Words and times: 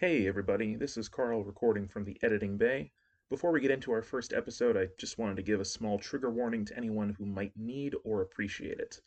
Hey 0.00 0.28
everybody, 0.28 0.76
this 0.76 0.96
is 0.96 1.08
Karl 1.08 1.42
recording 1.42 1.88
from 1.88 2.04
the 2.04 2.16
editing 2.22 2.56
bay. 2.56 2.92
Before 3.28 3.50
we 3.50 3.60
get 3.60 3.72
into 3.72 3.90
our 3.90 4.00
first 4.00 4.32
episode, 4.32 4.76
I 4.76 4.90
just 4.96 5.18
wanted 5.18 5.34
to 5.38 5.42
give 5.42 5.58
a 5.58 5.64
small 5.64 5.98
trigger 5.98 6.30
warning 6.30 6.64
to 6.66 6.76
anyone 6.76 7.16
who 7.18 7.26
might 7.26 7.56
need 7.56 7.96
or 8.04 8.22
appreciate 8.22 8.78
it. 8.78 9.00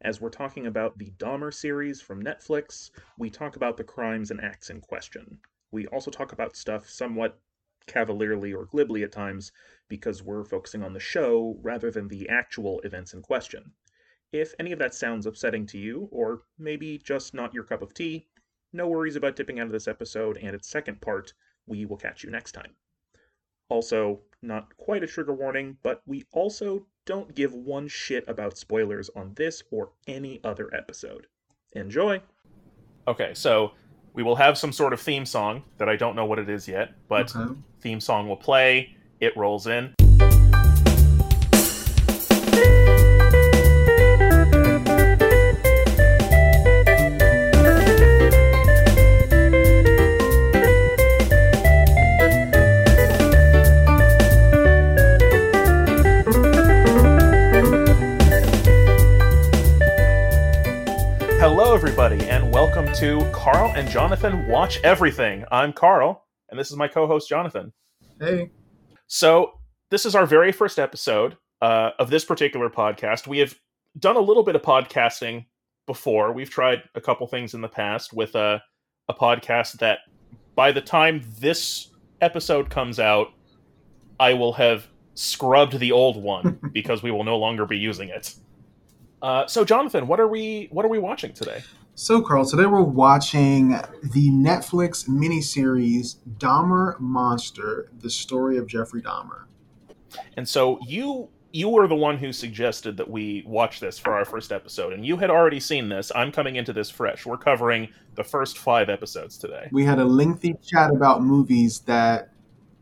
As 0.00 0.22
we're 0.22 0.30
talking 0.30 0.66
about 0.66 0.96
the 0.96 1.12
Dahmer 1.18 1.52
series 1.52 2.00
from 2.00 2.24
Netflix, 2.24 2.90
we 3.18 3.28
talk 3.28 3.56
about 3.56 3.76
the 3.76 3.84
crimes 3.84 4.30
and 4.30 4.40
acts 4.40 4.70
in 4.70 4.80
question. 4.80 5.38
We 5.70 5.86
also 5.88 6.10
talk 6.10 6.32
about 6.32 6.56
stuff 6.56 6.88
somewhat 6.88 7.38
cavalierly 7.86 8.54
or 8.54 8.64
glibly 8.64 9.02
at 9.02 9.12
times 9.12 9.52
because 9.86 10.22
we're 10.22 10.44
focusing 10.44 10.82
on 10.82 10.94
the 10.94 10.98
show 10.98 11.58
rather 11.60 11.90
than 11.90 12.08
the 12.08 12.30
actual 12.30 12.80
events 12.84 13.12
in 13.12 13.20
question. 13.20 13.72
If 14.32 14.54
any 14.58 14.72
of 14.72 14.78
that 14.78 14.94
sounds 14.94 15.26
upsetting 15.26 15.66
to 15.66 15.78
you, 15.78 16.08
or 16.10 16.44
maybe 16.56 16.96
just 16.96 17.34
not 17.34 17.52
your 17.52 17.64
cup 17.64 17.82
of 17.82 17.92
tea, 17.92 18.28
no 18.72 18.88
worries 18.88 19.16
about 19.16 19.36
dipping 19.36 19.60
out 19.60 19.66
of 19.66 19.72
this 19.72 19.88
episode 19.88 20.38
and 20.38 20.54
its 20.54 20.68
second 20.68 21.00
part. 21.00 21.32
We 21.66 21.84
will 21.84 21.96
catch 21.96 22.24
you 22.24 22.30
next 22.30 22.52
time. 22.52 22.72
Also, 23.68 24.20
not 24.42 24.76
quite 24.76 25.02
a 25.02 25.06
trigger 25.06 25.32
warning, 25.32 25.76
but 25.82 26.02
we 26.06 26.24
also 26.32 26.86
don't 27.06 27.34
give 27.34 27.54
one 27.54 27.88
shit 27.88 28.24
about 28.28 28.58
spoilers 28.58 29.10
on 29.16 29.32
this 29.34 29.62
or 29.70 29.90
any 30.06 30.40
other 30.44 30.72
episode. 30.74 31.26
Enjoy! 31.72 32.20
Okay, 33.08 33.32
so 33.34 33.72
we 34.12 34.22
will 34.22 34.36
have 34.36 34.58
some 34.58 34.72
sort 34.72 34.92
of 34.92 35.00
theme 35.00 35.24
song 35.24 35.62
that 35.78 35.88
I 35.88 35.96
don't 35.96 36.14
know 36.14 36.26
what 36.26 36.38
it 36.38 36.48
is 36.48 36.68
yet, 36.68 36.92
but 37.08 37.34
okay. 37.34 37.54
theme 37.80 38.00
song 38.00 38.28
will 38.28 38.36
play, 38.36 38.94
it 39.20 39.36
rolls 39.36 39.66
in. 39.66 39.94
Welcome 62.64 62.94
to 62.94 63.28
Karl 63.32 63.72
and 63.74 63.90
Jonathan 63.90 64.46
Watch 64.46 64.78
Everything. 64.84 65.44
I'm 65.50 65.72
Karl, 65.72 66.24
and 66.48 66.56
this 66.56 66.70
is 66.70 66.76
my 66.76 66.86
co 66.86 67.08
host, 67.08 67.28
Jonathan. 67.28 67.72
Hey. 68.20 68.52
So, 69.08 69.54
this 69.90 70.06
is 70.06 70.14
our 70.14 70.26
very 70.26 70.52
first 70.52 70.78
episode 70.78 71.36
uh, 71.60 71.90
of 71.98 72.08
this 72.08 72.24
particular 72.24 72.70
podcast. 72.70 73.26
We 73.26 73.40
have 73.40 73.58
done 73.98 74.14
a 74.14 74.20
little 74.20 74.44
bit 74.44 74.54
of 74.54 74.62
podcasting 74.62 75.46
before. 75.88 76.32
We've 76.32 76.48
tried 76.48 76.84
a 76.94 77.00
couple 77.00 77.26
things 77.26 77.54
in 77.54 77.62
the 77.62 77.68
past 77.68 78.12
with 78.12 78.36
a, 78.36 78.62
a 79.08 79.12
podcast 79.14 79.78
that 79.80 79.98
by 80.54 80.70
the 80.70 80.80
time 80.80 81.20
this 81.40 81.88
episode 82.20 82.70
comes 82.70 83.00
out, 83.00 83.32
I 84.20 84.34
will 84.34 84.52
have 84.52 84.86
scrubbed 85.14 85.80
the 85.80 85.90
old 85.90 86.22
one 86.22 86.60
because 86.72 87.02
we 87.02 87.10
will 87.10 87.24
no 87.24 87.38
longer 87.38 87.66
be 87.66 87.76
using 87.76 88.10
it. 88.10 88.36
Uh, 89.20 89.48
so, 89.48 89.64
Jonathan, 89.64 90.06
what 90.06 90.20
are 90.20 90.28
we 90.28 90.68
what 90.70 90.84
are 90.84 90.88
we 90.88 91.00
watching 91.00 91.32
today? 91.32 91.64
So, 91.94 92.22
Karl, 92.22 92.46
today 92.46 92.64
we're 92.64 92.80
watching 92.80 93.70
the 94.02 94.30
Netflix 94.30 95.06
miniseries 95.06 96.16
Dahmer 96.38 96.98
Monster: 96.98 97.90
The 98.00 98.08
Story 98.08 98.56
of 98.56 98.66
Jeffrey 98.66 99.02
Dahmer. 99.02 99.44
And 100.38 100.48
so 100.48 100.78
you 100.86 101.28
you 101.52 101.68
were 101.68 101.86
the 101.86 101.94
one 101.94 102.16
who 102.16 102.32
suggested 102.32 102.96
that 102.96 103.10
we 103.10 103.44
watch 103.46 103.78
this 103.78 103.98
for 103.98 104.14
our 104.14 104.24
first 104.24 104.52
episode, 104.52 104.94
and 104.94 105.04
you 105.04 105.18
had 105.18 105.28
already 105.28 105.60
seen 105.60 105.90
this. 105.90 106.10
I'm 106.14 106.32
coming 106.32 106.56
into 106.56 106.72
this 106.72 106.88
fresh. 106.88 107.26
We're 107.26 107.36
covering 107.36 107.90
the 108.14 108.24
first 108.24 108.56
five 108.56 108.88
episodes 108.88 109.36
today. 109.36 109.68
We 109.70 109.84
had 109.84 109.98
a 109.98 110.04
lengthy 110.04 110.56
chat 110.64 110.90
about 110.90 111.22
movies 111.22 111.80
that 111.80 112.30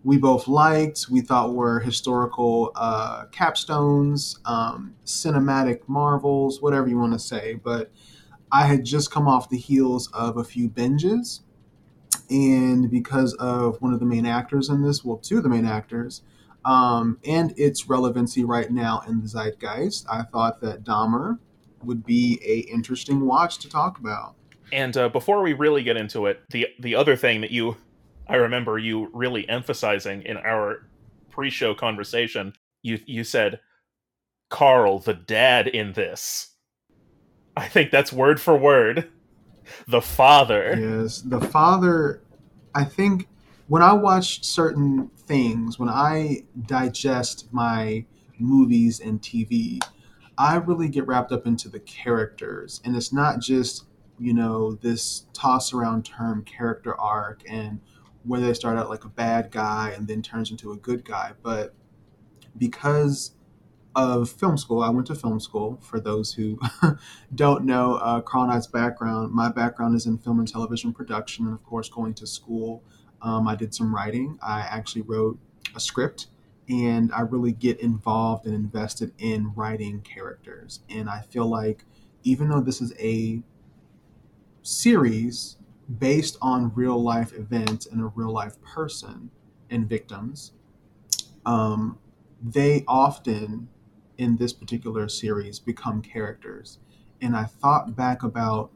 we 0.05 0.19
both 0.19 0.47
liked, 0.47 1.07
we 1.11 1.21
thought 1.21 1.53
were 1.53 1.81
historical 1.81 2.71
uh, 2.77 3.25
capstones, 3.33 4.39
um, 4.49 4.95
cinematic 5.05 5.81
marvels, 5.89 6.63
whatever 6.63 6.89
you 6.89 6.97
want 6.97 7.13
to 7.13 7.19
say. 7.19 7.55
But 7.55 7.91
I 8.53 8.67
had 8.67 8.85
just 8.85 9.11
come 9.11 9.29
off 9.29 9.49
the 9.49 9.59
heels 9.59 10.11
of 10.13 10.37
a 10.37 10.45
few 10.45 10.69
binges. 10.69 11.41
And 12.29 12.91
because 12.91 13.35
of 13.35 13.81
one 13.81 13.93
of 13.93 14.01
the 14.01 14.07
main 14.07 14.27
actors 14.27 14.69
in 14.69 14.83
this, 14.83 15.05
well, 15.05 15.17
two 15.17 15.39
of 15.39 15.43
the 15.43 15.49
main 15.49 15.67
actors, 15.67 16.23
um, 16.65 17.19
and 17.25 17.53
its 17.59 17.89
relevancy 17.89 18.45
right 18.45 18.71
now 18.71 19.03
in 19.09 19.21
the 19.21 19.29
zeitgeist, 19.29 20.07
I 20.11 20.23
thought 20.23 20.61
that 20.61 20.85
Dahmer 20.85 21.39
would 21.83 22.05
be 22.05 22.41
a 22.45 22.59
interesting 22.73 23.27
watch 23.27 23.59
to 23.59 23.69
talk 23.69 23.99
about. 23.99 24.35
And 24.73 24.97
uh, 24.97 25.09
before 25.09 25.43
we 25.43 25.53
really 25.53 25.83
get 25.83 25.97
into 25.97 26.27
it, 26.27 26.43
the 26.51 26.69
the 26.79 26.95
other 26.95 27.17
thing 27.17 27.41
that 27.41 27.51
you 27.51 27.77
I 28.29 28.37
remember 28.37 28.79
you 28.79 29.11
really 29.13 29.49
emphasizing 29.49 30.23
in 30.23 30.37
our 30.37 30.87
pre-show 31.31 31.75
conversation. 31.75 32.53
You 32.83 33.01
you 33.07 33.25
said, 33.25 33.61
"Karl, 34.49 35.01
the 35.01 35.15
dad 35.15 35.67
in 35.67 35.93
this." 35.95 36.50
I 37.61 37.69
think 37.69 37.91
that's 37.91 38.11
word 38.11 38.41
for 38.41 38.57
word. 38.57 39.11
The 39.87 40.01
father. 40.01 40.77
Yes, 40.81 41.21
the 41.21 41.41
father. 41.41 42.23
I 42.75 42.85
think 42.85 43.29
when 43.69 43.83
I 43.83 43.93
watch 43.93 44.43
certain 44.45 45.11
things, 45.27 45.79
when 45.79 45.91
I 45.91 46.45
digest 46.67 47.49
my 47.53 48.07
movies 48.39 48.99
and 49.01 49.21
TV, 49.21 49.79
I 50.39 50.57
really 50.57 50.89
get 50.89 51.07
wrapped 51.07 51.33
up 51.33 51.47
into 51.47 51.69
the 51.69 51.81
characters, 51.81 52.81
and 52.83 52.97
it's 52.97 53.13
not 53.13 53.41
just 53.41 53.85
you 54.19 54.33
know 54.33 54.73
this 54.77 55.27
toss 55.35 55.75
around 55.75 56.07
term 56.07 56.43
character 56.45 56.99
arc 56.99 57.43
and 57.47 57.81
where 58.25 58.41
they 58.41 58.55
start 58.55 58.79
out 58.79 58.89
like 58.89 59.05
a 59.05 59.11
bad 59.11 59.51
guy 59.51 59.93
and 59.95 60.09
then 60.09 60.23
turns 60.23 60.51
into 60.51 60.73
a 60.73 60.77
good 60.77 61.05
guy. 61.05 61.33
But 61.43 61.75
because 62.57 63.33
of 63.97 64.31
film 64.31 64.57
school, 64.57 64.83
I 64.83 64.91
went 64.91 65.07
to 65.09 65.15
film 65.15 65.41
school. 65.41 65.79
For 65.83 66.01
those 66.01 66.33
who 66.33 66.59
don't 67.35 67.65
know, 67.65 67.97
uh, 67.97 68.21
Karl 68.21 68.61
background, 68.73 69.33
my 69.33 69.51
background 69.51 69.97
is 69.97 70.07
in 70.07 70.19
film 70.19 70.39
and 70.39 70.49
television 70.49 70.93
production, 70.93 71.47
and 71.47 71.55
of 71.55 71.65
course, 71.65 71.89
going 71.89 72.15
to 72.15 72.27
school, 72.27 72.83
um, 73.23 73.49
I 73.49 73.57
did 73.57 73.75
some 73.75 73.95
writing. 73.95 74.39
I 74.43 74.61
actually 74.61 75.03
wrote 75.03 75.39
a 75.75 75.81
script, 75.81 76.29
and 76.69 77.13
I 77.13 77.23
really 77.23 77.53
get 77.53 77.81
involved 77.81 78.47
and 78.47 78.55
invested 78.55 79.13
in 79.19 79.53
writing 79.55 80.01
characters. 80.03 80.81
And 80.89 81.11
I 81.11 81.23
feel 81.23 81.47
like 81.47 81.85
even 82.23 82.49
though 82.49 82.61
this 82.61 82.81
is 82.81 82.95
a 82.99 83.43
series 84.63 85.57
based 85.99 86.37
on 86.41 86.73
real 86.75 87.03
life 87.03 87.33
events 87.33 87.87
and 87.87 88.01
a 88.01 88.07
real 88.07 88.31
life 88.31 88.61
person 88.63 89.31
and 89.69 89.89
victims, 89.89 90.53
um, 91.45 91.99
they 92.43 92.85
often 92.87 93.69
in 94.21 94.37
this 94.37 94.53
particular 94.53 95.09
series 95.09 95.59
become 95.59 96.03
characters. 96.03 96.79
And 97.23 97.35
I 97.35 97.45
thought 97.45 97.97
back 97.97 98.23
about 98.23 98.71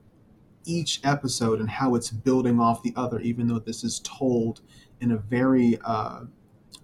each 0.64 1.02
episode 1.04 1.60
and 1.60 1.68
how 1.68 1.94
it's 1.94 2.10
building 2.10 2.58
off 2.58 2.82
the 2.82 2.94
other, 2.96 3.20
even 3.20 3.46
though 3.46 3.58
this 3.58 3.84
is 3.84 4.00
told 4.00 4.62
in 5.02 5.10
a 5.10 5.18
very 5.18 5.78
uh, 5.84 6.20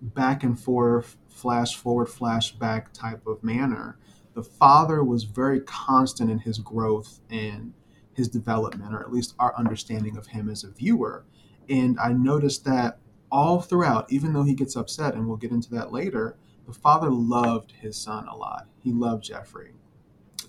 back 0.02 0.44
and 0.44 0.60
forth, 0.60 1.16
flash 1.30 1.74
forward, 1.74 2.08
flashback 2.08 2.92
type 2.92 3.26
of 3.26 3.42
manner. 3.42 3.98
The 4.34 4.42
father 4.42 5.02
was 5.02 5.24
very 5.24 5.60
constant 5.62 6.30
in 6.30 6.38
his 6.38 6.58
growth 6.58 7.20
and 7.30 7.72
his 8.12 8.28
development, 8.28 8.94
or 8.94 9.00
at 9.00 9.10
least 9.10 9.34
our 9.38 9.56
understanding 9.56 10.18
of 10.18 10.26
him 10.26 10.50
as 10.50 10.64
a 10.64 10.70
viewer. 10.70 11.24
And 11.70 11.98
I 11.98 12.12
noticed 12.12 12.66
that 12.66 12.98
all 13.32 13.62
throughout, 13.62 14.12
even 14.12 14.34
though 14.34 14.42
he 14.42 14.54
gets 14.54 14.76
upset, 14.76 15.14
and 15.14 15.26
we'll 15.26 15.38
get 15.38 15.50
into 15.50 15.70
that 15.70 15.92
later, 15.92 16.36
the 16.70 16.78
father 16.78 17.10
loved 17.10 17.72
his 17.72 17.96
son 17.96 18.28
a 18.28 18.36
lot. 18.36 18.68
He 18.82 18.92
loved 18.92 19.24
Jeffrey. 19.24 19.72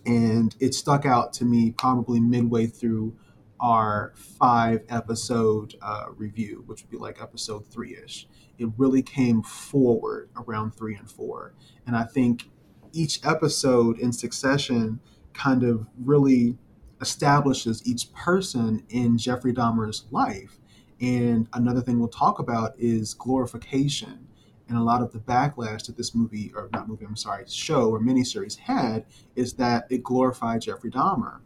And 0.06 0.56
it 0.59 0.76
stuck 0.76 1.06
out 1.06 1.34
to 1.34 1.46
me 1.46 1.72
probably 1.72 2.20
midway 2.20 2.68
through 2.68 3.16
our 3.59 4.14
five 4.16 4.84
episode 4.90 5.76
uh, 5.81 6.06
review, 6.16 6.64
which 6.68 6.84
would 6.84 6.92
be 6.92 6.98
like 6.98 7.22
episode 7.22 7.66
three 7.68 7.98
ish. 8.04 8.28
It 8.60 8.69
really 8.78 9.01
came 9.01 9.42
forward 9.42 10.30
around 10.36 10.72
three 10.72 10.95
and 10.95 11.10
four. 11.10 11.54
And 11.88 11.95
I 11.95 12.04
think 12.04 12.50
each 12.94 13.19
episode 13.25 13.98
in 13.98 14.12
succession 14.12 15.00
kind 15.34 15.63
of 15.63 15.88
really 15.98 16.57
establishes 17.00 17.86
each 17.86 18.13
person 18.13 18.84
in 18.90 19.18
Jeffrey 19.18 19.54
Dahmer's 19.54 20.06
life. 20.12 20.60
And 21.00 21.48
another 21.54 21.81
thing 21.81 22.00
we'll 22.00 22.10
talk 22.10 22.38
about 22.38 22.74
is 22.78 23.16
glorification. 23.16 24.28
And 24.71 24.79
a 24.79 24.83
lot 24.83 25.01
of 25.01 25.12
the 25.12 25.19
backlash 25.19 25.88
that 25.88 25.97
this 25.97 26.15
movie, 26.15 26.50
or 26.56 26.69
not 26.71 26.88
movie, 26.88 27.03
I'm 27.03 27.18
sorry, 27.18 27.44
show 27.45 27.89
or 27.89 28.00
miniseries 28.00 28.56
had 28.56 29.03
is 29.35 29.51
that 29.56 29.85
it 29.89 30.01
glorified 30.01 30.62
Jeffrey 30.62 30.89
Dahmer. 30.89 31.39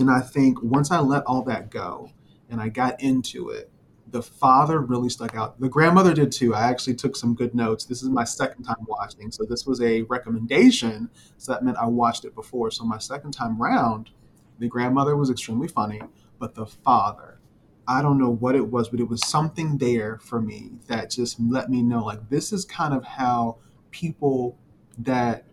And 0.00 0.10
I 0.10 0.18
think 0.18 0.60
once 0.60 0.90
I 0.90 0.98
let 0.98 1.22
all 1.24 1.42
that 1.42 1.70
go 1.70 2.10
and 2.50 2.60
I 2.60 2.68
got 2.68 3.00
into 3.00 3.50
it, 3.50 3.70
the 4.10 4.20
father 4.20 4.80
really 4.80 5.08
stuck 5.08 5.36
out. 5.36 5.60
The 5.60 5.68
grandmother 5.68 6.12
did 6.12 6.32
too. 6.32 6.52
I 6.52 6.62
actually 6.62 6.96
took 6.96 7.14
some 7.14 7.32
good 7.32 7.54
notes. 7.54 7.84
This 7.84 8.02
is 8.02 8.08
my 8.08 8.24
second 8.24 8.64
time 8.64 8.84
watching. 8.88 9.30
So 9.30 9.44
this 9.44 9.64
was 9.64 9.80
a 9.80 10.02
recommendation. 10.02 11.10
So 11.36 11.52
that 11.52 11.62
meant 11.62 11.76
I 11.76 11.86
watched 11.86 12.24
it 12.24 12.34
before. 12.34 12.72
So 12.72 12.82
my 12.82 12.98
second 12.98 13.30
time 13.30 13.56
round, 13.62 14.10
the 14.58 14.66
grandmother 14.66 15.16
was 15.16 15.30
extremely 15.30 15.68
funny, 15.68 16.00
but 16.40 16.56
the 16.56 16.66
father, 16.66 17.37
I 17.88 18.02
don't 18.02 18.18
know 18.18 18.28
what 18.28 18.54
it 18.54 18.68
was, 18.68 18.90
but 18.90 19.00
it 19.00 19.08
was 19.08 19.26
something 19.26 19.78
there 19.78 20.18
for 20.18 20.42
me 20.42 20.72
that 20.88 21.10
just 21.10 21.40
let 21.40 21.70
me 21.70 21.80
know 21.80 22.04
like 22.04 22.28
this 22.28 22.52
is 22.52 22.66
kind 22.66 22.92
of 22.92 23.02
how 23.02 23.56
people 23.90 24.58
that 24.98 25.46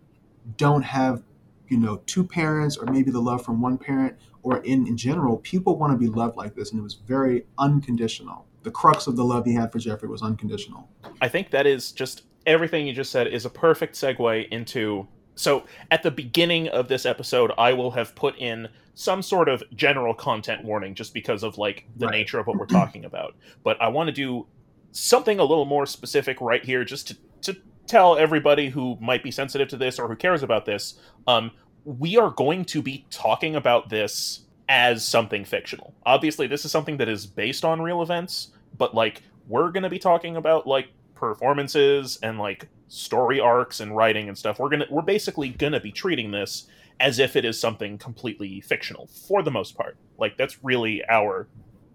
don't 0.57 0.83
have, 0.83 1.23
you 1.69 1.77
know, 1.77 2.01
two 2.05 2.25
parents 2.25 2.75
or 2.75 2.85
maybe 2.91 3.09
the 3.09 3.21
love 3.21 3.43
from 3.43 3.61
one 3.61 3.77
parent 3.77 4.17
or 4.43 4.57
in, 4.57 4.85
in 4.85 4.97
general, 4.97 5.37
people 5.37 5.77
want 5.77 5.93
to 5.93 5.97
be 5.97 6.07
loved 6.07 6.35
like 6.35 6.55
this. 6.55 6.71
And 6.71 6.79
it 6.79 6.83
was 6.83 6.95
very 6.95 7.45
unconditional. 7.57 8.45
The 8.63 8.71
crux 8.71 9.07
of 9.07 9.15
the 9.15 9.23
love 9.23 9.45
he 9.45 9.53
had 9.53 9.71
for 9.71 9.79
Jeffrey 9.79 10.09
was 10.09 10.21
unconditional. 10.21 10.89
I 11.21 11.29
think 11.29 11.51
that 11.51 11.65
is 11.65 11.93
just 11.93 12.23
everything 12.45 12.85
you 12.85 12.93
just 12.93 13.11
said 13.11 13.27
is 13.27 13.45
a 13.45 13.49
perfect 13.49 13.95
segue 13.95 14.49
into 14.49 15.07
so 15.35 15.65
at 15.91 16.03
the 16.03 16.11
beginning 16.11 16.67
of 16.69 16.87
this 16.87 17.05
episode 17.05 17.51
i 17.57 17.71
will 17.73 17.91
have 17.91 18.15
put 18.15 18.37
in 18.37 18.67
some 18.93 19.21
sort 19.21 19.49
of 19.49 19.61
general 19.75 20.13
content 20.13 20.63
warning 20.63 20.95
just 20.95 21.13
because 21.13 21.43
of 21.43 21.57
like 21.57 21.85
the 21.97 22.05
right. 22.05 22.13
nature 22.13 22.39
of 22.39 22.47
what 22.47 22.57
we're 22.57 22.65
talking 22.81 23.05
about 23.05 23.35
but 23.63 23.79
i 23.81 23.87
want 23.87 24.07
to 24.07 24.13
do 24.13 24.45
something 24.91 25.39
a 25.39 25.43
little 25.43 25.65
more 25.65 25.85
specific 25.85 26.39
right 26.39 26.63
here 26.63 26.85
just 26.85 27.07
to, 27.09 27.17
to 27.41 27.57
tell 27.85 28.17
everybody 28.17 28.69
who 28.69 28.97
might 29.01 29.21
be 29.21 29.29
sensitive 29.31 29.67
to 29.67 29.77
this 29.77 29.99
or 29.99 30.07
who 30.07 30.15
cares 30.15 30.41
about 30.41 30.65
this 30.65 30.95
um, 31.27 31.51
we 31.83 32.17
are 32.17 32.31
going 32.31 32.65
to 32.65 32.81
be 32.81 33.05
talking 33.11 33.55
about 33.55 33.89
this 33.89 34.41
as 34.69 35.05
something 35.05 35.45
fictional 35.45 35.93
obviously 36.05 36.47
this 36.47 36.65
is 36.65 36.71
something 36.71 36.97
that 36.97 37.09
is 37.09 37.27
based 37.27 37.63
on 37.63 37.81
real 37.81 38.01
events 38.01 38.51
but 38.77 38.95
like 38.95 39.21
we're 39.47 39.69
going 39.69 39.83
to 39.83 39.89
be 39.89 39.99
talking 39.99 40.37
about 40.37 40.65
like 40.65 40.89
performances 41.33 42.19
and 42.21 42.37
like 42.37 42.67
story 42.87 43.39
arcs 43.39 43.79
and 43.79 43.95
writing 43.95 44.27
and 44.27 44.37
stuff 44.37 44.59
we're 44.59 44.69
gonna 44.69 44.85
we're 44.89 45.01
basically 45.01 45.49
gonna 45.49 45.79
be 45.79 45.91
treating 45.91 46.31
this 46.31 46.67
as 46.99 47.19
if 47.19 47.35
it 47.35 47.43
is 47.43 47.59
something 47.59 47.97
completely 47.97 48.61
fictional 48.61 49.07
for 49.07 49.43
the 49.43 49.51
most 49.51 49.75
part. 49.75 49.97
Like 50.17 50.37
that's 50.37 50.63
really 50.63 51.03
our 51.09 51.47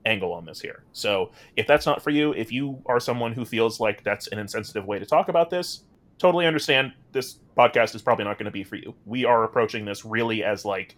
angle 0.05 0.33
on 0.33 0.45
this 0.45 0.61
here. 0.61 0.85
So 0.93 1.31
if 1.57 1.67
that's 1.67 1.87
not 1.87 2.03
for 2.03 2.11
you 2.11 2.33
if 2.35 2.53
you 2.53 2.83
are 2.87 3.01
someone 3.01 3.33
who 3.33 3.45
feels 3.45 3.81
like 3.81 4.03
that's 4.03 4.29
an 4.29 4.39
insensitive 4.39 4.87
way 4.87 4.99
to 4.99 5.07
talk 5.07 5.29
about 5.29 5.51
this 5.51 5.85
totally 6.19 6.47
understand 6.47 6.93
this 7.13 7.39
podcast 7.57 7.95
is 7.95 8.03
probably 8.03 8.27
not 8.27 8.37
going 8.37 8.45
to 8.45 8.51
be 8.51 8.63
for 8.63 8.77
you. 8.77 8.95
We 9.07 9.25
are 9.25 9.43
approaching 9.43 9.87
this 9.87 10.05
really 10.05 10.45
as 10.45 10.65
like 10.67 10.97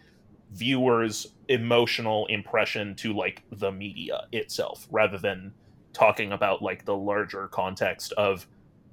viewers 0.52 1.28
emotional 1.48 2.26
impression 2.26 2.94
to 2.96 3.14
like 3.14 3.42
the 3.52 3.70
media 3.70 4.26
itself 4.32 4.86
rather 4.90 5.16
than 5.16 5.54
talking 5.92 6.32
about 6.32 6.62
like 6.62 6.84
the 6.84 6.96
larger 6.96 7.48
context 7.48 8.12
of 8.12 8.46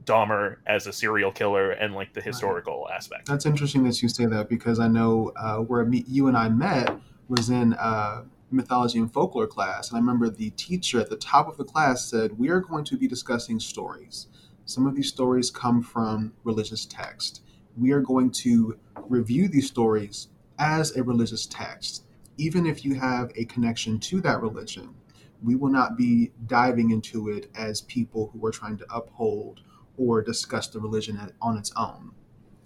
Dahmer 0.05 0.57
as 0.65 0.87
a 0.87 0.93
serial 0.93 1.31
killer 1.31 1.71
and 1.71 1.93
like 1.93 2.13
the 2.13 2.21
historical 2.21 2.85
right. 2.89 2.95
aspect. 2.95 3.27
That's 3.27 3.45
interesting 3.45 3.83
that 3.83 4.01
you 4.01 4.09
say 4.09 4.25
that 4.25 4.49
because 4.49 4.79
I 4.79 4.87
know 4.87 5.31
uh, 5.35 5.57
where 5.57 5.85
me, 5.85 6.03
you 6.07 6.27
and 6.27 6.37
I 6.37 6.49
met 6.49 6.97
was 7.27 7.49
in 7.49 7.73
uh, 7.73 8.23
mythology 8.51 8.97
and 8.97 9.11
folklore 9.11 9.47
class, 9.47 9.89
and 9.89 9.97
I 9.97 9.99
remember 9.99 10.29
the 10.29 10.49
teacher 10.51 10.99
at 10.99 11.09
the 11.09 11.17
top 11.17 11.47
of 11.47 11.57
the 11.57 11.63
class 11.63 12.05
said, 12.05 12.37
"We 12.39 12.49
are 12.49 12.59
going 12.59 12.85
to 12.85 12.97
be 12.97 13.07
discussing 13.07 13.59
stories. 13.59 14.27
Some 14.65 14.87
of 14.87 14.95
these 14.95 15.09
stories 15.09 15.51
come 15.51 15.81
from 15.81 16.33
religious 16.43 16.85
text. 16.85 17.43
We 17.77 17.91
are 17.91 18.01
going 18.01 18.31
to 18.31 18.77
review 19.07 19.47
these 19.47 19.67
stories 19.67 20.29
as 20.57 20.95
a 20.95 21.03
religious 21.03 21.45
text, 21.45 22.03
even 22.37 22.65
if 22.65 22.83
you 22.83 22.95
have 22.95 23.31
a 23.35 23.45
connection 23.45 23.99
to 23.99 24.21
that 24.21 24.41
religion." 24.41 24.95
We 25.43 25.55
will 25.55 25.69
not 25.69 25.97
be 25.97 26.31
diving 26.47 26.91
into 26.91 27.29
it 27.29 27.49
as 27.55 27.81
people 27.81 28.29
who 28.33 28.45
are 28.45 28.51
trying 28.51 28.77
to 28.77 28.85
uphold 28.93 29.61
or 29.97 30.21
discuss 30.21 30.67
the 30.67 30.79
religion 30.79 31.19
on 31.41 31.57
its 31.57 31.71
own. 31.75 32.11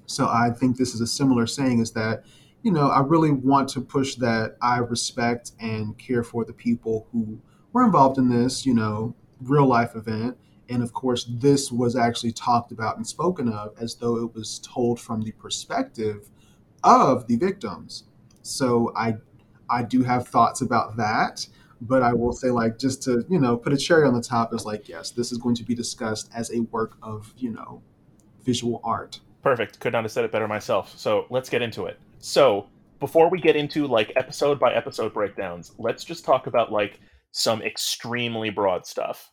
So 0.05 0.27
I 0.27 0.51
think 0.51 0.77
this 0.77 0.93
is 0.93 1.01
a 1.01 1.07
similar 1.07 1.47
saying 1.47 1.79
is 1.79 1.91
that, 1.91 2.23
you 2.61 2.71
know, 2.71 2.89
I 2.89 3.01
really 3.01 3.31
want 3.31 3.69
to 3.69 3.81
push 3.81 4.15
that 4.15 4.57
I 4.61 4.77
respect 4.77 5.51
and 5.59 5.97
care 5.97 6.23
for 6.23 6.45
the 6.45 6.53
people 6.53 7.07
who 7.11 7.39
were 7.71 7.85
involved 7.85 8.17
in 8.17 8.29
this, 8.29 8.65
you 8.65 8.73
know, 8.73 9.15
real 9.41 9.65
life 9.65 9.95
event. 9.95 10.37
And 10.69 10.81
of 10.81 10.93
course, 10.93 11.25
this 11.29 11.71
was 11.71 11.95
actually 11.95 12.31
talked 12.31 12.71
about 12.71 12.97
and 12.97 13.05
spoken 13.05 13.49
of 13.49 13.73
as 13.79 13.95
though 13.95 14.17
it 14.17 14.33
was 14.33 14.59
told 14.59 14.99
from 14.99 15.21
the 15.21 15.31
perspective 15.33 16.29
of 16.83 17.27
the 17.27 17.35
victims. 17.35 18.05
So 18.41 18.91
I 18.95 19.15
I 19.69 19.83
do 19.83 20.03
have 20.03 20.27
thoughts 20.27 20.61
about 20.61 20.97
that 20.97 21.47
but 21.87 22.01
I 22.01 22.13
will 22.13 22.33
say, 22.33 22.49
like, 22.49 22.79
just 22.79 23.03
to 23.03 23.25
you 23.29 23.39
know, 23.39 23.57
put 23.57 23.73
a 23.73 23.77
cherry 23.77 24.05
on 24.07 24.13
the 24.13 24.21
top 24.21 24.53
is 24.53 24.65
like, 24.65 24.87
yes, 24.87 25.11
this 25.11 25.31
is 25.31 25.37
going 25.37 25.55
to 25.55 25.63
be 25.63 25.75
discussed 25.75 26.29
as 26.33 26.51
a 26.51 26.61
work 26.61 26.97
of 27.01 27.33
you 27.37 27.51
know, 27.51 27.81
visual 28.43 28.81
art. 28.83 29.19
Perfect. 29.41 29.79
Could 29.79 29.93
not 29.93 30.03
have 30.03 30.11
said 30.11 30.23
it 30.23 30.31
better 30.31 30.47
myself. 30.47 30.97
So 30.97 31.25
let's 31.29 31.49
get 31.49 31.61
into 31.61 31.85
it. 31.85 31.99
So 32.19 32.67
before 32.99 33.29
we 33.29 33.41
get 33.41 33.57
into 33.57 33.85
like 33.85 34.13
episode 34.15 34.59
by 34.59 34.73
episode 34.73 35.13
breakdowns, 35.13 35.73
let's 35.77 36.05
just 36.05 36.23
talk 36.23 36.47
about 36.47 36.71
like 36.71 37.01
some 37.31 37.61
extremely 37.61 38.49
broad 38.49 38.85
stuff. 38.85 39.31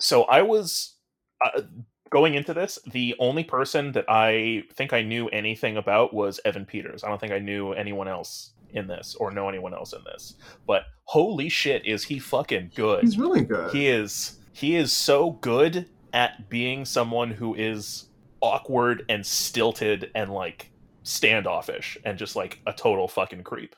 So 0.00 0.24
I 0.24 0.42
was 0.42 0.96
uh, 1.44 1.62
going 2.10 2.34
into 2.34 2.52
this, 2.52 2.80
the 2.90 3.14
only 3.20 3.44
person 3.44 3.92
that 3.92 4.06
I 4.08 4.64
think 4.72 4.92
I 4.92 5.02
knew 5.02 5.28
anything 5.28 5.76
about 5.76 6.12
was 6.12 6.40
Evan 6.44 6.66
Peters. 6.66 7.04
I 7.04 7.08
don't 7.08 7.20
think 7.20 7.32
I 7.32 7.38
knew 7.38 7.72
anyone 7.72 8.08
else 8.08 8.51
in 8.72 8.86
this 8.86 9.14
or 9.18 9.30
know 9.30 9.48
anyone 9.48 9.74
else 9.74 9.92
in 9.92 10.02
this. 10.04 10.34
But 10.66 10.84
holy 11.04 11.48
shit, 11.48 11.84
is 11.86 12.04
he 12.04 12.18
fucking 12.18 12.72
good? 12.74 13.02
He's 13.02 13.18
really 13.18 13.42
good. 13.42 13.72
He 13.72 13.88
is. 13.88 14.38
He 14.52 14.76
is 14.76 14.92
so 14.92 15.32
good 15.32 15.88
at 16.12 16.50
being 16.50 16.84
someone 16.84 17.30
who 17.30 17.54
is 17.54 18.06
awkward 18.40 19.04
and 19.08 19.24
stilted 19.24 20.10
and 20.14 20.30
like 20.32 20.70
standoffish 21.04 21.96
and 22.04 22.18
just 22.18 22.36
like 22.36 22.60
a 22.66 22.72
total 22.72 23.08
fucking 23.08 23.42
creep. 23.42 23.74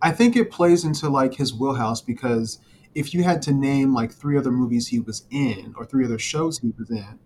I 0.00 0.12
think 0.12 0.36
it 0.36 0.50
plays 0.50 0.84
into 0.84 1.08
like 1.08 1.34
his 1.34 1.52
wheelhouse 1.52 2.00
because 2.00 2.60
if 2.94 3.12
you 3.14 3.24
had 3.24 3.42
to 3.42 3.52
name 3.52 3.92
like 3.94 4.12
three 4.12 4.38
other 4.38 4.50
movies 4.50 4.88
he 4.88 5.00
was 5.00 5.24
in 5.30 5.74
or 5.76 5.84
three 5.84 6.04
other 6.04 6.18
shows 6.18 6.58
he 6.58 6.72
was 6.78 6.90
in, 6.90 7.18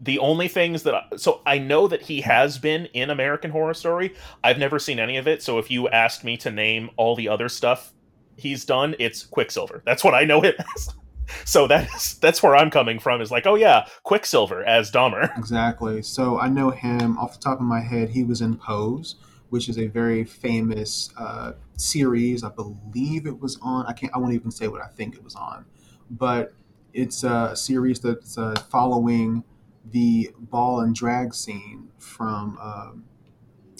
the 0.00 0.18
only 0.18 0.48
things 0.48 0.84
that 0.84 0.94
I, 0.94 1.16
so 1.16 1.40
I 1.44 1.58
know 1.58 1.88
that 1.88 2.02
he 2.02 2.20
has 2.20 2.58
been 2.58 2.86
in 2.86 3.10
American 3.10 3.50
Horror 3.50 3.74
Story. 3.74 4.14
I've 4.44 4.58
never 4.58 4.78
seen 4.78 4.98
any 4.98 5.16
of 5.16 5.26
it, 5.26 5.42
so 5.42 5.58
if 5.58 5.70
you 5.70 5.88
asked 5.88 6.24
me 6.24 6.36
to 6.38 6.50
name 6.50 6.90
all 6.96 7.16
the 7.16 7.28
other 7.28 7.48
stuff 7.48 7.92
he's 8.36 8.64
done, 8.64 8.94
it's 8.98 9.24
Quicksilver. 9.24 9.82
That's 9.84 10.04
what 10.04 10.14
I 10.14 10.24
know 10.24 10.42
it 10.42 10.56
as. 10.76 10.94
so 11.44 11.66
that's 11.66 12.14
that's 12.14 12.42
where 12.42 12.56
I'm 12.56 12.70
coming 12.70 12.98
from. 12.98 13.20
Is 13.20 13.30
like, 13.30 13.46
oh 13.46 13.56
yeah, 13.56 13.86
Quicksilver 14.04 14.64
as 14.64 14.90
Dahmer. 14.90 15.30
Exactly. 15.38 16.02
So 16.02 16.38
I 16.38 16.48
know 16.48 16.70
him 16.70 17.18
off 17.18 17.34
the 17.34 17.40
top 17.40 17.58
of 17.58 17.64
my 17.64 17.80
head. 17.80 18.10
He 18.10 18.22
was 18.22 18.40
in 18.40 18.56
Pose, 18.56 19.16
which 19.50 19.68
is 19.68 19.78
a 19.78 19.86
very 19.86 20.24
famous 20.24 21.10
uh, 21.18 21.52
series. 21.76 22.44
I 22.44 22.50
believe 22.50 23.26
it 23.26 23.38
was 23.40 23.58
on. 23.62 23.86
I 23.86 23.92
can't. 23.92 24.14
I 24.14 24.18
won't 24.18 24.34
even 24.34 24.50
say 24.50 24.68
what 24.68 24.82
I 24.82 24.88
think 24.88 25.14
it 25.14 25.24
was 25.24 25.34
on, 25.34 25.64
but 26.10 26.54
it's 26.94 27.24
a 27.24 27.54
series 27.54 28.00
that's 28.00 28.38
uh, 28.38 28.54
following 28.70 29.44
the 29.84 30.30
ball 30.38 30.80
and 30.80 30.94
drag 30.94 31.34
scene 31.34 31.88
from 31.98 32.58
um, 32.60 33.04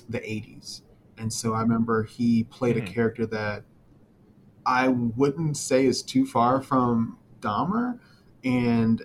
the 0.09 0.19
80s. 0.21 0.83
And 1.17 1.33
so 1.33 1.55
I 1.55 1.63
remember 1.63 2.05
he 2.05 2.45
played 2.45 2.77
mm-hmm. 2.77 2.87
a 2.87 2.91
character 2.91 3.27
that 3.27 3.65
I 4.65 4.89
wouldn't 4.89 5.57
say 5.57 5.87
is 5.87 6.03
too 6.03 6.27
far 6.27 6.61
from 6.61 7.19
Dahmer. 7.41 7.99
And 8.45 9.03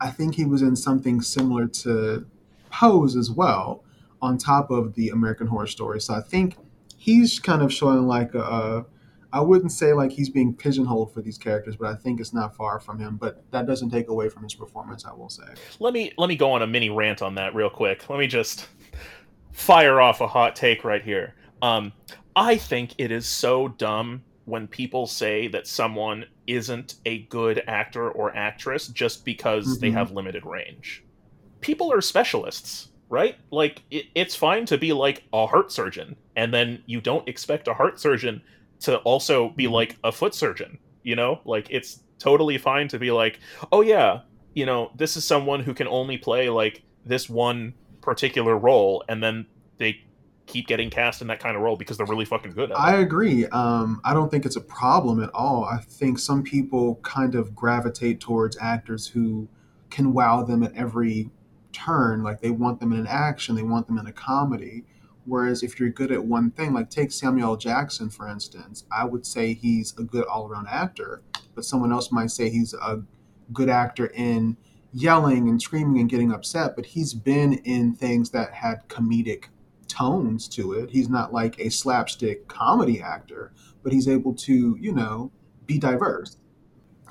I 0.00 0.10
think 0.10 0.36
he 0.36 0.44
was 0.44 0.62
in 0.62 0.76
something 0.76 1.20
similar 1.20 1.66
to 1.66 2.26
Pose 2.70 3.16
as 3.16 3.30
well, 3.30 3.84
on 4.22 4.38
top 4.38 4.70
of 4.70 4.94
the 4.94 5.08
American 5.08 5.48
Horror 5.48 5.66
Story. 5.66 6.00
So 6.00 6.14
I 6.14 6.20
think 6.20 6.56
he's 6.96 7.38
kind 7.38 7.62
of 7.62 7.72
showing 7.72 8.06
like 8.06 8.34
a, 8.34 8.40
a 8.40 8.86
I 9.32 9.40
wouldn't 9.40 9.72
say 9.72 9.92
like 9.92 10.10
he's 10.10 10.28
being 10.28 10.54
pigeonholed 10.54 11.12
for 11.12 11.22
these 11.22 11.38
characters, 11.38 11.76
but 11.76 11.88
I 11.88 11.94
think 11.94 12.20
it's 12.20 12.32
not 12.32 12.54
far 12.56 12.80
from 12.80 12.98
him. 12.98 13.16
But 13.16 13.42
that 13.50 13.66
doesn't 13.66 13.90
take 13.90 14.08
away 14.08 14.28
from 14.28 14.42
his 14.42 14.54
performance, 14.54 15.04
I 15.04 15.12
will 15.12 15.28
say. 15.28 15.44
Let 15.78 15.94
me 15.94 16.12
let 16.18 16.28
me 16.28 16.36
go 16.36 16.52
on 16.52 16.62
a 16.62 16.66
mini 16.66 16.90
rant 16.90 17.22
on 17.22 17.34
that 17.36 17.54
real 17.54 17.70
quick. 17.70 18.08
Let 18.08 18.18
me 18.18 18.26
just 18.26 18.68
fire 19.52 20.00
off 20.00 20.20
a 20.20 20.26
hot 20.26 20.56
take 20.56 20.84
right 20.84 21.02
here. 21.02 21.34
Um, 21.62 21.92
I 22.36 22.56
think 22.56 22.94
it 22.98 23.10
is 23.10 23.26
so 23.26 23.68
dumb 23.68 24.22
when 24.46 24.66
people 24.66 25.06
say 25.06 25.48
that 25.48 25.66
someone 25.66 26.24
isn't 26.46 26.96
a 27.04 27.18
good 27.24 27.62
actor 27.66 28.10
or 28.10 28.34
actress 28.34 28.88
just 28.88 29.24
because 29.24 29.66
mm-hmm. 29.66 29.80
they 29.80 29.90
have 29.90 30.12
limited 30.12 30.44
range. 30.44 31.04
People 31.60 31.92
are 31.92 32.00
specialists 32.00 32.88
right? 33.10 33.36
Like 33.50 33.82
it, 33.90 34.06
it's 34.14 34.34
fine 34.34 34.64
to 34.66 34.78
be 34.78 34.94
like 34.94 35.24
a 35.34 35.46
heart 35.46 35.70
surgeon, 35.70 36.16
and 36.36 36.54
then 36.54 36.82
you 36.86 37.02
don't 37.02 37.28
expect 37.28 37.68
a 37.68 37.74
heart 37.74 38.00
surgeon 38.00 38.40
to 38.80 38.98
also 38.98 39.50
be 39.50 39.64
mm-hmm. 39.64 39.74
like 39.74 39.96
a 40.04 40.12
foot 40.12 40.34
surgeon 40.34 40.78
you 41.02 41.16
know 41.16 41.40
like 41.44 41.66
it's 41.70 42.00
totally 42.18 42.58
fine 42.58 42.88
to 42.88 42.98
be 42.98 43.10
like 43.10 43.38
oh 43.72 43.80
yeah 43.80 44.20
you 44.54 44.66
know 44.66 44.90
this 44.96 45.16
is 45.16 45.24
someone 45.24 45.60
who 45.60 45.72
can 45.72 45.88
only 45.88 46.18
play 46.18 46.48
like 46.48 46.82
this 47.04 47.28
one 47.28 47.74
particular 48.00 48.56
role 48.56 49.02
and 49.08 49.22
then 49.22 49.46
they 49.78 49.98
keep 50.46 50.66
getting 50.66 50.90
cast 50.90 51.22
in 51.22 51.28
that 51.28 51.38
kind 51.38 51.56
of 51.56 51.62
role 51.62 51.76
because 51.76 51.96
they're 51.96 52.06
really 52.06 52.24
fucking 52.24 52.50
good 52.50 52.72
I 52.72 52.96
agree. 52.96 53.46
Um, 53.46 54.00
I 54.04 54.12
don't 54.12 54.30
think 54.30 54.44
it's 54.44 54.56
a 54.56 54.60
problem 54.60 55.22
at 55.22 55.30
all. 55.32 55.64
I 55.64 55.78
think 55.78 56.18
some 56.18 56.42
people 56.42 56.96
kind 56.96 57.36
of 57.36 57.54
gravitate 57.54 58.20
towards 58.20 58.58
actors 58.60 59.06
who 59.06 59.48
can 59.90 60.12
wow 60.12 60.42
them 60.42 60.64
at 60.64 60.74
every 60.74 61.30
turn. 61.72 62.24
Like 62.24 62.40
they 62.40 62.50
want 62.50 62.80
them 62.80 62.92
in 62.92 62.98
an 62.98 63.06
action, 63.06 63.54
they 63.54 63.62
want 63.62 63.86
them 63.86 63.98
in 63.98 64.06
a 64.06 64.12
comedy 64.12 64.84
Whereas 65.30 65.62
if 65.62 65.78
you're 65.78 65.90
good 65.90 66.10
at 66.10 66.24
one 66.24 66.50
thing, 66.50 66.74
like 66.74 66.90
take 66.90 67.12
Samuel. 67.12 67.56
Jackson 67.56 68.10
for 68.10 68.28
instance, 68.28 68.84
I 68.90 69.04
would 69.04 69.24
say 69.24 69.54
he's 69.54 69.96
a 69.96 70.02
good 70.02 70.24
all 70.24 70.48
around 70.48 70.66
actor, 70.66 71.22
but 71.54 71.64
someone 71.64 71.92
else 71.92 72.10
might 72.10 72.32
say 72.32 72.50
he's 72.50 72.74
a 72.74 73.04
good 73.52 73.68
actor 73.68 74.06
in 74.08 74.56
yelling 74.92 75.48
and 75.48 75.62
screaming 75.62 76.00
and 76.00 76.10
getting 76.10 76.32
upset. 76.32 76.74
But 76.74 76.84
he's 76.84 77.14
been 77.14 77.52
in 77.58 77.94
things 77.94 78.30
that 78.30 78.52
had 78.52 78.88
comedic 78.88 79.44
tones 79.86 80.48
to 80.48 80.72
it. 80.72 80.90
He's 80.90 81.08
not 81.08 81.32
like 81.32 81.60
a 81.60 81.70
slapstick 81.70 82.48
comedy 82.48 83.00
actor, 83.00 83.52
but 83.84 83.92
he's 83.92 84.08
able 84.08 84.34
to, 84.34 84.76
you 84.80 84.90
know, 84.90 85.30
be 85.64 85.78
diverse. 85.78 86.38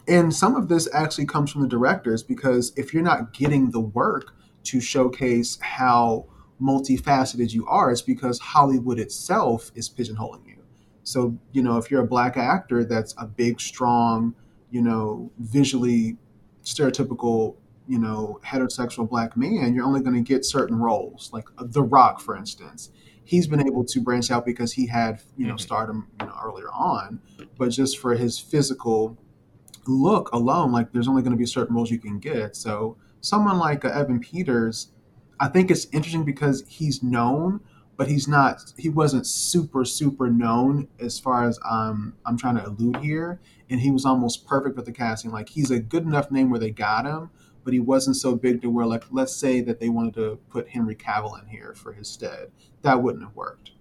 And 0.10 0.36
some 0.36 0.58
of 0.58 0.68
this 0.68 0.90
actually 0.94 1.28
comes 1.28 1.54
from 1.54 1.62
the 1.62 1.70
directors 1.70 2.22
because 2.22 2.74
if 2.76 2.94
you're 2.94 3.02
not 3.02 3.32
getting 3.32 3.72
the 3.72 3.80
work 3.80 4.36
to 4.64 4.82
showcase 4.82 5.58
how 5.62 6.26
multifaceted 6.62 7.54
you 7.54 7.66
are, 7.68 7.92
it's 7.92 8.02
because 8.02 8.40
Hollywood 8.40 9.00
itself 9.00 9.72
is 9.76 9.90
pigeonholing 9.90 10.46
you. 10.48 10.64
So, 11.04 11.38
you 11.54 11.64
know, 11.64 11.78
if 11.78 11.90
you're 11.90 12.04
a 12.04 12.08
black 12.08 12.38
actor 12.38 12.84
that's 12.84 13.16
a 13.18 13.26
big, 13.26 13.60
strong, 13.60 14.36
you 14.70 14.82
know, 14.82 15.32
visually 15.40 16.18
stereotypical, 16.64 17.56
you 17.88 17.98
know, 17.98 18.40
heterosexual 18.46 19.10
black 19.10 19.36
man, 19.36 19.74
you're 19.74 19.86
only 19.86 20.02
going 20.02 20.16
to 20.16 20.22
get 20.22 20.46
certain 20.46 20.78
roles. 20.78 21.32
Like 21.34 21.46
The 21.58 21.82
Rock, 21.82 22.22
for 22.22 22.36
instance, 22.36 22.92
he's 23.24 23.48
been 23.48 23.66
able 23.66 23.84
to 23.86 24.02
branch 24.02 24.30
out 24.30 24.46
because 24.46 24.74
he 24.74 24.86
had, 24.88 25.22
you 25.38 25.48
know, 25.48 25.56
Mhm. 25.56 25.60
stardom 25.60 26.08
you 26.20 26.28
know, 26.28 26.36
earlier 26.44 26.72
on, 26.72 27.20
but 27.58 27.70
just 27.70 27.98
for 27.98 28.14
his 28.16 28.38
physical 28.38 29.18
look 29.88 30.32
alone, 30.32 30.72
like 30.72 30.92
there's 30.92 31.08
only 31.08 31.22
going 31.24 31.32
to 31.32 31.38
be 31.38 31.46
certain 31.46 31.76
roles 31.76 31.90
you 31.90 31.98
can 32.00 32.20
get. 32.20 32.56
So 32.56 32.98
someone 33.22 33.58
like 33.58 33.84
uh, 33.86 33.90
Evan 33.90 34.20
Peters, 34.20 34.92
I 35.40 35.48
think 35.48 35.72
it's 35.72 35.86
interesting 35.92 36.26
because 36.26 36.64
he's 36.68 37.02
known, 37.02 37.62
but 37.98 38.08
he's 38.08 38.28
not. 38.28 38.74
He 38.78 38.90
wasn't 38.90 39.26
super 39.28 39.86
super 39.86 40.30
known 40.30 40.88
as 41.00 41.20
far 41.20 41.48
as 41.48 41.60
um, 41.70 42.14
I'm 42.26 42.38
trying 42.38 42.58
to 42.58 42.68
allude 42.68 42.98
here, 42.98 43.40
and 43.70 43.80
he 43.80 43.92
was 43.92 44.06
almost 44.06 44.48
perfect 44.48 44.76
with 44.76 44.86
the 44.86 44.92
casting. 44.92 45.32
Like 45.32 45.50
he's 45.50 45.72
a 45.72 45.80
good 45.80 46.04
enough 46.04 46.32
name 46.32 46.50
where 46.50 46.60
they 46.60 46.72
got 46.72 47.06
him, 47.06 47.30
but 47.64 47.74
he 47.74 47.80
wasn't 47.80 48.16
so 48.16 48.36
big 48.36 48.62
to 48.62 48.70
where 48.70 48.86
like 48.86 49.04
let's 49.12 49.36
say 49.36 49.62
that 49.62 49.80
they 49.80 49.90
wanted 49.90 50.14
to 50.16 50.40
put 50.50 50.70
Henry 50.70 50.96
Cavill 50.96 51.42
in 51.42 51.48
here 51.48 51.74
for 51.76 51.94
his 51.94 52.08
stead, 52.08 52.52
that 52.82 53.02
wouldn't 53.02 53.24
have 53.24 53.36
worked. 53.36 53.72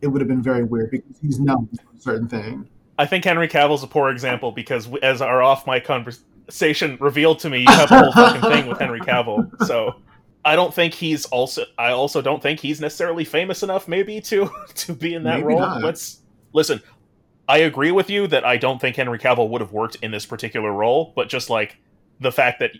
It 0.00 0.08
would 0.08 0.20
have 0.20 0.28
been 0.28 0.42
very 0.42 0.64
weird 0.64 0.90
because 0.90 1.18
he's 1.20 1.40
known 1.40 1.68
for 1.68 1.96
a 1.96 2.00
certain 2.00 2.28
thing. 2.28 2.68
I 2.98 3.06
think 3.06 3.24
Henry 3.24 3.48
Cavill's 3.48 3.82
a 3.82 3.86
poor 3.86 4.10
example 4.10 4.52
because, 4.52 4.88
as 5.02 5.20
our 5.20 5.42
off 5.42 5.66
mic 5.66 5.84
conversation 5.84 6.96
revealed 7.00 7.40
to 7.40 7.50
me, 7.50 7.60
you 7.60 7.66
have 7.68 7.88
the 7.88 7.98
whole 7.98 8.12
fucking 8.12 8.42
thing 8.42 8.66
with 8.66 8.78
Henry 8.78 9.00
Cavill. 9.00 9.50
So 9.66 9.96
I 10.44 10.56
don't 10.56 10.74
think 10.74 10.94
he's 10.94 11.24
also. 11.26 11.64
I 11.78 11.92
also 11.92 12.20
don't 12.20 12.42
think 12.42 12.60
he's 12.60 12.80
necessarily 12.80 13.24
famous 13.24 13.62
enough, 13.62 13.88
maybe 13.88 14.20
to 14.22 14.50
to 14.74 14.92
be 14.94 15.14
in 15.14 15.24
that 15.24 15.36
Maybe 15.40 15.46
role. 15.46 15.60
not. 15.60 15.82
Let's 15.82 16.20
listen. 16.52 16.82
I 17.48 17.58
agree 17.58 17.90
with 17.92 18.08
you 18.08 18.26
that 18.28 18.44
I 18.44 18.56
don't 18.56 18.80
think 18.80 18.96
Henry 18.96 19.18
Cavill 19.18 19.48
would 19.50 19.60
have 19.60 19.72
worked 19.72 19.96
in 19.96 20.10
this 20.10 20.24
particular 20.24 20.72
role, 20.72 21.12
but 21.14 21.28
just 21.28 21.50
like 21.50 21.76
the 22.20 22.32
fact 22.32 22.60
that 22.60 22.70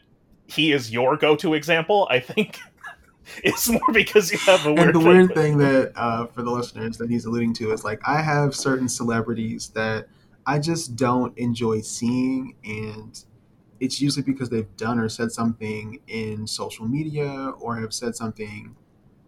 he 0.46 0.72
is 0.72 0.90
your 0.90 1.16
go-to 1.18 1.52
example, 1.54 2.08
I 2.10 2.18
think 2.20 2.58
it's 3.44 3.68
more 3.68 3.92
because 3.92 4.32
you 4.32 4.38
have 4.38 4.64
a 4.64 4.72
weird. 4.72 4.86
and 4.86 4.94
the 4.94 5.00
thing 5.00 5.08
weird 5.08 5.34
thing 5.34 5.58
that 5.58 5.92
uh, 5.96 6.26
for 6.26 6.42
the 6.42 6.50
listeners 6.50 6.96
that 6.98 7.10
he's 7.10 7.26
alluding 7.26 7.52
to 7.54 7.72
is 7.72 7.84
like 7.84 8.00
I 8.06 8.22
have 8.22 8.54
certain 8.54 8.88
celebrities 8.88 9.68
that 9.74 10.08
I 10.46 10.58
just 10.58 10.96
don't 10.96 11.36
enjoy 11.38 11.80
seeing, 11.80 12.54
and 12.64 13.22
it's 13.84 14.00
usually 14.00 14.22
because 14.22 14.48
they've 14.48 14.76
done 14.76 14.98
or 14.98 15.08
said 15.08 15.30
something 15.30 16.00
in 16.08 16.46
social 16.46 16.86
media 16.86 17.52
or 17.60 17.76
have 17.76 17.92
said 17.92 18.16
something 18.16 18.74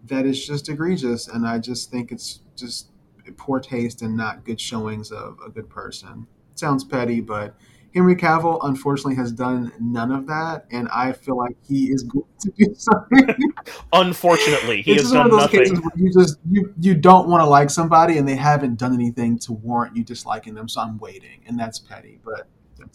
that 0.06 0.24
is 0.24 0.46
just 0.46 0.68
egregious, 0.68 1.28
and 1.28 1.46
I 1.46 1.58
just 1.58 1.90
think 1.90 2.12
it's 2.12 2.40
just 2.56 2.88
poor 3.36 3.60
taste 3.60 4.02
and 4.02 4.16
not 4.16 4.44
good 4.44 4.60
showings 4.60 5.10
of 5.10 5.38
a 5.44 5.50
good 5.50 5.68
person. 5.68 6.26
sounds 6.54 6.84
petty, 6.84 7.20
but 7.20 7.56
Henry 7.92 8.14
Cavill 8.14 8.58
unfortunately 8.62 9.16
has 9.16 9.32
done 9.32 9.72
none 9.80 10.12
of 10.12 10.26
that, 10.26 10.66
and 10.70 10.88
I 10.88 11.12
feel 11.12 11.36
like 11.36 11.56
he 11.66 11.86
is 11.86 12.02
going 12.02 12.24
to 12.40 12.52
do 12.56 12.74
something. 12.76 13.52
Unfortunately, 13.92 14.82
he 14.82 14.92
it's 14.92 15.04
has 15.04 15.12
one 15.12 15.30
done 15.30 15.40
of 15.40 15.50
those 15.50 15.50
cases 15.50 15.72
nothing. 15.72 15.90
you 15.96 16.12
just 16.12 16.38
you 16.50 16.74
you 16.80 16.94
don't 16.94 17.28
want 17.28 17.42
to 17.42 17.46
like 17.46 17.70
somebody 17.70 18.18
and 18.18 18.28
they 18.28 18.36
haven't 18.36 18.78
done 18.78 18.94
anything 18.94 19.38
to 19.40 19.52
warrant 19.54 19.96
you 19.96 20.04
disliking 20.04 20.54
them, 20.54 20.68
so 20.68 20.82
I'm 20.82 20.98
waiting, 20.98 21.42
and 21.46 21.58
that's 21.58 21.78
petty, 21.78 22.20
but. 22.24 22.48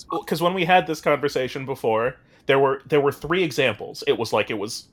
Because 0.10 0.42
when 0.42 0.54
we 0.54 0.66
had 0.66 0.88
this 0.88 1.02
conversation 1.02 1.66
before, 1.66 2.16
there 2.46 2.60
were 2.60 2.82
there 2.88 3.02
were 3.02 3.12
three 3.12 3.44
examples. 3.44 4.04
It 4.08 4.18
was 4.18 4.34
like 4.34 4.50
it 4.50 4.58
was 4.58 4.88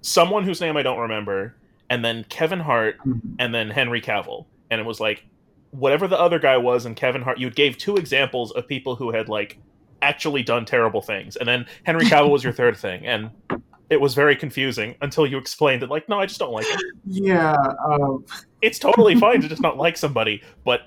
someone 0.00 0.44
whose 0.44 0.60
name 0.60 0.76
I 0.76 0.82
don't 0.82 0.98
remember, 0.98 1.54
and 1.90 2.04
then 2.04 2.24
Kevin 2.28 2.60
Hart, 2.60 2.96
Mhm. 3.06 3.20
and 3.38 3.54
then 3.54 3.70
Henry 3.70 4.00
Cavill, 4.00 4.46
and 4.70 4.80
it 4.80 4.86
was 4.86 5.00
like 5.00 5.24
whatever 5.70 6.08
the 6.08 6.18
other 6.18 6.38
guy 6.38 6.56
was, 6.56 6.86
and 6.86 6.96
Kevin 6.96 7.22
Hart. 7.22 7.38
You 7.38 7.50
gave 7.50 7.76
two 7.78 7.96
examples 7.96 8.52
of 8.52 8.66
people 8.66 8.96
who 8.96 9.10
had 9.10 9.28
like 9.28 9.58
actually 10.02 10.42
done 10.42 10.64
terrible 10.64 11.02
things, 11.02 11.36
and 11.36 11.48
then 11.48 11.66
Henry 11.84 12.04
Cavill 12.06 12.30
was 12.30 12.44
your 12.44 12.52
third 12.52 12.76
thing, 12.86 13.06
and 13.06 13.30
it 13.90 14.00
was 14.00 14.14
very 14.14 14.36
confusing 14.36 14.94
until 15.00 15.26
you 15.26 15.38
explained 15.38 15.82
it. 15.82 15.88
Like, 15.88 16.08
no, 16.10 16.18
I 16.20 16.26
just 16.26 16.38
don't 16.38 16.52
like 16.52 16.66
it. 16.68 16.80
Yeah, 17.06 17.56
um, 17.86 18.24
It's 18.60 18.78
totally 18.78 19.14
fine 19.16 19.40
to 19.40 19.48
just 19.48 19.62
not 19.68 19.76
like 19.78 19.96
somebody, 19.96 20.42
but 20.64 20.82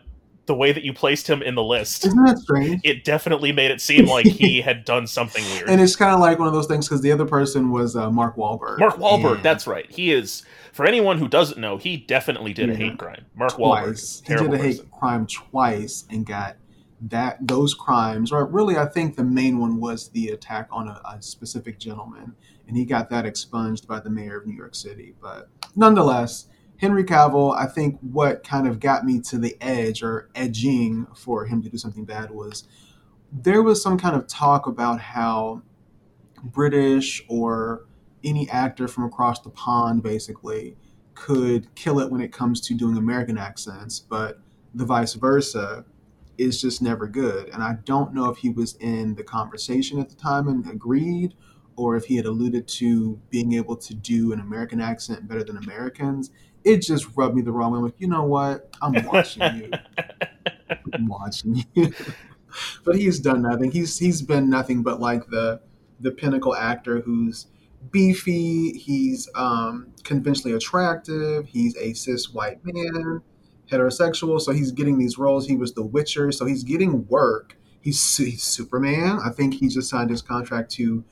the 0.51 0.57
way 0.57 0.73
that 0.73 0.83
you 0.83 0.91
placed 0.91 1.27
him 1.29 1.41
in 1.41 1.55
the 1.55 1.63
list, 1.63 2.05
isn't 2.05 2.25
that 2.25 2.37
strange? 2.37 2.81
it 2.83 3.05
definitely 3.05 3.53
made 3.53 3.71
it 3.71 3.79
seem 3.79 4.05
like 4.05 4.25
he 4.25 4.59
had 4.69 4.83
done 4.83 5.07
something 5.07 5.41
weird. 5.53 5.69
And 5.69 5.79
it's 5.79 5.95
kind 5.95 6.13
of 6.13 6.19
like 6.19 6.39
one 6.39 6.47
of 6.49 6.53
those 6.53 6.67
things 6.67 6.89
because 6.89 7.01
the 7.01 7.09
other 7.13 7.25
person 7.25 7.71
was 7.71 7.95
uh, 7.95 8.11
Mark 8.11 8.35
Wahlberg. 8.35 8.79
Mark 8.79 8.97
Wahlberg, 8.97 9.35
and 9.35 9.43
that's 9.43 9.65
right. 9.65 9.89
He 9.89 10.11
is. 10.11 10.43
For 10.73 10.85
anyone 10.85 11.17
who 11.19 11.29
doesn't 11.29 11.57
know, 11.57 11.77
he 11.77 11.95
definitely 11.95 12.51
did 12.51 12.69
a 12.69 12.75
hate 12.75 12.97
crime. 12.97 13.25
Mark 13.33 13.53
Wahlberg, 13.53 13.83
twice. 13.85 13.99
is 14.01 14.23
a 14.27 14.29
He 14.29 14.35
did 14.35 14.53
a 14.53 14.57
hate 14.57 14.77
person. 14.77 14.89
crime 14.99 15.27
twice 15.27 16.05
and 16.09 16.25
got 16.25 16.57
that 17.07 17.37
those 17.47 17.73
crimes. 17.73 18.33
Or 18.33 18.45
really, 18.45 18.77
I 18.77 18.87
think 18.87 19.15
the 19.15 19.23
main 19.23 19.57
one 19.57 19.79
was 19.79 20.09
the 20.09 20.29
attack 20.29 20.67
on 20.69 20.89
a, 20.89 21.01
a 21.05 21.21
specific 21.21 21.79
gentleman, 21.79 22.35
and 22.67 22.75
he 22.75 22.83
got 22.83 23.09
that 23.09 23.25
expunged 23.25 23.87
by 23.87 24.01
the 24.01 24.09
mayor 24.09 24.37
of 24.37 24.45
New 24.47 24.55
York 24.55 24.75
City. 24.75 25.13
But 25.21 25.47
nonetheless, 25.77 26.47
Henry 26.81 27.03
Cavill, 27.03 27.55
I 27.55 27.67
think 27.67 27.99
what 28.01 28.43
kind 28.43 28.67
of 28.67 28.79
got 28.79 29.05
me 29.05 29.21
to 29.21 29.37
the 29.37 29.55
edge 29.61 30.01
or 30.01 30.29
edging 30.33 31.05
for 31.15 31.45
him 31.45 31.61
to 31.61 31.69
do 31.69 31.77
something 31.77 32.05
bad 32.05 32.31
was 32.31 32.63
there 33.31 33.61
was 33.61 33.83
some 33.83 33.99
kind 33.99 34.15
of 34.15 34.25
talk 34.25 34.65
about 34.65 34.99
how 34.99 35.61
British 36.43 37.23
or 37.29 37.85
any 38.23 38.49
actor 38.49 38.87
from 38.87 39.03
across 39.03 39.39
the 39.41 39.51
pond 39.51 40.01
basically 40.01 40.75
could 41.13 41.73
kill 41.75 41.99
it 41.99 42.09
when 42.11 42.19
it 42.19 42.33
comes 42.33 42.59
to 42.61 42.73
doing 42.73 42.97
American 42.97 43.37
accents, 43.37 43.99
but 43.99 44.39
the 44.73 44.83
vice 44.83 45.13
versa 45.13 45.85
is 46.39 46.59
just 46.59 46.81
never 46.81 47.05
good. 47.05 47.47
And 47.49 47.61
I 47.61 47.75
don't 47.85 48.11
know 48.11 48.27
if 48.31 48.37
he 48.37 48.49
was 48.49 48.75
in 48.77 49.13
the 49.13 49.23
conversation 49.23 49.99
at 49.99 50.09
the 50.09 50.15
time 50.15 50.47
and 50.47 50.67
agreed, 50.67 51.35
or 51.75 51.95
if 51.95 52.05
he 52.05 52.15
had 52.15 52.25
alluded 52.25 52.67
to 52.67 53.19
being 53.29 53.53
able 53.53 53.75
to 53.75 53.93
do 53.93 54.33
an 54.33 54.39
American 54.39 54.81
accent 54.81 55.27
better 55.27 55.43
than 55.43 55.57
Americans. 55.57 56.31
It 56.63 56.77
just 56.77 57.07
rubbed 57.15 57.35
me 57.35 57.41
the 57.41 57.51
wrong 57.51 57.71
way. 57.71 57.77
I'm 57.77 57.83
like, 57.85 57.95
you 57.97 58.07
know 58.07 58.23
what? 58.23 58.69
I'm 58.81 58.93
watching 59.05 59.55
you. 59.55 59.71
I'm 60.93 61.07
watching 61.07 61.63
you. 61.73 61.93
but 62.85 62.95
he's 62.95 63.19
done 63.19 63.41
nothing. 63.41 63.71
He's 63.71 63.97
he's 63.97 64.21
been 64.21 64.49
nothing 64.49 64.83
but 64.83 64.99
like 64.99 65.27
the 65.27 65.61
the 65.99 66.11
pinnacle 66.11 66.55
actor 66.55 67.01
who's 67.01 67.47
beefy. 67.91 68.77
He's 68.77 69.29
um, 69.35 69.87
conventionally 70.03 70.55
attractive. 70.55 71.47
He's 71.47 71.75
a 71.77 71.93
cis 71.93 72.33
white 72.33 72.59
man, 72.63 73.21
heterosexual. 73.71 74.39
So 74.39 74.51
he's 74.51 74.71
getting 74.71 74.97
these 74.97 75.17
roles. 75.17 75.47
He 75.47 75.55
was 75.55 75.73
The 75.73 75.83
Witcher, 75.83 76.31
so 76.31 76.45
he's 76.45 76.63
getting 76.63 77.07
work. 77.07 77.57
He's, 77.81 78.17
he's 78.17 78.43
Superman. 78.43 79.19
I 79.23 79.29
think 79.29 79.55
he 79.55 79.67
just 79.67 79.89
signed 79.89 80.11
his 80.11 80.21
contract 80.21 80.71
to 80.73 81.03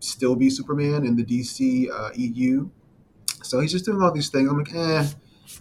still 0.00 0.34
be 0.34 0.50
Superman 0.50 1.06
in 1.06 1.16
the 1.16 1.24
DC 1.24 1.88
uh, 1.90 2.10
EU. 2.14 2.68
So 3.42 3.60
he's 3.60 3.72
just 3.72 3.84
doing 3.84 4.02
all 4.02 4.12
these 4.12 4.30
things. 4.30 4.48
I'm 4.48 4.58
like, 4.58 4.74
eh. 4.74 5.06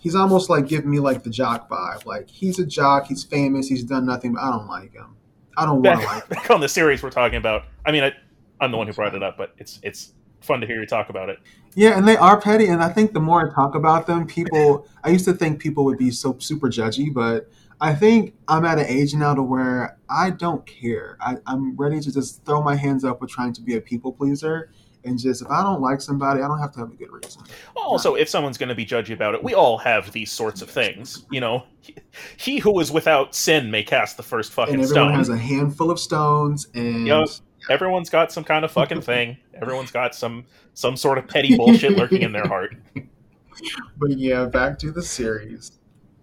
He's 0.02 0.16
almost 0.16 0.50
like 0.50 0.68
giving 0.68 0.90
me 0.90 1.00
like 1.00 1.24
the 1.24 1.30
jock 1.30 1.70
vibe. 1.70 2.06
Like 2.06 2.30
he's 2.30 2.60
a 2.60 2.66
jock. 2.66 3.08
He's 3.08 3.24
famous. 3.24 3.68
He's 3.68 3.84
done 3.84 4.06
nothing, 4.06 4.34
but 4.34 4.42
I 4.42 4.52
don't 4.52 4.68
like 4.68 4.94
him. 4.94 5.16
I 5.58 5.66
don't 5.66 5.82
want 5.82 6.02
to 6.02 6.06
like 6.06 6.30
back, 6.30 6.52
on 6.52 6.62
the 6.62 6.70
series 6.70 7.02
we're 7.02 7.10
talking 7.10 7.38
about. 7.38 7.64
I 7.86 7.92
mean, 7.92 8.04
I, 8.04 8.12
I'm 8.60 8.72
the 8.72 8.78
one 8.78 8.88
who 8.88 8.94
brought 8.94 9.16
it 9.16 9.24
up, 9.24 9.38
but 9.38 9.54
it's 9.58 9.80
it's 9.82 10.14
fun 10.42 10.62
to 10.62 10.68
hear 10.68 10.80
you 10.80 10.86
talk 10.86 11.10
about 11.10 11.30
it. 11.30 11.40
Yeah, 11.74 11.98
and 11.98 12.08
they 12.08 12.18
are 12.18 12.40
petty. 12.40 12.68
And 12.68 12.84
I 12.84 12.90
think 12.90 13.14
the 13.14 13.20
more 13.20 13.50
I 13.50 13.54
talk 13.54 13.76
about 13.76 14.08
them, 14.08 14.28
people. 14.28 14.88
I 15.04 15.10
used 15.10 15.26
to 15.26 15.34
think 15.34 15.60
people 15.60 15.86
would 15.86 15.98
be 15.98 16.12
so 16.12 16.36
super 16.40 16.68
judgy, 16.68 17.14
but 17.14 17.50
I 17.80 17.94
think 17.94 18.34
I'm 18.48 18.66
at 18.66 18.80
an 18.80 18.86
age 18.88 19.14
now 19.14 19.36
to 19.36 19.44
where 19.44 19.98
I 20.10 20.32
don't 20.32 20.66
care. 20.66 21.18
I, 21.22 21.36
I'm 21.46 21.76
ready 21.76 22.00
to 22.00 22.12
just 22.12 22.44
throw 22.46 22.62
my 22.62 22.76
hands 22.76 23.04
up 23.04 23.22
with 23.22 23.30
trying 23.30 23.54
to 23.54 23.62
be 23.62 23.76
a 23.76 23.82
people 23.82 24.12
pleaser, 24.12 24.72
and 25.08 25.18
just 25.18 25.42
if 25.42 25.50
I 25.50 25.64
don't 25.64 25.82
like 25.82 26.02
somebody, 26.02 26.42
I 26.42 26.48
don't 26.48 26.60
have 26.60 26.74
to 26.74 26.80
have 26.80 26.92
a 26.92 26.96
good 26.96 27.12
reason. 27.12 27.42
Also, 27.76 28.16
if 28.16 28.30
someone's 28.30 28.58
going 28.58 28.70
to 28.70 28.76
be 28.76 28.86
judgy 28.86 29.14
about 29.14 29.34
it, 29.34 29.44
we 29.44 29.54
all 29.54 29.78
have 29.78 30.12
these 30.12 30.32
sorts 30.32 30.62
of 30.62 30.70
things. 30.70 31.26
You 31.32 31.40
know, 31.40 31.64
he, 31.82 31.96
he 32.38 32.58
who 32.60 32.80
is 32.80 32.92
without 32.92 33.34
sin 33.34 33.72
may 33.72 33.84
cast 33.84 34.18
the 34.18 34.24
first 34.24 34.52
fucking 34.52 34.76
And 34.76 34.84
everyone 34.84 35.10
stone. 35.10 35.18
has 35.18 35.30
a 35.30 35.38
handful 35.38 35.90
of 35.90 36.00
stones, 36.00 36.68
and 36.76 37.08
Yup. 37.08 37.30
Everyone's 37.70 38.10
got 38.10 38.32
some 38.32 38.44
kind 38.44 38.64
of 38.64 38.72
fucking 38.72 39.02
thing. 39.14 39.38
Everyone's 39.62 39.92
got 39.92 40.14
some 40.14 40.46
some 40.74 40.96
sort 40.96 41.18
of 41.18 41.28
petty 41.28 41.58
bullshit 41.58 41.98
lurking 41.98 42.22
in 42.22 42.32
their 42.32 42.48
heart. 42.48 42.76
but 43.98 44.18
yeah, 44.18 44.46
back 44.46 44.78
to 44.80 44.92
the 44.92 45.02
series. 45.02 45.72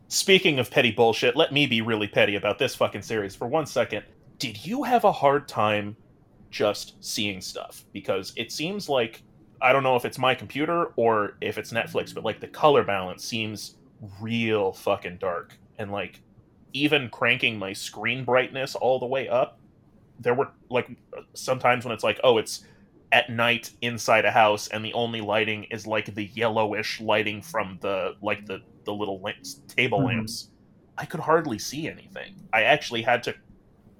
Speaking 0.08 0.58
of 0.58 0.70
petty 0.70 0.92
bullshit, 0.92 1.34
let 1.34 1.52
me 1.52 1.66
be 1.66 1.80
really 1.82 2.06
petty 2.06 2.36
about 2.36 2.58
this 2.58 2.74
fucking 2.74 3.02
series 3.02 3.34
for 3.34 3.48
one 3.48 3.66
second. 3.66 4.04
Did 4.38 4.64
you 4.64 4.84
have 4.84 5.04
a 5.04 5.12
hard 5.12 5.48
time 5.48 5.96
just 6.54 6.94
seeing 7.00 7.40
stuff? 7.40 7.84
Because 7.92 8.32
it 8.36 8.52
seems 8.52 8.88
like 8.88 9.22
I 9.62 9.72
don't 9.72 9.82
know 9.82 9.96
if 9.96 10.04
it's 10.04 10.18
my 10.18 10.34
computer 10.34 10.86
or 10.96 11.36
if 11.40 11.58
it's 11.58 11.72
Netflix, 11.72 12.14
but 12.14 12.24
like 12.24 12.40
the 12.40 12.48
color 12.48 12.84
balance 12.84 13.24
seems 13.24 13.76
real 14.20 14.72
fucking 14.72 15.18
dark. 15.18 15.58
And 15.78 15.90
like 15.90 16.22
even 16.74 17.08
cranking 17.10 17.58
my 17.58 17.72
screen 17.72 18.24
brightness 18.24 18.74
all 18.76 18.98
the 19.00 19.06
way 19.06 19.28
up, 19.28 19.58
there 20.20 20.34
were 20.34 20.48
like 20.70 20.88
sometimes 21.34 21.84
when 21.84 21.94
it's 21.94 22.04
like, 22.04 22.20
oh, 22.24 22.38
it's 22.38 22.64
at 23.12 23.30
night 23.30 23.70
inside 23.82 24.24
a 24.24 24.30
house 24.30 24.68
and 24.68 24.84
the 24.84 24.92
only 24.94 25.20
lighting 25.20 25.64
is 25.70 25.86
like 25.86 26.14
the 26.14 26.26
yellowish 26.34 27.00
lighting 27.00 27.42
from 27.42 27.78
the 27.82 28.12
like 28.22 28.44
the 28.46 28.60
the 28.86 28.92
little 28.94 29.20
lamps, 29.22 29.62
table 29.68 30.02
Mhm. 30.02 30.06
lamps. 30.06 30.50
I 30.98 31.06
could 31.06 31.20
hardly 31.20 31.58
see 31.58 31.88
anything. 31.88 32.36
I 32.52 32.64
actually 32.64 33.02
had 33.02 33.22
to 33.24 33.34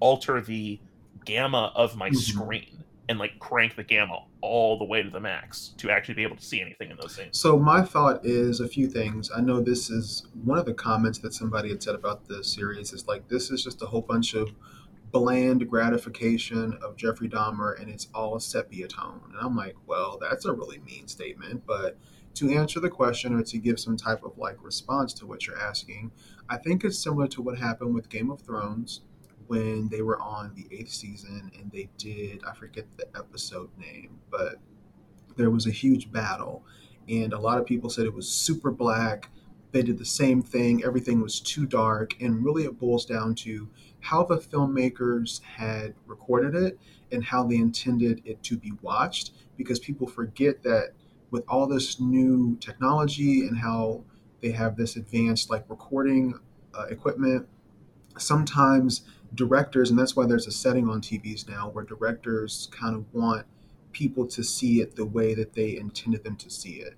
alter 0.00 0.40
the 0.42 0.80
gamma 1.24 1.72
of 1.74 1.96
my 1.96 2.10
Mhm. 2.10 2.16
screen 2.16 2.84
and 3.08 3.18
like 3.18 3.38
crank 3.38 3.76
the 3.76 3.84
gamma 3.84 4.24
all 4.40 4.78
the 4.78 4.84
way 4.84 5.02
to 5.02 5.10
the 5.10 5.20
max 5.20 5.74
to 5.78 5.90
actually 5.90 6.14
be 6.14 6.22
able 6.22 6.36
to 6.36 6.44
see 6.44 6.60
anything 6.60 6.90
in 6.90 6.96
those 6.96 7.14
things. 7.16 7.38
So 7.38 7.58
my 7.58 7.82
thought 7.82 8.24
is 8.24 8.60
a 8.60 8.68
few 8.68 8.86
things. 8.88 9.30
I 9.34 9.40
know 9.42 9.60
this 9.60 9.90
is 9.90 10.26
one 10.42 10.58
of 10.58 10.64
the 10.64 10.72
comments 10.74 11.18
that 11.18 11.34
somebody 11.34 11.68
had 11.68 11.82
said 11.82 11.94
about 11.94 12.26
the 12.26 12.42
series 12.42 12.92
is 12.92 13.06
like 13.06 13.28
this 13.28 13.50
is 13.50 13.62
just 13.62 13.82
a 13.82 13.86
whole 13.86 14.00
bunch 14.02 14.34
of 14.34 14.52
bland 15.12 15.68
gratification 15.70 16.76
of 16.82 16.96
Jeffrey 16.96 17.28
Dahmer 17.28 17.80
and 17.80 17.88
it's 17.90 18.08
all 18.14 18.40
sepia 18.40 18.88
tone. 18.88 19.20
And 19.28 19.36
I'm 19.40 19.54
like, 19.56 19.76
well, 19.86 20.18
that's 20.20 20.44
a 20.44 20.52
really 20.52 20.78
mean 20.78 21.06
statement, 21.06 21.64
but 21.66 21.98
to 22.34 22.50
answer 22.50 22.80
the 22.80 22.90
question 22.90 23.32
or 23.34 23.42
to 23.44 23.58
give 23.58 23.78
some 23.78 23.96
type 23.96 24.24
of 24.24 24.36
like 24.38 24.56
response 24.64 25.12
to 25.14 25.26
what 25.26 25.46
you're 25.46 25.58
asking, 25.58 26.10
I 26.48 26.56
think 26.56 26.84
it's 26.84 26.98
similar 26.98 27.28
to 27.28 27.42
what 27.42 27.58
happened 27.58 27.94
with 27.94 28.08
Game 28.08 28.30
of 28.30 28.40
Thrones 28.40 29.02
when 29.46 29.88
they 29.88 30.02
were 30.02 30.20
on 30.20 30.52
the 30.54 30.66
eighth 30.74 30.92
season 30.92 31.50
and 31.58 31.70
they 31.72 31.88
did 31.98 32.42
I 32.46 32.54
forget 32.54 32.86
the 32.96 33.06
episode 33.16 33.70
name, 33.78 34.18
but 34.30 34.56
there 35.36 35.50
was 35.50 35.66
a 35.66 35.70
huge 35.70 36.10
battle 36.12 36.64
and 37.08 37.32
a 37.32 37.38
lot 37.38 37.58
of 37.58 37.66
people 37.66 37.90
said 37.90 38.06
it 38.06 38.14
was 38.14 38.28
super 38.28 38.70
black. 38.70 39.30
They 39.72 39.82
did 39.82 39.98
the 39.98 40.04
same 40.04 40.40
thing. 40.40 40.84
Everything 40.84 41.20
was 41.20 41.40
too 41.40 41.66
dark. 41.66 42.14
And 42.20 42.44
really, 42.44 42.64
it 42.64 42.78
boils 42.78 43.04
down 43.04 43.34
to 43.36 43.68
how 44.00 44.24
the 44.24 44.36
filmmakers 44.36 45.42
had 45.42 45.94
recorded 46.06 46.54
it 46.54 46.78
and 47.10 47.24
how 47.24 47.44
they 47.44 47.56
intended 47.56 48.22
it 48.24 48.42
to 48.44 48.56
be 48.56 48.72
watched. 48.82 49.32
Because 49.56 49.78
people 49.78 50.06
forget 50.06 50.62
that 50.62 50.92
with 51.30 51.44
all 51.48 51.66
this 51.66 52.00
new 52.00 52.56
technology 52.60 53.46
and 53.46 53.58
how 53.58 54.04
they 54.40 54.50
have 54.50 54.76
this 54.76 54.96
advanced, 54.96 55.50
like, 55.50 55.64
recording 55.68 56.38
uh, 56.74 56.86
equipment, 56.86 57.48
sometimes 58.16 59.02
directors, 59.34 59.90
and 59.90 59.98
that's 59.98 60.16
why 60.16 60.26
there's 60.26 60.46
a 60.46 60.52
setting 60.52 60.88
on 60.88 61.00
TVs 61.00 61.48
now 61.48 61.68
where 61.68 61.84
directors 61.84 62.68
kind 62.72 62.94
of 62.94 63.04
want 63.12 63.46
people 63.92 64.26
to 64.26 64.42
see 64.42 64.80
it 64.80 64.96
the 64.96 65.06
way 65.06 65.34
that 65.34 65.54
they 65.54 65.76
intended 65.76 66.24
them 66.24 66.36
to 66.36 66.50
see 66.50 66.74
it. 66.80 66.94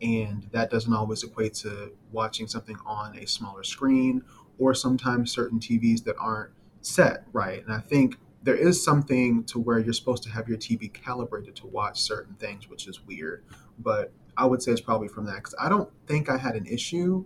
And 0.00 0.48
that 0.52 0.70
doesn't 0.70 0.92
always 0.92 1.22
equate 1.22 1.54
to 1.54 1.92
watching 2.10 2.48
something 2.48 2.76
on 2.84 3.16
a 3.16 3.26
smaller 3.26 3.62
screen 3.62 4.24
or 4.58 4.74
sometimes 4.74 5.30
certain 5.30 5.60
TVs 5.60 6.02
that 6.04 6.16
aren't 6.18 6.50
set 6.80 7.24
right. 7.32 7.62
And 7.62 7.72
I 7.72 7.78
think 7.78 8.16
there 8.42 8.56
is 8.56 8.82
something 8.82 9.44
to 9.44 9.60
where 9.60 9.78
you're 9.78 9.92
supposed 9.92 10.24
to 10.24 10.30
have 10.30 10.48
your 10.48 10.58
TV 10.58 10.92
calibrated 10.92 11.54
to 11.56 11.66
watch 11.68 12.00
certain 12.00 12.34
things, 12.34 12.68
which 12.68 12.88
is 12.88 13.06
weird. 13.06 13.44
But 13.78 14.12
I 14.36 14.46
would 14.46 14.62
say 14.62 14.72
it's 14.72 14.80
probably 14.80 15.08
from 15.08 15.26
that 15.26 15.36
because 15.36 15.54
I 15.60 15.68
don't 15.68 15.90
think 16.06 16.28
I 16.28 16.36
had 16.36 16.56
an 16.56 16.66
issue, 16.66 17.24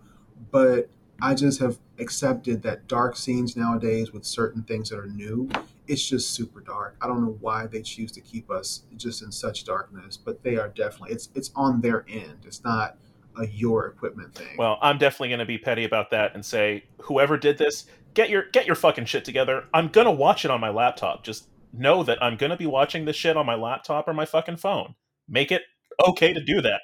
but 0.50 0.90
I 1.20 1.34
just 1.34 1.60
have 1.60 1.78
accepted 1.98 2.62
that 2.62 2.88
dark 2.88 3.16
scenes 3.16 3.56
nowadays 3.56 4.12
with 4.12 4.24
certain 4.24 4.62
things 4.62 4.90
that 4.90 4.98
are 4.98 5.06
new, 5.06 5.48
it's 5.88 6.06
just 6.06 6.30
super 6.30 6.60
dark. 6.60 6.96
I 7.00 7.06
don't 7.06 7.24
know 7.24 7.36
why 7.40 7.66
they 7.66 7.82
choose 7.82 8.12
to 8.12 8.20
keep 8.20 8.50
us 8.50 8.82
just 8.96 9.22
in 9.22 9.32
such 9.32 9.64
darkness, 9.64 10.16
but 10.16 10.42
they 10.42 10.56
are 10.56 10.68
definitely 10.68 11.12
it's 11.12 11.30
it's 11.34 11.50
on 11.54 11.80
their 11.80 12.04
end. 12.08 12.38
It's 12.44 12.62
not 12.64 12.98
a 13.38 13.46
your 13.46 13.86
equipment 13.86 14.34
thing. 14.34 14.56
Well, 14.58 14.78
I'm 14.82 14.98
definitely 14.98 15.28
going 15.28 15.40
to 15.40 15.46
be 15.46 15.58
petty 15.58 15.84
about 15.84 16.10
that 16.10 16.34
and 16.34 16.44
say 16.44 16.84
whoever 17.02 17.36
did 17.36 17.58
this, 17.58 17.86
get 18.14 18.30
your 18.30 18.44
get 18.52 18.66
your 18.66 18.76
fucking 18.76 19.06
shit 19.06 19.24
together. 19.24 19.64
I'm 19.72 19.88
going 19.88 20.06
to 20.06 20.10
watch 20.10 20.44
it 20.44 20.50
on 20.50 20.60
my 20.60 20.70
laptop. 20.70 21.24
Just 21.24 21.48
know 21.72 22.02
that 22.02 22.22
I'm 22.22 22.36
going 22.36 22.50
to 22.50 22.56
be 22.56 22.66
watching 22.66 23.04
this 23.04 23.16
shit 23.16 23.36
on 23.36 23.46
my 23.46 23.54
laptop 23.54 24.08
or 24.08 24.14
my 24.14 24.24
fucking 24.24 24.56
phone. 24.56 24.94
Make 25.28 25.52
it 25.52 25.62
okay 26.06 26.32
to 26.32 26.42
do 26.42 26.60
that. 26.62 26.80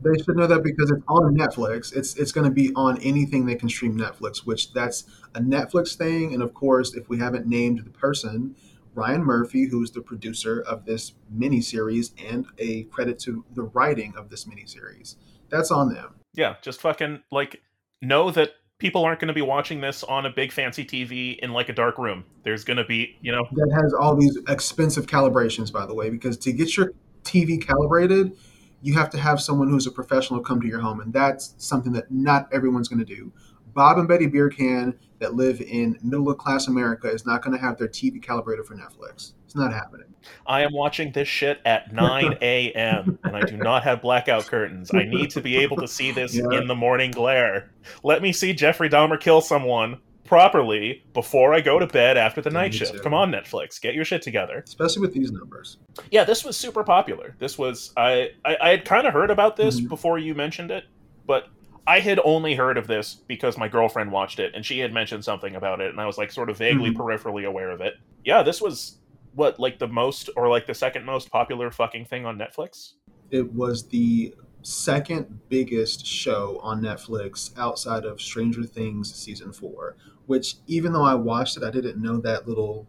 They 0.00 0.22
should 0.22 0.36
know 0.36 0.46
that 0.46 0.62
because 0.62 0.90
it's 0.90 1.02
on 1.08 1.34
Netflix. 1.36 1.94
It's 1.94 2.16
it's 2.16 2.32
going 2.32 2.46
to 2.46 2.52
be 2.52 2.72
on 2.74 3.00
anything 3.02 3.46
they 3.46 3.54
can 3.54 3.68
stream 3.68 3.96
Netflix, 3.96 4.38
which 4.38 4.72
that's 4.72 5.04
a 5.34 5.40
Netflix 5.40 5.96
thing. 5.96 6.34
And 6.34 6.42
of 6.42 6.52
course, 6.54 6.94
if 6.94 7.08
we 7.08 7.18
haven't 7.18 7.46
named 7.46 7.80
the 7.84 7.90
person, 7.90 8.56
Ryan 8.94 9.24
Murphy, 9.24 9.68
who's 9.68 9.90
the 9.90 10.02
producer 10.02 10.60
of 10.60 10.84
this 10.84 11.12
miniseries 11.34 12.12
and 12.30 12.46
a 12.58 12.84
credit 12.84 13.18
to 13.20 13.44
the 13.54 13.62
writing 13.62 14.14
of 14.16 14.28
this 14.28 14.44
miniseries, 14.44 15.16
that's 15.48 15.70
on 15.70 15.92
them. 15.92 16.14
Yeah, 16.34 16.56
just 16.62 16.80
fucking 16.80 17.22
like 17.30 17.62
know 18.02 18.30
that 18.30 18.50
people 18.78 19.04
aren't 19.04 19.20
going 19.20 19.28
to 19.28 19.34
be 19.34 19.42
watching 19.42 19.80
this 19.80 20.04
on 20.04 20.26
a 20.26 20.30
big 20.30 20.52
fancy 20.52 20.84
TV 20.84 21.38
in 21.38 21.52
like 21.52 21.68
a 21.68 21.72
dark 21.72 21.98
room. 21.98 22.24
There's 22.42 22.64
going 22.64 22.76
to 22.76 22.84
be, 22.84 23.16
you 23.20 23.32
know, 23.32 23.46
That 23.52 23.80
has 23.82 23.94
all 23.94 24.16
these 24.16 24.38
expensive 24.48 25.06
calibrations, 25.06 25.72
by 25.72 25.86
the 25.86 25.94
way, 25.94 26.10
because 26.10 26.36
to 26.38 26.52
get 26.52 26.76
your 26.76 26.92
TV 27.24 27.64
calibrated, 27.64 28.36
you 28.86 28.94
have 28.94 29.10
to 29.10 29.18
have 29.18 29.40
someone 29.40 29.68
who's 29.68 29.86
a 29.86 29.90
professional 29.90 30.40
come 30.40 30.60
to 30.60 30.66
your 30.68 30.80
home, 30.80 31.00
and 31.00 31.12
that's 31.12 31.54
something 31.58 31.92
that 31.92 32.10
not 32.10 32.48
everyone's 32.52 32.88
going 32.88 33.04
to 33.04 33.14
do. 33.16 33.32
Bob 33.74 33.98
and 33.98 34.06
Betty 34.08 34.26
Beer 34.26 34.48
Can 34.48 34.94
that 35.18 35.34
live 35.34 35.60
in 35.60 35.98
middle 36.02 36.30
of 36.30 36.38
class 36.38 36.68
America 36.68 37.08
is 37.10 37.26
not 37.26 37.42
going 37.42 37.54
to 37.54 37.60
have 37.62 37.76
their 37.76 37.88
TV 37.88 38.22
calibrated 38.22 38.64
for 38.64 38.74
Netflix. 38.74 39.32
It's 39.44 39.56
not 39.56 39.72
happening. 39.72 40.06
I 40.46 40.62
am 40.62 40.72
watching 40.72 41.12
this 41.12 41.28
shit 41.28 41.60
at 41.66 41.92
9 41.92 42.38
a.m. 42.42 43.18
and 43.24 43.36
I 43.36 43.40
do 43.42 43.56
not 43.56 43.82
have 43.82 44.00
blackout 44.00 44.46
curtains. 44.46 44.90
I 44.94 45.04
need 45.04 45.30
to 45.30 45.40
be 45.42 45.56
able 45.56 45.76
to 45.78 45.88
see 45.88 46.10
this 46.10 46.34
Yeah. 46.34 46.44
in 46.52 46.68
the 46.68 46.74
morning 46.74 47.10
glare. 47.10 47.70
Let 48.02 48.22
me 48.22 48.32
see 48.32 48.52
Jeffrey 48.54 48.88
Dahmer 48.88 49.20
kill 49.20 49.40
someone 49.40 49.98
properly 50.26 51.02
before 51.14 51.54
I 51.54 51.60
go 51.60 51.78
to 51.78 51.86
bed 51.86 52.16
after 52.16 52.40
the 52.40 52.50
night 52.50 52.74
shift. 52.74 52.94
too. 52.94 53.00
Come 53.00 53.14
on, 53.14 53.30
Netflix, 53.32 53.80
get 53.80 53.94
your 53.94 54.04
shit 54.04 54.22
together. 54.22 54.62
Especially 54.66 55.00
with 55.02 55.12
these 55.12 55.32
numbers. 55.32 55.78
Yeah, 56.10 56.24
this 56.24 56.44
was 56.44 56.56
super 56.56 56.84
popular. 56.84 57.34
This 57.38 57.56
was 57.58 57.92
I 57.96 58.30
I, 58.44 58.56
I 58.60 58.68
had 58.70 58.84
kind 58.84 59.06
of 59.06 59.12
heard 59.12 59.30
about 59.30 59.56
this 59.56 59.80
Mhm. 59.80 59.88
before 59.88 60.18
you 60.18 60.34
mentioned 60.34 60.70
it, 60.70 60.84
but 61.26 61.48
I 61.86 62.00
had 62.00 62.18
only 62.24 62.54
heard 62.54 62.78
of 62.78 62.86
this 62.88 63.14
because 63.14 63.56
my 63.56 63.68
girlfriend 63.68 64.10
watched 64.10 64.38
it 64.40 64.54
and 64.54 64.66
she 64.66 64.80
had 64.80 64.92
mentioned 64.92 65.24
something 65.24 65.54
about 65.54 65.80
it, 65.80 65.90
and 65.90 66.00
I 66.00 66.06
was 66.06 66.18
like 66.18 66.32
sort 66.32 66.50
of 66.50 66.58
vaguely 66.58 66.90
Mhm. 66.90 66.96
peripherally 66.96 67.46
aware 67.46 67.70
of 67.70 67.80
it. 67.80 67.94
Yeah, 68.24 68.42
this 68.42 68.60
was 68.60 68.98
what 69.34 69.60
like 69.60 69.78
the 69.78 69.86
most 69.88 70.30
or 70.36 70.48
like 70.48 70.66
the 70.66 70.74
second 70.74 71.04
most 71.04 71.30
popular 71.30 71.70
fucking 71.70 72.06
thing 72.06 72.26
on 72.26 72.38
Netflix. 72.38 72.94
It 73.30 73.52
was 73.52 73.86
the 73.88 74.34
second 74.66 75.38
biggest 75.48 76.04
show 76.04 76.58
on 76.60 76.80
Netflix 76.80 77.56
outside 77.56 78.04
of 78.04 78.20
Stranger 78.20 78.64
Things 78.64 79.14
season 79.14 79.52
four. 79.52 79.96
Which, 80.26 80.56
even 80.66 80.92
though 80.92 81.04
I 81.04 81.14
watched 81.14 81.56
it, 81.56 81.62
I 81.62 81.70
didn't 81.70 82.02
know 82.02 82.18
that 82.20 82.48
little 82.48 82.88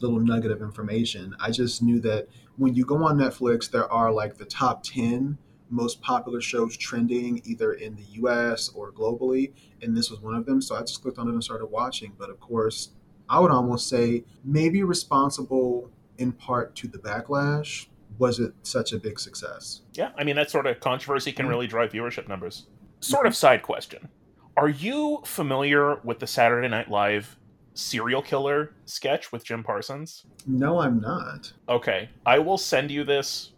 little 0.00 0.18
nugget 0.18 0.50
of 0.50 0.60
information. 0.60 1.36
I 1.38 1.52
just 1.52 1.80
knew 1.80 2.00
that 2.00 2.26
when 2.56 2.74
you 2.74 2.84
go 2.84 3.04
on 3.04 3.18
Netflix, 3.18 3.70
there 3.70 3.90
are 3.90 4.10
like 4.10 4.36
the 4.36 4.44
top 4.44 4.82
ten 4.82 5.38
most 5.70 6.02
popular 6.02 6.40
shows 6.40 6.76
trending 6.76 7.40
either 7.44 7.72
in 7.72 7.94
the 7.94 8.02
U.S. 8.14 8.68
or 8.70 8.90
globally, 8.90 9.52
and 9.80 9.96
this 9.96 10.10
was 10.10 10.20
one 10.20 10.34
of 10.34 10.44
them. 10.44 10.60
So 10.60 10.74
I 10.74 10.80
just 10.80 11.02
clicked 11.02 11.18
on 11.18 11.28
it 11.28 11.34
and 11.34 11.44
started 11.44 11.66
watching. 11.66 12.14
But 12.18 12.30
of 12.30 12.40
course, 12.40 12.90
I 13.28 13.38
would 13.38 13.52
almost 13.52 13.88
say 13.88 14.24
maybe 14.44 14.82
responsible 14.82 15.88
in 16.18 16.32
part 16.32 16.74
to 16.76 16.88
the 16.88 16.98
backlash. 16.98 17.86
Was 18.22 18.38
it 18.38 18.52
such 18.62 18.92
a 18.92 18.98
big 18.98 19.18
success? 19.18 19.80
Yeah, 19.94 20.10
I 20.16 20.22
mean 20.22 20.36
that 20.36 20.48
sort 20.48 20.68
of 20.68 20.78
controversy 20.78 21.32
can 21.32 21.46
Mhm. 21.46 21.48
really 21.48 21.66
drive 21.66 21.90
viewership 21.90 22.28
numbers. 22.28 22.68
Sort 23.00 23.26
of 23.26 23.34
side 23.34 23.62
question. 23.64 24.08
Are 24.56 24.68
you 24.68 25.22
familiar 25.24 25.96
with 26.04 26.20
the 26.20 26.28
Saturday 26.28 26.68
Night 26.68 26.88
Live 26.88 27.36
serial 27.74 28.22
killer 28.22 28.74
sketch 28.84 29.32
with 29.32 29.42
Jim 29.42 29.64
Parsons? 29.64 30.24
No, 30.46 30.78
I'm 30.78 31.00
not. 31.00 31.52
Okay, 31.68 32.10
I 32.24 32.38
will 32.38 32.58
send 32.58 32.92
you 32.92 33.02
this. 33.02 33.54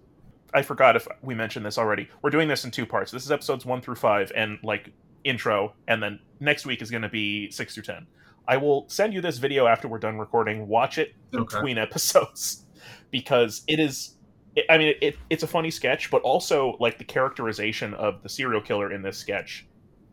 I 0.55 0.62
forgot 0.62 0.96
if 0.96 1.07
we 1.20 1.35
mentioned 1.35 1.66
this 1.66 1.77
already. 1.77 2.09
We're 2.22 2.31
doing 2.31 2.48
this 2.48 2.64
in 2.64 2.70
two 2.70 2.87
parts. 2.87 3.12
This 3.12 3.27
is 3.27 3.31
episodes 3.31 3.66
one 3.66 3.83
through 3.83 3.96
five, 3.96 4.33
and 4.35 4.59
like 4.62 4.92
intro, 5.24 5.74
and 5.88 6.03
then 6.03 6.20
next 6.40 6.64
week 6.64 6.81
is 6.81 6.90
going 6.90 7.03
to 7.03 7.11
be 7.11 7.50
six 7.50 7.74
through 7.74 7.83
ten. 7.83 8.07
I 8.48 8.57
will 8.57 8.88
send 8.88 9.12
you 9.12 9.20
this 9.20 9.37
video 9.37 9.66
after 9.66 9.88
we're 9.88 9.98
done 9.98 10.16
recording. 10.18 10.68
Watch 10.68 10.96
it 10.96 11.14
Okay. 11.35 11.55
between 11.57 11.77
episodes 11.77 12.64
because 13.11 13.62
it 13.68 13.79
is. 13.79 14.12
I 14.68 14.78
mean, 14.78 14.94
it, 15.00 15.16
it's 15.30 15.42
a 15.42 15.46
funny 15.46 15.70
sketch, 15.70 16.10
but 16.10 16.22
also 16.22 16.76
like 16.80 16.98
the 16.98 17.04
characterization 17.04 17.94
of 17.94 18.22
the 18.22 18.28
serial 18.28 18.60
killer 18.60 18.92
in 18.92 19.02
this 19.02 19.18
sketch 19.18 19.66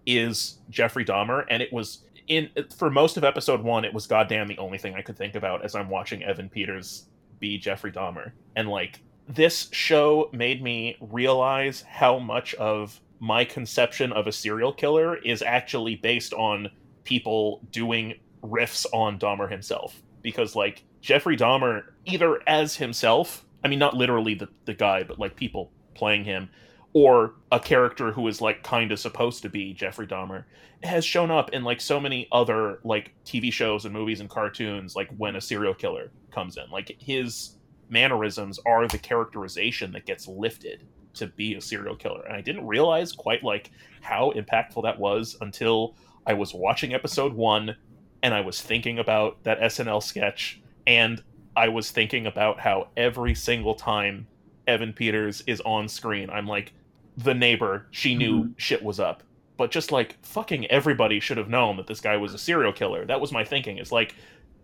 is 0.05 0.59
Jeffrey 0.69 1.05
Dahmer, 1.05 1.45
and 1.49 1.61
it 1.61 1.71
was 1.71 2.05
in 2.27 2.49
for 2.77 2.89
most 2.89 3.17
of 3.17 3.23
episode 3.23 3.61
one. 3.61 3.85
It 3.85 3.93
was 3.93 4.07
goddamn 4.07 4.47
the 4.47 4.57
only 4.57 4.77
thing 4.77 4.95
I 4.95 5.01
could 5.01 5.17
think 5.17 5.35
about 5.35 5.63
as 5.63 5.75
I'm 5.75 5.89
watching 5.89 6.23
Evan 6.23 6.49
Peters 6.49 7.07
be 7.39 7.57
Jeffrey 7.57 7.91
Dahmer, 7.91 8.31
and 8.55 8.67
like 8.67 8.99
this 9.27 9.69
show 9.71 10.29
made 10.33 10.61
me 10.61 10.97
realize 10.99 11.81
how 11.81 12.19
much 12.19 12.53
of 12.55 12.99
my 13.19 13.45
conception 13.45 14.11
of 14.11 14.27
a 14.27 14.31
serial 14.31 14.73
killer 14.73 15.17
is 15.17 15.41
actually 15.41 15.95
based 15.95 16.33
on 16.33 16.69
people 17.03 17.61
doing 17.71 18.15
riffs 18.43 18.85
on 18.93 19.19
Dahmer 19.19 19.49
himself. 19.49 20.01
Because, 20.21 20.55
like, 20.55 20.83
Jeffrey 21.01 21.37
Dahmer, 21.37 21.83
either 22.05 22.41
as 22.47 22.75
himself, 22.75 23.45
I 23.63 23.67
mean, 23.67 23.79
not 23.79 23.95
literally 23.95 24.33
the, 24.33 24.49
the 24.65 24.73
guy, 24.73 25.03
but 25.03 25.19
like 25.19 25.35
people 25.35 25.71
playing 25.93 26.23
him, 26.25 26.49
or 26.93 27.35
a 27.51 27.59
character 27.59 28.11
who 28.11 28.27
is 28.27 28.41
like 28.41 28.63
kind 28.63 28.91
of 28.91 28.99
supposed 28.99 29.41
to 29.43 29.49
be 29.49 29.73
Jeffrey 29.73 30.07
Dahmer, 30.07 30.45
has 30.83 31.05
shown 31.05 31.31
up 31.31 31.51
in 31.51 31.63
like 31.63 31.79
so 31.79 31.99
many 31.99 32.27
other 32.31 32.79
like 32.83 33.13
TV 33.25 33.51
shows 33.51 33.85
and 33.85 33.93
movies 33.93 34.19
and 34.19 34.29
cartoons, 34.29 34.95
like 34.95 35.09
when 35.17 35.35
a 35.35 35.41
serial 35.41 35.73
killer 35.73 36.11
comes 36.31 36.57
in. 36.57 36.69
Like, 36.71 36.95
his 36.99 37.57
mannerisms 37.89 38.59
are 38.65 38.87
the 38.87 38.97
characterization 38.97 39.91
that 39.91 40.05
gets 40.05 40.27
lifted 40.27 40.87
to 41.13 41.27
be 41.27 41.55
a 41.55 41.61
serial 41.61 41.95
killer. 41.95 42.23
And 42.25 42.35
I 42.35 42.41
didn't 42.41 42.65
realize 42.65 43.11
quite 43.11 43.43
like 43.43 43.71
how 44.01 44.31
impactful 44.35 44.83
that 44.83 44.97
was 44.99 45.37
until 45.41 45.95
I 46.25 46.33
was 46.33 46.53
watching 46.53 46.93
episode 46.93 47.33
one 47.33 47.75
and 48.23 48.33
I 48.33 48.41
was 48.41 48.61
thinking 48.61 48.99
about 48.99 49.43
that 49.43 49.59
SNL 49.59 50.01
sketch 50.01 50.61
and 50.87 51.21
I 51.55 51.69
was 51.69 51.91
thinking 51.91 52.27
about 52.27 52.59
how 52.59 52.89
every 52.95 53.35
single 53.35 53.75
time 53.75 54.27
Evan 54.67 54.93
Peters 54.93 55.43
is 55.47 55.61
on 55.61 55.87
screen, 55.87 56.29
I'm 56.29 56.47
like, 56.47 56.73
the 57.17 57.33
neighbor, 57.33 57.87
she 57.91 58.15
knew 58.15 58.43
mm-hmm. 58.43 58.51
shit 58.57 58.83
was 58.83 58.99
up. 58.99 59.23
But 59.57 59.71
just 59.71 59.91
like 59.91 60.17
fucking 60.23 60.65
everybody 60.67 61.19
should 61.19 61.37
have 61.37 61.49
known 61.49 61.77
that 61.77 61.87
this 61.87 62.01
guy 62.01 62.17
was 62.17 62.33
a 62.33 62.37
serial 62.37 62.73
killer. 62.73 63.05
That 63.05 63.21
was 63.21 63.31
my 63.31 63.43
thinking. 63.43 63.77
It's 63.77 63.91
like, 63.91 64.15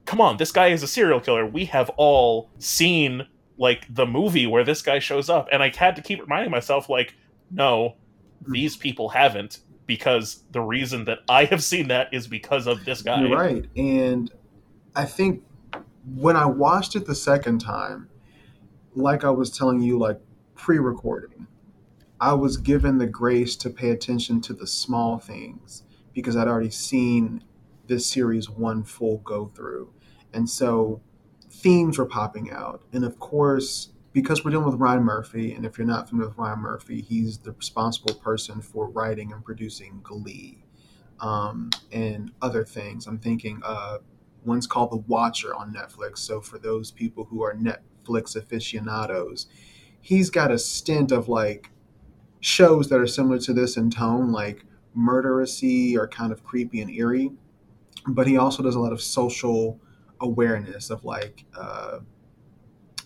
come 0.05 0.21
on, 0.21 0.37
this 0.37 0.51
guy 0.51 0.67
is 0.67 0.81
a 0.81 0.87
serial 0.87 1.19
killer. 1.19 1.45
We 1.45 1.65
have 1.65 1.91
all 1.97 2.49
seen 2.57 3.27
like 3.57 3.85
the 3.93 4.05
movie 4.05 4.47
where 4.47 4.63
this 4.63 4.81
guy 4.81 4.99
shows 4.99 5.29
up 5.29 5.47
and 5.51 5.61
i 5.61 5.71
had 5.75 5.95
to 5.95 6.01
keep 6.01 6.21
reminding 6.21 6.51
myself 6.51 6.89
like 6.89 7.15
no 7.51 7.95
hmm. 8.45 8.53
these 8.53 8.77
people 8.77 9.09
haven't 9.09 9.59
because 9.85 10.43
the 10.51 10.61
reason 10.61 11.05
that 11.05 11.19
i 11.29 11.45
have 11.45 11.63
seen 11.63 11.87
that 11.87 12.13
is 12.13 12.27
because 12.27 12.67
of 12.67 12.83
this 12.85 13.01
guy 13.01 13.21
You're 13.21 13.37
right 13.37 13.65
and 13.75 14.31
i 14.95 15.05
think 15.05 15.43
when 16.15 16.35
i 16.35 16.45
watched 16.45 16.95
it 16.95 17.05
the 17.05 17.15
second 17.15 17.59
time 17.59 18.09
like 18.95 19.23
i 19.23 19.29
was 19.29 19.55
telling 19.55 19.81
you 19.81 19.97
like 19.97 20.19
pre-recording 20.55 21.47
i 22.19 22.33
was 22.33 22.57
given 22.57 22.97
the 22.97 23.07
grace 23.07 23.55
to 23.55 23.69
pay 23.69 23.89
attention 23.89 24.41
to 24.41 24.53
the 24.53 24.67
small 24.67 25.17
things 25.17 25.83
because 26.13 26.35
i'd 26.35 26.47
already 26.47 26.69
seen 26.69 27.43
this 27.87 28.05
series 28.05 28.49
one 28.49 28.83
full 28.83 29.17
go 29.19 29.47
through 29.55 29.91
and 30.33 30.49
so 30.49 31.01
themes 31.49 31.97
were 31.97 32.05
popping 32.05 32.51
out. 32.51 32.81
And 32.93 33.03
of 33.03 33.19
course, 33.19 33.89
because 34.13 34.43
we're 34.43 34.51
dealing 34.51 34.65
with 34.67 34.79
Ryan 34.79 35.03
Murphy, 35.03 35.53
and 35.53 35.65
if 35.65 35.77
you're 35.77 35.87
not 35.87 36.09
familiar 36.09 36.29
with 36.29 36.37
Ryan 36.37 36.59
Murphy, 36.59 37.01
he's 37.01 37.39
the 37.39 37.51
responsible 37.51 38.15
person 38.15 38.61
for 38.61 38.89
writing 38.89 39.31
and 39.31 39.43
producing 39.43 39.99
Glee 40.03 40.63
um, 41.19 41.69
and 41.91 42.31
other 42.41 42.63
things. 42.63 43.07
I'm 43.07 43.19
thinking 43.19 43.61
uh, 43.63 43.99
one's 44.45 44.67
called 44.67 44.91
The 44.91 44.97
Watcher 44.97 45.53
on 45.55 45.73
Netflix. 45.73 46.19
So 46.19 46.41
for 46.41 46.57
those 46.57 46.91
people 46.91 47.25
who 47.25 47.43
are 47.43 47.53
Netflix 47.53 48.35
aficionados, 48.35 49.47
he's 50.01 50.29
got 50.29 50.51
a 50.51 50.59
stint 50.59 51.11
of 51.11 51.27
like 51.27 51.71
shows 52.39 52.89
that 52.89 52.99
are 52.99 53.07
similar 53.07 53.39
to 53.39 53.53
this 53.53 53.77
in 53.77 53.89
tone, 53.89 54.31
like 54.31 54.63
murderousy 54.95 55.97
or 55.97 56.07
kind 56.07 56.31
of 56.31 56.43
creepy 56.43 56.81
and 56.81 56.91
eerie. 56.91 57.31
But 58.07 58.27
he 58.27 58.37
also 58.37 58.63
does 58.63 58.75
a 58.75 58.79
lot 58.79 58.93
of 58.93 59.01
social 59.01 59.79
awareness 60.21 60.89
of 60.89 61.03
like 61.03 61.45
uh, 61.57 61.99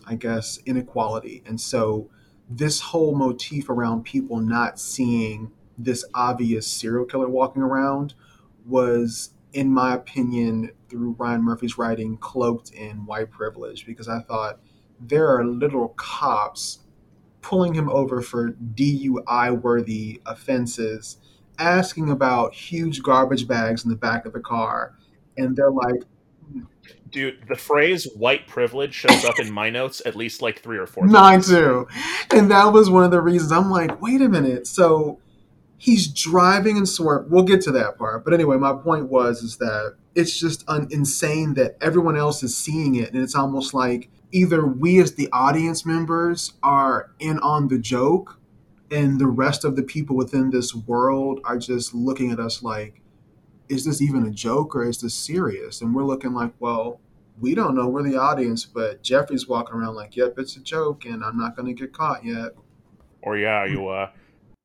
i 0.06 0.16
guess 0.16 0.60
inequality 0.66 1.44
and 1.46 1.60
so 1.60 2.10
this 2.50 2.80
whole 2.80 3.16
motif 3.16 3.70
around 3.70 4.04
people 4.04 4.38
not 4.38 4.80
seeing 4.80 5.52
this 5.78 6.04
obvious 6.14 6.68
serial 6.68 7.06
killer 7.06 7.30
walking 7.30 7.62
around 7.62 8.14
was 8.66 9.32
in 9.54 9.70
my 9.70 9.94
opinion 9.94 10.72
through 10.90 11.16
ryan 11.18 11.44
murphy's 11.44 11.78
writing 11.78 12.18
cloaked 12.18 12.72
in 12.72 13.06
white 13.06 13.30
privilege 13.32 13.86
because 13.86 14.08
i 14.08 14.20
thought 14.20 14.60
there 15.00 15.28
are 15.28 15.46
literal 15.46 15.90
cops 15.90 16.80
pulling 17.42 17.74
him 17.74 17.90
over 17.90 18.22
for 18.22 18.52
dui 18.76 19.62
worthy 19.62 20.22
offenses 20.26 21.18
asking 21.60 22.10
about 22.10 22.54
huge 22.54 23.04
garbage 23.04 23.48
bags 23.48 23.84
in 23.84 23.90
the 23.90 23.96
back 23.96 24.26
of 24.26 24.34
the 24.34 24.40
car 24.40 24.96
and 25.38 25.56
they're 25.56 25.72
like 25.72 26.04
Dude, 27.10 27.44
the 27.50 27.56
phrase 27.56 28.08
white 28.16 28.48
privilege 28.48 28.94
shows 28.94 29.26
up 29.26 29.38
in 29.38 29.52
my 29.52 29.70
notes 29.70 30.02
at 30.06 30.16
least 30.16 30.42
like 30.42 30.62
three 30.62 30.78
or 30.78 30.88
four 30.88 31.04
times. 31.08 31.14
Mine 31.14 31.42
too. 31.42 31.88
And 32.34 32.50
that 32.52 32.72
was 32.72 32.90
one 32.90 33.04
of 33.04 33.12
the 33.12 33.22
reasons 33.22 33.52
I'm 33.52 33.70
like, 33.70 34.02
wait 34.02 34.22
a 34.22 34.30
minute. 34.30 34.66
So 34.66 35.20
he's 35.82 36.08
driving 36.08 36.78
and 36.78 36.88
swerve. 36.88 37.26
We'll 37.32 37.42
get 37.42 37.60
to 37.62 37.72
that 37.72 37.98
part. 37.98 38.24
But 38.24 38.36
anyway, 38.36 38.56
my 38.58 38.74
point 38.74 39.10
was 39.10 39.42
is 39.42 39.58
that 39.58 39.96
it's 40.14 40.40
just 40.40 40.64
un- 40.68 40.88
insane 40.92 41.56
that 41.56 41.76
everyone 41.82 42.16
else 42.16 42.44
is 42.44 42.56
seeing 42.56 42.94
it. 42.94 43.12
And 43.12 43.20
it's 43.20 43.34
almost 43.34 43.74
like 43.74 44.08
either 44.32 44.64
we 44.64 45.02
as 45.02 45.16
the 45.16 45.28
audience 45.34 45.84
members 45.84 46.54
are 46.62 47.10
in 47.18 47.40
on 47.40 47.68
the 47.68 47.80
joke 47.80 48.40
and 48.92 49.20
the 49.20 49.26
rest 49.26 49.66
of 49.66 49.76
the 49.76 49.82
people 49.82 50.16
within 50.16 50.52
this 50.52 50.76
world 50.76 51.40
are 51.46 51.58
just 51.58 51.96
looking 51.96 52.30
at 52.30 52.40
us 52.40 52.62
like, 52.62 53.02
is 53.68 53.84
this 53.84 54.04
even 54.04 54.24
a 54.28 54.30
joke 54.30 54.76
or 54.76 54.88
is 54.88 55.02
this 55.02 55.16
serious? 55.16 55.82
And 55.82 55.96
we're 55.96 56.04
looking 56.04 56.36
like, 56.36 56.54
well, 56.60 57.00
we 57.40 57.56
don't 57.56 57.74
know. 57.74 57.88
We're 57.88 58.04
the 58.04 58.18
audience, 58.18 58.66
but 58.66 59.02
Jeffrey's 59.02 59.48
walking 59.48 59.74
around 59.78 59.96
like, 59.96 60.16
yep, 60.16 60.36
it's 60.38 60.56
a 60.58 60.60
joke, 60.60 61.06
and 61.06 61.24
I'm 61.24 61.38
not 61.38 61.56
going 61.56 61.66
to 61.66 61.74
get 61.74 61.92
caught 61.92 62.24
yet. 62.24 62.52
Or 63.24 63.36
yeah, 63.36 63.66
you 63.66 63.88
uh, 63.88 64.12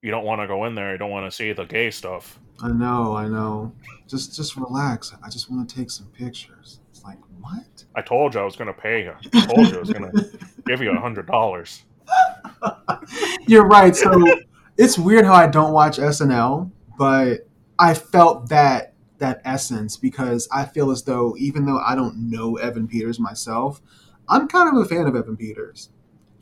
you 0.07 0.13
don't 0.13 0.25
want 0.25 0.41
to 0.41 0.47
go 0.47 0.67
in 0.67 0.77
there. 0.77 0.93
You 0.93 0.99
don't 0.99 1.11
want 1.11 1.29
to 1.29 1.35
see 1.35 1.53
the 1.53 1.65
gay 1.65 1.91
stuff. 1.91 2.39
I 2.63 2.69
know, 2.69 3.17
I 3.17 3.27
know. 3.27 3.73
Just 4.07 4.37
just 4.37 4.55
relax. 4.57 5.13
I 5.21 5.29
just 5.29 5.51
want 5.51 5.69
to 5.69 5.75
take 5.75 5.91
some 5.91 6.07
pictures. 6.17 6.79
It's 6.93 7.03
like 7.03 7.19
what? 7.41 7.85
I 7.97 8.03
told 8.03 8.35
you 8.35 8.41
I 8.41 8.45
was 8.45 8.55
going 8.55 8.73
to 8.73 8.81
pay 8.81 9.03
you. 9.03 9.15
I 9.35 9.47
told 9.47 9.67
you 9.67 9.75
I 9.75 9.81
was 9.81 9.91
going 9.91 10.13
to 10.13 10.39
give 10.65 10.81
you 10.81 10.93
a 10.93 11.01
hundred 11.01 11.27
dollars. 11.27 11.83
You're 13.49 13.67
right. 13.67 13.97
So 13.97 14.25
it's 14.77 14.97
weird 14.97 15.25
how 15.25 15.35
I 15.35 15.49
don't 15.49 15.73
watch 15.73 15.97
SNL, 15.97 16.71
but 16.97 17.49
I 17.77 17.93
felt 17.93 18.49
that 18.51 18.95
that 19.19 19.41
essence 19.45 19.97
because 19.97 20.49
I 20.53 20.67
feel 20.67 20.93
as 20.93 21.03
though 21.03 21.35
even 21.37 21.67
though 21.67 21.81
I 21.85 21.97
don't 21.97 22.31
know 22.31 22.59
Evan 22.59 22.87
Peters 22.87 23.19
myself, 23.19 23.83
I'm 24.29 24.47
kind 24.47 24.69
of 24.69 24.81
a 24.81 24.89
fan 24.89 25.09
of 25.09 25.17
Evan 25.17 25.37
Peters. 25.37 25.91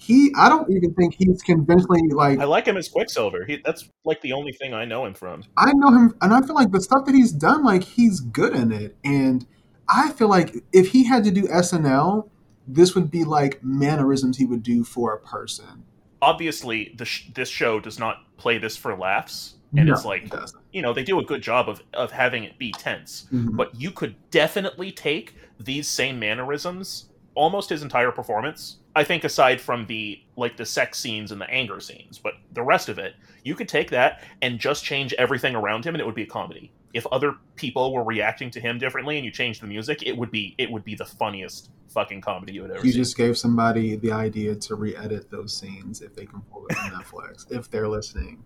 He, 0.04 0.32
I 0.36 0.48
don't 0.48 0.70
even 0.70 0.92
think 0.94 1.14
he's 1.14 1.42
conventionally 1.42 2.08
like. 2.10 2.38
I 2.38 2.44
like 2.44 2.66
him 2.66 2.76
as 2.76 2.88
Quicksilver. 2.88 3.44
He, 3.46 3.62
that's 3.64 3.88
like 4.04 4.20
the 4.20 4.32
only 4.32 4.52
thing 4.52 4.74
I 4.74 4.84
know 4.84 5.06
him 5.06 5.14
from. 5.14 5.44
I 5.56 5.72
know 5.74 5.88
him, 5.88 6.14
and 6.20 6.34
I 6.34 6.40
feel 6.42 6.54
like 6.54 6.70
the 6.70 6.80
stuff 6.80 7.06
that 7.06 7.14
he's 7.14 7.32
done, 7.32 7.64
like 7.64 7.82
he's 7.82 8.20
good 8.20 8.54
in 8.54 8.70
it. 8.70 8.96
And 9.02 9.46
I 9.88 10.12
feel 10.12 10.28
like 10.28 10.54
if 10.72 10.88
he 10.88 11.04
had 11.04 11.24
to 11.24 11.30
do 11.30 11.44
SNL, 11.44 12.28
this 12.66 12.94
would 12.94 13.10
be 13.10 13.24
like 13.24 13.62
mannerisms 13.64 14.36
he 14.36 14.44
would 14.44 14.62
do 14.62 14.84
for 14.84 15.14
a 15.14 15.18
person. 15.18 15.84
Obviously, 16.20 16.94
the 16.96 17.04
sh- 17.04 17.30
this 17.34 17.48
show 17.48 17.80
does 17.80 17.98
not 17.98 18.36
play 18.36 18.58
this 18.58 18.76
for 18.76 18.96
laughs 18.96 19.54
and 19.76 19.86
no, 19.88 19.94
it's 19.94 20.04
like 20.04 20.32
it 20.32 20.52
you 20.72 20.82
know 20.82 20.92
they 20.92 21.02
do 21.02 21.18
a 21.18 21.24
good 21.24 21.42
job 21.42 21.68
of 21.68 21.82
of 21.94 22.12
having 22.12 22.44
it 22.44 22.58
be 22.58 22.72
tense 22.72 23.26
mm-hmm. 23.32 23.56
but 23.56 23.74
you 23.80 23.90
could 23.90 24.14
definitely 24.30 24.92
take 24.92 25.34
these 25.58 25.88
same 25.88 26.18
mannerisms 26.18 27.06
almost 27.34 27.70
his 27.70 27.82
entire 27.82 28.12
performance 28.12 28.78
i 28.96 29.04
think 29.04 29.24
aside 29.24 29.60
from 29.60 29.86
the 29.86 30.20
like 30.36 30.56
the 30.56 30.66
sex 30.66 30.98
scenes 30.98 31.32
and 31.32 31.40
the 31.40 31.50
anger 31.50 31.80
scenes 31.80 32.18
but 32.18 32.34
the 32.52 32.62
rest 32.62 32.88
of 32.88 32.98
it 32.98 33.14
you 33.42 33.54
could 33.54 33.68
take 33.68 33.90
that 33.90 34.22
and 34.42 34.58
just 34.58 34.84
change 34.84 35.12
everything 35.14 35.54
around 35.54 35.84
him 35.84 35.94
and 35.94 36.00
it 36.00 36.04
would 36.04 36.14
be 36.14 36.22
a 36.22 36.26
comedy 36.26 36.72
if 36.92 37.06
other 37.08 37.34
people 37.56 37.92
were 37.92 38.04
reacting 38.04 38.50
to 38.50 38.60
him 38.60 38.78
differently 38.78 39.16
and 39.16 39.24
you 39.24 39.30
changed 39.30 39.60
the 39.60 39.66
music 39.66 40.02
it 40.04 40.16
would 40.16 40.30
be 40.30 40.54
it 40.58 40.70
would 40.70 40.84
be 40.84 40.94
the 40.94 41.04
funniest 41.04 41.70
fucking 41.88 42.20
comedy 42.20 42.52
you 42.52 42.62
would 42.62 42.70
ever 42.70 42.84
you 42.84 42.92
see. 42.92 42.98
just 42.98 43.16
gave 43.16 43.38
somebody 43.38 43.96
the 43.96 44.10
idea 44.10 44.54
to 44.54 44.74
re-edit 44.74 45.30
those 45.30 45.56
scenes 45.56 46.00
if 46.00 46.14
they 46.14 46.26
can 46.26 46.40
pull 46.52 46.66
it 46.66 46.76
on 46.78 46.90
netflix 46.90 47.50
if 47.50 47.70
they're 47.70 47.88
listening 47.88 48.42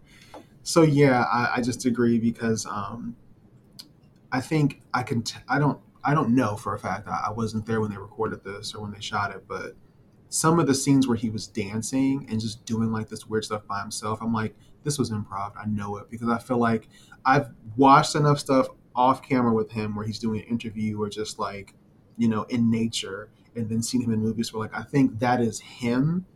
so 0.69 0.83
yeah, 0.83 1.25
I, 1.33 1.55
I 1.57 1.61
just 1.63 1.87
agree 1.87 2.19
because 2.19 2.67
um, 2.67 3.17
I 4.31 4.39
think 4.43 4.83
I 4.93 5.03
can. 5.03 5.23
T- 5.23 5.39
I 5.49 5.59
don't. 5.59 5.81
I 6.05 6.13
don't 6.13 6.35
know 6.35 6.57
for 6.57 6.75
a 6.75 6.79
fact. 6.79 7.09
I, 7.09 7.29
I 7.29 7.31
wasn't 7.31 7.65
there 7.65 7.81
when 7.81 7.91
they 7.91 7.97
recorded 7.97 8.45
this 8.45 8.75
or 8.75 8.83
when 8.83 8.93
they 8.93 9.01
shot 9.01 9.35
it, 9.35 9.47
but 9.49 9.77
some 10.29 10.59
of 10.61 10.67
the 10.67 10.75
scenes 10.75 11.09
where 11.09 11.17
he 11.17 11.31
was 11.31 11.47
dancing 11.47 12.27
and 12.31 12.41
just 12.41 12.65
doing 12.65 12.93
like 12.93 13.09
this 13.09 13.27
weird 13.27 13.45
stuff 13.45 13.67
by 13.67 13.81
himself, 13.81 14.21
I'm 14.21 14.33
like, 14.33 14.55
this 14.85 14.99
was 14.99 15.11
improv. 15.11 15.53
I 15.57 15.67
know 15.67 15.97
it 15.97 16.11
because 16.11 16.29
I 16.29 16.39
feel 16.39 16.59
like 16.59 16.89
I've 17.25 17.49
watched 17.77 18.15
enough 18.15 18.39
stuff 18.39 18.69
off 18.95 19.23
camera 19.23 19.53
with 19.53 19.71
him 19.71 19.95
where 19.95 20.07
he's 20.07 20.19
doing 20.19 20.41
an 20.41 20.47
interview 20.47 21.01
or 21.01 21.09
just 21.09 21.39
like, 21.39 21.75
you 22.17 22.29
know, 22.29 22.43
in 22.45 22.71
nature 22.71 23.31
and 23.57 23.69
then 23.69 23.83
seen 23.83 24.03
him 24.03 24.13
in 24.13 24.21
movies 24.21 24.53
where 24.53 24.63
like 24.63 24.77
I 24.77 24.83
think 24.83 25.19
that 25.21 25.41
is 25.41 25.61
him 25.61 26.27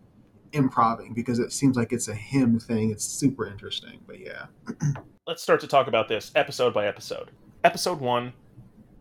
improving 0.52 1.14
because 1.14 1.38
it 1.38 1.52
seems 1.52 1.76
like 1.76 1.92
it's 1.92 2.08
a 2.08 2.14
him 2.14 2.58
thing. 2.58 2.90
It's 2.90 3.04
super 3.04 3.46
interesting. 3.46 4.00
But 4.06 4.20
yeah. 4.20 4.46
Let's 5.26 5.42
start 5.42 5.60
to 5.60 5.66
talk 5.66 5.86
about 5.86 6.08
this 6.08 6.32
episode 6.34 6.74
by 6.74 6.86
episode. 6.86 7.30
Episode 7.64 8.00
one, 8.00 8.32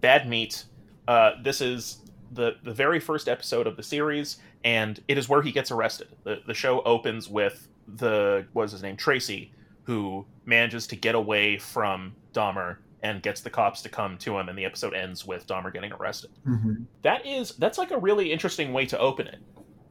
Bad 0.02 0.28
Meat. 0.28 0.66
Uh, 1.08 1.32
this 1.44 1.62
is 1.62 1.98
the 2.32 2.56
the 2.64 2.74
very 2.74 3.00
first 3.00 3.28
episode 3.28 3.68
of 3.68 3.76
the 3.76 3.84
series, 3.84 4.38
and 4.63 5.00
it 5.08 5.17
is 5.17 5.28
where 5.30 5.41
he 5.41 5.52
gets 5.52 5.71
arrested. 5.71 6.10
the 6.24 6.41
The 6.45 6.54
show 6.54 6.82
opens 6.84 7.30
with 7.30 7.67
the 7.88 8.45
what 8.54 8.63
is 8.63 8.71
his 8.71 8.84
name 8.84 8.97
Tracy, 8.97 9.52
who 9.84 10.26
manages 10.45 10.88
to 10.88 10.95
get 10.95 11.15
away 11.15 11.58
from 11.58 12.15
Dahmer 12.34 12.78
and 13.04 13.21
gets 13.24 13.41
the 13.41 13.50
cops 13.50 13.82
to 13.82 13.89
come 13.89 14.17
to 14.19 14.38
him, 14.38 14.47
and 14.47 14.58
the 14.58 14.65
episode 14.65 14.93
ends 14.93 15.26
with 15.26 15.47
Dahmer 15.47 15.74
getting 15.74 15.91
arrested. 15.93 16.32
Mm-hmm. 16.47 16.84
That 17.02 17.26
is 17.26 17.56
that's 17.56 17.78
like 17.78 17.91
a 17.91 17.97
really 17.97 18.32
interesting 18.32 18.74
way 18.74 18.86
to 18.86 19.00
open 19.00 19.28
it, 19.28 19.39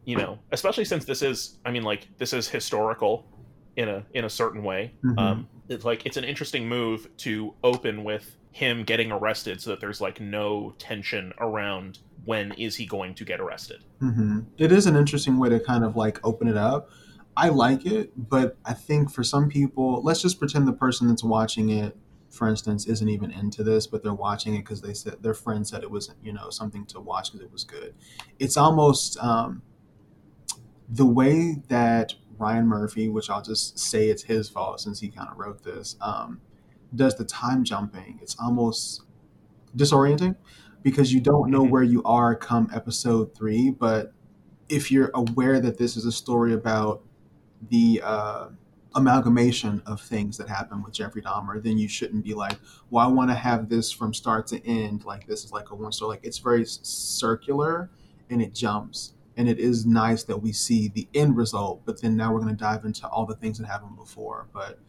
you 0.05 0.17
know, 0.17 0.39
especially 0.53 0.85
since 0.85 1.05
this 1.05 1.23
is, 1.23 1.59
I 1.65 1.71
mean, 1.71 1.83
like 1.83 2.07
this 2.19 2.33
is 2.33 2.49
historical 2.49 3.27
in 3.77 3.89
a 3.89 4.05
in 4.15 4.25
a 4.25 4.31
certain 4.31 4.63
way. 4.63 4.95
Mhm. 5.05 5.19
Um, 5.19 5.49
it's 5.69 5.85
like 5.85 6.07
it's 6.07 6.17
an 6.17 6.25
interesting 6.25 6.69
move 6.69 7.09
to 7.19 7.55
open 7.65 8.05
with 8.05 8.37
him 8.53 8.85
getting 8.85 9.13
arrested, 9.13 9.61
so 9.61 9.71
that 9.71 9.81
there's 9.81 10.01
like 10.01 10.21
no 10.21 10.75
tension 10.79 11.33
around 11.39 11.99
when 12.25 12.53
is 12.53 12.77
he 12.77 12.87
going 12.87 13.15
to 13.15 13.25
get 13.25 13.41
arrested. 13.41 13.85
hmm 14.01 14.41
It 14.59 14.73
is 14.73 14.87
an 14.87 14.97
interesting 14.97 15.39
way 15.39 15.49
to 15.49 15.61
kind 15.61 15.85
of 15.85 15.97
like 15.97 16.19
open 16.25 16.49
it 16.49 16.57
up. 16.57 16.91
I 17.37 17.49
like 17.49 17.87
it, 17.87 18.13
but 18.17 18.59
I 18.65 18.75
think 18.75 19.11
for 19.11 19.23
some 19.23 19.49
people, 19.49 20.03
let's 20.03 20.21
just 20.21 20.39
pretend 20.39 20.67
the 20.67 20.73
person 20.73 21.09
that's 21.09 21.25
watching 21.25 21.71
it, 21.71 21.97
for 22.29 22.49
instance, 22.49 22.87
isn't 22.87 23.09
even 23.09 23.31
into 23.31 23.63
this, 23.63 23.87
but 23.87 24.03
they're 24.03 24.13
watching 24.13 24.55
it 24.55 24.59
because 24.59 24.83
they 24.83 24.93
said 24.93 25.23
their 25.23 25.35
friend 25.35 25.67
said 25.67 25.83
it 25.83 25.91
was, 25.91 26.13
you 26.23 26.33
know, 26.33 26.51
something 26.51 26.85
to 26.87 27.01
watch 27.01 27.33
because 27.33 27.47
it 27.47 27.53
was 27.53 27.65
good. 27.65 27.95
It's 28.39 28.57
almost 28.57 29.17
um, 29.23 29.63
the 30.89 31.07
way 31.07 31.57
that 31.69 32.15
Ryan 32.37 32.67
Murphy, 32.67 33.09
which 33.09 33.31
I'll 33.31 33.43
just 33.43 33.79
say 33.79 34.09
it's 34.09 34.25
his 34.25 34.49
fault 34.49 34.81
since 34.81 35.01
he 35.01 35.09
kind 35.09 35.29
of 35.31 35.39
wrote 35.39 35.63
this, 35.63 35.97
um, 36.01 36.41
does 36.95 37.17
the 37.17 37.25
time 37.25 37.65
jumping. 37.65 38.19
It's 38.23 38.37
almost 38.41 39.03
disorienting 39.77 40.37
because 40.83 41.13
you 41.13 41.21
don't 41.21 41.51
know 41.51 41.65
Mhm. 41.65 41.71
where 41.71 41.83
you 41.83 42.03
are 42.05 42.35
come 42.35 42.71
episode 42.75 43.35
three. 43.35 43.71
But 43.71 44.13
if 44.69 44.91
you're 44.91 45.11
aware 45.15 45.61
that 45.61 45.79
this 45.79 45.97
is 45.97 46.05
a 46.05 46.13
story 46.13 46.53
about 46.55 47.03
the 47.71 48.01
uh, 48.05 48.49
amalgamation 48.95 49.83
of 49.87 50.01
things 50.01 50.37
that 50.39 50.49
happen 50.49 50.83
with 50.83 50.93
Jeffrey 50.95 51.23
Dahmer, 51.23 51.63
then 51.63 51.79
you 51.79 51.89
shouldn't 51.89 52.25
be 52.25 52.35
like, 52.35 52.59
well, 52.91 53.07
I 53.07 53.11
want 53.13 53.31
to 53.31 53.35
have 53.35 53.69
this 53.69 53.93
from 53.93 54.13
start 54.15 54.47
to 54.49 54.67
end. 54.67 55.05
Like 55.05 55.27
this 55.27 55.45
is 55.45 55.53
like 55.53 55.71
a 55.71 55.75
one 55.75 55.93
story. 55.93 56.17
Like 56.17 56.25
it's 56.25 56.39
very 56.39 56.65
circular 56.67 57.91
and 58.31 58.43
it 58.43 58.55
jumps. 58.55 59.15
And 59.37 59.49
it 59.49 59.59
is 59.59 59.87
nice 59.87 60.25
that 60.25 60.43
we 60.43 60.53
see 60.53 60.89
the 60.89 61.09
end 61.15 61.37
result, 61.37 61.83
but 61.87 62.03
then 62.03 62.17
now 62.17 62.33
we're 62.33 62.41
going 62.41 62.55
to 62.55 62.59
dive 62.63 62.85
into 62.85 63.07
all 63.09 63.25
the 63.25 63.37
things 63.37 63.59
that 63.59 63.67
happened 63.67 63.97
before. 63.97 64.49
But 64.53 64.81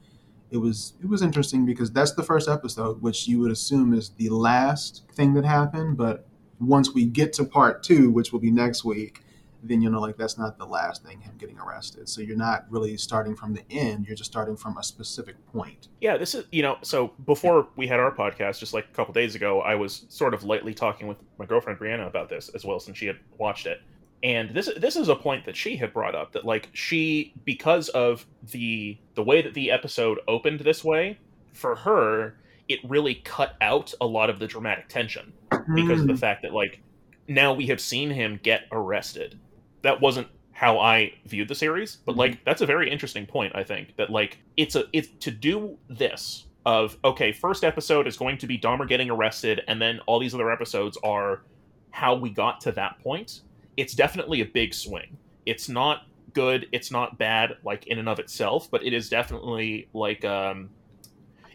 it 0.51 0.57
was 0.57 0.93
it 1.01 1.07
was 1.07 1.21
interesting 1.21 1.65
because 1.65 1.91
that's 1.91 2.13
the 2.13 2.23
first 2.23 2.49
episode, 2.49 3.01
which 3.01 3.27
you 3.27 3.39
would 3.39 3.51
assume 3.51 3.93
is 3.93 4.09
the 4.17 4.29
last 4.29 5.03
thing 5.13 5.33
that 5.33 5.45
happened. 5.45 5.97
But 5.97 6.27
once 6.59 6.93
we 6.93 7.05
get 7.05 7.33
to 7.33 7.45
part 7.45 7.83
two, 7.83 8.11
which 8.11 8.31
will 8.31 8.39
be 8.39 8.51
next 8.51 8.83
week, 8.83 9.23
then 9.63 9.81
you'll 9.81 9.93
know 9.93 10.01
like 10.01 10.17
that's 10.17 10.37
not 10.37 10.57
the 10.57 10.65
last 10.65 11.05
thing 11.05 11.21
him 11.21 11.33
getting 11.37 11.57
arrested. 11.57 12.09
So 12.09 12.21
you're 12.21 12.37
not 12.37 12.65
really 12.69 12.97
starting 12.97 13.35
from 13.35 13.53
the 13.53 13.63
end; 13.69 14.07
you're 14.07 14.15
just 14.15 14.29
starting 14.29 14.57
from 14.57 14.77
a 14.77 14.83
specific 14.83 15.35
point. 15.47 15.87
Yeah, 16.01 16.17
this 16.17 16.35
is 16.35 16.45
you 16.51 16.63
know. 16.63 16.77
So 16.81 17.13
before 17.25 17.69
we 17.77 17.87
had 17.87 17.99
our 17.99 18.13
podcast, 18.13 18.59
just 18.59 18.73
like 18.73 18.85
a 18.85 18.93
couple 18.93 19.13
days 19.13 19.35
ago, 19.35 19.61
I 19.61 19.75
was 19.75 20.05
sort 20.09 20.33
of 20.33 20.43
lightly 20.43 20.73
talking 20.73 21.07
with 21.07 21.17
my 21.39 21.45
girlfriend 21.45 21.79
Brianna 21.79 22.07
about 22.07 22.27
this 22.27 22.49
as 22.49 22.65
well, 22.65 22.79
since 22.79 22.97
she 22.97 23.07
had 23.07 23.17
watched 23.37 23.67
it. 23.67 23.81
And 24.23 24.51
this 24.51 24.69
this 24.77 24.95
is 24.95 25.09
a 25.09 25.15
point 25.15 25.45
that 25.45 25.55
she 25.55 25.75
had 25.77 25.93
brought 25.93 26.13
up 26.13 26.33
that 26.33 26.45
like 26.45 26.69
she 26.73 27.33
because 27.43 27.89
of 27.89 28.25
the 28.51 28.97
the 29.15 29.23
way 29.23 29.41
that 29.41 29.55
the 29.55 29.71
episode 29.71 30.19
opened 30.27 30.59
this 30.59 30.83
way 30.83 31.17
for 31.53 31.75
her 31.75 32.35
it 32.71 32.79
really 32.89 33.15
cut 33.15 33.55
out 33.59 33.93
a 33.99 34.05
lot 34.05 34.29
of 34.29 34.39
the 34.39 34.47
dramatic 34.47 34.87
tension 34.87 35.33
because 35.75 36.01
of 36.01 36.07
the 36.07 36.13
hmm. 36.13 36.19
fact 36.19 36.41
that 36.43 36.53
like 36.53 36.81
now 37.27 37.53
we 37.53 37.67
have 37.67 37.81
seen 37.81 38.09
him 38.09 38.39
get 38.43 38.61
arrested. 38.71 39.39
That 39.81 39.99
wasn't 39.99 40.27
how 40.51 40.79
I 40.79 41.13
viewed 41.25 41.47
the 41.47 41.55
series, 41.55 41.97
but 42.05 42.15
like 42.15 42.35
hmm. 42.35 42.41
that's 42.45 42.61
a 42.61 42.65
very 42.65 42.89
interesting 42.89 43.25
point. 43.25 43.55
I 43.55 43.63
think 43.63 43.95
that 43.97 44.09
like 44.09 44.39
it's 44.57 44.75
a 44.75 44.85
it's 44.93 45.09
to 45.19 45.31
do 45.31 45.77
this 45.89 46.45
of 46.65 46.97
okay, 47.03 47.31
first 47.31 47.63
episode 47.63 48.07
is 48.07 48.17
going 48.17 48.37
to 48.37 48.47
be 48.47 48.57
Dahmer 48.57 48.87
getting 48.87 49.09
arrested, 49.09 49.61
and 49.67 49.81
then 49.81 49.99
all 50.05 50.19
these 50.19 50.33
other 50.33 50.51
episodes 50.51 50.97
are 51.03 51.41
how 51.89 52.15
we 52.15 52.29
got 52.29 52.61
to 52.61 52.71
that 52.73 52.99
point. 52.99 53.41
It's 53.77 53.93
definitely 53.93 54.41
a 54.41 54.45
big 54.45 54.73
swing. 54.73 55.17
It's 55.45 55.69
not 55.69 56.03
good. 56.33 56.67
It's 56.71 56.91
not 56.91 57.17
bad, 57.17 57.57
like 57.63 57.87
in 57.87 57.99
and 57.99 58.07
of 58.09 58.19
itself, 58.19 58.69
but 58.71 58.83
it 58.85 58.93
is 58.93 59.09
definitely 59.09 59.87
like 59.93 60.23
um, 60.25 60.69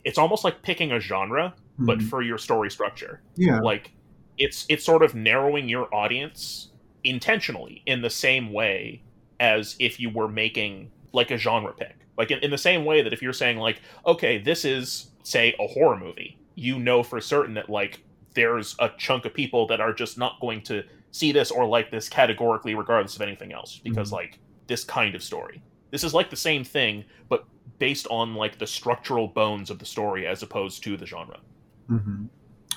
it's 0.04 0.18
almost 0.18 0.44
like 0.44 0.62
picking 0.62 0.92
a 0.92 1.00
genre, 1.00 1.54
but 1.78 1.98
Mhm. 1.98 2.08
for 2.08 2.22
your 2.22 2.38
story 2.38 2.70
structure 2.70 3.20
yeah, 3.36 3.60
like 3.60 3.92
it's 4.38 4.64
it's 4.68 4.84
sort 4.84 5.02
of 5.02 5.14
narrowing 5.14 5.68
your 5.68 5.94
audience 5.94 6.70
intentionally 7.04 7.82
in 7.86 8.00
the 8.02 8.10
same 8.10 8.52
way 8.52 9.02
as 9.40 9.76
if 9.78 10.00
you 10.00 10.08
were 10.10 10.28
making 10.28 10.90
like 11.12 11.30
a 11.30 11.36
genre 11.36 11.72
pick 11.74 11.94
like 12.18 12.30
in, 12.30 12.38
in 12.40 12.50
the 12.50 12.58
same 12.58 12.84
way 12.86 13.02
that 13.02 13.12
if 13.12 13.20
you're 13.22 13.32
saying 13.34 13.58
like 13.58 13.80
okay 14.06 14.38
this 14.38 14.64
is 14.64 15.10
say 15.22 15.54
a 15.60 15.66
horror 15.66 15.96
movie 15.98 16.38
you 16.54 16.78
know 16.78 17.02
for 17.02 17.20
certain 17.20 17.54
that 17.54 17.68
like 17.68 18.02
there's 18.34 18.74
a 18.78 18.90
chunk 18.98 19.24
of 19.26 19.32
people 19.34 19.66
that 19.66 19.80
are 19.80 19.92
just 19.92 20.16
not 20.18 20.40
going 20.40 20.62
to 20.62 20.82
see 21.16 21.32
this 21.32 21.50
or 21.50 21.64
like 21.66 21.90
this 21.90 22.08
categorically 22.08 22.74
regardless 22.74 23.16
of 23.16 23.22
anything 23.22 23.52
else 23.52 23.80
because 23.82 24.10
Mhm. 24.10 24.12
like 24.20 24.38
this 24.66 24.84
kind 24.84 25.14
of 25.14 25.22
story 25.22 25.62
this 25.90 26.04
is 26.04 26.12
like 26.12 26.28
the 26.30 26.36
same 26.36 26.62
thing 26.64 27.04
but 27.28 27.44
based 27.78 28.06
on 28.10 28.34
like 28.34 28.58
the 28.58 28.66
structural 28.66 29.28
bones 29.28 29.70
of 29.70 29.78
the 29.78 29.86
story 29.86 30.26
as 30.26 30.42
opposed 30.42 30.82
to 30.84 30.96
the 30.96 31.06
genre 31.06 31.38
hmm 31.88 32.26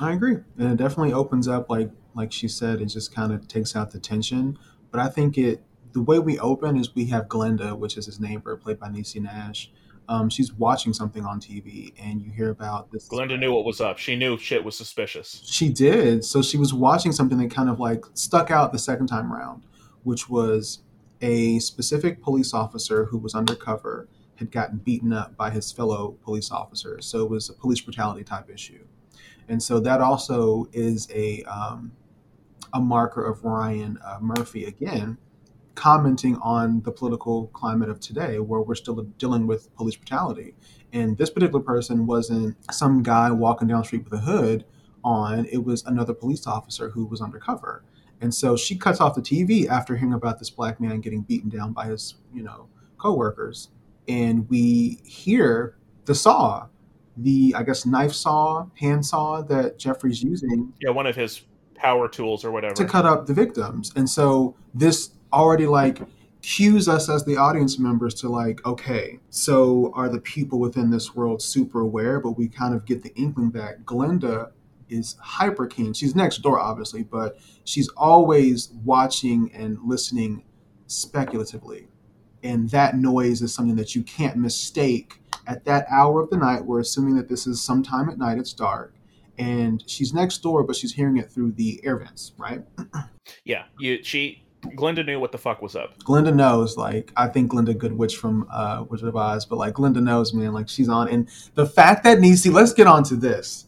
I 0.02 0.13
agree, 0.13 0.38
and 0.58 0.71
it 0.71 0.78
definitely 0.78 1.12
opens 1.12 1.49
up 1.49 1.69
like 1.69 1.91
like 2.15 2.32
she 2.32 2.47
said, 2.47 2.80
it 2.80 2.86
just 2.86 3.13
kind 3.13 3.34
of 3.34 3.49
takes 3.49 3.75
out 3.75 3.91
the 3.91 3.99
tension. 3.99 4.58
But 4.91 5.02
I 5.02 5.10
think 5.10 5.38
it 5.38 5.62
the 5.91 6.02
way 6.02 6.19
we 6.19 6.39
open 6.39 6.78
is 6.78 6.95
we 6.95 7.06
have 7.08 7.28
Glenda, 7.28 7.78
which 7.78 7.97
is 7.97 8.06
his 8.06 8.17
neighbor, 8.17 8.56
played 8.56 8.80
by 8.80 8.88
Niecy 8.88 9.21
Nash. 9.21 9.69
Um, 10.10 10.28
she's 10.28 10.52
watching 10.52 10.91
something 10.91 11.24
on 11.24 11.39
TV, 11.39 11.93
and 12.00 12.19
you 12.19 12.32
hear 12.32 12.50
about 12.50 12.91
this. 12.91 13.08
Glenda 13.08 13.39
knew 13.39 13.54
what 13.54 13.63
was 13.63 13.80
up. 13.80 14.00
She 14.00 14.15
knew 14.15 14.39
shit 14.39 14.63
was 14.63 14.76
suspicious. 14.76 15.43
She 15.45 15.69
did. 15.69 16.26
So 16.26 16.41
she 16.41 16.58
was 16.58 16.74
watching 16.74 17.12
something 17.12 17.38
that 17.38 17.52
kind 17.52 17.69
of 17.69 17.80
like 17.80 18.04
stuck 18.15 18.50
out 18.50 18.72
the 18.72 18.80
second 18.80 19.06
time 19.06 19.32
around, 19.32 19.63
which 20.04 20.28
was 20.28 20.80
a 21.22 21.60
specific 21.60 22.24
police 22.24 22.56
officer 22.56 23.06
who 23.06 23.19
was 23.19 23.36
undercover 23.36 24.08
had 24.36 24.52
gotten 24.52 24.78
beaten 24.80 25.13
up 25.13 25.38
by 25.38 25.52
his 25.52 25.72
fellow 25.72 26.17
police 26.24 26.50
officers. 26.50 27.06
So 27.06 27.24
it 27.24 27.30
was 27.30 27.50
a 27.50 27.54
police 27.54 27.82
brutality 27.82 28.24
type 28.24 28.50
issue. 28.50 28.84
And 29.48 29.62
so 29.62 29.80
that 29.82 30.02
also 30.02 30.67
is 30.74 31.08
a 31.13 31.43
um, 31.43 31.91
a 32.74 32.80
marker 32.80 33.24
of 33.24 33.43
Ryan 33.43 34.00
uh, 34.04 34.17
Murphy 34.22 34.65
again 34.65 35.19
commenting 35.80 36.36
on 36.42 36.82
the 36.82 36.92
political 36.92 37.48
climate 37.54 37.88
of 37.88 38.02
today, 38.02 38.38
where 38.38 38.60
we're 38.60 38.76
still 38.76 38.96
dealing 39.18 39.48
with 39.48 39.74
police 39.78 39.96
brutality. 39.96 40.54
And 40.92 41.18
this 41.18 41.30
particular 41.30 41.62
person 41.62 42.06
wasn't 42.06 42.58
some 42.70 43.02
guy 43.02 43.32
walking 43.32 43.70
down 43.70 43.80
the 43.80 43.86
street 43.86 44.04
with 44.04 44.12
a 44.12 44.18
hood 44.18 44.65
on, 45.06 45.46
it 45.46 45.63
was 45.63 45.86
another 45.86 46.13
police 46.13 46.46
officer 46.46 46.89
who 46.89 47.06
was 47.06 47.22
undercover. 47.22 47.86
And 48.20 48.36
so 48.36 48.58
she 48.58 48.76
cuts 48.76 49.00
off 49.00 49.15
the 49.15 49.22
TV 49.22 49.70
after 49.70 49.96
hearing 49.96 50.13
about 50.13 50.38
this 50.38 50.50
black 50.50 50.82
man 50.82 51.00
getting 51.00 51.22
beaten 51.22 51.50
down 51.50 51.72
by 51.72 51.86
his, 51.86 52.15
you 52.34 52.44
know, 52.44 52.68
coworkers. 52.98 53.70
And 54.10 54.50
we 54.50 55.00
hear 55.06 55.78
the 56.04 56.13
saw, 56.13 56.68
the, 57.15 57.56
I 57.58 57.63
guess, 57.63 57.86
knife 57.86 58.12
saw, 58.12 58.65
hand 58.76 59.06
saw 59.06 59.44
that 59.44 59.80
Jeffrey's 59.80 60.22
using 60.22 60.74
Yeah, 60.82 60.89
one 60.89 61.08
of 61.08 61.15
his 61.15 61.44
power 61.74 62.10
tools 62.10 62.44
or 62.44 62.52
whatever. 62.52 62.74
to 62.76 62.84
cut 62.84 63.06
up 63.06 63.28
the 63.28 63.34
victims. 63.34 63.94
And 63.96 64.10
so 64.10 64.58
this 64.74 65.12
already 65.32 65.68
like 65.68 66.00
cues 66.42 66.88
us 66.88 67.10
as 67.10 67.26
the 67.26 67.38
audience 67.38 67.80
members 67.80 68.13
to 68.15 68.30
like, 68.30 68.65
okay, 68.65 69.20
so 69.30 69.92
are 69.94 70.10
the 70.10 70.22
people 70.22 70.60
within 70.60 70.89
this 70.89 71.15
world 71.15 71.42
super 71.42 71.82
aware? 71.82 72.20
But 72.20 72.32
we 72.32 72.48
kind 72.48 72.74
of 72.74 72.86
get 72.86 73.04
the 73.04 73.13
inkling 73.15 73.52
that 73.52 73.86
Glenda 73.86 74.52
is 74.89 75.15
hyper 75.22 75.68
keen. 75.68 75.94
She's 75.94 76.15
next 76.15 76.38
door, 76.38 76.60
obviously, 76.60 77.04
but 77.04 77.38
she's 77.63 77.89
always 77.89 78.72
watching 78.84 79.52
and 79.54 79.78
listening 79.84 80.44
speculatively. 80.88 81.88
And 82.44 82.70
that 82.70 82.96
noise 82.96 83.42
is 83.42 83.54
something 83.54 83.76
that 83.76 83.96
you 83.96 84.04
can't 84.04 84.38
mistake 84.38 85.20
at 85.46 85.65
that 85.65 85.86
hour 85.92 86.22
of 86.22 86.30
the 86.30 86.38
night. 86.38 86.63
We're 86.63 86.80
assuming 86.80 87.15
that 87.18 87.28
this 87.28 87.46
is 87.48 87.62
sometime 87.62 88.10
at 88.10 88.18
night, 88.18 88.38
it's 88.38 88.54
dark. 88.54 88.94
And 89.38 89.84
she's 89.88 90.13
next 90.13 90.39
door, 90.39 90.63
but 90.63 90.76
she's 90.76 90.94
hearing 90.94 91.18
it 91.18 91.32
through 91.32 91.54
the 91.54 91.80
air 91.84 91.98
vents, 91.98 92.34
right? 92.38 92.62
yeah, 93.46 93.65
you 93.78 94.04
she 94.04 94.44
Glenda 94.62 95.06
knew 95.06 95.19
what 95.19 95.32
the 95.32 95.38
fuck 95.38 95.62
was 95.62 95.76
up. 95.76 95.98
Glinda 96.04 96.32
knows, 96.32 96.76
like, 96.76 97.13
I 97.15 97.28
think 97.28 97.50
Glinda 97.52 97.74
Goodwitch 97.74 98.17
from 98.17 98.45
uh, 98.52 98.84
Wizard 98.89 99.08
of 99.10 99.15
Oz, 99.15 99.45
but 99.45 99.56
like, 99.56 99.76
Glinda 99.76 100.02
knows, 100.02 100.34
man, 100.34 100.52
like, 100.52 100.67
she's 100.67 100.89
on. 100.89 101.08
And 101.08 101.30
the 101.56 101.65
fact 101.65 102.04
that 102.04 102.17
Niecy, 102.17 102.52
let's 102.52 102.74
get 102.74 102.86
on 102.86 103.04
to 103.06 103.15
this. 103.15 103.67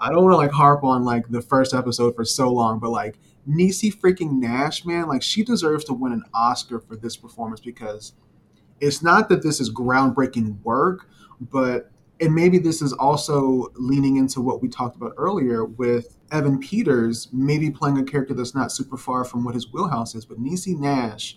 I 0.00 0.10
don't 0.10 0.24
want 0.24 0.32
to 0.32 0.36
like 0.36 0.50
harp 0.50 0.82
on 0.82 1.04
like 1.04 1.28
the 1.28 1.40
first 1.40 1.74
episode 1.74 2.16
for 2.16 2.24
so 2.24 2.52
long, 2.52 2.80
but 2.80 2.90
like, 2.90 3.18
Niecy 3.48 3.94
freaking 3.94 4.40
Nash, 4.40 4.84
man, 4.84 5.06
like, 5.06 5.22
she 5.22 5.44
deserves 5.44 5.84
to 5.84 5.92
win 5.92 6.12
an 6.12 6.24
Oscar 6.34 6.80
for 6.80 6.96
this 6.96 7.16
performance 7.16 7.60
because 7.60 8.14
it's 8.80 9.00
not 9.00 9.28
that 9.28 9.44
this 9.44 9.60
is 9.60 9.72
groundbreaking 9.72 10.60
work, 10.64 11.08
but 11.40 11.91
and 12.22 12.32
maybe 12.32 12.58
this 12.58 12.80
is 12.80 12.92
also 12.92 13.72
leaning 13.74 14.16
into 14.16 14.40
what 14.40 14.62
we 14.62 14.68
talked 14.68 14.94
about 14.94 15.12
earlier 15.16 15.64
with 15.64 16.16
Evan 16.30 16.60
Peters 16.60 17.28
maybe 17.32 17.68
playing 17.68 17.98
a 17.98 18.04
character 18.04 18.32
that's 18.32 18.54
not 18.54 18.70
super 18.70 18.96
far 18.96 19.24
from 19.24 19.42
what 19.44 19.54
his 19.54 19.72
wheelhouse 19.72 20.14
is. 20.14 20.24
But 20.24 20.40
Niecy 20.40 20.78
Nash, 20.78 21.36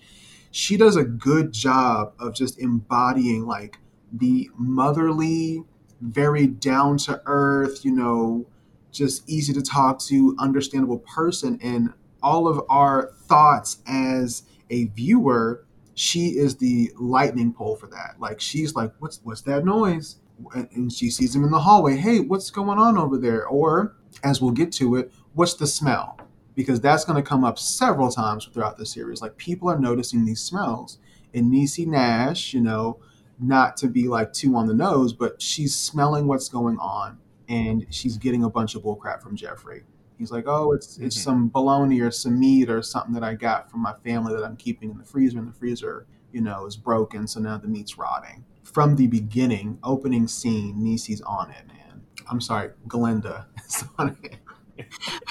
she 0.51 0.77
does 0.77 0.95
a 0.95 1.03
good 1.03 1.51
job 1.51 2.13
of 2.19 2.35
just 2.35 2.59
embodying 2.59 3.47
like 3.47 3.79
the 4.13 4.51
motherly, 4.57 5.63
very 6.01 6.45
down 6.45 6.97
to 6.99 7.19
earth, 7.25 7.83
you 7.83 7.91
know, 7.91 8.45
just 8.91 9.27
easy 9.27 9.53
to 9.53 9.63
talk 9.63 9.97
to, 10.01 10.35
understandable 10.37 10.99
person. 10.99 11.59
And 11.63 11.93
all 12.21 12.47
of 12.47 12.63
our 12.69 13.11
thoughts 13.23 13.79
as 13.87 14.43
a 14.69 14.85
viewer, 14.85 15.65
she 15.95 16.37
is 16.37 16.57
the 16.57 16.91
lightning 16.99 17.53
pole 17.53 17.75
for 17.75 17.87
that. 17.87 18.17
Like 18.19 18.39
she's 18.39 18.75
like, 18.75 18.91
what's 18.99 19.19
what's 19.23 19.41
that 19.41 19.65
noise? 19.65 20.17
And 20.53 20.91
she 20.91 21.09
sees 21.09 21.35
him 21.35 21.43
in 21.43 21.51
the 21.51 21.59
hallway. 21.59 21.95
Hey, 21.97 22.19
what's 22.19 22.49
going 22.49 22.77
on 22.77 22.97
over 22.97 23.17
there? 23.17 23.45
Or 23.47 23.95
as 24.23 24.41
we'll 24.41 24.51
get 24.51 24.71
to 24.73 24.95
it, 24.95 25.11
what's 25.33 25.53
the 25.53 25.67
smell? 25.67 26.19
Because 26.55 26.81
that's 26.81 27.05
going 27.05 27.21
to 27.21 27.27
come 27.27 27.43
up 27.43 27.57
several 27.59 28.11
times 28.11 28.45
throughout 28.45 28.77
the 28.77 28.85
series. 28.85 29.21
Like 29.21 29.37
people 29.37 29.69
are 29.69 29.79
noticing 29.79 30.25
these 30.25 30.41
smells. 30.41 30.99
And 31.33 31.51
Niecy 31.51 31.85
Nash, 31.85 32.53
you 32.53 32.61
know, 32.61 32.99
not 33.39 33.77
to 33.77 33.87
be 33.87 34.07
like 34.07 34.33
too 34.33 34.55
on 34.55 34.67
the 34.67 34.73
nose, 34.73 35.13
but 35.13 35.41
she's 35.41 35.75
smelling 35.75 36.27
what's 36.27 36.49
going 36.49 36.77
on 36.79 37.17
and 37.49 37.85
she's 37.89 38.17
getting 38.17 38.43
a 38.43 38.49
bunch 38.49 38.75
of 38.75 38.83
bullcrap 38.83 39.21
from 39.21 39.35
Jeffrey. 39.35 39.83
He's 40.17 40.31
like, 40.31 40.45
"Oh, 40.47 40.71
it's 40.71 40.97
it's 40.97 41.15
mm-hmm. 41.17 41.23
some 41.23 41.49
bologna 41.49 41.99
or 42.01 42.11
some 42.11 42.39
meat 42.39 42.69
or 42.69 42.81
something 42.81 43.13
that 43.13 43.23
I 43.23 43.33
got 43.35 43.69
from 43.69 43.81
my 43.81 43.93
family 44.03 44.33
that 44.33 44.43
I'm 44.43 44.55
keeping 44.55 44.89
in 44.91 44.97
the 44.97 45.03
freezer, 45.03 45.39
and 45.39 45.47
the 45.47 45.53
freezer, 45.53 46.07
you 46.31 46.41
know, 46.41 46.65
is 46.65 46.77
broken, 46.77 47.27
so 47.27 47.39
now 47.39 47.57
the 47.57 47.67
meat's 47.67 47.97
rotting." 47.97 48.45
From 48.65 48.95
the 48.95 49.07
beginning, 49.07 49.79
opening 49.83 50.27
scene, 50.27 50.75
Niecy's 50.77 51.21
on 51.21 51.51
it, 51.51 51.67
man. 51.67 52.01
I'm 52.29 52.41
sorry, 52.41 52.71
Glenda 52.87 53.45
is 53.65 53.83
on 53.97 54.17
it. 54.23 54.37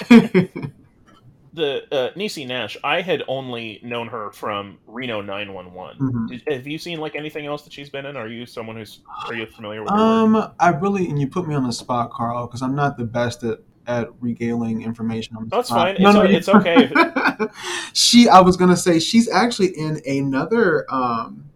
the 1.53 1.83
uh, 1.91 2.11
Niecy 2.15 2.47
Nash, 2.47 2.77
I 2.83 3.01
had 3.01 3.23
only 3.27 3.79
known 3.83 4.07
her 4.07 4.31
from 4.31 4.77
Reno 4.87 5.21
911. 5.21 5.97
Mm-hmm. 5.99 6.51
have 6.51 6.67
you 6.67 6.77
seen 6.77 6.99
like 6.99 7.15
anything 7.15 7.45
else 7.45 7.63
that 7.63 7.73
she's 7.73 7.89
been 7.89 8.05
in? 8.05 8.17
Are 8.17 8.27
you 8.27 8.45
someone 8.45 8.75
who's 8.77 9.01
are 9.27 9.35
you 9.35 9.45
familiar 9.45 9.81
with? 9.81 9.91
Her? 9.91 9.97
Um, 9.97 10.53
I 10.59 10.69
really 10.69 11.09
and 11.09 11.19
you 11.19 11.27
put 11.27 11.47
me 11.47 11.55
on 11.55 11.65
the 11.65 11.73
spot, 11.73 12.11
Karl, 12.11 12.47
because 12.47 12.61
I'm 12.61 12.75
not 12.75 12.97
the 12.97 13.05
best 13.05 13.43
at 13.43 13.59
at 13.87 14.09
regaling 14.19 14.81
information 14.81 15.35
on 15.37 15.47
That's 15.49 15.69
spot. 15.69 15.97
fine. 15.97 16.03
No, 16.03 16.21
it's, 16.21 16.47
no, 16.47 16.55
it's 16.55 16.67
okay. 16.67 16.89
she, 17.93 18.27
I 18.27 18.41
was 18.41 18.57
gonna 18.57 18.77
say, 18.77 18.99
she's 18.99 19.29
actually 19.29 19.77
in 19.77 20.01
another 20.05 20.85
um, 20.91 21.49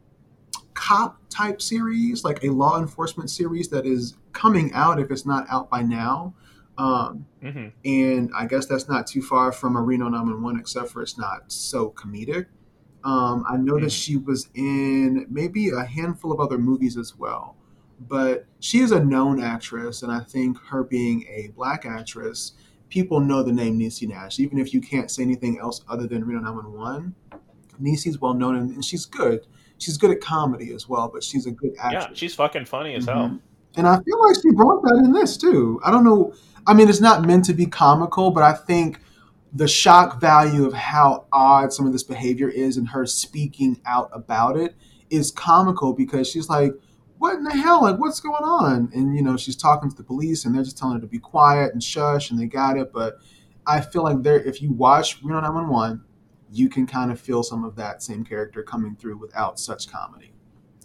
cop 0.80 1.20
type 1.30 1.62
series, 1.62 2.24
like 2.24 2.44
a 2.44 2.50
law 2.50 2.80
enforcement 2.80 3.30
series 3.30 3.68
that 3.70 3.86
is 3.86 4.16
coming 4.34 4.72
out 4.74 5.00
if 5.00 5.12
it's 5.12 5.26
not 5.26 5.46
out 5.50 5.70
by 5.70 5.82
now. 5.82 6.34
Um, 6.78 7.26
mm-hmm. 7.44 7.68
And 7.84 8.32
I 8.36 8.46
guess 8.46 8.66
that's 8.66 8.88
not 8.88 9.06
too 9.06 9.22
far 9.22 9.52
from 9.52 9.76
a 9.76 9.82
Reno 9.82 10.06
911, 10.06 10.60
except 10.60 10.90
for 10.90 11.02
it's 11.02 11.18
not 11.18 11.52
so 11.52 11.90
comedic. 11.92 12.46
Um, 13.04 13.46
I 13.50 13.58
noticed 13.58 13.98
mm-hmm. 13.98 14.12
she 14.12 14.18
was 14.18 14.50
in 14.56 15.26
maybe 15.30 15.70
a 15.70 15.84
handful 15.84 16.32
of 16.32 16.40
other 16.40 16.58
movies 16.58 16.98
as 16.98 17.18
well 17.18 17.56
but 18.08 18.46
she 18.60 18.80
is 18.80 18.92
a 18.92 19.04
known 19.04 19.42
actress, 19.42 20.04
and 20.04 20.12
I 20.12 20.22
think 20.22 20.58
her 20.66 20.84
being 20.84 21.26
a 21.30 21.50
black 21.50 21.86
actress, 21.86 22.54
people 22.90 23.20
know 23.20 23.44
the 23.44 23.52
name 23.52 23.78
Niecy 23.78 24.08
Nash, 24.08 24.40
even 24.40 24.58
if 24.58 24.74
you 24.74 24.80
can't 24.80 25.12
say 25.12 25.24
anything 25.24 25.60
else 25.60 25.84
other 25.90 26.08
than 26.08 26.26
Reno 26.26 26.40
911. 26.40 27.14
Niecy's 27.82 28.20
well 28.20 28.34
known, 28.34 28.56
and, 28.56 28.84
she's 28.86 29.06
good. 29.06 29.46
She's 29.80 29.98
good 29.98 30.12
at 30.12 30.22
comedy 30.22 30.74
as 30.74 30.88
well, 30.88 31.10
but 31.12 31.24
she's 31.24 31.46
a 31.46 31.52
good 31.52 31.76
actress. 31.80 32.06
Yeah, 32.10 32.14
she's 32.14 32.36
fucking 32.36 32.66
funny 32.66 32.96
as 32.96 33.06
mm-hmm. 33.06 33.18
hell. 33.18 33.40
And 33.76 33.88
I 33.88 34.00
feel 34.02 34.22
like 34.26 34.36
she 34.42 34.52
brought 34.52 34.84
that 34.84 35.02
in 35.04 35.14
this 35.14 35.38
too. 35.38 35.80
I 35.84 35.92
don't 35.92 36.04
know. 36.04 36.34
I 36.68 36.74
mean, 36.74 36.90
it's 36.90 37.02
not 37.02 37.26
meant 37.26 37.46
to 37.46 37.54
be 37.54 37.66
comical, 37.66 38.32
but 38.32 38.44
I 38.44 38.54
think 38.54 39.00
the 39.54 39.68
shock 39.68 40.20
value 40.20 40.66
of 40.66 40.74
how 40.74 41.26
odd 41.32 41.74
some 41.74 41.88
of 41.88 41.94
this 41.94 42.04
behavior 42.04 42.50
is 42.50 42.78
and 42.78 42.88
her 42.90 43.06
speaking 43.06 43.80
out 43.86 44.10
about 44.14 44.58
it 44.58 44.76
is 45.10 45.32
comical 45.32 45.94
because 45.94 46.30
she's 46.30 46.50
like, 46.50 46.74
what 47.18 47.36
in 47.36 47.44
the 47.44 47.52
hell? 47.52 47.82
Like, 47.82 48.00
what's 48.00 48.20
going 48.20 48.44
on? 48.44 48.90
And, 48.94 49.16
you 49.16 49.22
know, 49.22 49.38
she's 49.38 49.56
talking 49.56 49.90
to 49.90 49.96
the 49.96 50.04
police 50.04 50.46
and 50.46 50.56
they're 50.56 50.64
just 50.64 50.78
telling 50.78 50.96
her 50.96 51.02
to 51.02 51.08
be 51.08 51.20
quiet 51.20 51.74
and 51.74 51.84
shush 51.84 52.32
and 52.32 52.40
they 52.40 52.46
got 52.46 52.78
it. 52.78 52.94
But 52.94 53.18
I 53.68 53.82
feel 53.82 54.04
like 54.04 54.24
there, 54.24 54.40
if 54.40 54.62
you 54.62 54.72
watch 54.72 55.22
Reno 55.22 55.42
911, 55.42 56.02
you 56.52 56.70
can 56.70 56.88
kind 56.88 57.12
of 57.12 57.20
feel 57.20 57.44
some 57.44 57.64
of 57.64 57.76
that 57.76 58.02
same 58.02 58.24
character 58.24 58.64
coming 58.64 58.96
through 58.96 59.18
without 59.18 59.60
such 59.60 59.92
comedy. 59.92 60.32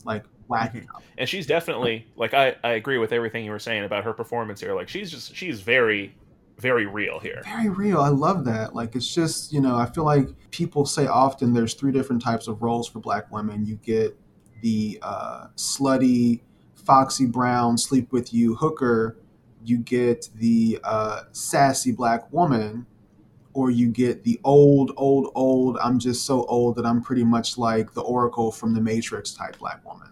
Like, 0.05 0.25
wacky. 0.49 0.85
Mm-hmm. 0.85 0.99
And 1.19 1.29
she's 1.29 1.47
definitely, 1.47 2.07
like, 2.17 2.35
I, 2.35 2.57
I 2.63 2.73
agree 2.73 2.99
with 2.99 3.13
everything 3.13 3.45
you 3.45 3.51
were 3.51 3.59
saying 3.59 3.85
about 3.85 4.05
her 4.05 4.13
performance 4.13 4.61
here. 4.61 4.75
Like, 4.75 4.89
she's 4.89 5.11
just, 5.11 5.35
she's 5.35 5.61
very, 5.61 6.15
very 6.59 6.87
real 6.87 7.19
here. 7.19 7.41
Very 7.45 7.71
real. 7.71 8.01
I 8.01 8.11
love 8.11 8.45
that. 8.45 8.75
Like, 8.75 8.95
it's 8.95 9.13
just, 9.13 9.53
you 9.53 9.61
know, 9.61 9.77
I 9.77 9.87
feel 9.87 10.05
like 10.05 10.29
people 10.51 10.85
say 10.87 11.07
often 11.07 11.53
there's 11.53 11.75
three 11.75 11.93
different 11.93 12.23
types 12.23 12.47
of 12.47 12.63
roles 12.63 12.89
for 12.89 13.01
black 13.01 13.33
women. 13.33 13.65
You 13.65 13.77
get 13.77 14.17
the 14.61 14.99
uh, 15.03 15.47
slutty 15.57 16.41
Foxy 16.75 17.27
Brown 17.27 17.79
sleep 17.79 18.13
with 18.13 18.35
you 18.35 18.55
hooker, 18.55 19.17
you 19.65 19.79
get 19.79 20.29
the 20.35 20.79
uh, 20.85 21.23
sassy 21.33 21.93
black 21.93 22.31
woman, 22.33 22.87
or 23.55 23.71
you 23.71 23.89
get 23.89 24.23
the 24.25 24.39
old, 24.45 24.93
old, 24.97 25.31
old. 25.35 25.79
I'm 25.79 25.99
just 25.99 26.27
so 26.27 26.45
old 26.45 26.77
that 26.77 26.85
I'm 26.85 27.01
pretty 27.01 27.25
much 27.25 27.57
like 27.57 27.95
the 27.95 28.03
Oracle 28.03 28.53
from 28.53 28.75
the 28.75 28.81
Matrix 28.81 29.33
type 29.33 29.59
black 29.59 29.85
woman. 29.85 30.11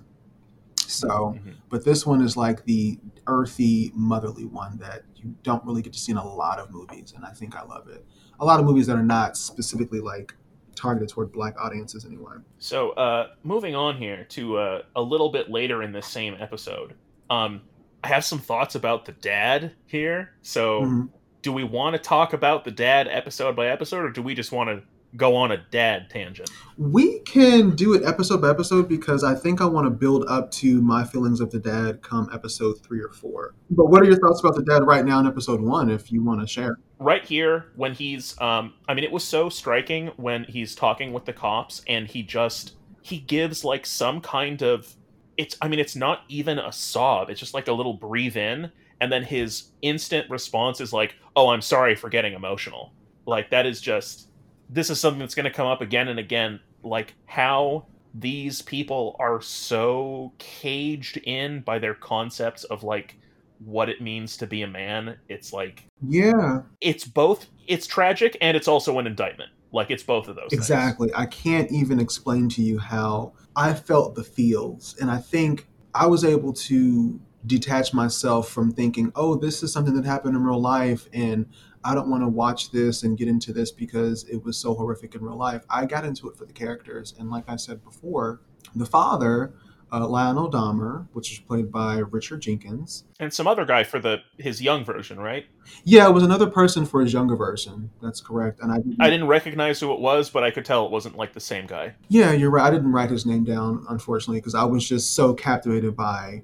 So, 0.77 1.09
mm-hmm. 1.09 1.51
but 1.69 1.85
this 1.85 2.07
one 2.07 2.23
is 2.23 2.37
like 2.37 2.65
the 2.65 2.99
earthy, 3.27 3.93
motherly 3.95 4.45
one 4.45 4.79
that 4.79 5.03
you 5.17 5.35
don't 5.43 5.65
really 5.65 5.83
get 5.83 5.93
to 5.93 5.99
see 5.99 6.13
in 6.13 6.19
a 6.19 6.27
lot 6.27 6.59
of 6.59 6.71
movies, 6.71 7.15
and 7.17 7.25
I 7.25 7.31
think 7.31 7.57
I 7.57 7.63
love 7.63 7.89
it. 7.89 8.05
A 8.41 8.45
lot 8.45 8.61
of 8.61 8.67
movies 8.67 8.87
that 8.87 8.97
are 8.97 9.03
not 9.03 9.37
specifically 9.37 10.01
like 10.01 10.35
targeted 10.75 11.09
toward 11.09 11.33
black 11.33 11.55
audiences 11.61 12.05
anyway. 12.05 12.35
So, 12.59 12.91
uh, 12.91 13.29
moving 13.43 13.75
on 13.75 13.97
here 13.97 14.25
to 14.31 14.59
uh, 14.59 14.83
a 14.97 15.03
little 15.03 15.31
bit 15.31 15.51
later 15.51 15.83
in 15.83 15.93
this 15.93 16.07
same 16.07 16.37
episode, 16.39 16.95
um, 17.31 17.63
I 18.05 18.09
have 18.09 18.25
some 18.25 18.39
thoughts 18.39 18.75
about 18.75 19.05
the 19.05 19.13
dad 19.13 19.73
here. 19.87 20.35
So, 20.43 20.83
mm-hmm. 20.83 21.07
Do 21.43 21.53
we 21.53 21.65
want 21.65 21.95
to 21.95 22.01
talk 22.01 22.33
about 22.33 22.65
the 22.65 22.71
dad 22.71 23.09
episode 23.09 23.57
by 23.57 23.67
episode, 23.67 24.05
or 24.05 24.11
do 24.11 24.23
we 24.23 24.35
just 24.35 24.53
want 24.53 24.71
to 24.71 24.83
go 25.17 25.37
on 25.37 25.53
a 25.53 25.59
dad 25.71 26.09
tangent? 26.09 26.51
We 26.79 27.19
can 27.21 27.77
do 27.77 27.95
it 27.95 28.03
episode 28.05 28.41
by 28.41 28.51
episode 28.51 28.89
because 28.89 29.25
I 29.25 29.35
think 29.35 29.61
I 29.61 29.67
want 29.67 29.87
to 29.87 29.91
build 29.91 30.25
up 30.29 30.51
to 30.53 30.81
my 30.81 31.05
feelings 31.05 31.41
of 31.41 31.51
the 31.51 31.59
dad 31.59 32.03
come 32.03 32.31
episode 32.33 32.81
three 32.83 33.01
or 33.01 33.11
four. 33.11 33.55
But 33.71 33.87
what 33.87 34.03
are 34.03 34.07
your 34.07 34.19
thoughts 34.19 34.41
about 34.41 34.55
the 34.55 34.63
dad 34.63 34.87
right 34.87 35.05
now 35.05 35.21
in 35.21 35.27
episode 35.27 35.61
one, 35.61 35.91
if 35.91 36.11
you 36.11 36.23
want 36.23 36.41
to 36.41 36.47
share? 36.47 36.79
Right 36.99 37.25
here, 37.25 37.67
when 37.77 37.93
he's, 37.93 38.41
um, 38.41 38.75
I 38.89 38.95
mean, 38.95 39.05
it 39.05 39.13
was 39.13 39.25
so 39.25 39.49
striking 39.49 40.09
when 40.17 40.45
he's 40.45 40.75
talking 40.75 41.13
with 41.13 41.25
the 41.25 41.33
cops 41.33 41.83
and 41.87 42.07
he 42.07 42.23
just, 42.23 42.75
he 43.03 43.19
gives 43.19 43.65
like 43.65 43.85
some 43.85 44.21
kind 44.21 44.63
of, 44.63 44.97
it's, 45.37 45.57
I 45.61 45.69
mean, 45.69 45.81
it's 45.81 45.97
not 45.97 46.23
even 46.29 46.59
a 46.59 46.73
sob. 46.73 47.29
It's 47.29 47.41
just 47.41 47.53
like 47.53 47.69
a 47.69 47.73
little 47.73 47.95
breathe 47.95 48.37
in. 48.37 48.71
And 49.03 49.11
then 49.11 49.25
his 49.25 49.65
instant 49.83 50.31
response 50.31 50.81
is 50.81 50.93
like, 50.93 51.17
oh, 51.35 51.49
I'm 51.49 51.61
sorry 51.61 51.97
for 51.97 52.09
getting 52.09 52.35
emotional. 52.35 52.93
Like, 53.27 53.51
that 53.51 53.67
is 53.67 53.81
just, 53.81 54.29
this 54.71 54.91
is 54.91 55.01
something 55.01 55.19
that's 55.19 55.35
going 55.35 55.45
to 55.45 55.51
come 55.51 55.67
up 55.67 55.81
again 55.81 56.07
and 56.07 56.21
again 56.21 56.61
like 56.85 57.15
how 57.27 57.87
these 58.15 58.63
people 58.63 59.17
are 59.19 59.41
so 59.41 60.33
caged 60.39 61.17
in 61.19 61.61
by 61.61 61.79
their 61.79 61.95
concepts 61.95 62.65
of 62.65 62.85
like 62.85 63.19
what 63.65 63.89
it 63.89 64.01
means 64.01 64.37
to 64.37 64.47
be 64.47 64.63
a 64.63 64.67
man 64.67 65.17
it's 65.29 65.53
like 65.53 65.85
yeah 66.07 66.61
it's 66.81 67.05
both 67.05 67.47
it's 67.69 67.87
tragic 67.87 68.37
and 68.41 68.57
it's 68.57 68.67
also 68.67 68.99
an 68.99 69.07
indictment 69.07 69.51
like 69.71 69.91
it's 69.91 70.03
both 70.03 70.27
of 70.29 70.35
those 70.35 70.53
exactly 70.53 71.09
things. 71.09 71.19
i 71.19 71.27
can't 71.27 71.71
even 71.71 72.01
explain 72.01 72.49
to 72.49 72.61
you 72.61 72.77
how 72.77 73.33
i 73.55 73.73
felt 73.73 74.15
the 74.17 74.25
feels 74.25 74.97
and 75.01 75.11
i 75.11 75.17
think 75.17 75.69
i 75.95 76.05
was 76.05 76.25
able 76.25 76.53
to 76.53 77.21
detach 77.47 77.93
myself 77.93 78.49
from 78.49 78.71
thinking 78.71 79.11
oh 79.17 79.35
this 79.35 79.63
is 79.63 79.73
something 79.73 79.95
that 79.95 80.05
happened 80.05 80.37
in 80.37 80.43
real 80.43 80.61
life 80.61 81.09
and 81.13 81.47
I 81.85 81.95
don't 81.95 82.09
want 82.09 82.23
to 82.23 82.29
watch 82.29 82.71
this 82.71 83.03
and 83.03 83.19
get 83.19 83.29
into 83.29 83.53
this 83.53 83.73
because 83.73 84.25
it 84.25 84.45
was 84.45 84.57
so 84.57 84.75
horrific 84.75 85.15
in 85.15 85.23
real 85.23 85.37
life. 85.37 85.65
I 85.69 85.85
got 85.85 86.05
into 86.05 86.29
it 86.29 86.37
for 86.37 86.45
the 86.45 86.53
characters. 86.53 87.15
And 87.19 87.31
like 87.31 87.45
I 87.49 87.57
said 87.57 87.83
before, 87.83 88.41
the 88.75 88.87
father, 88.87 89.53
uh, 89.93 90.07
Lionel 90.07 90.51
Dahmer, 90.51 91.07
which 91.13 91.31
was 91.31 91.39
played 91.41 91.71
by 91.71 91.99
Richard 91.99 92.41
Jenkins. 92.41 93.05
And 93.21 93.33
some 93.33 93.47
other 93.47 93.65
guy 93.65 93.85
for 93.85 93.99
the 93.99 94.19
his 94.39 94.63
young 94.63 94.85
version, 94.85 95.19
right? 95.19 95.47
Yeah, 95.85 96.09
it 96.09 96.13
was 96.13 96.23
another 96.23 96.47
person 96.47 96.87
for 96.87 97.03
his 97.03 97.13
younger 97.13 97.37
version. 97.37 97.91
That's 98.01 98.21
correct. 98.21 98.61
And 98.61 98.73
I 98.73 98.77
didn't, 98.77 98.97
I 99.01 99.11
didn't 99.11 99.27
recognize 99.27 99.81
who 99.81 99.93
it 99.93 100.01
was, 100.01 100.31
but 100.31 100.45
I 100.45 100.51
could 100.51 100.65
tell 100.65 100.87
it 100.87 100.91
wasn't 100.91 101.17
like 101.17 101.35
the 101.35 101.41
same 101.41 101.67
guy. 101.67 101.95
Yeah, 102.09 102.33
you're 102.33 102.51
right. 102.51 102.67
I 102.67 102.71
didn't 102.71 102.93
write 102.93 103.11
his 103.11 103.27
name 103.27 103.45
down, 103.45 103.85
unfortunately, 103.89 104.39
because 104.39 104.55
I 104.55 104.65
was 104.65 104.89
just 104.89 105.15
so 105.15 105.35
captivated 105.35 105.95
by 105.95 106.43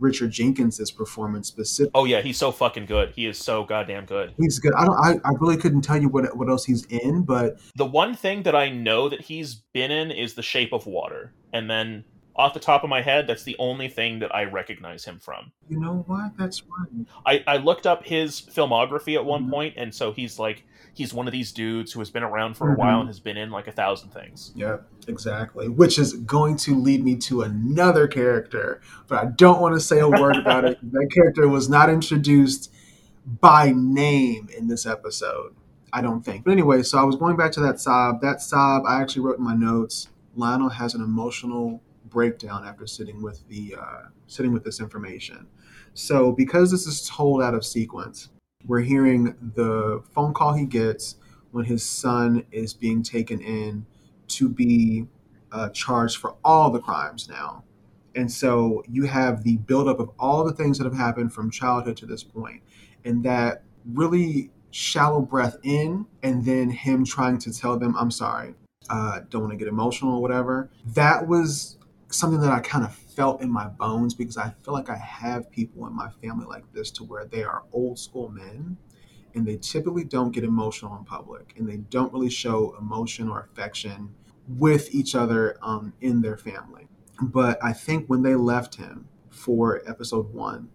Richard 0.00 0.30
Jenkins's 0.32 0.90
performance 0.90 1.48
specifically. 1.48 1.92
Oh 1.94 2.04
yeah, 2.04 2.20
he's 2.20 2.38
so 2.38 2.50
fucking 2.50 2.86
good. 2.86 3.10
He 3.14 3.26
is 3.26 3.38
so 3.38 3.64
goddamn 3.64 4.06
good. 4.06 4.34
He's 4.38 4.58
good. 4.58 4.72
I 4.74 4.84
don't. 4.84 4.96
I, 4.98 5.12
I 5.24 5.32
really 5.38 5.56
couldn't 5.56 5.82
tell 5.82 6.00
you 6.00 6.08
what 6.08 6.36
what 6.36 6.48
else 6.48 6.64
he's 6.64 6.84
in, 6.86 7.22
but 7.22 7.58
the 7.76 7.86
one 7.86 8.14
thing 8.14 8.42
that 8.44 8.54
I 8.54 8.70
know 8.70 9.08
that 9.08 9.20
he's 9.20 9.56
been 9.72 9.90
in 9.90 10.10
is 10.10 10.34
The 10.34 10.42
Shape 10.42 10.72
of 10.72 10.86
Water, 10.86 11.32
and 11.52 11.70
then 11.70 12.04
off 12.36 12.54
the 12.54 12.60
top 12.60 12.82
of 12.84 12.88
my 12.88 13.02
head, 13.02 13.26
that's 13.26 13.42
the 13.42 13.56
only 13.58 13.88
thing 13.88 14.20
that 14.20 14.34
I 14.34 14.44
recognize 14.44 15.04
him 15.04 15.18
from. 15.18 15.52
You 15.68 15.78
know 15.78 16.04
what? 16.06 16.30
That's 16.38 16.62
right. 16.62 17.06
I, 17.46 17.54
I 17.54 17.56
looked 17.58 17.86
up 17.86 18.06
his 18.06 18.40
filmography 18.40 19.14
at 19.16 19.24
one 19.24 19.46
Mhm. 19.46 19.50
point, 19.50 19.74
and 19.76 19.94
so 19.94 20.12
he's 20.12 20.38
like 20.38 20.64
he's 21.00 21.14
one 21.14 21.26
of 21.26 21.32
these 21.32 21.50
dudes 21.50 21.92
who 21.92 21.98
has 22.00 22.10
been 22.10 22.22
around 22.22 22.54
for 22.56 22.72
a 22.72 22.76
while 22.76 22.98
Mhm. 22.98 23.00
and 23.00 23.08
has 23.08 23.20
been 23.20 23.36
in 23.38 23.50
like 23.50 23.66
a 23.66 23.72
thousand 23.72 24.10
things. 24.10 24.52
Yeah, 24.54 24.78
exactly. 25.08 25.66
Which 25.68 25.98
is 25.98 26.12
going 26.12 26.56
to 26.58 26.78
lead 26.78 27.02
me 27.02 27.16
to 27.16 27.40
another 27.42 28.06
character, 28.06 28.80
but 29.08 29.18
I 29.18 29.26
don't 29.26 29.60
want 29.60 29.74
to 29.74 29.80
say 29.80 29.98
a 30.00 30.08
word 30.08 30.36
about 30.44 30.64
it. 30.64 30.78
That 30.92 31.08
character 31.12 31.48
was 31.48 31.68
not 31.68 31.88
introduced 31.88 32.70
by 33.40 33.72
name 33.74 34.48
in 34.56 34.68
this 34.68 34.84
episode, 34.86 35.54
I 35.92 36.02
don't 36.02 36.22
think. 36.24 36.44
But 36.44 36.52
anyway, 36.52 36.82
so 36.82 36.98
I 36.98 37.02
was 37.04 37.16
going 37.16 37.36
back 37.36 37.52
to 37.52 37.60
that 37.60 37.80
sob. 37.80 38.20
That 38.20 38.40
sob, 38.42 38.82
I 38.86 39.00
actually 39.00 39.22
wrote 39.22 39.38
in 39.38 39.44
my 39.44 39.54
notes. 39.54 40.08
Lionel 40.36 40.68
has 40.68 40.94
an 40.94 41.00
emotional 41.02 41.82
breakdown 42.08 42.64
after 42.66 42.86
sitting 42.86 43.22
with 43.22 43.46
the 43.48 43.76
uh, 43.80 44.08
sitting 44.26 44.52
with 44.52 44.64
this 44.64 44.80
information. 44.80 45.46
So 45.94 46.32
because 46.32 46.70
this 46.70 46.86
is 46.86 47.08
told 47.08 47.42
out 47.42 47.54
of 47.54 47.64
sequence, 47.64 48.28
we're 48.66 48.80
hearing 48.80 49.34
the 49.54 50.02
phone 50.14 50.34
call 50.34 50.54
he 50.54 50.66
gets 50.66 51.16
when 51.50 51.64
his 51.64 51.84
son 51.84 52.44
is 52.52 52.74
being 52.74 53.02
taken 53.02 53.40
in 53.40 53.86
to 54.28 54.48
be 54.48 55.06
uh, 55.52 55.68
charged 55.70 56.16
for 56.18 56.36
all 56.44 56.70
the 56.70 56.80
crimes 56.80 57.28
now. 57.28 57.64
And 58.14 58.30
so 58.30 58.82
you 58.88 59.04
have 59.04 59.42
the 59.44 59.56
buildup 59.58 60.00
of 60.00 60.10
all 60.18 60.44
the 60.44 60.52
things 60.52 60.78
that 60.78 60.84
have 60.84 60.96
happened 60.96 61.32
from 61.32 61.50
childhood 61.50 61.96
to 61.98 62.06
this 62.06 62.22
point, 62.22 62.62
and 63.04 63.22
that 63.24 63.62
really 63.92 64.50
shallow 64.70 65.20
breath 65.20 65.56
in, 65.62 66.06
and 66.22 66.44
then 66.44 66.70
him 66.70 67.04
trying 67.04 67.38
to 67.38 67.52
tell 67.52 67.78
them, 67.78 67.96
I'm 67.96 68.10
sorry, 68.10 68.54
uh, 68.88 69.20
don't 69.30 69.42
want 69.42 69.52
to 69.52 69.56
get 69.56 69.68
emotional 69.68 70.14
or 70.16 70.22
whatever. 70.22 70.70
That 70.94 71.26
was 71.26 71.78
something 72.10 72.40
that 72.40 72.50
I 72.50 72.60
kind 72.60 72.84
of 72.84 72.99
felt 73.20 73.42
in 73.42 73.50
my 73.50 73.66
bones 73.66 74.14
because 74.14 74.38
I 74.38 74.54
feel 74.64 74.72
like 74.72 74.88
I 74.88 74.96
have 74.96 75.50
people 75.50 75.86
in 75.86 75.94
my 75.94 76.08
family 76.22 76.46
like 76.46 76.64
this 76.72 76.90
to 76.92 77.04
where 77.04 77.26
they 77.26 77.42
are 77.42 77.64
old 77.70 77.98
school 77.98 78.30
men 78.30 78.78
and 79.34 79.46
they 79.46 79.58
typically 79.58 80.04
don't 80.04 80.30
get 80.30 80.42
emotional 80.42 80.96
in 80.96 81.04
public 81.04 81.52
and 81.58 81.68
they 81.68 81.76
don't 81.76 82.10
really 82.14 82.30
show 82.30 82.74
emotion 82.80 83.28
or 83.28 83.40
affection 83.40 84.14
with 84.48 84.94
each 84.94 85.14
other 85.14 85.58
um, 85.60 85.92
in 86.00 86.22
their 86.22 86.38
family. 86.38 86.88
But 87.20 87.62
I 87.62 87.74
think 87.74 88.06
when 88.06 88.22
they 88.22 88.36
left 88.36 88.76
him 88.76 89.06
for 89.28 89.82
episode 89.86 90.32
one, 90.32 90.70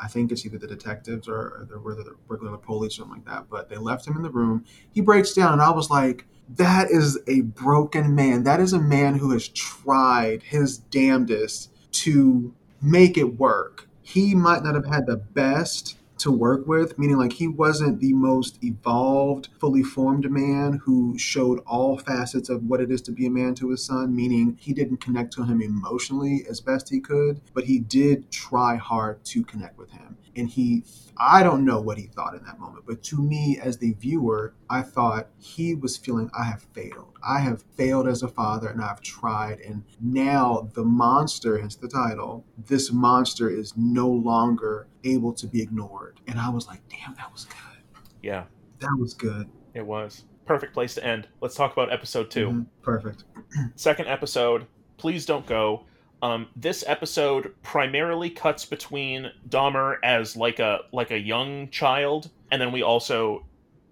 I 0.00 0.06
think 0.06 0.30
it's 0.30 0.46
either 0.46 0.58
the 0.58 0.68
detectives 0.68 1.26
or, 1.26 1.68
or 1.84 1.96
the, 1.96 2.04
the 2.04 2.14
regular 2.28 2.56
police 2.56 2.92
or 2.92 3.02
something 3.02 3.24
like 3.24 3.26
that. 3.26 3.50
But 3.50 3.68
they 3.68 3.78
left 3.78 4.06
him 4.06 4.14
in 4.14 4.22
the 4.22 4.30
room. 4.30 4.64
He 4.92 5.00
breaks 5.00 5.32
down, 5.32 5.54
and 5.54 5.60
I 5.60 5.70
was 5.70 5.90
like, 5.90 6.24
that 6.54 6.88
is 6.88 7.18
a 7.26 7.40
broken 7.40 8.14
man. 8.14 8.44
That 8.44 8.60
is 8.60 8.72
a 8.72 8.80
man 8.80 9.16
who 9.16 9.32
has 9.32 9.48
tried 9.48 10.44
his 10.44 10.78
damnedest 10.78 11.70
to 11.92 12.54
make 12.82 13.16
it 13.16 13.38
work. 13.38 13.88
He 14.02 14.34
might 14.34 14.62
not 14.62 14.74
have 14.74 14.86
had 14.86 15.06
the 15.06 15.16
best 15.16 15.96
to 16.20 16.30
work 16.30 16.66
with, 16.66 16.98
meaning 16.98 17.16
like 17.16 17.32
he 17.32 17.48
wasn't 17.48 17.98
the 17.98 18.12
most 18.12 18.62
evolved, 18.62 19.48
fully 19.58 19.82
formed 19.82 20.30
man 20.30 20.74
who 20.84 21.16
showed 21.18 21.60
all 21.66 21.98
facets 21.98 22.50
of 22.50 22.62
what 22.64 22.80
it 22.80 22.90
is 22.90 23.00
to 23.00 23.12
be 23.12 23.26
a 23.26 23.30
man 23.30 23.54
to 23.54 23.70
his 23.70 23.84
son, 23.84 24.14
meaning 24.14 24.56
he 24.60 24.74
didn't 24.74 24.98
connect 24.98 25.32
to 25.32 25.44
him 25.44 25.62
emotionally 25.62 26.44
as 26.48 26.60
best 26.60 26.90
he 26.90 27.00
could, 27.00 27.40
but 27.54 27.64
he 27.64 27.78
did 27.78 28.30
try 28.30 28.76
hard 28.76 29.24
to 29.24 29.42
connect 29.42 29.78
with 29.78 29.90
him. 29.90 30.16
And 30.36 30.48
he, 30.48 30.84
I 31.16 31.42
don't 31.42 31.64
know 31.64 31.80
what 31.80 31.98
he 31.98 32.06
thought 32.06 32.34
in 32.34 32.44
that 32.44 32.58
moment, 32.58 32.84
but 32.86 33.02
to 33.04 33.20
me 33.20 33.58
as 33.62 33.76
the 33.78 33.92
viewer, 33.94 34.54
I 34.68 34.82
thought 34.82 35.28
he 35.38 35.74
was 35.74 35.96
feeling, 35.96 36.30
I 36.38 36.44
have 36.44 36.62
failed. 36.72 37.14
I 37.26 37.40
have 37.40 37.62
failed 37.76 38.06
as 38.08 38.22
a 38.22 38.28
father 38.28 38.68
and 38.68 38.80
I've 38.82 39.00
tried. 39.00 39.60
And 39.60 39.82
now 40.00 40.70
the 40.74 40.84
monster, 40.84 41.58
hence 41.58 41.74
the 41.76 41.88
title, 41.88 42.44
this 42.66 42.92
monster 42.92 43.50
is 43.50 43.76
no 43.76 44.08
longer 44.08 44.86
able 45.04 45.32
to 45.34 45.46
be 45.46 45.60
ignored. 45.60 46.20
And 46.28 46.38
I 46.38 46.48
was 46.48 46.66
like, 46.66 46.80
damn, 46.88 47.14
that 47.16 47.32
was 47.32 47.44
good. 47.46 47.82
Yeah, 48.22 48.44
That 48.80 48.96
was 48.98 49.14
good. 49.14 49.48
it 49.74 49.84
was 49.86 50.24
perfect 50.46 50.74
place 50.74 50.94
to 50.94 51.04
end. 51.04 51.28
Let's 51.40 51.54
talk 51.54 51.72
about 51.72 51.92
episode 51.92 52.30
2 52.30 52.48
Mhm. 52.48 52.66
Perfect. 52.82 53.24
second 53.76 54.08
episode 54.08 54.66
please 54.96 55.24
don't 55.24 55.46
go 55.46 55.84
um, 56.22 56.48
this 56.54 56.84
episode 56.86 57.54
primarily 57.62 58.30
cuts 58.30 58.64
between 58.64 59.30
Dahmer 59.48 59.96
as 60.02 60.36
like 60.36 60.58
a 60.58 60.80
like 60.92 61.10
a 61.10 61.18
young 61.18 61.70
child, 61.70 62.30
and 62.50 62.60
then 62.60 62.72
we 62.72 62.82
also 62.82 63.46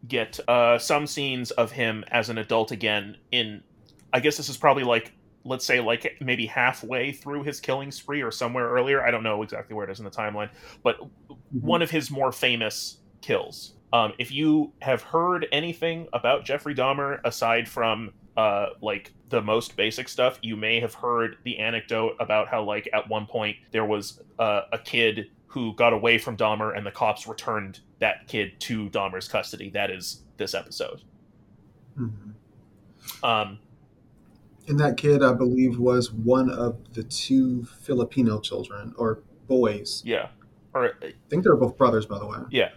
get 0.07 0.39
uh, 0.49 0.79
some 0.79 1.07
scenes 1.07 1.51
of 1.53 1.73
him 1.73 2.05
as 2.09 2.29
an 2.29 2.39
adult 2.39 2.71
again. 2.71 3.17
In 3.33 3.63
I 4.13 4.21
guess 4.21 4.37
this 4.37 4.49
is 4.49 4.57
probably 4.57 4.85
like 4.85 5.13
let's 5.45 5.65
say 5.65 5.81
like 5.81 6.19
maybe 6.21 6.47
halfway 6.47 7.13
through 7.13 7.45
his 7.45 7.61
killing 7.61 7.91
spree 7.91 8.23
or 8.23 8.31
somewhere 8.31 8.69
earlier. 8.69 9.03
I 9.03 9.11
don't 9.11 9.23
know 9.23 9.43
exactly 9.43 9.75
where 9.75 9.89
it 9.89 9.91
is 9.91 9.99
in 9.99 10.05
the 10.05 10.11
timeline, 10.11 10.51
but 10.83 10.97
one 11.51 11.81
of 11.81 11.91
his 11.91 12.11
more 12.11 12.33
famous 12.33 12.99
kills. 13.23 13.75
Um, 13.93 14.13
if 14.19 14.31
you 14.31 14.73
have 14.83 15.03
heard 15.03 15.47
anything 15.51 16.09
about 16.13 16.45
Jeffrey 16.45 16.75
Dahmer 16.75 17.21
aside 17.25 17.67
from 17.69 18.13
uh, 18.39 18.67
like 18.81 19.13
the 19.31 19.43
most 19.43 19.77
basic 19.77 20.09
stuff, 20.09 20.39
you 20.43 20.57
may 20.57 20.79
have 20.81 20.95
heard 20.95 21.37
the 21.45 21.59
anecdote 21.59 22.15
about 22.21 22.47
how 22.49 22.63
like 22.63 22.89
at 22.93 23.09
one 23.09 23.27
point 23.27 23.57
there 23.73 23.85
was 23.85 24.23
uh, 24.39 24.63
a 24.73 24.79
kid 24.79 25.29
who 25.49 25.75
got 25.75 25.93
away 25.93 26.19
from 26.19 26.37
Dahmer 26.37 26.77
and 26.77 26.87
the 26.87 26.91
cops 26.93 27.27
returned 27.27 27.81
that 27.99 28.29
kid 28.29 28.53
to 28.61 28.89
Dahmer's 28.91 29.27
custody. 29.29 29.71
That 29.71 29.91
is 29.91 30.23
this 30.37 30.55
episode. 30.55 31.03
Mhm. 31.99 32.35
Um, 33.25 33.59
And 34.69 34.79
that 34.79 34.97
kid, 34.99 35.23
I 35.23 35.33
believe, 35.33 35.79
was 35.79 36.13
one 36.13 36.51
of 36.51 36.77
the 36.93 37.03
two 37.03 37.65
Filipino 37.65 38.39
children 38.39 38.95
or 38.99 39.21
boys. 39.49 40.03
yeah, 40.05 40.29
or 40.75 40.93
I 41.03 41.15
think 41.31 41.43
they 41.43 41.51
were 41.51 41.57
both 41.57 41.77
brothers, 41.79 42.07
by 42.07 42.19
the 42.19 42.27
way. 42.27 42.39
Yeah. 42.51 42.71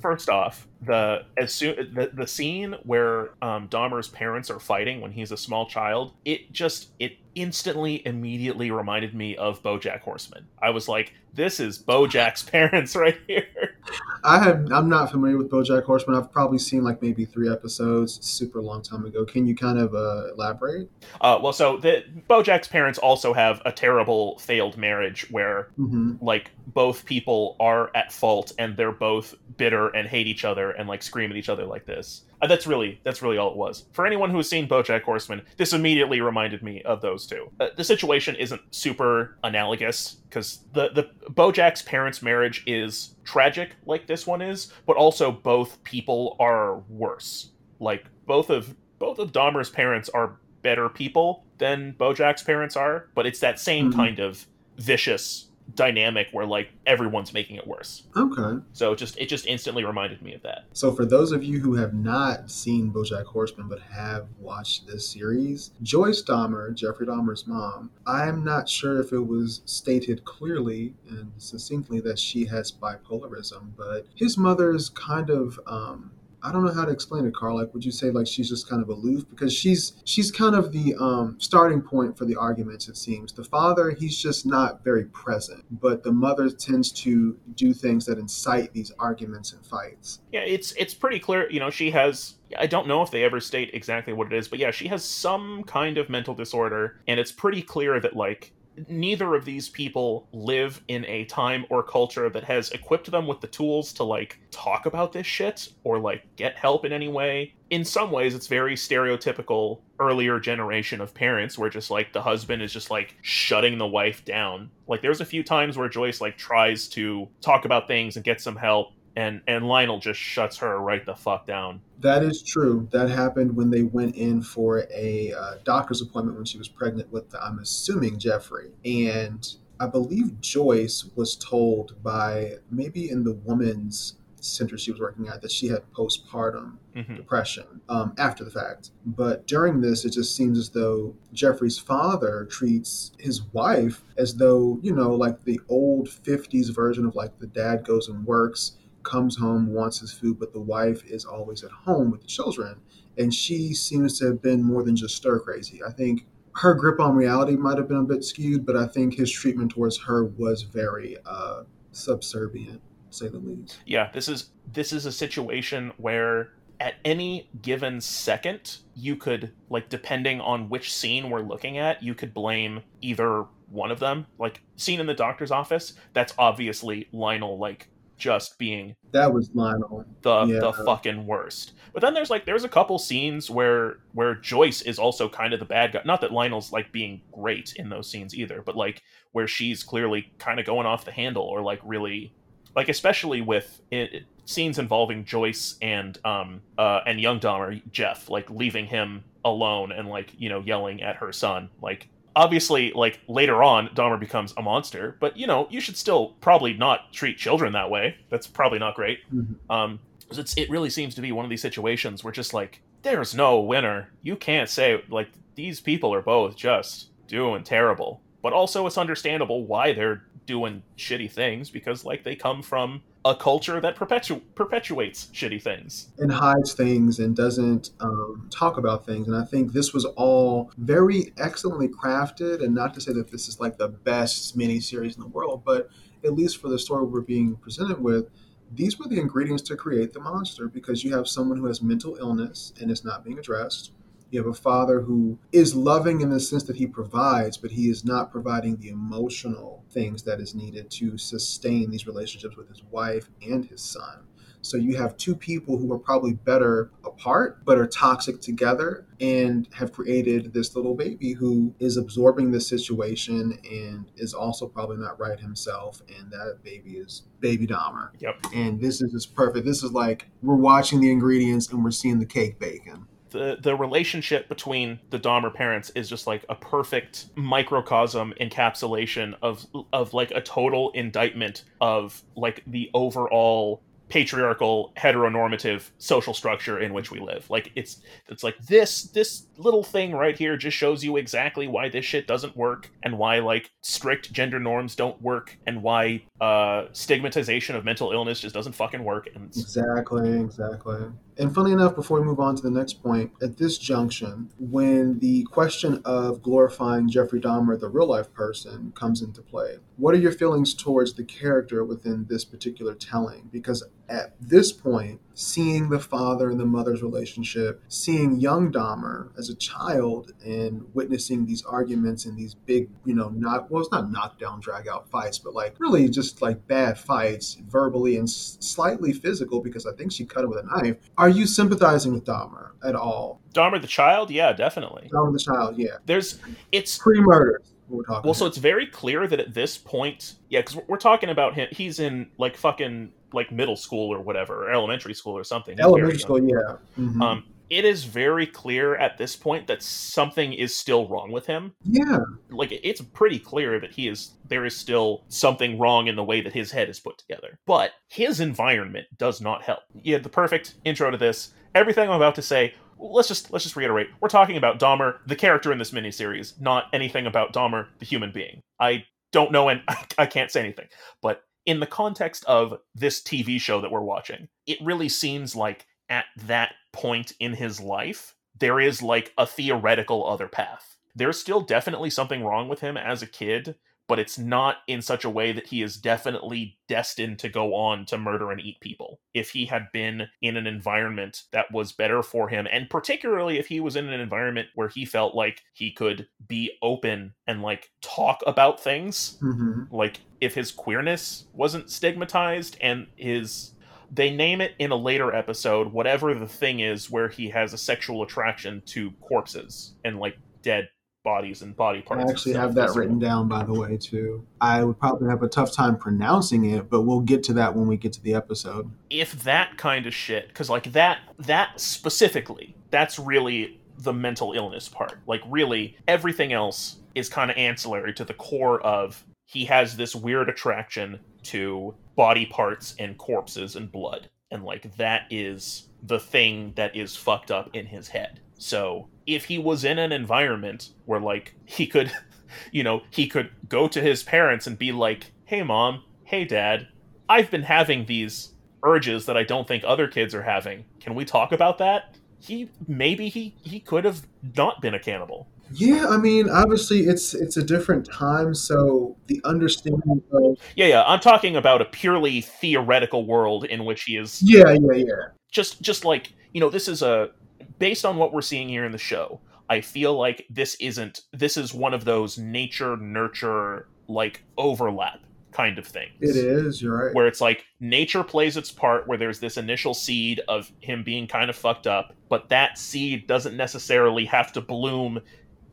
first 0.00 0.28
off, 0.28 0.66
the 0.86 1.24
as 1.36 1.54
soon 1.54 1.94
the, 1.94 2.10
the 2.12 2.26
scene 2.26 2.74
where 2.84 3.30
um, 3.42 3.68
Dahmer's 3.68 4.08
parents 4.08 4.50
are 4.50 4.60
fighting 4.60 5.00
when 5.00 5.12
he's 5.12 5.32
a 5.32 5.36
small 5.36 5.66
child, 5.66 6.12
it 6.24 6.52
just 6.52 6.90
it 6.98 7.18
instantly 7.34 8.06
immediately 8.06 8.70
reminded 8.70 9.14
me 9.14 9.36
of 9.36 9.62
BoJack 9.62 10.00
Horseman. 10.00 10.46
I 10.62 10.70
was 10.70 10.88
like, 10.88 11.12
this 11.32 11.58
is 11.60 11.78
BoJack's 11.78 12.42
parents 12.50 12.94
right 12.94 13.18
here. 13.26 13.76
I 14.22 14.42
have. 14.42 14.72
I'm 14.72 14.88
not 14.88 15.10
familiar 15.10 15.36
with 15.36 15.50
BoJack 15.50 15.84
Horseman. 15.84 16.16
I've 16.16 16.32
probably 16.32 16.58
seen 16.58 16.82
like 16.82 17.02
maybe 17.02 17.24
three 17.24 17.50
episodes, 17.50 18.18
super 18.26 18.62
long 18.62 18.82
time 18.82 19.04
ago. 19.04 19.24
Can 19.24 19.46
you 19.46 19.54
kind 19.54 19.78
of 19.78 19.94
uh, 19.94 20.32
elaborate? 20.32 20.90
Uh, 21.20 21.38
well, 21.42 21.52
so 21.52 21.76
the 21.76 22.04
BoJack's 22.30 22.68
parents 22.68 22.98
also 22.98 23.34
have 23.34 23.60
a 23.66 23.72
terrible 23.72 24.38
failed 24.38 24.76
marriage 24.76 25.30
where 25.30 25.68
hmm 25.76 26.12
like 26.20 26.50
both 26.68 27.04
people 27.04 27.56
are 27.60 27.90
at 27.94 28.12
fault 28.12 28.52
and 28.58 28.76
they're 28.76 28.92
both 28.92 29.34
bitter 29.56 29.88
and 29.88 30.08
hate 30.08 30.26
each 30.26 30.44
other 30.44 30.70
and 30.78 30.88
like 30.88 31.02
scream 31.02 31.30
at 31.30 31.36
each 31.36 31.48
other 31.48 31.64
like 31.64 31.86
this. 31.86 32.24
Uh, 32.42 32.46
that's 32.46 32.66
really 32.66 33.00
that's 33.04 33.22
really 33.22 33.38
all 33.38 33.50
it 33.50 33.56
was. 33.56 33.86
For 33.92 34.06
anyone 34.06 34.30
who 34.30 34.36
has 34.38 34.48
seen 34.48 34.68
BoJack 34.68 35.02
Horseman, 35.02 35.42
this 35.56 35.72
immediately 35.72 36.20
reminded 36.20 36.62
me 36.62 36.82
of 36.82 37.00
those 37.00 37.26
two. 37.26 37.50
Uh, 37.60 37.68
the 37.76 37.84
situation 37.84 38.34
isn't 38.36 38.60
super 38.70 39.36
analogous 39.44 40.16
because 40.28 40.60
the 40.72 40.90
the 40.90 41.10
BoJack's 41.30 41.82
parents' 41.82 42.22
marriage 42.22 42.62
is 42.66 43.14
tragic, 43.24 43.76
like 43.86 44.06
this 44.06 44.26
one 44.26 44.42
is, 44.42 44.72
but 44.86 44.96
also 44.96 45.30
both 45.32 45.82
people 45.84 46.36
are 46.38 46.78
worse. 46.88 47.50
Like 47.80 48.04
both 48.26 48.50
of 48.50 48.74
both 48.98 49.18
of 49.18 49.32
Dahmer's 49.32 49.70
parents 49.70 50.08
are 50.10 50.36
better 50.62 50.88
people 50.88 51.44
than 51.58 51.94
BoJack's 51.98 52.42
parents 52.42 52.76
are, 52.76 53.08
but 53.14 53.26
it's 53.26 53.40
that 53.40 53.58
same 53.60 53.92
Mhm. 53.92 53.96
kind 53.96 54.18
of 54.18 54.46
vicious 54.78 55.50
dynamic 55.74 56.28
where 56.32 56.46
like 56.46 56.70
everyone's 56.86 57.32
making 57.32 57.56
it 57.56 57.66
worse. 57.66 58.04
Okay. 58.16 58.62
So 58.72 58.92
it 58.92 58.96
just 58.96 59.18
it 59.18 59.28
just 59.28 59.46
instantly 59.46 59.84
reminded 59.84 60.22
me 60.22 60.34
of 60.34 60.42
that. 60.42 60.64
So 60.72 60.92
for 60.92 61.04
those 61.04 61.32
of 61.32 61.42
you 61.42 61.58
who 61.60 61.74
have 61.74 61.94
not 61.94 62.50
seen 62.50 62.92
BoJack 62.92 63.24
Horseman 63.24 63.68
but 63.68 63.80
have 63.80 64.26
watched 64.38 64.86
this 64.86 65.08
series, 65.08 65.72
Joyce 65.82 66.22
Dahmer, 66.22 66.74
Jeffrey 66.74 67.06
Dahmer's 67.06 67.46
mom, 67.46 67.90
I'm 68.06 68.44
not 68.44 68.68
sure 68.68 69.00
if 69.00 69.12
it 69.12 69.20
was 69.20 69.62
stated 69.64 70.24
clearly 70.24 70.94
and 71.08 71.32
succinctly 71.38 72.00
that 72.00 72.18
she 72.18 72.44
has 72.46 72.70
bipolarism, 72.70 73.70
but 73.76 74.06
his 74.14 74.36
mother's 74.36 74.90
kind 74.90 75.30
of 75.30 75.58
um, 75.66 76.10
I 76.44 76.52
don't 76.52 76.64
know 76.64 76.72
how 76.72 76.84
to 76.84 76.92
explain 76.92 77.24
it, 77.24 77.34
Karl. 77.34 77.56
Like, 77.56 77.72
would 77.72 77.84
you 77.84 77.90
say 77.90 78.10
like 78.10 78.26
she's 78.26 78.50
just 78.50 78.68
kind 78.68 78.82
of 78.82 78.90
aloof 78.90 79.24
because 79.30 79.52
she's 79.52 79.94
she's 80.04 80.30
kind 80.30 80.54
of 80.54 80.72
the 80.72 80.94
um, 81.00 81.36
starting 81.38 81.80
point 81.80 82.18
for 82.18 82.26
the 82.26 82.36
arguments? 82.36 82.86
It 82.88 82.98
seems 82.98 83.32
the 83.32 83.44
father 83.44 83.90
he's 83.90 84.16
just 84.16 84.44
not 84.44 84.84
very 84.84 85.06
present, 85.06 85.64
but 85.80 86.02
the 86.02 86.12
mother 86.12 86.50
tends 86.50 86.92
to 86.92 87.38
do 87.54 87.72
things 87.72 88.04
that 88.06 88.18
incite 88.18 88.74
these 88.74 88.92
arguments 88.98 89.52
and 89.52 89.64
fights. 89.64 90.20
Yeah, 90.32 90.40
it's 90.40 90.72
it's 90.72 90.92
pretty 90.92 91.18
clear, 91.18 91.50
you 91.50 91.60
know, 91.60 91.70
she 91.70 91.90
has 91.92 92.34
I 92.58 92.66
don't 92.66 92.86
know 92.86 93.02
if 93.02 93.10
they 93.10 93.24
ever 93.24 93.40
state 93.40 93.70
exactly 93.72 94.12
what 94.12 94.26
it 94.30 94.36
is, 94.36 94.46
but 94.46 94.58
yeah, 94.58 94.70
she 94.70 94.88
has 94.88 95.02
some 95.02 95.64
kind 95.64 95.96
of 95.96 96.10
mental 96.10 96.34
disorder 96.34 97.00
and 97.08 97.18
it's 97.18 97.32
pretty 97.32 97.62
clear 97.62 97.98
that 98.00 98.16
like 98.16 98.52
neither 98.88 99.34
of 99.34 99.44
these 99.44 99.68
people 99.68 100.28
live 100.32 100.82
in 100.88 101.04
a 101.06 101.24
time 101.26 101.64
or 101.70 101.82
culture 101.82 102.28
that 102.30 102.44
has 102.44 102.70
equipped 102.70 103.10
them 103.10 103.26
with 103.26 103.40
the 103.40 103.46
tools 103.46 103.92
to 103.94 104.04
like 104.04 104.38
talk 104.50 104.86
about 104.86 105.12
this 105.12 105.26
shit 105.26 105.68
or 105.84 105.98
like 105.98 106.24
get 106.36 106.56
help 106.56 106.84
in 106.84 106.92
any 106.92 107.08
way. 107.08 107.54
In 107.70 107.84
some 107.84 108.10
ways, 108.10 108.34
it's 108.34 108.46
very 108.46 108.74
stereotypical 108.74 109.80
earlier 110.00 110.38
generation 110.40 111.00
of 111.00 111.14
parents 111.14 111.58
where 111.58 111.70
just 111.70 111.90
like 111.90 112.12
the 112.12 112.22
husband 112.22 112.62
is 112.62 112.72
just 112.72 112.90
like 112.90 113.16
shutting 113.22 113.78
the 113.78 113.86
wife 113.86 114.24
down. 114.24 114.70
Like 114.86 115.02
there's 115.02 115.20
a 115.20 115.24
few 115.24 115.42
times 115.42 115.76
where 115.76 115.88
Joyce 115.88 116.20
like 116.20 116.36
tries 116.36 116.88
to 116.88 117.28
talk 117.40 117.64
about 117.64 117.88
things 117.88 118.16
and 118.16 118.24
get 118.24 118.40
some 118.40 118.56
help 118.56 118.92
and 119.16 119.40
and 119.46 119.66
Lionel 119.66 119.98
just 119.98 120.18
shuts 120.20 120.56
her 120.58 120.78
right 120.80 121.04
the 121.04 121.14
fuck 121.14 121.46
down. 121.46 121.80
That 122.00 122.22
is 122.22 122.42
true. 122.42 122.88
That 122.92 123.08
happened 123.08 123.54
when 123.56 123.70
they 123.70 123.82
went 123.82 124.16
in 124.16 124.42
for 124.42 124.86
a 124.92 125.32
uh, 125.32 125.54
doctor's 125.64 126.00
appointment 126.02 126.36
when 126.36 126.44
she 126.44 126.58
was 126.58 126.68
pregnant 126.68 127.10
with, 127.12 127.34
I'm 127.40 127.58
assuming, 127.60 128.18
Jeffrey. 128.18 128.70
And 128.84 129.46
I 129.80 129.86
believe 129.86 130.40
Joyce 130.40 131.10
was 131.16 131.36
told 131.36 132.02
by 132.02 132.54
maybe 132.70 133.10
in 133.10 133.24
the 133.24 133.32
woman's 133.34 134.16
center 134.40 134.76
she 134.76 134.90
was 134.90 135.00
working 135.00 135.26
at 135.28 135.40
that 135.40 135.50
she 135.50 135.68
had 135.68 135.80
postpartum 135.94 136.74
Mhm. 136.94 137.16
depression 137.16 137.64
um, 137.88 138.12
after 138.18 138.44
the 138.44 138.50
fact. 138.50 138.90
But 139.06 139.46
during 139.46 139.80
this, 139.80 140.04
it 140.04 140.10
just 140.12 140.36
seems 140.36 140.58
as 140.58 140.68
though 140.68 141.14
Jeffrey's 141.32 141.78
father 141.78 142.46
treats 142.50 143.12
his 143.18 143.42
wife 143.54 144.04
as 144.18 144.34
though, 144.36 144.78
you 144.82 144.94
know, 144.94 145.14
like 145.14 145.42
the 145.44 145.58
old 145.70 146.08
50s 146.08 146.68
version 146.68 147.06
of 147.06 147.14
like 147.16 147.38
the 147.38 147.46
dad 147.46 147.84
goes 147.86 148.08
and 148.08 148.24
works, 148.26 148.72
comes 149.04 149.36
home, 149.36 149.72
wants 149.72 150.00
his 150.00 150.12
food, 150.12 150.38
but 150.38 150.52
the 150.52 150.60
wife 150.60 151.04
is 151.04 151.24
always 151.24 151.62
at 151.62 151.70
home 151.70 152.10
with 152.10 152.22
the 152.22 152.26
children. 152.26 152.80
And 153.18 153.32
she 153.32 153.74
seems 153.74 154.18
to 154.18 154.26
have 154.26 154.42
been 154.42 154.62
more 154.62 154.82
than 154.82 154.96
just 154.96 155.16
stir 155.16 155.38
crazy. 155.40 155.82
I 155.86 155.92
think 155.92 156.26
her 156.56 156.74
grip 156.74 157.00
on 157.00 157.14
reality 157.14 157.56
might 157.56 157.78
have 157.78 157.88
been 157.88 157.98
a 157.98 158.04
bit 158.04 158.24
skewed, 158.24 158.64
but 158.64 158.76
I 158.76 158.86
think 158.86 159.14
his 159.14 159.30
treatment 159.30 159.72
towards 159.72 159.98
her 159.98 160.24
was 160.24 160.62
very 160.62 161.16
uh, 161.26 161.64
subservient, 161.92 162.80
say 163.10 163.28
the 163.28 163.38
least. 163.38 163.78
Yeah, 163.86 164.10
this 164.12 164.28
is 164.28 164.50
this 164.72 164.92
is 164.92 165.06
a 165.06 165.12
situation 165.12 165.92
where 165.96 166.52
at 166.80 166.94
any 167.04 167.48
given 167.62 168.00
second 168.00 168.78
you 168.94 169.16
could 169.16 169.52
like 169.70 169.88
depending 169.88 170.40
on 170.40 170.68
which 170.68 170.92
scene 170.92 171.30
we're 171.30 171.40
looking 171.40 171.78
at, 171.78 172.02
you 172.02 172.14
could 172.14 172.34
blame 172.34 172.82
either 173.00 173.46
one 173.68 173.90
of 173.90 173.98
them. 173.98 174.26
Like 174.38 174.60
scene 174.76 175.00
in 175.00 175.06
the 175.06 175.14
doctor's 175.14 175.50
office, 175.50 175.94
that's 176.12 176.34
obviously 176.38 177.08
Lionel 177.12 177.58
like 177.58 177.88
just 178.16 178.58
being 178.58 178.94
That 179.12 179.32
was 179.32 179.50
Lionel. 179.54 180.04
the 180.22 180.44
Yeah. 180.46 180.60
the 180.60 180.72
fucking 180.84 181.26
worst. 181.26 181.72
But 181.92 182.00
then 182.00 182.14
there's 182.14 182.30
like 182.30 182.44
there's 182.46 182.64
a 182.64 182.68
couple 182.68 182.98
scenes 182.98 183.50
where 183.50 183.98
where 184.12 184.34
Joyce 184.34 184.82
is 184.82 184.98
also 184.98 185.28
kind 185.28 185.52
of 185.52 185.60
the 185.60 185.66
bad 185.66 185.92
guy. 185.92 186.02
Not 186.04 186.20
that 186.22 186.32
Lionel's 186.32 186.72
like 186.72 186.92
being 186.92 187.20
great 187.32 187.74
in 187.76 187.88
those 187.88 188.10
scenes 188.10 188.34
either, 188.34 188.62
but 188.62 188.76
like 188.76 189.02
where 189.32 189.46
she's 189.48 189.82
clearly 189.82 190.32
kind 190.38 190.58
of 190.60 190.66
going 190.66 190.86
off 190.86 191.04
the 191.04 191.12
handle 191.12 191.44
or 191.44 191.60
like 191.62 191.80
really 191.84 192.32
like 192.76 192.88
especially 192.88 193.40
with 193.40 193.80
it, 193.90 194.24
scenes 194.46 194.78
involving 194.78 195.24
Joyce 195.24 195.76
and 195.80 196.18
um 196.24 196.60
uh 196.78 197.00
and 197.06 197.20
young 197.20 197.40
Dahmer 197.40 197.80
Jeff 197.92 198.28
like 198.28 198.50
leaving 198.50 198.86
him 198.86 199.24
alone 199.44 199.92
and 199.92 200.08
like 200.08 200.32
you 200.38 200.48
know 200.48 200.60
yelling 200.60 201.02
at 201.02 201.16
her 201.16 201.32
son 201.32 201.68
like 201.82 202.08
obviously 202.36 202.92
like 202.94 203.20
later 203.28 203.62
on 203.62 203.88
Dahmer 203.88 204.18
becomes 204.18 204.52
a 204.56 204.62
monster 204.62 205.16
but 205.20 205.36
you 205.36 205.46
know 205.46 205.66
you 205.70 205.80
should 205.80 205.96
still 205.96 206.34
probably 206.40 206.72
not 206.74 207.12
treat 207.12 207.36
children 207.38 207.72
that 207.72 207.90
way. 207.90 208.16
That's 208.30 208.46
probably 208.46 208.78
not 208.78 208.94
great. 208.94 209.20
Mhm. 209.32 209.54
um 209.70 209.98
it's 210.30 210.56
it 210.56 210.68
really 210.70 210.90
seems 210.90 211.14
to 211.14 211.20
be 211.20 211.32
one 211.32 211.44
of 211.44 211.50
these 211.50 211.62
situations 211.62 212.24
where 212.24 212.32
just 212.32 212.52
like 212.54 212.80
there's 213.02 213.34
no 213.34 213.60
winner. 213.60 214.08
You 214.22 214.34
can't 214.36 214.68
say 214.68 215.02
like 215.10 215.28
these 215.54 215.80
people 215.80 216.12
are 216.14 216.22
both 216.22 216.56
just 216.56 217.08
doing 217.28 217.62
terrible. 217.62 218.20
But 218.42 218.52
also 218.52 218.86
it's 218.86 218.98
understandable 218.98 219.64
why 219.66 219.92
they're 219.92 220.24
doing 220.46 220.82
shitty 220.98 221.30
things 221.30 221.70
because 221.70 222.04
like 222.04 222.24
they 222.24 222.34
come 222.34 222.62
from 222.62 223.02
a 223.24 223.34
culture 223.34 223.80
that 223.80 223.96
perpetu- 223.96 224.42
perpetuates 224.54 225.28
shitty 225.32 225.62
things 225.62 226.08
and 226.18 226.30
hides 226.30 226.74
things 226.74 227.18
and 227.18 227.34
doesn't 227.34 227.90
um, 228.00 228.48
talk 228.50 228.76
about 228.76 229.06
things. 229.06 229.26
And 229.26 229.36
I 229.36 229.44
think 229.44 229.72
this 229.72 229.94
was 229.94 230.04
all 230.04 230.70
very 230.76 231.32
excellently 231.38 231.88
crafted. 231.88 232.62
And 232.62 232.74
not 232.74 232.92
to 232.94 233.00
say 233.00 233.12
that 233.14 233.30
this 233.30 233.48
is 233.48 233.58
like 233.58 233.78
the 233.78 233.88
best 233.88 234.58
miniseries 234.58 235.14
in 235.14 235.22
the 235.22 235.28
world, 235.28 235.62
but 235.64 235.88
at 236.22 236.34
least 236.34 236.60
for 236.60 236.68
the 236.68 236.78
story 236.78 237.06
we're 237.06 237.22
being 237.22 237.56
presented 237.56 238.00
with, 238.00 238.28
these 238.72 238.98
were 238.98 239.08
the 239.08 239.20
ingredients 239.20 239.62
to 239.62 239.76
create 239.76 240.12
the 240.12 240.20
monster 240.20 240.68
because 240.68 241.04
you 241.04 241.14
have 241.14 241.28
someone 241.28 241.58
who 241.58 241.66
has 241.66 241.80
mental 241.80 242.16
illness 242.16 242.72
and 242.80 242.90
it's 242.90 243.04
not 243.04 243.24
being 243.24 243.38
addressed. 243.38 243.92
You 244.34 244.40
have 244.42 244.50
a 244.50 244.52
father 244.52 245.02
who 245.02 245.38
is 245.52 245.76
loving 245.76 246.20
in 246.20 246.30
the 246.30 246.40
sense 246.40 246.64
that 246.64 246.74
he 246.74 246.88
provides, 246.88 247.56
but 247.56 247.70
he 247.70 247.88
is 247.88 248.04
not 248.04 248.32
providing 248.32 248.78
the 248.78 248.88
emotional 248.88 249.84
things 249.92 250.24
that 250.24 250.40
is 250.40 250.56
needed 250.56 250.90
to 250.90 251.16
sustain 251.16 251.92
these 251.92 252.08
relationships 252.08 252.56
with 252.56 252.68
his 252.68 252.82
wife 252.90 253.30
and 253.40 253.64
his 253.64 253.80
son. 253.80 254.24
So 254.60 254.76
you 254.76 254.96
have 254.96 255.16
two 255.16 255.36
people 255.36 255.78
who 255.78 255.92
are 255.92 256.00
probably 256.00 256.32
better 256.32 256.90
apart, 257.04 257.64
but 257.64 257.78
are 257.78 257.86
toxic 257.86 258.40
together 258.40 259.06
and 259.20 259.68
have 259.74 259.92
created 259.92 260.52
this 260.52 260.74
little 260.74 260.96
baby 260.96 261.34
who 261.34 261.72
is 261.78 261.96
absorbing 261.96 262.50
the 262.50 262.60
situation 262.60 263.56
and 263.70 264.10
is 264.16 264.34
also 264.34 264.66
probably 264.66 264.96
not 264.96 265.20
right 265.20 265.38
himself. 265.38 266.02
And 266.08 266.32
that 266.32 266.58
baby 266.64 266.96
is 266.96 267.22
Baby 267.38 267.68
Dahmer. 267.68 268.08
Yep. 268.18 268.46
And 268.52 268.80
this 268.80 269.00
is 269.00 269.12
just 269.12 269.36
perfect. 269.36 269.64
This 269.64 269.84
is 269.84 269.92
like 269.92 270.26
we're 270.42 270.56
watching 270.56 271.00
the 271.00 271.12
ingredients 271.12 271.68
and 271.68 271.84
we're 271.84 271.92
seeing 271.92 272.18
the 272.18 272.26
cake 272.26 272.58
bacon. 272.58 273.06
The 273.34 273.58
the 273.60 273.74
relationship 273.74 274.48
between 274.48 275.00
the 275.10 275.18
Dahmer 275.18 275.52
parents 275.52 275.90
is 275.90 276.08
just 276.08 276.26
like 276.26 276.44
a 276.48 276.54
perfect 276.54 277.26
microcosm 277.34 278.32
encapsulation 278.40 279.34
of 279.42 279.66
of 279.92 280.14
like 280.14 280.30
a 280.30 280.40
total 280.40 280.90
indictment 280.92 281.64
of 281.80 282.22
like 282.36 282.62
the 282.66 282.88
overall 282.94 283.82
patriarchal 284.08 284.92
heteronormative 284.96 285.90
social 285.98 286.32
structure 286.32 286.78
in 286.78 286.94
which 286.94 287.10
we 287.10 287.18
live. 287.18 287.50
Like 287.50 287.72
it's 287.74 288.00
it's 288.28 288.44
like 288.44 288.56
this 288.66 289.02
this 289.02 289.46
little 289.56 289.82
thing 289.82 290.12
right 290.12 290.36
here 290.36 290.56
just 290.56 290.76
shows 290.76 291.04
you 291.04 291.16
exactly 291.16 291.66
why 291.66 291.88
this 291.88 292.04
shit 292.04 292.26
doesn't 292.26 292.56
work 292.56 292.90
and 293.02 293.18
why 293.18 293.38
like 293.38 293.70
strict 293.82 294.32
gender 294.32 294.58
norms 294.58 294.94
don't 294.94 295.20
work 295.22 295.56
and 295.66 295.82
why 295.82 296.22
uh 296.40 296.84
stigmatization 296.92 297.76
of 297.76 297.84
mental 297.84 298.12
illness 298.12 298.40
just 298.40 298.54
doesn't 298.54 298.72
fucking 298.72 299.04
work 299.04 299.28
and 299.34 299.46
Exactly, 299.46 300.40
exactly. 300.40 301.06
And 301.36 301.52
funny 301.52 301.72
enough, 301.72 301.96
before 301.96 302.20
we 302.20 302.26
move 302.26 302.38
on 302.38 302.54
to 302.54 302.62
the 302.62 302.70
next 302.70 303.02
point, 303.02 303.32
at 303.42 303.56
this 303.56 303.76
junction, 303.76 304.50
when 304.58 305.18
the 305.18 305.42
question 305.44 306.00
of 306.04 306.42
glorifying 306.42 307.08
Jeffrey 307.08 307.40
Dahmer, 307.40 307.78
the 307.78 307.88
real 307.88 308.06
life 308.06 308.32
person, 308.32 308.92
comes 308.94 309.20
into 309.20 309.42
play, 309.42 309.78
what 309.96 310.14
are 310.14 310.18
your 310.18 310.32
feelings 310.32 310.74
towards 310.74 311.14
the 311.14 311.24
character 311.24 311.84
within 311.84 312.26
this 312.28 312.44
particular 312.44 312.94
telling? 312.94 313.48
Because 313.52 313.82
at 314.08 314.34
this 314.40 314.72
point, 314.72 315.20
seeing 315.34 315.88
the 315.88 315.98
father 315.98 316.50
and 316.50 316.60
the 316.60 316.64
mother's 316.64 317.02
relationship, 317.02 317.82
seeing 317.88 318.38
young 318.38 318.70
Dahmer 318.70 319.36
as 319.38 319.48
a 319.48 319.54
child 319.56 320.32
and 320.44 320.84
witnessing 320.94 321.44
these 321.44 321.64
arguments 321.64 322.24
and 322.24 322.36
these 322.38 322.54
big, 322.54 322.88
you 323.04 323.14
know, 323.14 323.30
not, 323.30 323.70
well, 323.70 323.82
it's 323.82 323.90
not 323.90 324.10
knockdown, 324.12 324.60
drag 324.60 324.86
out 324.86 325.10
fights, 325.10 325.38
but 325.38 325.54
like 325.54 325.74
really 325.80 326.08
just 326.08 326.40
like 326.40 326.64
bad 326.68 326.98
fights, 326.98 327.56
verbally 327.68 328.16
and 328.16 328.30
slightly 328.30 329.12
physical, 329.12 329.60
because 329.60 329.86
I 329.86 329.92
think 329.92 330.12
she 330.12 330.24
cut 330.24 330.44
him 330.44 330.50
with 330.50 330.64
a 330.64 330.82
knife. 330.82 330.96
Are 331.18 331.28
you 331.28 331.46
sympathizing 331.46 332.12
with 332.12 332.24
Dahmer 332.24 332.70
at 332.84 332.94
all? 332.94 333.40
Dahmer 333.54 333.80
the 333.80 333.88
child 333.88 334.30
yeah 334.30 334.52
definitely 334.52 335.08
Dahmer 335.12 335.32
the 335.32 335.38
child, 335.38 335.78
yeah. 335.78 335.96
there's 336.06 336.38
it's 336.70 336.98
Pre 336.98 337.20
murder, 337.20 337.60
we're 337.88 338.02
talking. 338.02 338.26
Well, 338.26 338.34
so 338.34 338.46
it's 338.46 338.58
very 338.58 338.86
clear 338.86 339.26
that 339.26 339.40
at 339.40 339.54
this 339.54 339.76
point, 339.76 340.34
yeah, 340.48 340.60
because 340.60 340.78
we're 340.88 340.96
talking 340.96 341.28
about 341.28 341.54
him. 341.54 341.68
He's 341.70 341.98
in 341.98 342.30
like 342.38 342.56
fucking 342.56 343.12
like 343.34 343.52
middle 343.52 343.76
school 343.76 344.12
or 344.12 344.20
whatever, 344.20 344.64
or 344.66 344.72
elementary 344.72 345.14
school 345.14 345.36
or 345.36 345.44
something. 345.44 345.78
Elementary 345.80 346.18
school, 346.18 346.42
yeah. 346.42 346.76
Mhm. 346.98 347.20
Um, 347.20 347.44
it 347.70 347.84
is 347.84 348.04
very 348.04 348.46
clear 348.46 348.94
at 348.96 349.16
this 349.16 349.34
point 349.34 349.66
that 349.66 349.82
something 349.82 350.52
is 350.52 350.74
still 350.76 351.08
wrong 351.08 351.32
with 351.32 351.46
him. 351.46 351.72
yeah, 351.82 352.18
Like 352.50 352.70
it's 352.70 353.00
pretty 353.00 353.38
clear 353.38 353.80
that 353.80 353.90
he 353.92 354.06
is 354.06 354.32
there 354.46 354.64
is 354.66 354.76
still 354.76 355.24
something 355.28 355.78
wrong 355.78 356.06
in 356.06 356.14
the 356.14 356.22
way 356.22 356.40
that 356.42 356.52
his 356.52 356.70
head 356.70 356.88
is 356.90 357.00
put 357.00 357.16
together. 357.18 357.58
But 357.66 357.92
his 358.08 358.40
environment 358.40 359.06
does 359.18 359.40
not 359.40 359.62
help. 359.62 359.80
Yeah, 360.02 360.18
the 360.18 360.28
perfect 360.28 360.74
intro 360.84 361.10
to 361.10 361.16
this. 361.16 361.54
Everything 361.74 362.08
I'm 362.08 362.16
about 362.16 362.34
to 362.36 362.42
say. 362.42 362.74
Let's 362.98 363.28
just 363.28 363.50
let's 363.50 363.64
just 363.64 363.76
reiterate. 363.76 364.08
We're 364.20 364.28
talking 364.28 364.56
about 364.56 364.78
Dahmer, 364.78 365.16
the 365.26 365.34
character 365.34 365.72
in 365.72 365.78
this 365.78 365.90
miniseries, 365.90 366.60
not 366.60 366.84
anything 366.92 367.26
about 367.26 367.52
Dahmer, 367.52 367.88
the 367.98 368.04
human 368.06 368.30
being. 368.30 368.60
I 368.78 369.04
don't 369.32 369.50
know 369.50 369.68
and 369.68 369.82
I 370.18 370.26
can't 370.26 370.50
say 370.50 370.60
anything. 370.60 370.86
But 371.22 371.42
in 371.66 371.80
the 371.80 371.86
context 371.86 372.44
of 372.46 372.78
this 372.94 373.22
TV 373.22 373.60
show 373.60 373.80
that 373.80 373.90
we're 373.90 374.00
watching, 374.00 374.48
it 374.66 374.78
really 374.82 375.08
seems 375.08 375.56
like 375.56 375.86
at 376.08 376.26
that 376.46 376.74
point 376.92 377.32
in 377.40 377.54
his 377.54 377.80
life, 377.80 378.34
there 378.58 378.80
is 378.80 379.02
like 379.02 379.32
a 379.38 379.46
theoretical 379.46 380.26
other 380.26 380.48
path. 380.48 380.96
There's 381.14 381.38
still 381.38 381.60
definitely 381.60 382.10
something 382.10 382.42
wrong 382.44 382.68
with 382.68 382.80
him 382.80 382.96
as 382.96 383.22
a 383.22 383.26
kid, 383.26 383.76
but 384.06 384.18
it's 384.18 384.38
not 384.38 384.78
in 384.86 385.00
such 385.00 385.24
a 385.24 385.30
way 385.30 385.52
that 385.52 385.66
he 385.66 385.82
is 385.82 385.96
definitely 385.96 386.78
destined 386.88 387.38
to 387.38 387.48
go 387.48 387.74
on 387.74 388.04
to 388.06 388.18
murder 388.18 388.50
and 388.50 388.60
eat 388.60 388.80
people. 388.80 389.20
If 389.32 389.50
he 389.50 389.64
had 389.66 389.88
been 389.92 390.28
in 390.42 390.56
an 390.56 390.66
environment 390.66 391.44
that 391.52 391.72
was 391.72 391.92
better 391.92 392.22
for 392.22 392.48
him, 392.48 392.66
and 392.70 392.90
particularly 392.90 393.58
if 393.58 393.66
he 393.66 393.80
was 393.80 393.96
in 393.96 394.08
an 394.08 394.20
environment 394.20 394.68
where 394.74 394.88
he 394.88 395.04
felt 395.04 395.34
like 395.34 395.62
he 395.72 395.90
could 395.90 396.28
be 396.46 396.72
open 396.82 397.34
and 397.46 397.62
like 397.62 397.90
talk 398.02 398.42
about 398.46 398.80
things, 398.80 399.38
hmm 399.40 399.82
like 399.90 400.20
if 400.40 400.54
his 400.54 400.70
queerness 400.72 401.46
wasn't 401.52 401.90
stigmatized 401.90 402.76
and 402.80 403.06
his 403.16 403.72
they 404.10 404.30
name 404.30 404.60
it 404.60 404.72
in 404.78 404.90
a 404.90 404.96
later 404.96 405.34
episode 405.34 405.92
whatever 405.92 406.34
the 406.34 406.46
thing 406.46 406.80
is 406.80 407.10
where 407.10 407.28
he 407.28 407.48
has 407.48 407.72
a 407.72 407.78
sexual 407.78 408.22
attraction 408.22 408.82
to 408.86 409.10
corpses 409.20 409.94
and 410.04 410.18
like 410.18 410.36
dead 410.62 410.88
bodies 411.24 411.62
and 411.62 411.74
body 411.74 412.02
parts. 412.02 412.24
I 412.24 412.30
actually 412.30 412.54
have 412.54 412.74
that 412.74 412.94
written 412.94 413.18
down, 413.18 413.48
by 413.48 413.64
the 413.64 413.72
way, 413.72 413.96
too. 413.96 414.46
I 414.60 414.84
would 414.84 414.98
probably 415.00 415.28
have 415.28 415.42
a 415.42 415.48
tough 415.48 415.72
time 415.72 415.96
pronouncing 415.96 416.66
it, 416.66 416.88
but 416.88 417.02
we'll 417.02 417.20
get 417.20 417.42
to 417.44 417.52
that 417.54 417.74
when 417.74 417.88
we 417.88 417.96
get 417.96 418.12
to 418.12 418.22
the 418.22 418.34
episode. 418.34 418.90
if 419.10 419.42
that 419.42 419.76
kind 419.78 420.06
of 420.06 420.14
shit 420.14 420.48
because 420.48 420.70
like 420.70 420.92
that 420.92 421.18
that 421.38 421.80
specifically 421.80 422.76
that's 422.90 423.18
really 423.18 423.80
the 423.98 424.12
mental 424.12 424.52
illness 424.52 424.88
part 424.88 425.18
like 425.26 425.40
really 425.46 425.96
everything 426.08 426.52
else 426.52 426.96
is 427.14 427.28
kind 427.28 427.50
of 427.50 427.56
ancillary 427.56 428.12
to 428.12 428.24
the 428.24 428.34
core 428.34 428.80
of 428.82 429.24
he 429.46 429.64
has 429.64 429.96
this 429.96 430.14
weird 430.14 430.48
attraction 430.48 431.18
to 431.42 431.94
body 432.16 432.44
parts 432.46 432.94
and 432.98 433.16
corpses 433.18 433.76
and 433.76 433.90
blood 433.92 434.28
and 434.50 434.64
like 434.64 434.94
that 434.96 435.22
is 435.30 435.88
the 436.02 436.18
thing 436.18 436.72
that 436.76 436.94
is 436.96 437.14
fucked 437.16 437.50
up 437.50 437.70
in 437.74 437.86
his 437.86 438.08
head 438.08 438.40
so 438.64 439.08
if 439.26 439.46
he 439.46 439.58
was 439.58 439.84
in 439.84 439.98
an 439.98 440.12
environment 440.12 440.90
where 441.06 441.20
like 441.20 441.54
he 441.64 441.86
could 441.86 442.12
you 442.72 442.82
know 442.82 443.02
he 443.10 443.26
could 443.26 443.50
go 443.68 443.88
to 443.88 444.00
his 444.00 444.22
parents 444.22 444.66
and 444.66 444.78
be 444.78 444.92
like 444.92 445.32
hey 445.44 445.62
mom 445.62 446.02
hey 446.24 446.44
dad 446.44 446.88
i've 447.28 447.50
been 447.50 447.62
having 447.62 448.06
these 448.06 448.54
urges 448.84 449.26
that 449.26 449.36
I 449.36 449.42
don't 449.42 449.66
think 449.66 449.82
other 449.84 450.06
kids 450.06 450.34
are 450.34 450.42
having. 450.42 450.84
Can 451.00 451.14
we 451.14 451.24
talk 451.24 451.50
about 451.52 451.78
that? 451.78 452.16
He 452.38 452.70
maybe 452.86 453.28
he 453.28 453.56
he 453.62 453.80
could 453.80 454.04
have 454.04 454.26
not 454.56 454.82
been 454.82 454.94
a 454.94 454.98
cannibal. 454.98 455.48
Yeah, 455.72 456.08
I 456.08 456.18
mean, 456.18 456.50
obviously, 456.50 457.00
it's 457.00 457.32
it's 457.32 457.56
a 457.56 457.62
different 457.62 458.06
time, 458.06 458.54
so 458.54 459.16
the 459.26 459.40
understanding 459.44 460.22
of 460.30 460.58
Yeah, 460.76 460.86
yeah. 460.86 461.04
I'm 461.06 461.20
talking 461.20 461.56
about 461.56 461.80
a 461.80 461.86
purely 461.86 462.42
theoretical 462.42 463.26
world 463.26 463.64
in 463.64 463.86
which 463.86 464.02
he 464.02 464.16
is 464.16 464.42
yeah, 464.42 464.70
yeah, 464.72 464.92
yeah. 464.92 465.06
just 465.50 465.80
just 465.80 466.04
like 466.04 466.34
you 466.52 466.60
know 466.60 466.68
this 466.68 466.86
is 466.86 467.00
a 467.00 467.30
based 467.78 468.04
on 468.04 468.16
what 468.16 468.32
we're 468.32 468.42
seeing 468.42 468.68
here 468.68 468.84
in 468.84 468.92
the 468.92 468.98
show. 468.98 469.40
I 469.68 469.80
feel 469.80 470.16
like 470.18 470.46
this 470.50 470.76
isn't 470.80 471.22
this 471.32 471.56
is 471.56 471.72
one 471.72 471.94
of 471.94 472.04
those 472.04 472.36
nature 472.38 472.96
nurture 472.96 473.88
like 474.08 474.42
overlap 474.58 475.20
kind 475.52 475.78
of 475.78 475.86
things. 475.86 476.12
It 476.20 476.36
is. 476.36 476.82
You're 476.82 477.06
right. 477.06 477.14
where 477.14 477.26
it's 477.26 477.40
like 477.40 477.64
nature 477.80 478.22
plays 478.24 478.56
its 478.56 478.70
part 478.72 479.06
where 479.08 479.16
there's 479.16 479.38
this 479.40 479.56
initial 479.56 479.94
seed 479.94 480.40
of 480.48 480.70
him 480.80 481.02
being 481.04 481.26
kind 481.26 481.48
of 481.48 481.54
fucked 481.56 481.86
up 481.86 482.12
but 482.28 482.48
that 482.48 482.76
seed 482.76 483.26
doesn't 483.28 483.56
necessarily 483.56 484.24
have 484.24 484.52
to 484.52 484.60
bloom 484.60 485.20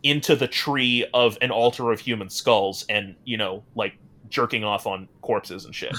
into 0.04 0.36
the 0.36 0.47
tree 0.47 1.06
of 1.14 1.38
an 1.41 1.49
altar 1.52 1.91
of 1.91 1.99
human 1.99 2.30
skulls 2.30 2.86
and 2.89 3.16
you 3.26 3.38
know 3.38 3.64
like 3.76 3.93
jerking 4.30 4.64
off 4.64 4.86
on 4.88 5.08
corpses 5.22 5.66
and 5.66 5.74
shit 5.76 5.95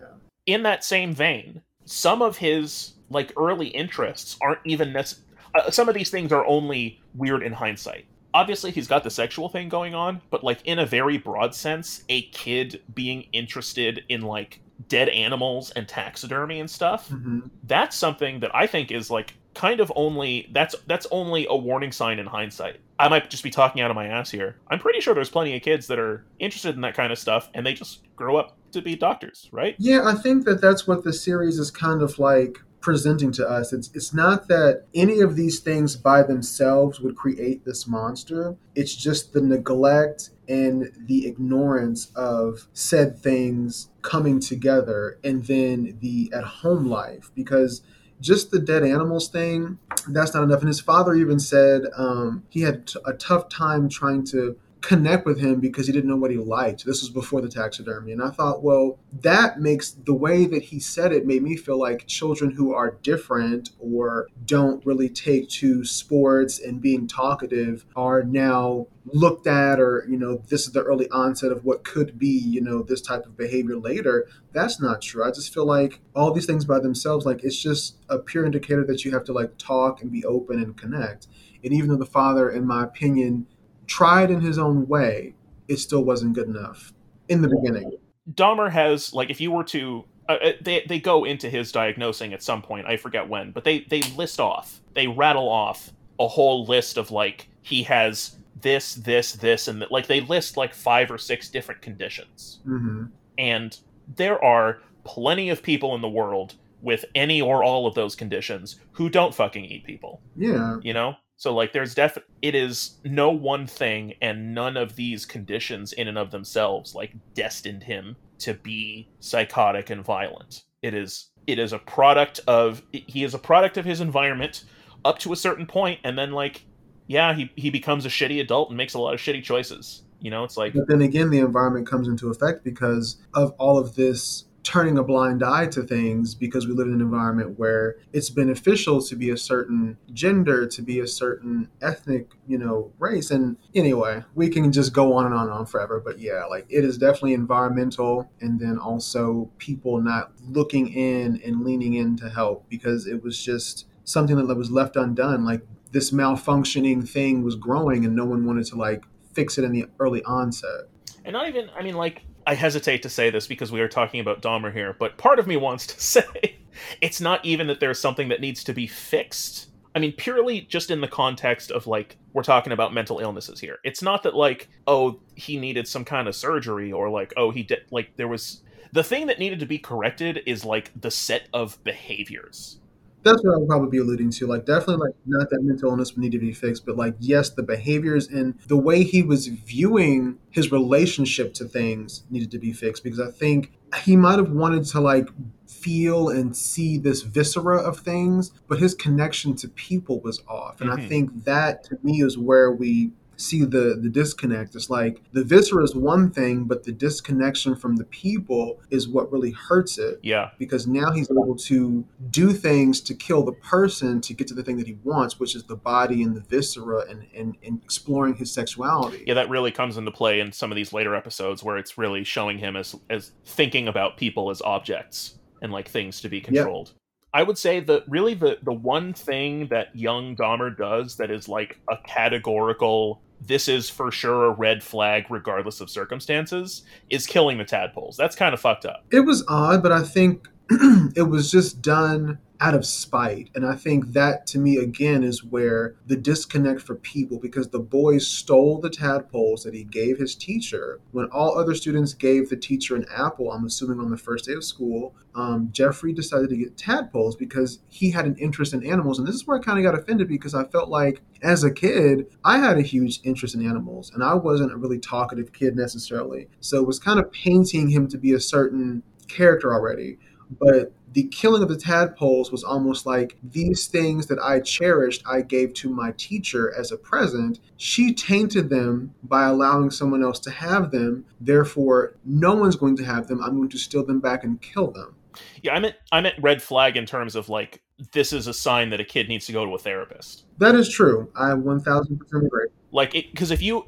Yeah. 0.00 0.06
in 0.46 0.62
that 0.62 0.84
same 0.84 1.12
vein 1.12 1.60
some 1.84 2.22
of 2.22 2.36
his 2.38 2.94
like 3.10 3.32
early 3.36 3.66
interests 3.68 4.36
aren't 4.40 4.60
even 4.64 4.92
necessary 4.92 5.24
uh, 5.54 5.70
some 5.70 5.88
of 5.88 5.94
these 5.94 6.10
things 6.10 6.32
are 6.32 6.44
only 6.46 7.00
weird 7.14 7.42
in 7.42 7.52
hindsight. 7.52 8.06
Obviously 8.34 8.70
he's 8.70 8.86
got 8.86 9.04
the 9.04 9.10
sexual 9.10 9.48
thing 9.48 9.68
going 9.68 9.94
on 9.94 10.20
but 10.30 10.44
like 10.44 10.60
in 10.64 10.78
a 10.78 10.86
very 10.86 11.16
broad 11.16 11.54
sense 11.54 12.04
a 12.08 12.22
kid 12.22 12.82
being 12.94 13.26
interested 13.32 14.04
in 14.08 14.20
like 14.20 14.60
dead 14.88 15.08
animals 15.08 15.70
and 15.72 15.88
taxidermy 15.88 16.60
and 16.60 16.70
stuff 16.70 17.08
hmm 17.08 17.40
that's 17.64 17.96
something 17.96 18.38
that 18.38 18.54
i 18.54 18.66
think 18.66 18.92
is 18.92 19.10
like 19.10 19.34
kind 19.58 19.80
of 19.80 19.92
only 19.96 20.48
that's 20.52 20.76
that's 20.86 21.06
only 21.10 21.44
a 21.50 21.56
warning 21.56 21.90
sign 21.90 22.20
in 22.20 22.26
hindsight. 22.26 22.80
I 23.00 23.08
might 23.08 23.28
just 23.28 23.42
be 23.42 23.50
talking 23.50 23.82
out 23.82 23.90
of 23.90 23.96
my 23.96 24.06
ass 24.06 24.30
here. 24.30 24.56
I'm 24.68 24.78
pretty 24.78 25.00
sure 25.00 25.14
there's 25.14 25.30
plenty 25.30 25.56
of 25.56 25.62
kids 25.62 25.88
that 25.88 25.98
are 25.98 26.24
interested 26.38 26.76
in 26.76 26.80
that 26.82 26.94
kind 26.94 27.12
of 27.12 27.18
stuff 27.18 27.50
and 27.54 27.66
they 27.66 27.74
just 27.74 28.02
grow 28.14 28.36
up 28.36 28.56
to 28.72 28.80
be 28.82 28.94
doctors 28.94 29.48
right? 29.50 29.74
Yeah, 29.78 30.02
I 30.04 30.14
think 30.14 30.44
that 30.44 30.60
that's 30.60 30.86
what 30.86 31.02
the 31.02 31.12
series 31.12 31.58
is 31.58 31.70
kind 31.72 32.02
of 32.02 32.18
like 32.20 32.58
presenting 32.80 33.32
to 33.32 33.48
us. 33.48 33.72
It's 33.72 33.90
it's 33.94 34.14
not 34.14 34.48
that 34.48 34.84
any 34.94 35.20
of 35.20 35.36
these 35.36 35.60
things 35.60 35.96
by 35.96 36.22
themselves 36.22 37.00
would 37.00 37.16
create 37.16 37.64
this 37.64 37.86
monster. 37.86 38.56
It's 38.74 38.94
just 38.94 39.32
the 39.32 39.40
neglect 39.40 40.30
and 40.48 40.90
the 41.06 41.26
ignorance 41.26 42.10
of 42.16 42.68
said 42.72 43.18
things 43.18 43.90
coming 44.02 44.40
together 44.40 45.18
and 45.22 45.44
then 45.44 45.98
the 46.00 46.30
at 46.34 46.44
home 46.44 46.86
life 46.86 47.30
because 47.34 47.82
just 48.20 48.50
the 48.50 48.58
dead 48.58 48.82
animals 48.82 49.28
thing 49.28 49.78
that's 50.08 50.34
not 50.34 50.42
enough 50.42 50.60
and 50.60 50.68
his 50.68 50.80
father 50.80 51.14
even 51.14 51.38
said 51.38 51.82
um, 51.96 52.42
he 52.48 52.62
had 52.62 52.86
t- 52.86 52.98
a 53.06 53.12
tough 53.12 53.48
time 53.48 53.88
trying 53.88 54.24
to 54.24 54.56
connect 54.80 55.26
with 55.26 55.40
him 55.40 55.60
because 55.60 55.86
he 55.86 55.92
didn't 55.92 56.08
know 56.08 56.16
what 56.16 56.30
he 56.30 56.36
liked. 56.36 56.84
This 56.84 57.00
was 57.00 57.10
before 57.10 57.40
the 57.40 57.48
taxidermy. 57.48 58.12
And 58.12 58.22
I 58.22 58.30
thought, 58.30 58.62
well, 58.62 58.98
that 59.20 59.60
makes 59.60 59.90
the 59.90 60.14
way 60.14 60.46
that 60.46 60.62
he 60.62 60.78
said 60.78 61.12
it 61.12 61.26
made 61.26 61.42
me 61.42 61.56
feel 61.56 61.78
like 61.78 62.06
children 62.06 62.52
who 62.52 62.72
are 62.72 62.96
different 63.02 63.70
or 63.78 64.28
don't 64.44 64.84
really 64.86 65.08
take 65.08 65.48
to 65.48 65.84
sports 65.84 66.60
and 66.60 66.80
being 66.80 67.08
talkative 67.08 67.84
are 67.96 68.22
now 68.22 68.86
looked 69.12 69.46
at 69.46 69.80
or 69.80 70.04
you 70.06 70.18
know 70.18 70.42
this 70.48 70.66
is 70.66 70.72
the 70.72 70.82
early 70.82 71.08
onset 71.08 71.50
of 71.50 71.64
what 71.64 71.82
could 71.82 72.18
be 72.18 72.28
you 72.28 72.60
know 72.60 72.82
this 72.82 73.00
type 73.00 73.24
of 73.24 73.38
behavior 73.38 73.78
later 73.78 74.28
that's 74.52 74.82
not 74.82 75.00
true 75.00 75.24
i 75.24 75.30
just 75.30 75.54
feel 75.54 75.64
like 75.64 76.00
all 76.14 76.30
these 76.30 76.44
things 76.44 76.66
by 76.66 76.78
themselves 76.78 77.24
like 77.24 77.42
it's 77.42 77.58
just 77.58 77.96
a 78.10 78.18
pure 78.18 78.44
indicator 78.44 78.84
that 78.84 79.06
you 79.06 79.10
have 79.12 79.24
to 79.24 79.32
like 79.32 79.56
talk 79.56 80.02
and 80.02 80.12
be 80.12 80.22
open 80.26 80.62
and 80.62 80.76
connect 80.76 81.26
and 81.64 81.72
even 81.72 81.88
though 81.88 81.96
the 81.96 82.04
father 82.04 82.50
in 82.50 82.66
my 82.66 82.84
opinion 82.84 83.46
tried 83.88 84.30
in 84.30 84.40
his 84.40 84.58
own 84.58 84.86
way, 84.86 85.34
it 85.66 85.78
still 85.78 86.04
wasn't 86.04 86.34
good 86.34 86.46
enough 86.46 86.92
in 87.28 87.42
the 87.42 87.48
beginning. 87.48 87.92
Dahmer 88.34 88.70
has 88.70 89.12
like 89.12 89.30
if 89.30 89.40
you 89.40 89.50
were 89.50 89.64
to 89.64 90.04
uh, 90.28 90.36
uh, 90.42 90.52
they 90.60 90.84
they 90.86 91.00
go 91.00 91.24
into 91.24 91.50
his 91.50 91.72
diagnosing 91.72 92.32
at 92.32 92.42
some 92.42 92.60
point 92.62 92.86
I 92.86 92.96
forget 92.98 93.26
when 93.26 93.50
but 93.50 93.64
they 93.64 93.80
they 93.80 94.02
list 94.16 94.38
off 94.38 94.80
they 94.94 95.06
rattle 95.06 95.48
off 95.48 95.90
a 96.20 96.28
whole 96.28 96.66
list 96.66 96.98
of 96.98 97.10
like 97.10 97.48
he 97.62 97.82
has 97.84 98.36
this 98.60 98.94
this 98.96 99.32
this 99.32 99.66
and 99.66 99.80
that 99.80 99.90
like 99.90 100.06
they 100.06 100.20
list 100.20 100.58
like 100.58 100.74
five 100.74 101.10
or 101.10 101.16
six 101.16 101.48
different 101.48 101.80
conditions. 101.80 102.60
Hmm 102.64 103.06
and 103.38 103.78
there 104.16 104.42
are 104.44 104.80
plenty 105.04 105.48
of 105.48 105.62
people 105.62 105.94
in 105.94 106.02
the 106.02 106.08
world 106.08 106.56
with 106.82 107.04
any 107.14 107.40
or 107.40 107.64
all 107.64 107.86
of 107.86 107.94
those 107.94 108.14
conditions 108.14 108.80
who 108.92 109.08
don't 109.08 109.34
fucking 109.34 109.64
eat 109.64 109.84
people. 109.84 110.20
Yeah, 110.36 110.76
you 110.82 110.92
know 110.92 111.16
so 111.38 111.54
like 111.54 111.72
there's 111.72 111.94
def 111.94 112.18
it 112.42 112.54
is 112.54 112.98
no 113.04 113.30
one 113.30 113.66
thing 113.66 114.12
and 114.20 114.54
none 114.54 114.76
of 114.76 114.96
these 114.96 115.24
conditions 115.24 115.92
in 115.92 116.08
and 116.08 116.18
of 116.18 116.32
themselves 116.32 116.96
like 116.96 117.14
destined 117.34 117.84
him 117.84 118.16
to 118.38 118.54
be 118.54 119.08
psychotic 119.20 119.88
and 119.88 120.04
violent. 120.04 120.64
It 120.82 120.94
is 120.94 121.30
it 121.46 121.58
is 121.58 121.72
a 121.72 121.78
product 121.78 122.40
of 122.48 122.82
he 122.92 123.22
is 123.22 123.34
a 123.34 123.38
product 123.38 123.76
of 123.76 123.84
his 123.84 124.00
environment 124.00 124.64
up 125.04 125.20
to 125.20 125.32
a 125.32 125.36
certain 125.36 125.64
point 125.64 126.00
and 126.02 126.18
then 126.18 126.32
like 126.32 126.64
yeah 127.06 127.32
he 127.32 127.52
he 127.54 127.70
becomes 127.70 128.04
a 128.04 128.08
shitty 128.08 128.40
adult 128.40 128.68
and 128.70 128.76
makes 128.76 128.94
a 128.94 128.98
lot 128.98 129.14
of 129.14 129.20
shitty 129.20 129.44
choices. 129.44 130.02
You 130.20 130.32
know 130.32 130.42
it's 130.42 130.56
like 130.56 130.74
but 130.74 130.88
then 130.88 131.02
again, 131.02 131.30
the 131.30 131.38
environment 131.38 131.86
comes 131.86 132.08
into 132.08 132.30
effect 132.30 132.64
because 132.64 133.22
of 133.34 133.52
all 133.58 133.78
of 133.78 133.94
this 133.94 134.44
turning 134.68 134.98
a 134.98 135.02
blind 135.02 135.42
eye 135.42 135.66
to 135.66 135.82
things 135.82 136.34
because 136.34 136.66
we 136.66 136.74
live 136.74 136.88
in 136.88 136.92
an 136.92 137.00
environment 137.00 137.58
where 137.58 137.96
it's 138.12 138.28
beneficial 138.28 139.00
to 139.00 139.16
be 139.16 139.30
a 139.30 139.36
certain 139.36 139.96
gender, 140.12 140.66
to 140.66 140.82
be 140.82 141.00
a 141.00 141.06
certain 141.06 141.70
ethnic, 141.80 142.32
you 142.46 142.58
know, 142.58 142.92
race. 142.98 143.30
And 143.30 143.56
anyway, 143.74 144.22
we 144.34 144.50
can 144.50 144.70
just 144.70 144.92
go 144.92 145.14
on 145.14 145.24
and 145.24 145.34
on 145.34 145.44
and 145.44 145.52
on 145.52 145.64
forever. 145.64 146.02
But 146.04 146.18
yeah, 146.18 146.44
like 146.44 146.66
it 146.68 146.84
is 146.84 146.98
definitely 146.98 147.32
environmental 147.32 148.30
and 148.42 148.60
then 148.60 148.76
also 148.76 149.50
people 149.56 150.02
not 150.02 150.32
looking 150.50 150.88
in 150.88 151.40
and 151.42 151.64
leaning 151.64 151.94
in 151.94 152.14
to 152.18 152.28
help 152.28 152.68
because 152.68 153.06
it 153.06 153.22
was 153.22 153.42
just 153.42 153.86
something 154.04 154.36
that 154.36 154.54
was 154.54 154.70
left 154.70 154.96
undone. 154.96 155.46
Like 155.46 155.62
this 155.92 156.10
malfunctioning 156.10 157.08
thing 157.08 157.42
was 157.42 157.56
growing 157.56 158.04
and 158.04 158.14
no 158.14 158.26
one 158.26 158.44
wanted 158.44 158.66
to 158.66 158.76
like 158.76 159.04
fix 159.32 159.56
it 159.56 159.64
in 159.64 159.72
the 159.72 159.86
early 159.98 160.22
onset. 160.24 160.88
and 161.24 161.32
not 161.32 161.48
even 161.48 161.70
i 161.76 161.82
mean 161.82 161.94
like 161.94 162.22
i 162.48 162.54
hesitate 162.54 163.02
to 163.02 163.08
say 163.08 163.30
this 163.30 163.46
because 163.46 163.70
we 163.70 163.80
are 163.80 163.88
talking 163.88 164.18
about 164.18 164.42
dahmer 164.42 164.72
here 164.72 164.96
but 164.98 165.16
part 165.16 165.38
of 165.38 165.46
me 165.46 165.56
wants 165.56 165.86
to 165.86 166.00
say 166.00 166.58
it's 167.00 167.20
not 167.20 167.44
even 167.44 167.66
that 167.68 167.80
there's 167.80 168.00
something 168.00 168.28
that 168.28 168.40
needs 168.40 168.64
to 168.64 168.72
be 168.72 168.86
fixed. 168.86 169.70
I 169.94 170.00
mean 170.00 170.12
purely 170.12 170.60
just 170.62 170.90
in 170.90 171.00
the 171.00 171.08
context 171.08 171.70
of 171.70 171.86
like 171.86 172.16
we're 172.32 172.42
talking 172.42 172.72
about 172.72 172.94
mental 172.94 173.18
illnesses 173.18 173.58
here. 173.58 173.78
It's 173.84 174.02
not 174.02 174.22
that 174.22 174.34
like 174.34 174.68
oh 174.86 175.20
he 175.34 175.56
needed 175.58 175.88
some 175.88 176.04
kind 176.04 176.28
of 176.28 176.36
surgery 176.36 176.92
or 176.92 177.08
like 177.10 177.32
oh 177.36 177.50
he 177.50 177.62
did 177.62 177.80
like 177.90 178.16
there 178.16 178.28
was 178.28 178.62
the 178.92 179.04
thing 179.04 179.26
that 179.26 179.38
needed 179.38 179.60
to 179.60 179.66
be 179.66 179.78
corrected 179.78 180.40
is 180.46 180.64
like 180.64 180.92
the 180.98 181.10
set 181.10 181.48
of 181.52 181.82
behaviors 181.84 182.78
That's 183.24 183.42
what 183.42 183.54
I 183.54 183.58
would 183.58 183.68
probably 183.68 183.90
be 183.90 183.98
alluding 183.98 184.30
to. 184.30 184.46
Like, 184.46 184.64
definitely, 184.64 185.06
like, 185.08 185.14
not 185.26 185.50
that 185.50 185.62
mental 185.62 185.90
illness 185.90 186.14
would 186.14 186.22
need 186.22 186.32
to 186.32 186.38
be 186.38 186.52
fixed, 186.52 186.86
but 186.86 186.96
like, 186.96 187.14
yes, 187.18 187.50
the 187.50 187.62
behaviors 187.62 188.28
and 188.28 188.54
the 188.68 188.76
way 188.76 189.02
he 189.02 189.22
was 189.22 189.48
viewing 189.48 190.38
his 190.50 190.70
relationship 190.72 191.52
to 191.54 191.64
things 191.64 192.22
needed 192.30 192.50
to 192.52 192.58
be 192.58 192.72
fixed 192.72 193.02
because 193.02 193.20
I 193.20 193.30
think 193.30 193.72
he 194.02 194.16
might 194.16 194.38
have 194.38 194.50
wanted 194.52 194.84
to 194.86 195.00
like 195.00 195.28
feel 195.66 196.28
and 196.28 196.56
see 196.56 196.96
this 196.98 197.22
viscera 197.22 197.78
of 197.78 197.98
things, 198.00 198.52
but 198.68 198.78
his 198.78 198.94
connection 198.94 199.54
to 199.56 199.68
people 199.68 200.20
was 200.20 200.40
off. 200.48 200.80
And 200.80 200.90
Mhm. 200.90 200.98
I 200.98 201.08
think 201.08 201.44
that 201.44 201.84
to 201.84 201.98
me 202.02 202.22
is 202.22 202.38
where 202.38 202.70
we 202.72 203.12
see 203.38 203.64
the 203.64 203.98
the 204.02 204.08
disconnect. 204.10 204.74
It's 204.74 204.90
like 204.90 205.22
the 205.32 205.44
viscera 205.44 205.82
is 205.84 205.94
one 205.94 206.30
thing, 206.30 206.64
but 206.64 206.84
the 206.84 206.92
disconnection 206.92 207.76
from 207.76 207.96
the 207.96 208.04
people 208.04 208.80
is 208.90 209.08
what 209.08 209.30
really 209.32 209.52
hurts 209.52 209.96
it 209.98 210.18
Yeah. 210.22 210.50
because 210.58 210.86
now 210.86 211.12
he's 211.12 211.30
able 211.30 211.56
to 211.56 212.04
do 212.30 212.52
things 212.52 213.00
to 213.02 213.14
kill 213.14 213.42
the 213.44 213.52
person 213.52 214.20
to 214.22 214.34
get 214.34 214.48
to 214.48 214.54
the 214.54 214.62
thing 214.62 214.76
that 214.78 214.86
he 214.86 214.98
wants, 215.04 215.38
which 215.40 215.54
is 215.54 215.64
the 215.64 215.76
body 215.76 216.22
and 216.22 216.36
the 216.36 216.40
viscera 216.40 217.04
and, 217.08 217.26
and, 217.34 217.56
and 217.64 217.80
exploring 217.82 218.34
his 218.34 218.52
sexuality. 218.52 219.24
Yeah, 219.26 219.34
that 219.34 219.48
really 219.48 219.70
comes 219.70 219.96
into 219.96 220.10
play 220.10 220.40
in 220.40 220.52
some 220.52 220.72
of 220.72 220.76
these 220.76 220.92
later 220.92 221.14
episodes 221.14 221.62
where 221.62 221.78
it's 221.78 221.96
really 221.96 222.24
showing 222.24 222.58
him 222.58 222.76
as 222.76 222.94
as 223.08 223.32
thinking 223.44 223.88
about 223.88 224.16
people 224.16 224.50
as 224.50 224.60
objects 224.62 225.38
and 225.62 225.72
like 225.72 225.88
things 225.88 226.20
to 226.22 226.28
be 226.28 226.40
controlled. 226.40 226.92
I 227.34 227.42
would 227.42 227.58
say 227.58 227.80
that 227.80 228.04
really 228.08 228.34
the 228.34 228.58
the 228.62 228.72
one 228.72 229.12
thing 229.12 229.68
that 229.68 229.94
young 229.94 230.34
Dahmer 230.34 230.76
does 230.76 231.16
that 231.16 231.30
is 231.30 231.48
like 231.48 231.78
a 231.88 231.96
categorical 232.06 233.20
this 233.40 233.68
is 233.68 233.88
for 233.88 234.10
sure 234.10 234.46
a 234.46 234.50
red 234.50 234.82
flag 234.82 235.26
regardless 235.30 235.80
of 235.80 235.90
circumstances 235.90 236.82
is 237.10 237.26
killing 237.26 237.58
the 237.58 237.64
tadpoles. 237.64 238.16
That's 238.16 238.36
kind 238.36 238.54
of 238.54 238.60
fucked 238.60 238.86
up. 238.86 239.04
It 239.10 239.20
was 239.20 239.44
odd, 239.48 239.82
but 239.82 239.92
I 239.92 240.02
think 240.02 240.48
it 240.70 241.28
was 241.28 241.50
just 241.50 241.80
done 241.80 242.38
out 242.60 242.74
of 242.74 242.84
spite. 242.84 243.50
And 243.54 243.64
I 243.64 243.74
think 243.74 244.12
that 244.12 244.46
to 244.48 244.58
me, 244.58 244.78
again, 244.78 245.22
is 245.22 245.44
where 245.44 245.94
the 246.06 246.16
disconnect 246.16 246.80
for 246.80 246.96
people 246.96 247.38
because 247.38 247.68
the 247.68 247.78
boy 247.78 248.18
stole 248.18 248.80
the 248.80 248.90
tadpoles 248.90 249.62
that 249.64 249.74
he 249.74 249.84
gave 249.84 250.18
his 250.18 250.34
teacher. 250.34 251.00
When 251.12 251.26
all 251.26 251.56
other 251.56 251.74
students 251.74 252.14
gave 252.14 252.48
the 252.48 252.56
teacher 252.56 252.96
an 252.96 253.06
apple, 253.14 253.52
I'm 253.52 253.66
assuming 253.66 254.00
on 254.00 254.10
the 254.10 254.16
first 254.16 254.46
day 254.46 254.54
of 254.54 254.64
school, 254.64 255.14
um, 255.34 255.68
Jeffrey 255.70 256.12
decided 256.12 256.50
to 256.50 256.56
get 256.56 256.76
tadpoles 256.76 257.36
because 257.36 257.78
he 257.88 258.10
had 258.10 258.26
an 258.26 258.36
interest 258.36 258.74
in 258.74 258.84
animals. 258.84 259.18
And 259.18 259.28
this 259.28 259.36
is 259.36 259.46
where 259.46 259.58
I 259.58 259.62
kind 259.62 259.78
of 259.78 259.84
got 259.84 259.98
offended 259.98 260.28
because 260.28 260.54
I 260.54 260.64
felt 260.64 260.88
like 260.88 261.20
as 261.42 261.62
a 261.62 261.70
kid, 261.70 262.26
I 262.44 262.58
had 262.58 262.76
a 262.76 262.82
huge 262.82 263.20
interest 263.22 263.54
in 263.54 263.64
animals 263.64 264.10
and 264.12 264.24
I 264.24 264.34
wasn't 264.34 264.72
a 264.72 264.76
really 264.76 264.98
talkative 264.98 265.52
kid 265.52 265.76
necessarily. 265.76 266.48
So 266.60 266.78
it 266.78 266.86
was 266.86 266.98
kind 266.98 267.20
of 267.20 267.30
painting 267.30 267.88
him 267.88 268.08
to 268.08 268.18
be 268.18 268.32
a 268.32 268.40
certain 268.40 269.04
character 269.28 269.72
already. 269.72 270.18
But 270.50 270.92
the 271.12 271.24
killing 271.24 271.62
of 271.62 271.68
the 271.68 271.76
tadpoles 271.76 272.52
was 272.52 272.62
almost 272.62 273.06
like 273.06 273.36
these 273.42 273.86
things 273.86 274.26
that 274.26 274.38
I 274.38 274.60
cherished, 274.60 275.22
I 275.26 275.40
gave 275.42 275.72
to 275.74 275.88
my 275.88 276.12
teacher 276.16 276.74
as 276.78 276.92
a 276.92 276.96
present. 276.96 277.60
She 277.76 278.12
tainted 278.12 278.68
them 278.70 279.14
by 279.22 279.44
allowing 279.44 279.90
someone 279.90 280.22
else 280.22 280.38
to 280.40 280.50
have 280.50 280.90
them. 280.90 281.24
Therefore, 281.40 282.14
no 282.24 282.54
one's 282.54 282.76
going 282.76 282.96
to 282.98 283.04
have 283.04 283.26
them. 283.26 283.42
I'm 283.42 283.56
going 283.56 283.68
to 283.70 283.78
steal 283.78 284.04
them 284.04 284.20
back 284.20 284.44
and 284.44 284.60
kill 284.60 284.90
them. 284.90 285.14
Yeah, 285.62 285.74
I 285.74 285.78
meant 285.78 285.96
I 286.10 286.20
meant 286.20 286.34
red 286.40 286.62
flag 286.62 286.96
in 286.96 287.06
terms 287.06 287.36
of 287.36 287.48
like 287.48 287.82
this 288.12 288.32
is 288.32 288.46
a 288.46 288.54
sign 288.54 288.90
that 288.90 289.00
a 289.00 289.04
kid 289.04 289.28
needs 289.28 289.46
to 289.46 289.52
go 289.52 289.64
to 289.64 289.74
a 289.74 289.78
therapist. 289.78 290.44
That 290.58 290.74
is 290.74 290.88
true. 290.88 291.30
I 291.36 291.50
1000% 291.50 292.10
agree. 292.32 292.66
like 292.90 293.12
because 293.12 293.50
if 293.50 293.62
you 293.62 293.86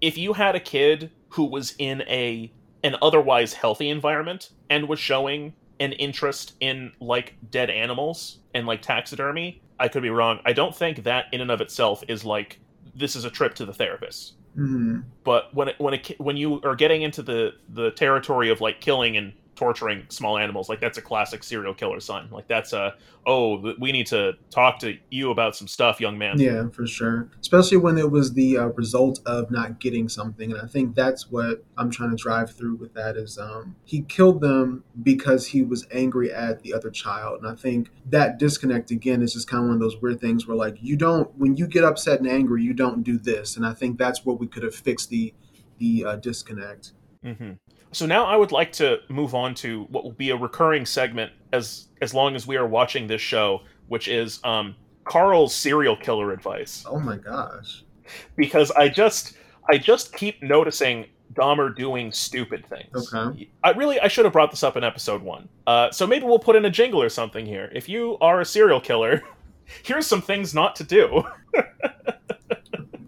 if 0.00 0.18
you 0.18 0.32
had 0.32 0.54
a 0.54 0.60
kid 0.60 1.10
who 1.30 1.44
was 1.44 1.74
in 1.78 2.02
a 2.02 2.52
an 2.84 2.96
otherwise 3.02 3.54
healthy 3.54 3.88
environment 3.88 4.50
and 4.70 4.88
was 4.88 4.98
showing 4.98 5.54
an 5.80 5.92
interest 5.92 6.54
in 6.60 6.92
like 7.00 7.36
dead 7.50 7.70
animals 7.70 8.38
and 8.54 8.66
like 8.66 8.82
taxidermy 8.82 9.62
i 9.78 9.88
could 9.88 10.02
be 10.02 10.10
wrong. 10.10 10.40
I 10.44 10.52
don't 10.52 10.74
think 10.74 11.04
that 11.04 11.26
in 11.32 11.40
and 11.40 11.50
of 11.50 11.60
itself 11.60 12.02
is 12.08 12.24
like 12.24 12.58
this 12.94 13.14
is 13.14 13.24
a 13.24 13.30
trip 13.30 13.54
to 13.54 13.64
the 13.64 13.72
therapist. 13.72 14.34
Hmm 14.54 15.00
but 15.24 15.54
when 15.54 15.68
it, 15.68 15.78
when 15.78 15.98
ki- 15.98 16.16
when 16.18 16.36
you 16.36 16.60
are 16.62 16.74
getting 16.74 17.02
into 17.02 17.22
the 17.22 17.52
the 17.68 17.90
territory 17.90 18.50
of 18.50 18.60
like 18.60 18.80
killing 18.80 19.16
and 19.16 19.34
torturing 19.58 20.04
small 20.08 20.38
animals. 20.38 20.68
Like 20.68 20.80
that's 20.80 20.98
a 20.98 21.02
classic 21.02 21.42
serial 21.42 21.74
killer 21.74 21.98
sign. 21.98 22.28
Like 22.30 22.46
that's 22.46 22.72
a 22.72 22.94
oh 23.26 23.74
we 23.80 23.90
need 23.90 24.06
to 24.06 24.34
talk 24.50 24.78
to 24.78 24.96
you 25.10 25.32
about 25.32 25.56
some 25.56 25.66
stuff 25.66 26.00
young 26.00 26.16
man. 26.16 26.38
Yeah, 26.38 26.68
for 26.68 26.86
sure. 26.86 27.28
Especially 27.40 27.76
when 27.76 27.98
it 27.98 28.08
was 28.08 28.34
the 28.34 28.56
uh, 28.56 28.66
result 28.66 29.18
of 29.26 29.50
not 29.50 29.80
getting 29.80 30.08
something, 30.08 30.52
and 30.52 30.60
I 30.60 30.66
think 30.66 30.94
that's 30.94 31.28
what 31.28 31.64
I'm 31.76 31.90
trying 31.90 32.10
to 32.10 32.16
drive 32.16 32.54
through 32.54 32.76
with 32.76 32.94
that 32.94 33.16
is 33.16 33.36
um, 33.36 33.74
he 33.84 34.02
killed 34.02 34.40
them 34.40 34.84
because 35.02 35.48
he 35.48 35.62
was 35.62 35.84
angry 35.90 36.32
at 36.32 36.62
the 36.62 36.72
other 36.72 36.90
child, 36.90 37.42
and 37.42 37.50
I 37.50 37.56
think 37.56 37.90
that 38.06 38.38
disconnect 38.38 38.92
again 38.92 39.22
is 39.22 39.32
just 39.32 39.48
kind 39.48 39.64
of 39.64 39.68
one 39.68 39.74
of 39.74 39.80
those 39.80 40.00
weird 40.00 40.20
things 40.20 40.46
where 40.46 40.56
like 40.56 40.76
you 40.80 40.96
don't 40.96 41.36
when 41.36 41.56
you 41.56 41.66
get 41.66 41.82
upset 41.82 42.20
and 42.20 42.28
angry, 42.28 42.62
you 42.62 42.74
don't 42.74 43.02
do 43.02 43.18
this, 43.18 43.56
and 43.56 43.66
I 43.66 43.74
think 43.74 43.98
that's 43.98 44.24
where 44.24 44.36
we 44.36 44.46
could 44.46 44.62
have 44.62 44.74
fixed 44.74 45.10
the 45.10 45.34
the 45.78 46.04
uh, 46.04 46.16
disconnect. 46.16 46.92
hmm 47.24 47.54
So 47.92 48.06
now 48.06 48.26
I 48.26 48.36
would 48.36 48.52
like 48.52 48.72
to 48.72 48.98
move 49.08 49.34
on 49.34 49.54
to 49.56 49.84
what 49.84 50.04
will 50.04 50.12
be 50.12 50.30
a 50.30 50.36
recurring 50.36 50.84
segment 50.84 51.32
as 51.52 51.86
as 52.00 52.14
long 52.14 52.36
as 52.36 52.46
we 52.46 52.56
are 52.56 52.66
watching 52.66 53.06
this 53.06 53.20
show, 53.20 53.62
which 53.88 54.08
is 54.08 54.40
um, 54.44 54.74
Karl's 55.04 55.54
serial 55.54 55.96
killer 55.96 56.32
advice. 56.32 56.84
Oh 56.86 57.00
my 57.00 57.16
gosh. 57.16 57.84
Because 58.36 58.70
I 58.72 58.88
just 58.88 59.36
I 59.70 59.78
just 59.78 60.14
keep 60.14 60.42
noticing 60.42 61.06
Dahmer 61.34 61.74
doing 61.74 62.12
stupid 62.12 62.64
things. 62.66 63.12
Okay. 63.14 63.48
I 63.64 63.70
really 63.70 63.98
I 64.00 64.08
should 64.08 64.24
have 64.24 64.32
brought 64.32 64.50
this 64.50 64.62
up 64.62 64.76
in 64.76 64.84
episode 64.84 65.22
one. 65.22 65.48
Uh, 65.66 65.90
so 65.90 66.06
maybe 66.06 66.26
we'll 66.26 66.38
put 66.38 66.56
in 66.56 66.64
a 66.64 66.70
jingle 66.70 67.02
or 67.02 67.08
something 67.08 67.46
here. 67.46 67.70
If 67.74 67.88
you 67.88 68.18
are 68.20 68.40
a 68.40 68.44
serial 68.44 68.80
killer, 68.80 69.22
here's 69.82 70.06
some 70.06 70.22
things 70.22 70.54
not 70.54 70.76
to 70.76 70.84
do. 70.84 71.24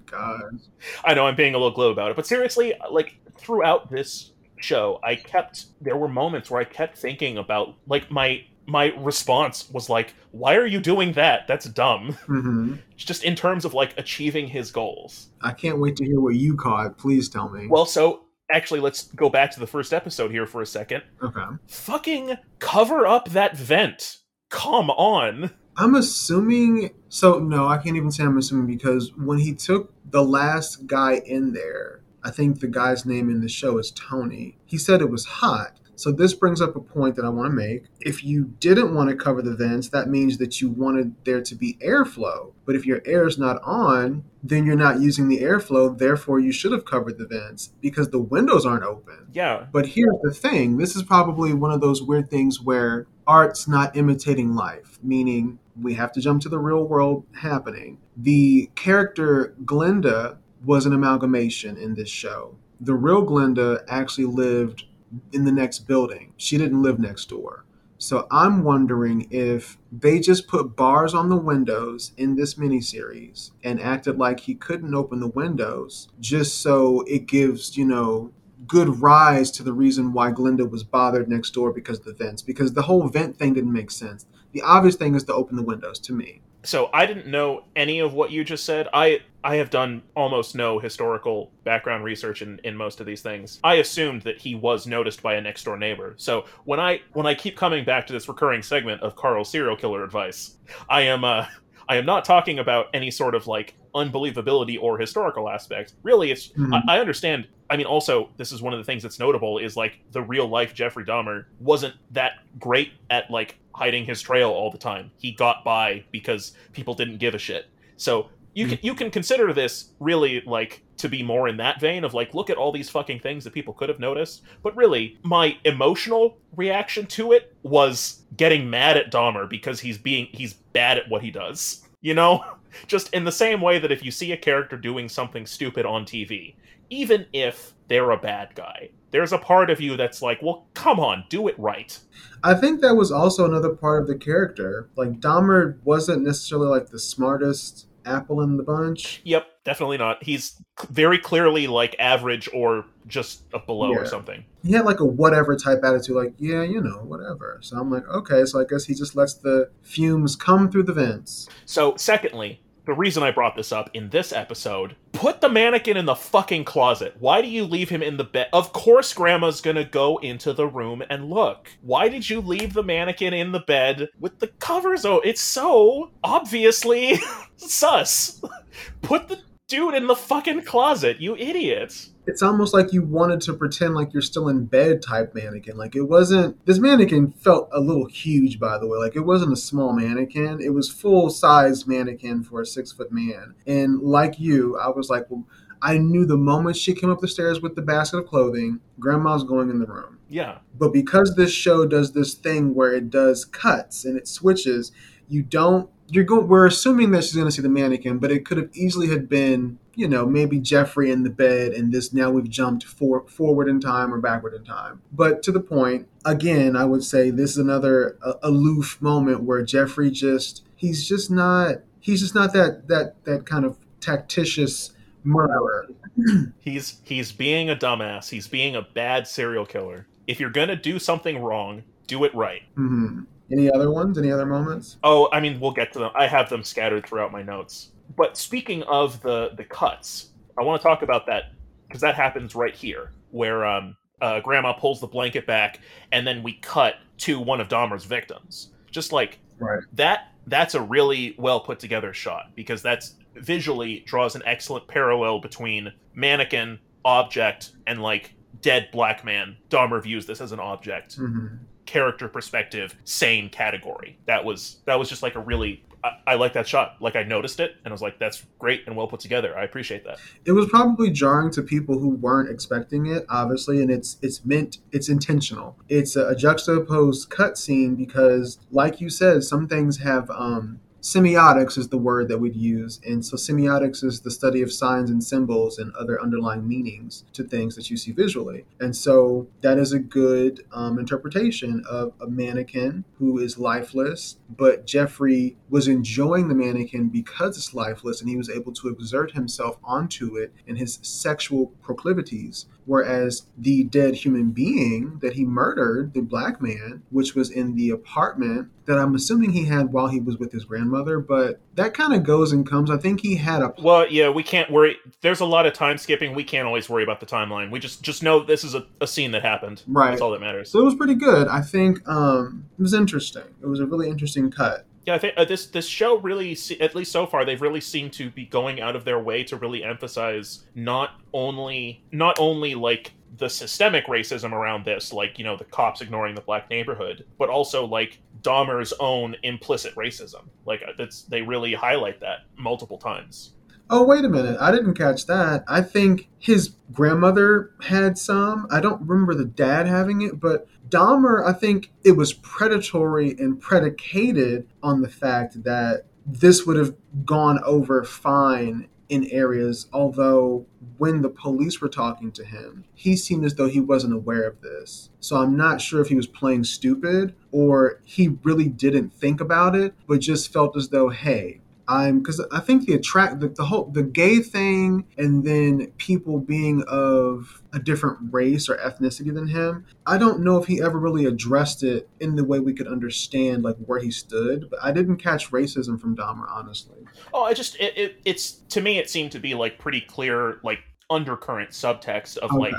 God. 0.07 0.61
I 1.05 1.15
know 1.15 1.27
I'm 1.27 1.37
being 1.37 1.55
a 1.55 1.59
little 1.59 1.71
glib 1.71 1.91
about 1.91 2.11
it, 2.11 2.17
but 2.17 2.27
seriously, 2.27 2.75
like 2.91 3.17
throughout 3.39 3.91
this 3.91 4.33
show, 4.63 5.01
I 5.03 5.15
kept 5.17 5.67
there 5.81 5.97
were 5.97 6.09
moments 6.09 6.51
where 6.51 6.61
I 6.61 6.65
kept 6.65 6.99
thinking 6.99 7.39
about 7.39 7.75
like 7.87 8.11
my 8.11 8.45
my 8.67 8.93
response 8.99 9.69
was 9.71 9.89
like, 9.89 10.15
"Why 10.31 10.55
are 10.57 10.67
you 10.67 10.81
doing 10.81 11.13
that? 11.15 11.49
That's 11.49 11.67
dumb." 11.67 12.13
hmm 12.27 12.75
Just 12.97 13.25
in 13.25 13.35
terms 13.35 13.65
of 13.65 13.75
like 13.75 13.99
achieving 13.99 14.47
his 14.49 14.71
goals. 14.71 15.29
I 15.41 15.53
can't 15.53 15.79
wait 15.79 15.97
to 15.97 16.05
hear 16.05 16.21
what 16.21 16.35
you 16.37 16.57
caught. 16.57 16.99
Please 16.99 17.29
tell 17.29 17.49
me. 17.49 17.67
Well, 17.69 17.87
so 17.87 18.25
actually, 18.53 18.81
let's 18.81 19.05
go 19.13 19.29
back 19.29 19.51
to 19.53 19.61
the 19.61 19.67
first 19.67 19.93
episode 19.93 20.31
here 20.31 20.47
for 20.47 20.61
a 20.63 20.67
second. 20.67 21.03
okay. 21.23 21.45
Fucking 21.67 22.37
cover 22.59 23.07
up 23.07 23.31
that 23.31 23.57
vent. 23.57 24.19
Come 24.51 24.91
on. 24.91 25.51
I'm 25.77 25.95
assuming. 25.95 26.91
So 27.09 27.39
no, 27.39 27.67
I 27.67 27.79
can't 27.79 27.97
even 27.97 28.11
say 28.11 28.25
I'm 28.25 28.37
assuming 28.39 28.67
because 28.67 29.13
when 29.17 29.39
he 29.39 29.55
took 29.55 29.93
the 30.11 30.23
last 30.23 30.87
guy 30.87 31.23
in 31.25 31.53
there, 31.53 32.00
I 32.23 32.31
think 32.31 32.61
the 32.61 32.69
guy's 32.69 33.07
name 33.07 33.31
in 33.31 33.41
the 33.41 33.49
show 33.49 33.79
is 33.79 33.91
Tony. 33.91 34.59
He 34.65 34.79
said 34.79 35.01
it 35.01 35.11
was 35.11 35.25
hot. 35.25 35.81
So 36.01 36.11
this 36.11 36.33
brings 36.33 36.63
up 36.63 36.77
a 36.77 36.81
point 36.81 37.17
that 37.17 37.27
I 37.27 37.29
want 37.29 37.51
to 37.51 37.55
make. 37.55 37.85
If 38.01 38.25
you 38.25 38.55
didn't 38.59 38.95
want 38.95 39.11
to 39.11 39.17
cover 39.17 39.43
the 39.43 39.55
vents, 39.55 39.91
that 39.91 40.09
means 40.09 40.39
that 40.39 40.59
you 40.59 40.71
wanted 40.71 41.15
there 41.25 41.43
to 41.43 41.55
be 41.55 41.77
airflow. 41.85 42.55
But 42.65 42.75
if 42.75 42.87
your 42.87 43.03
air 43.05 43.27
is 43.27 43.37
not 43.37 43.61
on, 43.63 44.25
then 44.43 44.65
you're 44.65 44.77
not 44.77 45.01
using 45.01 45.29
the 45.29 45.41
airflow. 45.41 45.97
Therefore, 45.97 46.41
you 46.41 46.53
should 46.53 46.73
have 46.73 46.87
covered 46.87 47.19
the 47.19 47.27
vents 47.27 47.75
because 47.83 48.09
the 48.09 48.19
windows 48.19 48.65
aren't 48.65 48.85
open. 48.85 49.27
Yeah. 49.35 49.67
But 49.71 49.89
here's 49.89 50.17
the 50.23 50.33
thing 50.33 50.79
this 50.79 50.97
is 50.97 51.03
probably 51.03 51.53
one 51.53 51.71
of 51.71 51.83
those 51.83 52.03
weird 52.03 52.31
things 52.31 52.63
where 52.63 53.07
art's 53.27 53.69
not 53.69 53.95
imitating 53.95 54.55
life, 54.55 54.99
meaning 55.03 55.59
we 55.79 55.95
have 55.95 56.13
to 56.13 56.21
jump 56.21 56.41
to 56.43 56.49
the 56.49 56.59
real 56.59 56.85
world 56.85 57.27
happening. 57.35 57.99
The 58.17 58.71
character 58.75 59.55
Glenda 59.65 60.39
was 60.65 60.87
an 60.87 60.93
amalgamation 60.93 61.77
in 61.77 61.95
this 61.95 62.09
show. 62.09 62.57
The 62.81 62.95
real 62.95 63.25
Glenda 63.25 63.83
actually 63.89 64.27
lived 64.27 64.85
in 65.33 65.45
the 65.45 65.53
next 65.53 65.81
building, 65.81 66.33
she 66.37 66.57
didn't 66.57 66.83
live 66.83 66.99
next 66.99 67.29
door. 67.29 67.65
So 67.99 68.27
I'm 68.31 68.65
wondering 68.65 69.27
if 69.31 69.77
they 69.93 70.21
just 70.21 70.49
put 70.49 70.75
bars 70.75 71.13
on 71.13 71.29
the 71.29 71.37
windows 71.37 72.13
in 72.17 72.35
this 72.35 72.55
miniseries 72.55 73.51
and 73.63 73.79
acted 73.79 74.17
like 74.17 74.41
he 74.41 74.55
couldn't 74.55 74.95
open 74.95 75.21
the 75.21 75.29
windows 75.29 76.09
just 76.19 76.63
so 76.63 77.03
it 77.03 77.27
gives, 77.27 77.77
you 77.77 77.85
know, 77.85 78.33
good 78.67 79.03
rise 79.03 79.51
to 79.51 79.63
the 79.63 79.75
reason 79.75 80.15
why 80.15 80.33
Glenda 80.33 80.69
was 80.69 80.83
bothered 80.83 81.29
next 81.29 81.51
door 81.51 81.73
because 81.73 81.99
of 81.99 82.07
the 82.07 82.15
vents. 82.15 82.41
Because 82.41 82.73
the 82.73 82.83
whole 82.83 83.07
vent 83.09 83.37
thing 83.37 83.53
didn't 83.53 83.73
make 83.73 83.91
sense. 83.91 84.25
The 84.53 84.63
obvious 84.63 84.97
thing 84.97 85.15
is 85.15 85.25
to 85.25 85.35
open 85.35 85.57
the 85.57 85.63
windows 85.63 85.99
to 86.01 86.15
me. 86.15 86.41
So 86.63 86.91
I 86.93 87.07
didn't 87.07 87.27
know 87.27 87.65
any 87.75 88.01
of 88.01 88.13
what 88.13 88.31
you 88.31 88.45
just 88.45 88.65
said. 88.65 88.89
I 88.93 89.21
I 89.43 89.57
have 89.57 89.71
done 89.71 90.03
almost 90.15 90.55
no 90.55 90.79
historical 90.79 91.51
background 91.65 92.05
research 92.05 92.43
in, 92.43 92.61
in 92.63 92.77
most 92.77 93.01
of 93.01 93.07
these 93.07 93.23
things. 93.23 93.59
I 93.65 93.77
assumed 93.77 94.23
that 94.23 94.39
he 94.39 94.55
was 94.55 94.87
noticed 94.87 95.23
by 95.23 95.35
a 95.35 95.41
next 95.41 95.65
door 95.65 95.79
neighbor. 95.79 96.15
So 96.19 96.45
when 96.65 96.79
I 96.79 97.01
when 97.13 97.27
I 97.27 97.35
keep 97.35 97.57
coming 97.57 97.85
back 97.85 98.07
to 98.09 98.13
this 98.13 98.29
recurring 98.29 98.63
segment 98.63 99.01
of 99.03 99.17
Karl's 99.17 99.51
serial 99.51 99.77
killer 99.77 100.05
advice, 100.05 100.59
I 100.89 101.03
am 101.03 101.25
uh 101.25 101.47
I 101.89 101.97
am 101.97 102.07
not 102.07 102.25
talking 102.25 102.59
about 102.59 102.87
any 102.93 103.11
sort 103.11 103.35
of 103.35 103.47
like 103.47 103.75
unbelievability 103.95 104.79
or 104.81 104.99
historical 104.99 105.49
aspect. 105.49 105.95
Really, 106.03 106.31
it's 106.31 106.49
Mhm. 106.49 106.83
I, 106.89 106.97
I 106.97 107.01
understand. 107.01 107.47
I 107.69 107.77
mean, 107.77 107.87
also 107.87 108.31
this 108.37 108.53
is 108.53 108.61
one 108.63 108.73
of 108.73 108.79
the 108.79 108.85
things 108.85 109.03
that's 109.03 109.19
notable 109.19 109.59
is 109.59 109.77
like 109.77 110.01
the 110.13 110.23
real 110.23 110.49
life 110.49 110.75
Jeffrey 110.75 111.05
Dahmer 111.05 111.45
wasn't 111.61 111.95
that 112.11 112.33
great 112.59 112.93
at 113.11 113.31
like 113.31 113.57
hiding 113.75 114.05
his 114.05 114.21
trail 114.21 114.51
all 114.51 114.71
the 114.71 114.79
time. 114.79 115.11
He 115.19 115.33
got 115.33 115.65
by 115.65 116.05
because 116.11 116.53
people 116.73 116.95
didn't 116.95 117.19
give 117.19 117.35
a 117.35 117.39
shit. 117.39 117.67
So 117.97 118.29
you 118.55 118.67
can 118.67 118.79
you 118.83 118.95
can 118.95 119.11
consider 119.11 119.53
this 119.53 119.91
really 120.01 120.43
like 120.45 120.83
to 120.97 121.09
be 121.09 121.23
more 121.23 121.47
in 121.49 121.57
that 121.59 121.81
vein 121.81 122.03
of 122.05 122.13
like 122.13 122.35
look 122.35 122.51
at 122.51 122.57
all 122.57 122.73
these 122.73 122.91
fucking 122.91 123.21
things 123.21 123.45
that 123.45 123.53
people 123.53 123.73
could 123.73 123.89
have 123.89 124.01
noticed. 124.01 124.43
But 124.63 124.77
really, 124.77 125.19
my 125.23 125.57
emotional 125.65 126.37
reaction 126.57 127.07
to 127.07 127.33
it 127.33 127.55
was 127.63 128.23
getting 128.37 128.69
mad 128.69 128.97
at 128.97 129.13
Dahmer 129.13 129.49
because 129.49 129.79
he's 129.81 129.99
being 129.99 130.27
he's 130.33 130.55
bad 130.55 130.99
at 130.99 131.09
what 131.09 131.23
he 131.23 131.31
does. 131.31 131.87
You 132.01 132.15
know? 132.15 132.45
Just 132.87 133.13
in 133.13 133.25
the 133.25 133.33
same 133.33 133.61
way 133.61 133.81
that 133.81 133.91
if 133.91 134.05
you 134.05 134.13
see 134.13 134.31
a 134.31 134.37
character 134.37 134.77
doing 134.77 135.09
something 135.09 135.45
stupid 135.45 135.85
on 135.85 136.05
TV, 136.05 136.55
even 136.89 137.27
if 137.33 137.75
they're 137.89 138.13
a 138.13 138.17
bad 138.17 138.55
guy, 138.55 138.91
there's 139.11 139.33
a 139.33 139.39
part 139.39 139.71
of 139.71 139.81
you 139.81 139.97
that's 139.97 140.23
like, 140.23 140.41
well, 140.41 140.69
come 140.75 141.01
on, 141.01 141.25
do 141.29 141.49
it 141.49 141.59
right. 141.59 141.99
I 142.45 142.55
think 142.55 142.81
that 142.81 142.95
was 142.95 143.11
also 143.11 143.45
another 143.45 143.71
part 143.71 144.03
of 144.03 144.09
the 144.09 144.17
character. 144.17 144.89
Like 144.97 145.21
Dahmer 145.21 145.79
wasn't 145.85 146.23
necessarily 146.23 146.69
like 146.69 146.91
the 146.91 146.99
smartest 146.99 147.87
apple 148.07 148.41
in 148.43 148.57
the 148.57 148.63
bunch. 148.63 149.21
Yep, 149.25 149.47
definitely 149.65 149.99
not. 149.99 150.23
He's 150.23 150.63
very 150.91 151.19
clearly 151.19 151.67
like 151.67 151.97
average 151.99 152.49
or 152.55 152.85
just 153.11 153.43
a 153.53 153.59
below 153.59 153.93
or 153.93 154.07
something. 154.07 154.45
He 154.63 154.73
had 154.73 154.85
like 154.85 155.01
a 155.01 155.05
whatever 155.05 155.57
type 155.57 155.81
attitude, 155.85 156.17
like, 156.17 156.35
yeah, 156.39 156.63
you 156.63 156.81
know, 156.81 157.03
whatever. 157.05 157.59
So 157.63 157.77
I'm 157.79 157.91
like, 157.91 158.09
okay, 158.09 158.45
so 158.45 158.61
I 158.61 158.65
guess 158.65 158.85
he 158.85 158.95
just 158.95 159.17
lets 159.17 159.35
the 159.35 159.71
fumes 159.83 160.37
come 160.37 160.71
through 160.71 160.85
the 160.85 160.93
vents. 160.93 161.49
So, 161.67 161.97
secondly, 161.97 162.63
the 162.87 162.95
reason 162.95 163.23
I 163.23 163.31
brought 163.31 163.55
this 163.55 163.73
up 163.73 163.91
in 163.95 164.09
this 164.11 164.33
episode, 164.33 164.97
put 165.13 165.41
the 165.41 165.49
mannequin 165.49 165.97
in 165.97 166.07
the 166.07 166.15
fucking 166.15 166.65
closet. 166.65 167.15
Why 167.21 167.43
do 167.43 167.49
you 167.49 167.65
leave 167.65 167.89
him 167.89 168.03
in 168.03 168.17
the 168.17 168.25
bed? 168.25 168.49
Of 168.53 168.73
course, 168.73 169.13
Grandma's 169.13 169.61
gonna 169.61 169.85
go 169.85 170.19
into 170.19 170.53
the 170.53 170.67
room 170.67 171.03
and 171.11 171.31
look. 171.31 171.69
Why 171.83 172.09
did 172.09 172.29
you 172.29 172.41
leave 172.41 172.73
the 172.73 172.83
mannequin 172.83 173.35
in 173.35 173.53
the 173.53 173.61
bed 173.61 174.09
with 174.19 174.39
the 174.39 174.49
covers? 174.49 175.05
Oh, 175.05 175.21
it's 175.21 175.41
so 175.41 176.11
obviously 176.25 177.21
sus. 177.57 178.43
Put 179.03 179.29
the 179.29 179.39
dude 179.69 179.95
in 179.95 180.07
the 180.09 180.17
fucking 180.17 180.63
closet, 180.63 181.21
you 181.21 181.37
idiot. 181.37 182.09
It's 182.27 182.43
almost 182.43 182.75
like 182.75 182.93
you 182.93 183.03
wanted 183.03 183.41
to 183.43 183.55
pretend 183.55 183.95
like 183.95 184.13
you're 184.13 184.23
still 184.23 184.49
in 184.49 184.67
bed 184.67 185.03
type 185.03 185.35
mannequin. 185.35 185.77
Like 185.77 185.97
it 185.97 186.03
wasn't 186.03 186.65
this 186.67 186.79
mannequin 186.79 187.33
felt 187.33 187.69
a 187.73 187.81
little 187.81 188.07
huge 188.07 188.61
by 188.61 188.79
the 188.79 188.87
way. 188.87 188.99
Like 188.99 189.17
it 189.17 189.21
wasn't 189.21 189.53
a 189.53 189.57
small 189.57 189.93
mannequin. 189.93 190.61
It 190.61 190.75
was 190.75 190.91
full 190.91 191.31
sized 191.31 191.87
mannequin 191.87 192.45
for 192.45 192.61
a 192.61 192.67
six 192.67 192.93
foot 192.93 193.11
man. 193.11 193.55
And 193.67 194.01
like 194.01 194.39
you, 194.39 194.79
I 194.79 194.89
was 194.89 195.09
like, 195.11 195.27
well, 195.31 195.45
I 195.83 195.99
knew 195.99 196.27
the 196.27 196.37
moment 196.37 196.77
she 196.77 196.95
came 196.95 197.11
up 197.11 197.21
the 197.21 197.29
stairs 197.29 197.61
with 197.61 197.75
the 197.75 197.83
basket 197.83 198.19
of 198.19 198.27
clothing, 198.27 198.81
grandma's 198.99 199.45
going 199.45 199.71
in 199.71 199.79
the 199.79 199.87
room. 199.87 200.19
Yeah. 200.29 200.59
But 200.79 200.93
because 200.93 201.35
this 201.35 201.53
show 201.53 201.87
does 201.87 202.13
this 202.13 202.35
thing 202.35 202.75
where 202.75 202.95
it 202.95 203.11
does 203.11 203.45
cuts 203.45 204.05
and 204.05 204.17
it 204.17 204.29
switches, 204.29 204.93
you 205.29 205.43
don't 205.43 205.89
you're 206.09 206.25
going 206.25 206.49
we're 206.49 206.67
assuming 206.67 207.13
that 207.13 207.25
she's 207.25 207.35
going 207.35 207.47
to 207.47 207.53
see 207.53 207.63
the 207.63 207.69
mannequin, 207.69 208.19
but 208.19 208.31
it 208.31 208.45
could 208.45 208.59
have 208.59 208.71
easily 208.75 209.09
had 209.09 209.29
been, 209.29 209.79
you 210.01 210.09
know, 210.09 210.25
maybe 210.25 210.59
Jeffrey 210.59 211.11
in 211.11 211.25
the 211.25 211.31
bed 211.31 211.73
and 211.73 211.93
this 211.93 212.11
now 212.11 212.31
we've 212.31 212.49
jumped 212.49 212.85
for, 212.85 213.29
forward 213.29 213.69
in 213.69 213.81
time 213.81 214.15
or 214.15 214.19
backward 214.19 214.55
in 214.55 214.65
time. 214.65 215.03
But 215.13 215.43
to 215.43 215.53
the 215.53 215.61
point, 215.61 216.09
again, 216.25 216.75
I 216.75 216.87
would 216.87 217.05
say 217.05 217.29
this 217.29 217.51
is 217.51 217.59
another 217.59 218.17
uh, 218.25 218.33
aloof 218.43 218.97
moment 219.03 219.43
where 219.43 219.63
Jeffrey 219.63 220.11
just 220.11 220.65
he's 220.75 221.07
just 221.07 221.31
not 221.31 221.81
he's 222.01 222.21
just 222.21 222.35
not 222.35 222.55
that 222.55 222.89
that 222.89 223.23
that 223.25 223.45
kind 223.45 223.67
of 223.67 223.77
tactitious 224.01 224.93
murderer. 225.23 225.87
He's 226.59 227.01
he's 227.05 227.31
being 227.31 227.71
a 227.71 227.77
dumbass. 227.77 228.31
He's 228.31 228.49
being 228.49 228.75
a 228.77 228.83
bad 228.83 229.27
serial 229.27 229.65
killer. 229.67 230.07
If 230.27 230.41
you're 230.41 230.51
gonna 230.51 230.77
do 230.77 230.99
something 230.99 231.43
wrong, 231.43 231.83
do 232.07 232.25
it 232.25 232.35
right. 232.35 232.63
Mm-hmm. 232.73 233.25
Any 233.53 233.71
other 233.71 233.91
ones? 233.91 234.17
Any 234.17 234.33
other 234.33 234.47
moments? 234.47 234.97
Oh, 235.03 235.29
I 235.33 235.41
mean, 235.41 235.61
we'll 235.61 235.73
get 235.73 235.93
to 235.93 235.99
them. 235.99 236.11
I 236.15 236.27
have 236.27 236.49
them 236.49 236.65
scattered 236.65 237.07
throughout 237.07 237.33
my 237.33 237.43
notes. 237.43 237.91
But 238.17 238.37
speaking 238.37 238.83
of 238.85 239.21
the 239.23 239.51
the 239.57 239.65
cuts, 239.65 240.31
I 240.59 240.63
want 240.63 240.81
to 240.81 240.87
talk 240.87 241.03
about 241.03 241.27
that 241.27 241.53
because 241.87 242.01
that 242.03 242.15
happens 242.15 242.55
right 242.55 242.75
here, 242.75 243.13
where 243.31 243.65
um, 243.67 243.97
uh, 244.21 244.41
Grandma 244.41 244.73
pulls 244.73 245.01
the 245.01 245.07
blanket 245.07 245.47
back, 245.47 245.81
and 246.13 246.27
then 246.27 246.43
we 246.43 246.55
cut 246.55 246.97
to 247.19 247.41
one 247.41 247.61
of 247.61 247.69
Dahmer's 247.69 248.05
victims. 248.05 248.71
Just 248.91 249.13
like 249.13 249.39
Right. 249.59 249.83
that. 249.95 250.27
That's 250.47 250.75
a 250.75 250.81
really 250.81 251.35
well 251.39 251.61
put 251.61 251.79
together 251.79 252.13
shot 252.15 252.53
because 252.57 252.83
that's 252.83 253.15
visually 253.37 254.03
draws 254.07 254.35
an 254.35 254.43
excellent 254.47 254.89
parallel 254.89 255.39
between 255.39 255.93
mannequin, 256.15 256.79
object, 257.05 257.73
and 257.87 258.03
like 258.03 258.35
dead 258.63 258.89
black 258.91 259.23
man. 259.25 259.57
Dahmer 259.69 260.03
views 260.03 260.27
this 260.27 260.41
as 260.41 260.53
an 260.53 260.59
object 260.61 261.17
hmm 261.17 261.47
character 261.87 262.29
perspective 262.29 262.95
same 263.03 263.49
category 263.49 264.17
that 264.25 264.45
was 264.45 264.77
that 264.85 264.97
was 264.97 265.09
just 265.09 265.25
like 265.25 265.35
a 265.35 265.41
really 265.41 265.83
I, 266.03 266.11
I 266.29 266.35
like 266.35 266.53
that 266.55 266.67
shot. 266.67 266.97
Like 267.01 267.17
i 267.17 267.23
noticed 267.23 267.61
it 267.61 267.73
and 267.85 267.93
i 267.93 267.95
was 267.95 268.03
like 268.03 268.19
that's 268.19 268.45
great 268.59 268.83
and 268.87 268.97
well 268.97 269.07
put 269.07 269.21
together. 269.21 269.57
I 269.57 269.65
appreciate 269.65 270.05
that. 270.05 270.19
It 270.45 270.53
was 270.53 270.69
probably 270.69 271.11
jarring 271.11 271.51
to 271.53 271.63
people 271.63 271.99
who 271.99 272.11
weren't 272.11 272.51
expecting 272.51 273.07
it 273.07 273.25
obviously 273.29 273.83
and 273.83 273.91
it's 273.91 274.17
it's 274.23 274.45
meant 274.45 274.79
it's 274.93 275.09
intentional. 275.09 275.77
It's 275.89 276.17
a, 276.17 276.29
a 276.29 276.37
juxtaposed 276.37 277.31
cut 277.31 277.59
scene 277.59 277.95
because 277.97 278.59
like 278.71 279.01
you 279.01 279.11
said 279.11 279.45
some 279.45 279.69
things 279.69 279.99
have 279.99 280.31
um 280.31 280.81
semiotics 281.01 281.79
is 281.79 281.89
the 281.89 281.99
word 281.99 282.29
that 282.29 282.39
we'd 282.39 282.57
use 282.57 283.01
and 283.07 283.25
so 283.25 283.37
semiotics 283.37 284.05
is 284.05 284.21
the 284.21 284.31
study 284.31 284.63
of 284.63 284.73
signs 284.73 285.11
and 285.11 285.23
symbols 285.23 285.79
and 285.79 285.95
other 285.95 286.21
underlying 286.21 286.67
meanings 286.67 287.25
to 287.33 287.43
things 287.43 287.75
that 287.77 287.91
you 287.91 287.97
see 287.97 288.13
visually. 288.13 288.65
And 288.81 288.95
so 288.95 289.49
that 289.63 289.79
is 289.79 289.93
a 289.93 289.99
good 289.99 290.65
um, 290.73 290.99
interpretation 290.99 291.83
of 291.89 292.13
a 292.21 292.27
mannequin 292.27 293.05
who 293.19 293.39
is 293.39 293.59
lifeless 293.59 294.37
but 294.57 294.87
jeffrey 294.87 295.57
was 295.69 295.89
enjoying 295.89 296.49
the 296.49 296.55
mannequin 296.55 297.09
because 297.09 297.57
it's 297.57 297.75
lifeless 297.75 298.21
and 298.21 298.29
he 298.29 298.37
was 298.37 298.51
able 298.51 298.73
to 298.73 298.89
exert 298.89 299.33
himself 299.33 299.79
onto 299.85 300.37
it 300.37 300.53
and 300.67 300.79
his 300.79 300.99
sexual 301.03 301.69
proclivities 301.83 302.67
whereas 302.91 303.47
the 303.57 303.85
dead 303.85 304.17
human 304.17 304.51
being 304.51 305.17
that 305.23 305.35
he 305.35 305.45
murdered 305.45 306.13
the 306.13 306.21
black 306.21 306.61
man 306.61 307.01
which 307.11 307.37
was 307.37 307.49
in 307.49 307.77
the 307.77 307.89
apartment 307.91 308.69
that 308.87 308.99
i'm 308.99 309.15
assuming 309.15 309.53
he 309.53 309.65
had 309.65 309.93
while 309.93 310.09
he 310.09 310.19
was 310.19 310.39
with 310.39 310.51
his 310.51 310.65
grandmother 310.65 311.21
but 311.21 311.61
that 311.81 311.95
kind 311.95 312.13
of 312.13 312.23
goes 312.25 312.53
and 312.53 312.69
comes. 312.69 312.91
I 312.91 312.99
think 312.99 313.21
he 313.21 313.37
had 313.37 313.63
a 313.63 313.73
well 313.83 314.07
yeah 314.11 314.29
we 314.29 314.43
can't 314.43 314.71
worry 314.71 314.97
there's 315.23 315.41
a 315.41 315.47
lot 315.47 315.67
of 315.67 315.73
time 315.73 315.97
skipping 315.99 316.35
we 316.35 316.45
can't 316.45 316.67
always 316.67 316.91
worry 316.91 317.03
about 317.03 317.21
the 317.21 317.27
timeline. 317.27 317.71
We 317.71 317.79
just 317.79 318.03
just 318.03 318.23
know 318.23 318.45
this 318.45 318.65
is 318.65 318.75
a, 318.75 318.87
a 319.01 319.07
scene 319.07 319.31
that 319.31 319.43
happened. 319.43 319.83
Right. 319.87 320.11
that's 320.11 320.21
all 320.21 320.31
that 320.33 320.41
matters. 320.41 320.71
So 320.71 320.81
it 320.81 320.85
was 320.85 320.95
pretty 320.95 321.15
good. 321.15 321.49
I 321.49 321.63
think 321.63 322.07
um 322.07 322.67
it 322.79 322.83
was 322.83 322.93
interesting. 322.93 323.45
It 323.63 323.67
was 323.67 323.81
a 323.81 323.87
really 323.87 324.09
interesting 324.09 324.51
cut 324.51 324.85
yeah 325.11 325.15
i 325.15 325.19
think 325.19 325.35
uh, 325.37 325.45
this 325.45 325.67
this 325.67 325.87
show 325.87 326.19
really 326.19 326.55
se- 326.55 326.79
at 326.81 326.95
least 326.95 327.13
so 327.13 327.27
far 327.27 327.45
they've 327.45 327.63
really 327.63 327.81
seemed 327.81 328.13
to 328.13 328.31
be 328.31 328.47
going 328.47 328.81
out 328.81 328.97
of 328.97 329.05
their 329.05 329.19
way 329.19 329.45
to 329.45 329.57
really 329.57 329.85
emphasize 329.85 330.65
not 330.75 331.21
only 331.33 332.03
not 332.13 332.39
only 332.39 332.75
like 332.75 333.13
the 333.37 333.49
systemic 333.49 334.07
racism 334.07 334.53
around 334.53 334.85
this 334.85 335.13
like 335.13 335.39
you 335.39 335.45
know 335.45 335.57
the 335.57 335.65
cops 335.65 336.01
ignoring 336.01 336.35
the 336.35 336.41
black 336.41 336.69
neighborhood 336.69 337.25
but 337.39 337.49
also 337.49 337.87
like 337.87 338.19
dahmer's 338.43 338.93
own 339.01 339.37
implicit 339.43 339.95
racism. 339.95 340.43
Like 340.67 340.83
uh, 340.83 340.93
that's 340.97 341.23
they 341.23 341.43
really 341.43 341.75
highlight 341.75 342.21
that 342.21 342.41
multiple 342.57 342.99
times 342.99 343.55
Oh, 343.93 344.05
wait 344.05 344.25
a 344.25 344.29
minute. 344.29 344.57
I 344.61 344.71
didn't 344.71 344.95
catch 344.95 345.27
that. 345.27 345.65
I 345.67 345.83
think 345.83 346.29
his 346.39 346.77
grandmother 346.93 347.73
had 347.83 348.17
some. 348.17 348.69
I 348.71 348.81
don't 348.81 349.03
remember 349.03 349.35
the 349.35 349.45
dad 349.45 349.89
having 349.89 350.23
it, 350.23 350.39
but 350.39 350.69
Dahmer, 350.89 351.45
I 351.45 351.53
think 351.53 351.91
it 352.05 352.13
was 352.13 352.33
predatory 352.33 353.33
and 353.37 353.61
predicated 353.61 354.69
on 354.81 355.03
the 355.03 355.09
fact 355.09 355.65
that 355.65 356.05
this 356.25 356.65
would 356.65 356.77
have 356.77 356.95
gone 357.25 357.59
over 357.65 358.05
fine 358.05 358.87
in 359.09 359.27
areas, 359.33 359.89
although 359.93 360.67
when 360.99 361.21
the 361.23 361.29
police 361.29 361.81
were 361.81 361.89
talking 361.89 362.31
to 362.31 362.45
him, 362.45 362.85
he 362.95 363.17
seemed 363.17 363.45
as 363.45 363.57
though 363.57 363.69
he 363.69 363.81
wasn't 363.81 364.15
aware 364.15 364.47
of 364.47 364.61
this. 364.61 365.11
So 365.19 365.37
I'm 365.39 365.57
not 365.57 365.81
sure 365.81 366.01
if 366.01 366.09
he 366.09 366.15
was 366.15 366.29
playing 366.29 366.63
stupid 366.63 367.35
or 367.51 368.01
he 368.05 368.37
really 368.45 368.69
didn't 368.69 369.13
think 369.13 369.41
about 369.41 369.75
it, 369.75 369.95
but 370.07 370.21
just 370.21 370.53
felt 370.53 370.77
as 370.77 370.91
though, 370.91 371.09
hey, 371.09 371.60
I'm 371.91 372.21
because 372.21 372.41
I 372.53 372.61
think 372.61 372.87
the 372.87 372.95
attract 372.95 373.41
the, 373.41 373.49
the 373.49 373.65
whole 373.65 373.87
the 373.87 374.05
gay 374.05 374.39
thing 374.39 375.07
and 375.19 375.45
then 375.45 375.89
people 375.99 376.39
being 376.39 376.85
of 376.87 377.63
a 377.73 377.81
different 377.81 378.19
race 378.33 378.69
or 378.69 378.77
ethnicity 378.77 379.35
than 379.35 379.49
him. 379.49 379.85
I 380.07 380.17
don't 380.17 380.41
know 380.41 380.57
if 380.57 380.67
he 380.67 380.81
ever 380.81 380.99
really 380.99 381.25
addressed 381.25 381.83
it 381.83 382.09
in 382.21 382.37
the 382.37 382.45
way 382.45 382.61
we 382.61 382.75
could 382.75 382.87
understand 382.87 383.65
like 383.65 383.77
where 383.87 383.99
he 383.99 384.13
stood, 384.13 384.71
but 384.71 384.79
I 384.83 384.93
didn't 384.93 385.17
catch 385.17 385.51
racism 385.51 386.01
from 386.01 386.17
Dahmer 386.17 386.47
honestly. 386.49 386.97
oh 387.35 387.45
i 387.45 387.55
just 387.55 387.77
it, 387.81 387.97
it 387.97 388.21
it's 388.25 388.53
to 388.53 388.81
me 388.81 388.99
it 388.99 389.11
seemed 389.11 389.33
to 389.33 389.39
be 389.39 389.55
like 389.55 389.79
pretty 389.79 390.01
clear 390.01 390.61
like 390.63 390.81
undercurrent 391.11 391.71
subtext 391.71 392.37
of 392.39 392.53
like 392.53 392.75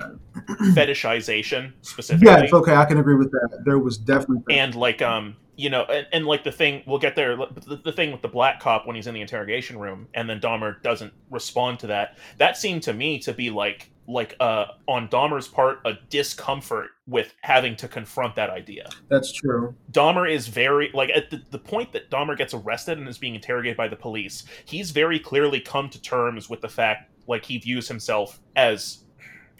fetishization 0.74 1.74
specifically 1.82 2.32
Yes, 2.32 2.54
okay, 2.54 2.76
I 2.76 2.86
can 2.86 2.98
agree 2.98 3.16
with 3.16 3.30
that. 3.32 3.64
There 3.66 3.78
was 3.78 3.98
definitely 3.98 4.58
and 4.58 4.74
like 4.74 5.02
um 5.02 5.36
you 5.56 5.70
know, 5.70 5.84
and, 5.84 6.08
and 6.12 6.26
like 6.26 6.44
the 6.44 6.52
thing, 6.52 6.84
we'll 6.86 7.00
get 7.00 7.16
there. 7.16 7.36
The, 7.36 7.82
the 7.84 7.92
thing 7.92 8.12
with 8.12 8.22
the 8.22 8.28
black 8.28 8.60
cop 8.60 8.88
when 8.88 8.96
he's 8.96 9.08
in 9.08 9.14
the 9.14 9.22
interrogation 9.22 9.78
room, 9.78 10.08
and 10.14 10.30
then 10.30 10.40
Dahmer 10.40 10.82
doesn't 10.82 11.14
respond 11.30 11.80
to 11.80 11.88
that. 11.88 12.18
That 12.38 12.58
seemed 12.58 12.84
to 12.84 12.94
me 12.94 13.20
to 13.20 13.34
be 13.34 13.50
like 13.50 13.90
like 14.08 14.36
uh 14.40 14.66
on 14.88 15.08
Dahmer's 15.10 15.48
part 15.48 15.80
a 15.86 15.94
discomfort 16.10 16.90
with 17.08 17.34
having 17.42 17.76
to 17.78 17.88
confront 17.88 18.36
that 18.36 18.50
idea. 18.50 18.90
That's 19.10 19.32
true. 19.32 19.76
Dahmer 19.92 20.30
is 20.30 20.48
very 20.48 20.90
like 20.94 21.12
at 21.12 21.30
the, 21.30 21.42
the 21.52 21.60
point 21.60 21.92
that 21.94 22.10
Dahmer 22.10 22.38
gets 22.38 22.54
arrested 22.54 22.98
and 22.98 23.08
is 23.08 23.18
being 23.18 23.36
interrogated 23.36 23.78
by 23.78 23.88
the 23.88 23.96
police, 23.96 24.46
he's 24.66 24.92
very 24.92 25.20
clearly 25.20 25.60
come 25.60 25.90
to 25.90 26.02
terms 26.02 26.50
with 26.50 26.62
the 26.62 26.70
fact 26.70 27.12
like 27.28 27.46
he 27.46 27.60
views 27.60 27.88
himself 27.88 28.40
as 28.56 29.04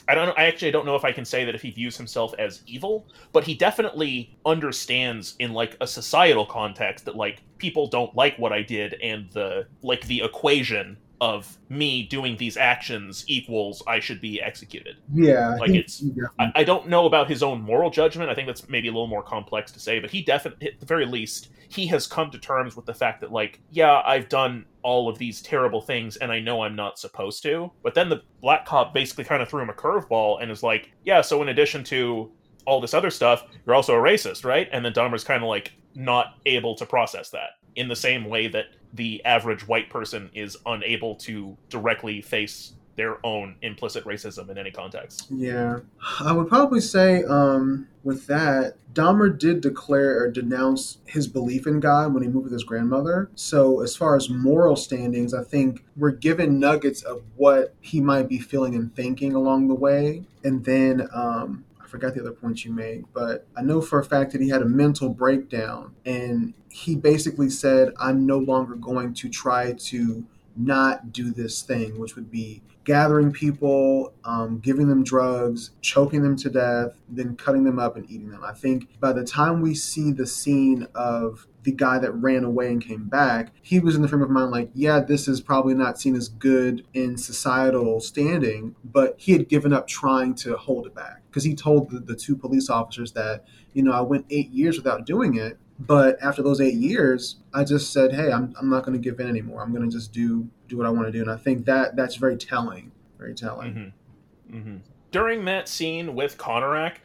I 0.08 0.16
don't. 0.16 0.38
I 0.38 0.46
actually 0.46 0.72
don't 0.72 0.86
know 0.86 0.96
if 0.96 1.06
I 1.06 1.12
can 1.12 1.26
say 1.26 1.46
that 1.46 1.56
if 1.56 1.62
he 1.62 1.72
views 1.72 1.96
himself 1.96 2.34
as 2.40 2.62
evil, 2.66 3.08
but 3.32 3.44
he 3.44 3.54
definitely 3.54 4.36
understands 4.46 5.36
in 5.40 5.54
like 5.54 5.78
a 5.82 5.88
societal 5.88 6.46
context 6.46 7.06
that 7.06 7.16
like 7.16 7.42
people 7.58 7.88
don't 7.88 8.14
like 8.16 8.38
what 8.38 8.52
I 8.52 8.62
did 8.62 8.96
and 9.02 9.30
the 9.32 9.68
like 9.82 10.06
the 10.08 10.22
equation 10.22 10.98
of 11.22 11.60
me 11.70 12.02
doing 12.02 12.36
these 12.36 12.58
actions 12.58 13.24
equals 13.28 13.84
I 13.86 14.00
should 14.00 14.20
be 14.20 14.42
executed. 14.42 14.98
Yeah, 15.14 15.56
like 15.56 15.70
it's. 15.70 16.04
I, 16.40 16.52
I, 16.56 16.64
don't 16.64 16.90
know 16.90 17.06
about 17.06 17.30
his 17.30 17.44
own 17.44 17.62
moral 17.62 17.92
judgment. 17.92 18.32
I 18.32 18.34
think 18.34 18.48
that's 18.48 18.68
maybe 18.68 18.88
a 18.88 18.92
little 18.92 19.08
more 19.08 19.22
complex 19.22 19.72
to 19.74 19.80
say, 19.80 20.00
but 20.00 20.10
he 20.10 20.24
definitely, 20.24 20.70
at 20.70 20.80
the 20.80 20.86
very 20.88 21.06
least, 21.06 21.50
he 21.70 21.86
has 21.88 22.08
come 22.08 22.32
to 22.32 22.40
terms 22.40 22.76
with 22.76 22.88
the 22.88 22.94
fact 22.94 23.22
that, 23.22 23.32
like, 23.32 23.62
yeah, 23.70 24.02
I've 24.04 24.30
done 24.30 24.66
all 24.82 25.08
of 25.08 25.20
these 25.20 25.44
terrible 25.44 25.80
things, 25.80 26.18
and 26.18 26.32
I 26.32 26.40
know 26.40 26.64
I'm 26.64 26.76
not 26.76 26.98
supposed 26.98 27.44
to. 27.44 27.72
But 27.84 27.94
then 27.94 28.10
the 28.10 28.24
black 28.42 28.66
cop 28.66 28.92
basically 28.92 29.24
kind 29.24 29.44
of 29.44 29.48
threw 29.48 29.62
him 29.62 29.70
a 29.70 29.74
curveball 29.74 30.42
and 30.42 30.50
is 30.50 30.64
like, 30.64 30.92
yeah, 31.06 31.22
so 31.22 31.40
in 31.44 31.50
addition 31.50 31.84
to 31.86 32.32
all 32.66 32.82
this 32.82 32.96
other 32.96 33.12
stuff, 33.12 33.46
you're 33.68 33.76
also 33.76 33.94
a 33.94 34.02
racist, 34.02 34.44
right? 34.44 34.68
And 34.72 34.84
then 34.84 34.94
Dahmer's 34.94 35.24
kind 35.24 35.44
of 35.44 35.50
like 35.50 35.74
not 35.94 36.38
able 36.48 36.74
to 36.76 36.86
process 36.86 37.30
that 37.30 37.61
in 37.76 37.88
the 37.88 37.96
same 37.96 38.26
way 38.26 38.48
that 38.48 38.66
the 38.94 39.24
average 39.24 39.68
white 39.68 39.90
person 39.90 40.30
is 40.34 40.58
unable 40.66 41.16
to 41.16 41.56
directly 41.70 42.22
face 42.22 42.74
their 42.96 43.26
own 43.26 43.56
implicit 43.62 44.04
racism 44.04 44.50
in 44.50 44.58
any 44.58 44.72
context. 44.72 45.28
Yeah. 45.30 45.80
I 46.20 46.34
would 46.34 46.48
probably 46.48 46.82
say 46.82 47.24
um, 47.24 47.88
with 48.04 48.28
that, 48.28 48.76
Dahmer 48.94 49.38
did 49.38 49.62
declare 49.62 50.22
or 50.22 50.30
denounce 50.30 50.98
his 51.06 51.28
belief 51.28 51.66
in 51.66 51.80
God 51.80 52.14
when 52.14 52.22
he 52.22 52.30
moved 52.30 52.46
with 52.46 52.54
his 52.54 52.64
grandmother. 52.64 53.30
So, 53.36 53.82
as 53.82 53.96
far 53.96 54.18
as 54.18 54.30
moral 54.30 54.76
standings, 54.76 55.34
I 55.34 55.44
think 55.44 55.86
we're 55.96 56.12
given 56.12 56.60
nuggets 56.60 57.02
of 57.02 57.24
what 57.38 57.74
he 57.80 58.02
might 58.02 58.28
be 58.28 58.40
feeling 58.40 58.76
and 58.76 58.94
thinking 58.94 59.34
along 59.34 59.70
the 59.70 59.76
way. 59.76 60.24
And 60.44 60.66
then 60.66 61.08
um, 61.14 61.64
forgot 61.92 62.16
the 62.16 62.22
other 62.22 62.32
points 62.32 62.64
you 62.64 62.72
made, 62.72 63.04
but 63.14 63.46
I 63.56 63.62
know 63.62 63.82
for 63.82 64.00
a 64.00 64.04
fact 64.04 64.32
that 64.32 64.42
he 64.42 64.50
had 64.50 64.62
a 64.62 64.66
mental 64.66 65.10
breakdown 65.10 65.94
and 66.06 66.54
he 66.70 66.96
basically 66.96 67.50
said, 67.50 67.94
I'm 68.00 68.26
no 68.26 68.38
longer 68.38 68.76
going 68.76 69.14
to 69.16 69.30
try 69.30 69.74
to 69.74 70.26
not 70.56 71.12
do 71.12 71.32
this 71.32 71.62
thing, 71.62 72.00
which 72.00 72.16
would 72.16 72.32
be 72.32 72.62
gathering 72.84 73.32
people, 73.32 74.14
um, 74.24 74.60
giving 74.60 74.88
them 74.88 75.04
drugs, 75.04 75.72
choking 75.82 76.24
them 76.24 76.36
to 76.38 76.50
death, 76.50 77.00
then 77.10 77.36
cutting 77.36 77.66
them 77.66 77.78
up 77.78 77.98
and 77.98 78.10
eating 78.10 78.32
them. 78.32 78.44
I 78.44 78.54
think 78.54 79.00
by 79.00 79.12
the 79.14 79.24
time 79.24 79.62
we 79.62 79.76
see 79.76 80.12
the 80.12 80.26
scene 80.26 80.88
of 80.96 81.46
the 81.64 81.72
guy 81.72 82.00
that 82.00 82.12
ran 82.14 82.44
away 82.44 82.68
and 82.68 82.82
came 82.82 83.08
back, 83.08 83.52
he 83.62 83.80
was 83.80 83.96
in 83.96 84.02
the 84.02 84.08
frame 84.08 84.22
of 84.22 84.30
mind 84.30 84.52
like, 84.52 84.70
yeah, 84.74 85.00
this 85.00 85.28
is 85.28 85.42
probably 85.42 85.74
not 85.74 86.00
seen 86.00 86.16
as 86.16 86.28
good 86.28 86.86
in 86.94 87.18
societal 87.18 88.00
standing, 88.00 88.76
but 88.84 89.16
he 89.18 89.32
had 89.34 89.48
given 89.48 89.74
up 89.74 89.88
trying 89.88 90.34
to 90.36 90.56
hold 90.58 90.88
it 90.88 90.96
back 90.96 91.22
because 91.30 91.44
he 91.44 91.54
told 91.54 91.90
the, 91.90 92.00
the 92.00 92.16
two 92.16 92.36
police 92.36 92.70
officers 92.70 93.12
that, 93.14 93.46
you 93.74 93.84
know, 93.84 93.92
I 93.92 94.02
went 94.02 94.26
eight 94.30 94.50
years 94.50 94.78
without 94.78 95.06
doing 95.06 95.36
it. 95.36 95.58
But 95.80 96.22
after 96.22 96.44
those 96.44 96.62
eight 96.62 96.76
years, 96.76 97.38
I 97.56 97.64
just 97.64 97.92
said, 97.92 98.14
"Hey, 98.14 98.32
I'm, 98.32 98.54
I'm 98.60 98.70
not 98.70 98.86
going 98.86 98.94
to 98.94 99.04
give 99.04 99.20
in 99.20 99.28
anymore. 99.28 99.64
I'm 99.64 99.74
going 99.74 99.90
to 99.90 99.90
just 99.90 100.14
do 100.14 100.48
do 100.68 100.78
what 100.78 100.86
I 100.86 100.92
want 100.92 101.08
to 101.08 101.12
do." 101.12 101.22
And 101.22 101.32
I 101.32 101.38
think 101.38 101.66
that 101.66 101.96
that's 101.96 102.18
very 102.18 102.38
telling, 102.38 102.92
very 103.18 103.34
telling. 103.34 103.74
Mm-hmm. 103.74 104.58
Mm-hmm. 104.58 104.78
During 105.10 105.46
that 105.46 105.68
scene 105.68 106.14
with 106.14 106.38
Konerak, 106.38 106.98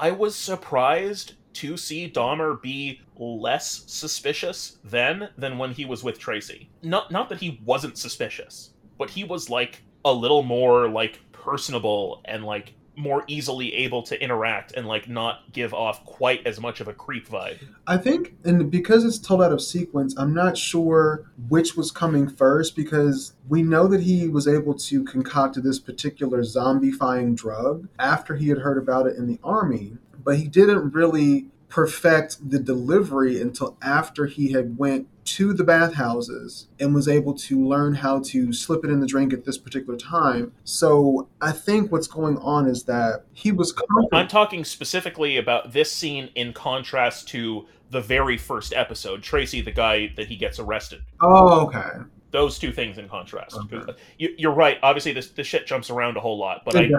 I 0.00 0.10
was 0.10 0.34
surprised 0.34 1.34
to 1.54 1.76
see 1.76 2.10
Dahmer 2.10 2.60
be 2.60 3.00
less 3.16 3.84
suspicious 3.86 4.78
then 4.84 5.28
than 5.38 5.58
when 5.58 5.72
he 5.72 5.84
was 5.84 6.02
with 6.02 6.18
Tracy. 6.18 6.68
Not 6.82 7.10
not 7.10 7.28
that 7.28 7.40
he 7.40 7.60
wasn't 7.64 7.98
suspicious, 7.98 8.70
but 8.98 9.10
he 9.10 9.24
was 9.24 9.50
like 9.50 9.82
a 10.04 10.12
little 10.12 10.42
more 10.42 10.88
like 10.88 11.20
personable 11.32 12.20
and 12.24 12.44
like 12.44 12.74
more 12.96 13.24
easily 13.26 13.74
able 13.74 14.02
to 14.02 14.22
interact 14.22 14.72
and 14.72 14.86
like 14.86 15.08
not 15.08 15.52
give 15.52 15.74
off 15.74 16.04
quite 16.04 16.46
as 16.46 16.60
much 16.60 16.80
of 16.80 16.88
a 16.88 16.92
creep 16.92 17.28
vibe. 17.28 17.58
I 17.86 17.96
think, 17.96 18.34
and 18.44 18.70
because 18.70 19.04
it's 19.04 19.18
told 19.18 19.42
out 19.42 19.52
of 19.52 19.60
sequence, 19.60 20.14
I'm 20.16 20.34
not 20.34 20.56
sure 20.56 21.30
which 21.48 21.76
was 21.76 21.90
coming 21.90 22.28
first 22.28 22.76
because 22.76 23.34
we 23.48 23.62
know 23.62 23.86
that 23.88 24.02
he 24.02 24.28
was 24.28 24.48
able 24.48 24.74
to 24.74 25.04
concoct 25.04 25.62
this 25.62 25.78
particular 25.78 26.42
zombifying 26.42 27.36
drug 27.36 27.88
after 27.98 28.36
he 28.36 28.48
had 28.48 28.58
heard 28.58 28.78
about 28.78 29.06
it 29.06 29.16
in 29.16 29.26
the 29.26 29.38
army, 29.42 29.96
but 30.24 30.36
he 30.36 30.48
didn't 30.48 30.90
really 30.92 31.46
perfect 31.68 32.50
the 32.50 32.58
delivery 32.58 33.40
until 33.40 33.76
after 33.82 34.26
he 34.26 34.52
had 34.52 34.78
went 34.78 35.08
to 35.24 35.52
the 35.52 35.64
bathhouses 35.64 36.68
and 36.78 36.94
was 36.94 37.08
able 37.08 37.34
to 37.34 37.66
learn 37.66 37.94
how 37.94 38.20
to 38.20 38.52
slip 38.52 38.84
it 38.84 38.90
in 38.90 39.00
the 39.00 39.06
drink 39.06 39.32
at 39.32 39.44
this 39.44 39.58
particular 39.58 39.98
time. 39.98 40.52
So 40.62 41.28
I 41.40 41.50
think 41.50 41.90
what's 41.90 42.06
going 42.06 42.38
on 42.38 42.68
is 42.68 42.84
that 42.84 43.24
he 43.32 43.50
was. 43.50 43.72
Confident. 43.72 44.08
I'm 44.12 44.28
talking 44.28 44.64
specifically 44.64 45.36
about 45.36 45.72
this 45.72 45.90
scene 45.90 46.30
in 46.34 46.52
contrast 46.52 47.26
to 47.28 47.66
the 47.90 48.00
very 48.00 48.36
first 48.36 48.72
episode. 48.72 49.22
Tracy, 49.22 49.60
the 49.60 49.72
guy 49.72 50.12
that 50.16 50.28
he 50.28 50.36
gets 50.36 50.58
arrested. 50.58 51.02
Oh, 51.20 51.66
okay 51.66 52.04
those 52.34 52.58
two 52.58 52.72
things 52.72 52.98
in 52.98 53.08
contrast. 53.08 53.56
Okay. 53.56 53.92
You, 54.18 54.50
are 54.50 54.52
right. 54.52 54.78
Obviously, 54.82 55.12
this 55.12 55.30
this 55.30 55.46
shit 55.46 55.68
jumps 55.68 55.88
around 55.88 56.16
a 56.16 56.20
whole 56.20 56.36
lot, 56.36 56.62
but 56.64 56.74
I, 56.74 56.90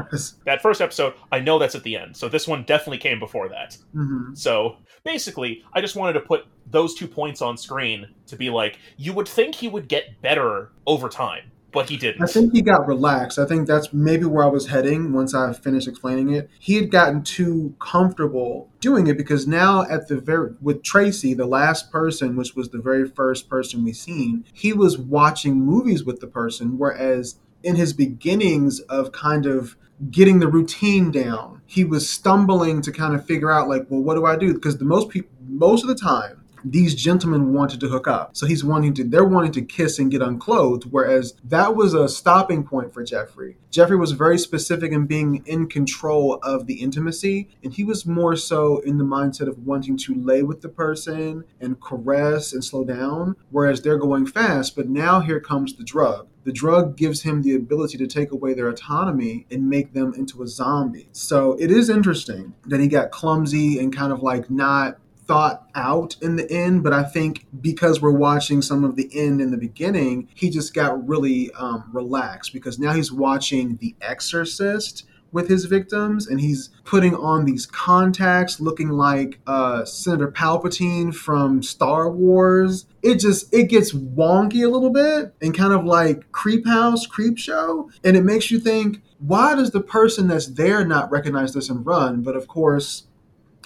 that 0.46 0.62
first 0.62 0.80
episode, 0.80 1.14
I 1.30 1.42
know 1.42 1.60
that's 1.60 1.76
at 1.76 1.84
the 1.84 1.98
end. 1.98 2.16
So 2.16 2.30
this 2.30 2.48
one 2.48 2.64
definitely 2.64 3.00
came 3.00 3.20
before 3.20 3.50
that. 3.50 3.78
Mm-hmm. 3.94 4.34
So 4.34 4.78
basically, 5.04 5.62
I 5.74 5.82
just 5.82 5.98
wanted 5.98 6.14
to 6.14 6.22
put 6.22 6.46
those 6.72 6.96
two 6.96 7.06
points 7.06 7.42
on 7.42 7.58
screen 7.58 8.08
to 8.28 8.38
be 8.38 8.50
like, 8.50 8.80
you 8.96 9.12
would 9.12 9.28
think 9.28 9.56
he 9.56 9.68
would 9.68 9.90
get 9.90 10.22
better 10.22 10.72
over 10.88 11.10
time 11.10 11.52
but 11.76 11.90
he 11.90 11.98
didn't. 11.98 12.24
I 12.24 12.26
think 12.26 12.54
he 12.54 12.62
got 12.62 12.88
relaxed. 12.88 13.38
I 13.38 13.46
think 13.46 13.68
that's 13.68 13.94
maybe 13.94 14.24
where 14.24 14.46
I 14.46 14.48
was 14.48 14.68
heading 14.68 15.12
once 15.12 15.36
I 15.36 15.52
finished 15.52 15.90
explaining 15.90 16.30
it. 16.30 16.50
He 16.58 16.76
had 16.76 16.90
gotten 16.90 17.22
too 17.22 17.76
comfortable 17.80 18.70
doing 18.80 19.08
it 19.08 19.18
because 19.18 19.46
now 19.46 19.84
at 19.84 20.08
the 20.08 20.16
very 20.18 20.54
with 20.62 20.84
Tracy, 20.84 21.34
the 21.34 21.46
last 21.46 21.92
person, 21.92 22.38
which 22.38 22.56
was 22.56 22.70
the 22.70 22.80
very 22.80 23.06
first 23.08 23.50
person 23.50 23.84
we 23.84 23.92
seen, 23.92 24.46
he 24.54 24.72
was 24.72 24.98
watching 24.98 25.60
movies 25.60 26.06
with 26.06 26.22
the 26.22 26.28
person, 26.28 26.78
whereas 26.78 27.36
in 27.62 27.76
his 27.76 27.92
beginnings 27.92 28.80
of 28.80 29.12
kind 29.12 29.46
of 29.46 29.76
getting 30.10 30.40
the 30.40 30.48
routine 30.48 31.12
down, 31.12 31.62
he 31.66 31.84
was 31.84 32.10
stumbling 32.10 32.82
to 32.84 32.92
kind 32.92 33.14
of 33.14 33.26
figure 33.26 33.52
out 33.52 33.68
like, 33.68 33.86
well, 33.90 34.02
what 34.02 34.16
do 34.16 34.26
I 34.26 34.38
do? 34.38 34.54
Because 34.54 34.78
the 34.78 34.86
most 34.86 35.10
people 35.10 35.32
most 35.46 35.84
of 35.84 35.90
the 35.90 35.96
time 35.96 36.45
these 36.66 36.96
gentlemen 36.96 37.54
wanted 37.54 37.80
to 37.80 37.88
hook 37.88 38.08
up. 38.08 38.36
So 38.36 38.48
he's 38.48 38.64
wanting 38.64 38.94
to, 38.96 39.04
they're 39.04 39.24
wanting 39.24 39.52
to 39.54 39.62
kiss 39.62 40.00
and 40.00 40.10
get 40.10 40.22
unclothed, 40.22 40.86
whereas 40.90 41.36
that 41.44 41.76
was 41.76 41.94
a 41.94 42.10
stopping 42.10 42.64
point 42.64 42.94
for 42.94 43.04
Jeffrey. 43.04 43.58
Jeffrey 43.70 43.98
was 43.98 44.14
very 44.14 44.38
specific 44.38 44.92
in 44.92 45.06
being 45.06 45.44
in 45.46 45.68
control 45.68 46.40
of 46.42 46.66
the 46.66 46.82
intimacy, 46.82 47.50
and 47.64 47.74
he 47.74 47.84
was 47.84 48.06
more 48.06 48.36
so 48.36 48.80
in 48.80 48.98
the 48.98 49.04
mindset 49.04 49.48
of 49.48 49.66
wanting 49.66 49.98
to 49.98 50.16
lay 50.16 50.42
with 50.42 50.62
the 50.62 50.70
person 50.70 51.44
and 51.60 51.80
caress 51.80 52.52
and 52.52 52.64
slow 52.64 52.84
down, 52.84 53.36
whereas 53.52 53.82
they're 53.82 53.98
going 53.98 54.26
fast. 54.26 54.76
But 54.76 54.90
now 54.90 55.20
here 55.20 55.40
comes 55.40 55.76
the 55.76 55.84
drug. 55.84 56.28
The 56.46 56.52
drug 56.52 56.96
gives 56.96 57.24
him 57.24 57.42
the 57.42 57.56
ability 57.56 57.98
to 57.98 58.08
take 58.08 58.32
away 58.32 58.54
their 58.54 58.70
autonomy 58.70 59.48
and 59.50 59.68
make 59.68 59.94
them 59.94 60.14
into 60.14 60.44
a 60.44 60.48
zombie. 60.48 61.10
So 61.12 61.54
it 61.54 61.72
is 61.72 61.90
interesting 61.90 62.54
that 62.68 62.80
he 62.80 62.88
got 62.88 63.10
clumsy 63.10 63.80
and 63.80 63.96
kind 63.96 64.14
of 64.14 64.22
like 64.22 64.50
not 64.50 65.00
thought 65.28 65.70
out 65.76 66.16
in 66.22 66.36
the 66.36 66.50
end, 66.52 66.84
but 66.84 66.94
I 66.94 67.04
think 67.04 67.46
because 67.62 68.02
we're 68.02 68.12
watching 68.12 68.62
some 68.62 68.84
of 68.84 68.96
the 68.96 69.10
end 69.14 69.42
in 69.42 69.52
the 69.52 69.58
beginning, 69.58 70.30
he 70.36 70.50
just 70.50 70.74
got 70.74 71.08
really 71.08 71.52
um, 71.52 71.90
relaxed 71.92 72.54
because 72.54 72.80
now 72.80 72.94
he's 72.94 73.12
watching 73.12 73.78
The 73.78 73.96
Exorcist 74.02 75.06
with 75.36 75.50
his 75.50 75.66
victims 75.66 76.28
and 76.28 76.40
he's 76.40 76.70
putting 76.86 77.14
on 77.14 77.44
these 77.44 77.66
contacts 77.66 78.62
looking 78.62 78.90
like 78.90 79.38
uh, 79.46 79.84
Senator 79.84 80.32
Palpatine 80.32 81.14
from 81.14 81.62
Star 81.62 82.10
Wars. 82.10 82.86
It 83.04 83.16
just 83.16 83.54
it 83.54 83.68
gets 83.68 83.92
wonky 83.92 84.66
a 84.66 84.70
little 84.70 84.92
bit 84.92 85.36
and 85.42 85.54
kind 85.54 85.74
of 85.74 85.84
like 85.84 86.32
creep 86.32 86.66
house, 86.66 87.06
creep 87.06 87.38
show. 87.38 87.92
And 88.02 88.16
it 88.16 88.24
makes 88.24 88.50
you 88.50 88.62
think, 88.62 89.02
why 89.20 89.56
does 89.56 89.72
the 89.72 89.82
person 89.82 90.30
that's 90.30 90.48
there 90.48 90.86
not 90.86 91.12
recognize 91.12 91.54
this 91.54 91.70
and 91.70 91.86
run? 91.86 92.22
But 92.22 92.38
of 92.38 92.48
course, 92.48 93.04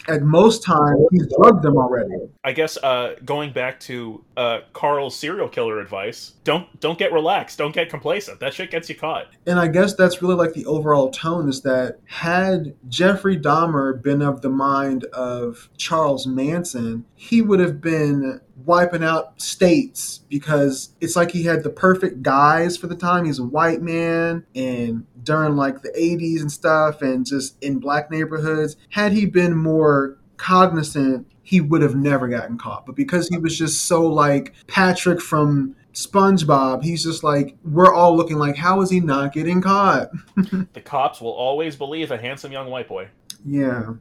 At 0.07 0.23
most 0.23 0.63
times, 0.63 1.01
he's 1.11 1.27
drugged 1.37 1.63
them 1.63 1.77
already. 1.77 2.15
I 2.43 2.51
guess 2.51 2.77
uh, 2.77 3.15
going 3.25 3.53
back 3.53 3.79
to 3.81 4.23
uh, 4.37 4.59
Karl's 4.73 5.15
serial 5.15 5.49
killer 5.49 5.79
advice: 5.79 6.33
don't 6.43 6.79
don't 6.79 6.97
get 6.97 7.11
relaxed, 7.11 7.57
don't 7.57 7.73
get 7.73 7.89
complacent. 7.89 8.39
That 8.39 8.53
shit 8.53 8.71
gets 8.71 8.89
you 8.89 8.95
caught. 8.95 9.27
And 9.45 9.59
I 9.59 9.67
guess 9.67 9.93
that's 9.95 10.21
really 10.21 10.35
like 10.35 10.53
the 10.53 10.65
overall 10.65 11.11
tone 11.11 11.49
is 11.49 11.61
that 11.61 11.97
had 12.05 12.75
Jeffrey 12.87 13.37
Dahmer 13.37 14.01
been 14.01 14.21
of 14.21 14.41
the 14.41 14.49
mind 14.49 15.05
of 15.05 15.69
Charles 15.77 16.25
Manson, 16.25 17.05
he 17.15 17.41
would 17.41 17.59
have 17.59 17.81
been 17.81 18.41
wiping 18.65 19.03
out 19.03 19.39
states 19.41 20.19
because 20.29 20.93
it's 21.01 21.15
like 21.15 21.31
he 21.31 21.43
had 21.43 21.63
the 21.63 21.69
perfect 21.69 22.21
guys 22.21 22.77
for 22.77 22.87
the 22.87 22.95
time. 22.95 23.25
He's 23.25 23.39
a 23.39 23.43
white 23.43 23.81
man 23.81 24.45
and 24.55 25.05
during 25.23 25.55
like 25.55 25.81
the 25.81 25.89
80s 25.89 26.41
and 26.41 26.51
stuff 26.51 27.01
and 27.01 27.25
just 27.25 27.61
in 27.63 27.79
black 27.79 28.11
neighborhoods. 28.11 28.75
Had 28.89 29.11
he 29.13 29.25
been 29.25 29.55
more 29.55 30.17
cognizant, 30.37 31.27
he 31.43 31.61
would 31.61 31.81
have 31.81 31.95
never 31.95 32.27
gotten 32.27 32.57
caught. 32.57 32.85
But 32.85 32.95
because 32.95 33.27
he 33.27 33.37
was 33.37 33.57
just 33.57 33.85
so 33.85 34.05
like 34.05 34.53
Patrick 34.67 35.21
from 35.21 35.75
SpongeBob, 35.93 36.83
he's 36.83 37.03
just 37.03 37.23
like, 37.23 37.57
we're 37.63 37.93
all 37.93 38.15
looking 38.15 38.37
like, 38.37 38.55
how 38.55 38.81
is 38.81 38.89
he 38.89 38.99
not 38.99 39.33
getting 39.33 39.61
caught? 39.61 40.09
the 40.73 40.81
cops 40.81 41.21
will 41.21 41.31
always 41.31 41.75
believe 41.75 42.11
a 42.11 42.17
handsome 42.17 42.51
young 42.51 42.69
white 42.69 42.87
boy. 42.87 43.07
Yeah. 43.45 43.93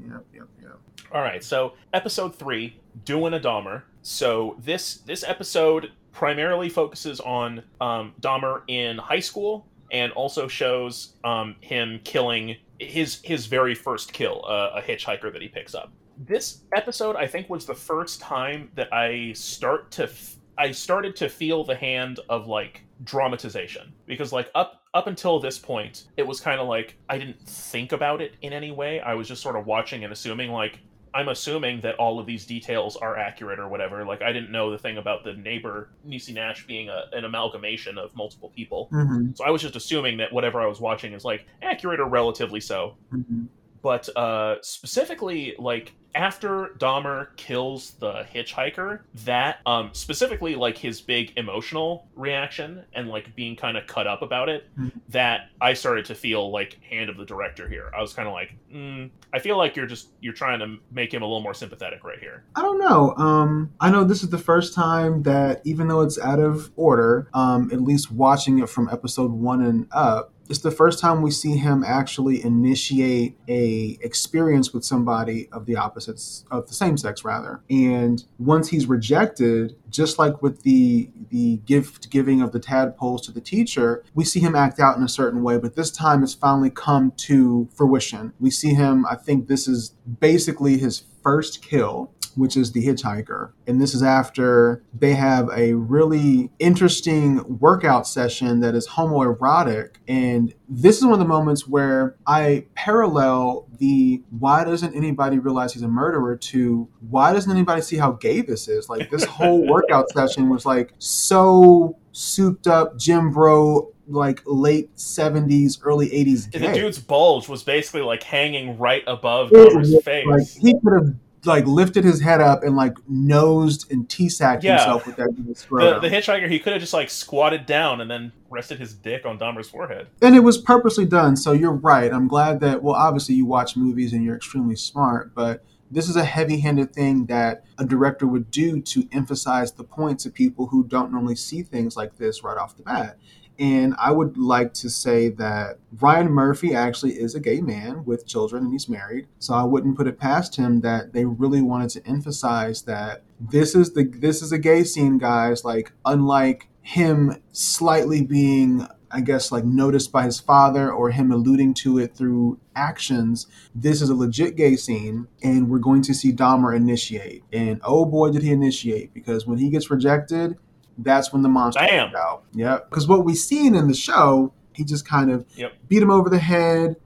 Yep, 0.00 0.24
yep, 0.34 0.48
yep. 0.62 0.78
All 1.12 1.20
right, 1.20 1.44
so 1.44 1.74
episode 1.92 2.34
three, 2.34 2.80
doing 3.04 3.34
a 3.34 3.38
Dahmer. 3.38 3.82
So 4.04 4.56
this 4.58 4.98
this 4.98 5.24
episode 5.24 5.90
primarily 6.12 6.68
focuses 6.68 7.20
on 7.20 7.62
um, 7.80 8.12
Dahmer 8.20 8.60
in 8.68 8.98
high 8.98 9.20
school 9.20 9.66
and 9.90 10.12
also 10.12 10.46
shows 10.46 11.14
um, 11.24 11.56
him 11.60 12.00
killing 12.04 12.56
his 12.78 13.20
his 13.22 13.46
very 13.46 13.74
first 13.74 14.12
kill, 14.12 14.44
uh, 14.46 14.72
a 14.74 14.82
hitchhiker 14.82 15.32
that 15.32 15.40
he 15.40 15.48
picks 15.48 15.74
up. 15.74 15.90
This 16.18 16.64
episode, 16.76 17.16
I 17.16 17.26
think, 17.26 17.48
was 17.48 17.64
the 17.64 17.74
first 17.74 18.20
time 18.20 18.70
that 18.74 18.92
I 18.92 19.32
start 19.32 19.90
to 19.92 20.04
f- 20.04 20.36
I 20.58 20.70
started 20.70 21.16
to 21.16 21.30
feel 21.30 21.64
the 21.64 21.74
hand 21.74 22.20
of 22.28 22.46
like 22.46 22.82
dramatization 23.04 23.90
because 24.06 24.32
like 24.32 24.50
up 24.54 24.82
up 24.92 25.06
until 25.06 25.40
this 25.40 25.58
point, 25.58 26.08
it 26.18 26.26
was 26.26 26.40
kind 26.40 26.60
of 26.60 26.68
like 26.68 26.98
I 27.08 27.16
didn't 27.16 27.40
think 27.40 27.92
about 27.92 28.20
it 28.20 28.34
in 28.42 28.52
any 28.52 28.70
way. 28.70 29.00
I 29.00 29.14
was 29.14 29.28
just 29.28 29.40
sort 29.40 29.56
of 29.56 29.64
watching 29.64 30.04
and 30.04 30.12
assuming 30.12 30.50
like 30.50 30.80
I'm 31.14 31.28
assuming 31.28 31.80
that 31.82 31.94
all 31.94 32.18
of 32.18 32.26
these 32.26 32.44
details 32.44 32.96
are 32.96 33.16
accurate 33.16 33.60
or 33.60 33.68
whatever. 33.68 34.04
Like 34.04 34.20
I 34.20 34.32
didn't 34.32 34.50
know 34.50 34.70
the 34.70 34.78
thing 34.78 34.98
about 34.98 35.22
the 35.22 35.34
neighbor 35.34 35.90
Niecy 36.06 36.34
Nash 36.34 36.66
being 36.66 36.88
a, 36.88 37.04
an 37.12 37.24
amalgamation 37.24 37.98
of 37.98 38.14
multiple 38.16 38.50
people. 38.54 38.88
Mm-hmm. 38.92 39.32
So 39.34 39.44
I 39.44 39.50
was 39.50 39.62
just 39.62 39.76
assuming 39.76 40.16
that 40.18 40.32
whatever 40.32 40.60
I 40.60 40.66
was 40.66 40.80
watching 40.80 41.12
is 41.12 41.24
like 41.24 41.46
accurate 41.62 42.00
or 42.00 42.08
relatively 42.08 42.60
so. 42.60 42.96
Mm-hmm. 43.12 43.44
But 43.84 44.08
uh, 44.16 44.56
specifically, 44.62 45.54
like 45.58 45.92
after 46.14 46.70
Dahmer 46.78 47.36
kills 47.36 47.90
the 48.00 48.24
hitchhiker, 48.32 49.00
that 49.26 49.58
um, 49.66 49.90
specifically 49.92 50.54
like 50.54 50.78
his 50.78 51.02
big 51.02 51.32
emotional 51.36 52.08
reaction 52.16 52.84
and 52.94 53.08
like 53.08 53.34
being 53.36 53.56
kind 53.56 53.76
of 53.76 53.86
cut 53.86 54.06
up 54.06 54.22
about 54.22 54.48
it, 54.48 54.70
Mhm. 54.78 54.92
that 55.10 55.50
I 55.60 55.74
started 55.74 56.06
to 56.06 56.14
feel 56.14 56.50
like 56.50 56.78
hand 56.88 57.10
of 57.10 57.16
the 57.18 57.26
director 57.26 57.68
here. 57.68 57.90
I 57.94 58.00
was 58.00 58.14
kind 58.14 58.26
of 58.26 58.32
like, 58.32 58.56
mm, 58.72 59.10
I 59.34 59.38
feel 59.38 59.58
like 59.58 59.76
you're 59.76 59.86
just 59.86 60.08
you're 60.20 60.32
trying 60.32 60.60
to 60.60 60.76
make 60.90 61.12
him 61.12 61.20
a 61.22 61.26
little 61.26 61.42
more 61.42 61.52
sympathetic 61.54 62.04
right 62.04 62.18
here. 62.20 62.44
I 62.56 62.62
don't 62.62 62.78
know. 62.78 63.14
Um, 63.16 63.70
I 63.80 63.90
know 63.90 64.04
this 64.04 64.22
is 64.22 64.30
the 64.30 64.38
first 64.38 64.72
time 64.72 65.24
that, 65.24 65.60
even 65.64 65.88
though 65.88 66.00
it's 66.00 66.18
out 66.18 66.40
of 66.40 66.70
order, 66.76 67.28
um, 67.34 67.68
at 67.72 67.82
least 67.82 68.10
watching 68.10 68.60
it 68.60 68.68
from 68.70 68.88
episode 68.90 69.30
one 69.32 69.62
and 69.62 69.88
up, 69.92 70.32
it's 70.48 70.60
the 70.60 70.70
first 70.70 70.98
time 70.98 71.22
we 71.22 71.30
see 71.30 71.56
him 71.56 71.82
actually 71.84 72.44
initiate 72.44 73.36
a 73.48 73.98
experience 74.00 74.72
with 74.72 74.84
somebody 74.84 75.48
of 75.52 75.66
the 75.66 75.76
opposites 75.76 76.44
of 76.50 76.68
the 76.68 76.74
same 76.74 76.96
sex, 76.96 77.24
rather. 77.24 77.62
And 77.70 78.24
once 78.38 78.68
he's 78.68 78.86
rejected, 78.86 79.76
just 79.90 80.18
like 80.18 80.42
with 80.42 80.62
the 80.62 81.10
the 81.30 81.58
gift 81.58 82.10
giving 82.10 82.42
of 82.42 82.52
the 82.52 82.60
tadpoles 82.60 83.22
to 83.22 83.32
the 83.32 83.40
teacher, 83.40 84.04
we 84.14 84.24
see 84.24 84.40
him 84.40 84.54
act 84.54 84.80
out 84.80 84.96
in 84.96 85.02
a 85.02 85.08
certain 85.08 85.42
way. 85.42 85.58
But 85.58 85.76
this 85.76 85.90
time, 85.90 86.22
it's 86.22 86.34
finally 86.34 86.70
come 86.70 87.12
to 87.18 87.68
fruition. 87.74 88.32
We 88.38 88.50
see 88.50 88.74
him. 88.74 89.06
I 89.10 89.16
think 89.16 89.48
this 89.48 89.66
is 89.66 89.94
basically 90.20 90.78
his 90.78 91.04
first 91.22 91.62
kill 91.62 92.12
which 92.36 92.56
is 92.56 92.72
the 92.72 92.86
hitchhiker. 92.86 93.52
And 93.66 93.80
this 93.80 93.94
is 93.94 94.02
after 94.02 94.82
they 94.92 95.14
have 95.14 95.48
a 95.54 95.74
really 95.74 96.50
interesting 96.58 97.58
workout 97.58 98.06
session 98.06 98.60
that 98.60 98.74
is 98.74 98.88
homoerotic. 98.88 99.96
And 100.08 100.54
this 100.68 100.98
is 100.98 101.04
one 101.04 101.14
of 101.14 101.18
the 101.18 101.24
moments 101.24 101.66
where 101.66 102.16
I 102.26 102.66
parallel 102.74 103.66
the 103.78 104.22
why 104.38 104.64
doesn't 104.64 104.94
anybody 104.94 105.38
realize 105.38 105.74
he's 105.74 105.82
a 105.82 105.88
murderer 105.88 106.36
to 106.36 106.88
why 107.08 107.32
doesn't 107.32 107.50
anybody 107.50 107.82
see 107.82 107.96
how 107.96 108.12
gay 108.12 108.40
this 108.40 108.68
is? 108.68 108.88
Like 108.88 109.10
this 109.10 109.24
whole 109.24 109.66
workout 109.68 110.10
session 110.10 110.48
was 110.48 110.64
like 110.64 110.92
so 110.98 111.96
souped 112.12 112.66
up 112.66 112.96
Gym 112.96 113.30
Bro 113.32 113.94
like 114.06 114.42
late 114.46 114.94
70s 114.96 115.78
early 115.82 116.08
80s 116.10 116.52
The 116.52 116.72
dude's 116.72 116.98
bulge 116.98 117.48
was 117.48 117.62
basically 117.62 118.02
like 118.02 118.22
hanging 118.22 118.78
right 118.78 119.02
above 119.06 119.50
It 119.52 119.72
Dahmer's 119.72 120.02
face. 120.02 120.26
Like 120.26 120.48
he 120.48 120.72
could 120.72 120.92
have 120.92 121.14
like 121.46 121.66
lifted 121.66 122.04
his 122.04 122.20
head 122.20 122.40
up 122.40 122.62
and 122.62 122.76
like 122.76 122.96
nosed 123.08 123.90
and 123.90 124.08
t-sacked 124.08 124.62
Yeah. 124.64 124.78
himself 124.78 125.06
with 125.06 125.16
that 125.16 125.28
the, 125.36 126.00
the 126.00 126.08
hitchhiker, 126.08 126.48
he 126.48 126.58
could 126.58 126.72
have 126.72 126.80
just 126.80 126.92
like 126.94 127.10
squatted 127.10 127.66
down 127.66 128.00
and 128.00 128.10
then 128.10 128.32
rested 128.50 128.78
his 128.78 128.94
dick 128.94 129.26
on 129.26 129.38
Dahmer's 129.38 129.68
forehead. 129.68 130.06
and 130.22 130.34
it 130.34 130.40
was 130.40 130.58
purposely 130.58 131.04
done. 131.06 131.36
So 131.36 131.52
you're 131.52 131.72
right. 131.72 132.12
I'm 132.12 132.28
glad 132.28 132.60
that 132.60 132.82
well, 132.82 132.94
obviously 132.94 133.34
you 133.34 133.46
watch 133.46 133.76
movies 133.76 134.12
and 134.12 134.24
you're 134.24 134.36
extremely 134.36 134.76
smart, 134.76 135.34
but 135.34 135.64
this 135.90 136.08
is 136.08 136.16
a 136.16 136.24
heavy-handed 136.24 136.92
thing 136.92 137.26
that 137.26 137.64
a 137.78 137.84
director 137.84 138.26
would 138.26 138.50
do 138.50 138.80
to 138.80 139.06
emphasize 139.12 139.72
the 139.72 139.84
point 139.84 140.18
to 140.20 140.30
people 140.30 140.66
who 140.66 140.82
don't 140.84 141.12
normally 141.12 141.36
see 141.36 141.62
things 141.62 141.96
like 141.96 142.16
this 142.16 142.42
right 142.42 142.56
off 142.58 142.76
the 142.76 142.82
bat. 142.82 143.16
And 143.58 143.94
I 143.98 144.10
would 144.10 144.36
like 144.36 144.74
to 144.74 144.90
say 144.90 145.28
that 145.30 145.78
Ryan 146.00 146.30
Murphy 146.30 146.74
actually 146.74 147.12
is 147.12 147.34
a 147.34 147.40
gay 147.40 147.60
man 147.60 148.04
with 148.04 148.26
children 148.26 148.64
and 148.64 148.72
he's 148.72 148.88
married. 148.88 149.28
So 149.38 149.54
I 149.54 149.62
wouldn't 149.64 149.96
put 149.96 150.08
it 150.08 150.18
past 150.18 150.56
him 150.56 150.80
that 150.80 151.12
they 151.12 151.24
really 151.24 151.62
wanted 151.62 151.90
to 151.90 152.06
emphasize 152.06 152.82
that 152.82 153.22
this 153.38 153.74
is 153.74 153.92
the 153.92 154.04
this 154.04 154.42
is 154.42 154.52
a 154.52 154.58
gay 154.58 154.84
scene, 154.84 155.18
guys. 155.18 155.64
Like 155.64 155.92
unlike 156.04 156.68
him 156.82 157.42
slightly 157.52 158.22
being 158.22 158.86
I 159.14 159.20
guess 159.20 159.52
like 159.52 159.64
noticed 159.64 160.10
by 160.10 160.24
his 160.24 160.40
father 160.40 160.92
or 160.92 161.10
him 161.10 161.30
alluding 161.30 161.74
to 161.74 161.98
it 161.98 162.16
through 162.16 162.58
actions. 162.74 163.46
This 163.72 164.02
is 164.02 164.10
a 164.10 164.14
legit 164.14 164.56
gay 164.56 164.74
scene, 164.74 165.28
and 165.40 165.70
we're 165.70 165.78
going 165.78 166.02
to 166.02 166.14
see 166.14 166.32
Dahmer 166.32 166.74
initiate. 166.74 167.44
And 167.52 167.80
oh 167.84 168.06
boy, 168.06 168.32
did 168.32 168.42
he 168.42 168.50
initiate! 168.50 169.14
Because 169.14 169.46
when 169.46 169.58
he 169.58 169.70
gets 169.70 169.88
rejected, 169.88 170.56
that's 170.98 171.32
when 171.32 171.42
the 171.42 171.48
monster 171.48 171.80
Bam. 171.80 172.06
comes 172.10 172.14
out. 172.16 172.44
Yep. 172.54 172.90
Because 172.90 173.08
what 173.08 173.24
we 173.24 173.34
seen 173.34 173.74
in 173.74 173.88
the 173.88 173.94
show, 173.94 174.52
he 174.74 174.84
just 174.84 175.06
kind 175.06 175.30
of 175.30 175.44
Yep. 175.56 175.72
beat 175.88 176.02
him 176.02 176.10
over 176.10 176.28
the 176.30 176.38
head, 176.38 176.96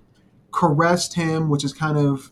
caressed 0.53 1.15
him, 1.15 1.49
which 1.49 1.65
is 1.65 1.73
kind 1.73 1.97
of 1.99 2.31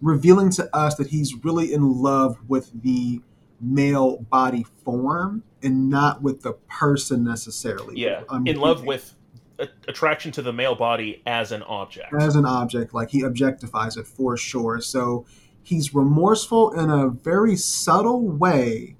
revealing 0.00 0.50
to 0.50 0.74
us 0.76 0.94
that 0.96 1.08
he's 1.08 1.34
really 1.44 1.72
in 1.72 2.02
love 2.02 2.36
with 2.48 2.70
the 2.82 3.20
male 3.60 4.18
body 4.30 4.66
form 4.84 5.42
and 5.62 5.88
not 5.88 6.22
with 6.22 6.42
the 6.42 6.52
person 6.68 7.24
necessarily. 7.24 7.98
Yeah, 7.98 8.22
Um, 8.28 8.46
in 8.46 8.56
love 8.56 8.84
with 8.84 9.14
a- 9.58 9.68
attraction 9.88 10.32
to 10.32 10.42
the 10.42 10.52
male 10.52 10.74
body 10.74 11.22
as 11.26 11.52
an 11.52 11.62
object. 11.62 12.12
as 12.12 12.36
an 12.36 12.44
object, 12.44 12.92
like 12.92 13.10
he 13.10 13.22
objectifies 13.22 13.96
it 13.96 14.06
for 14.06 14.36
sure. 14.36 14.80
So 14.80 15.24
he's 15.62 15.94
remorseful 15.94 16.72
in 16.72 16.90
a 16.90 17.08
very 17.08 17.56
subtle 17.56 18.20
way 18.28 18.96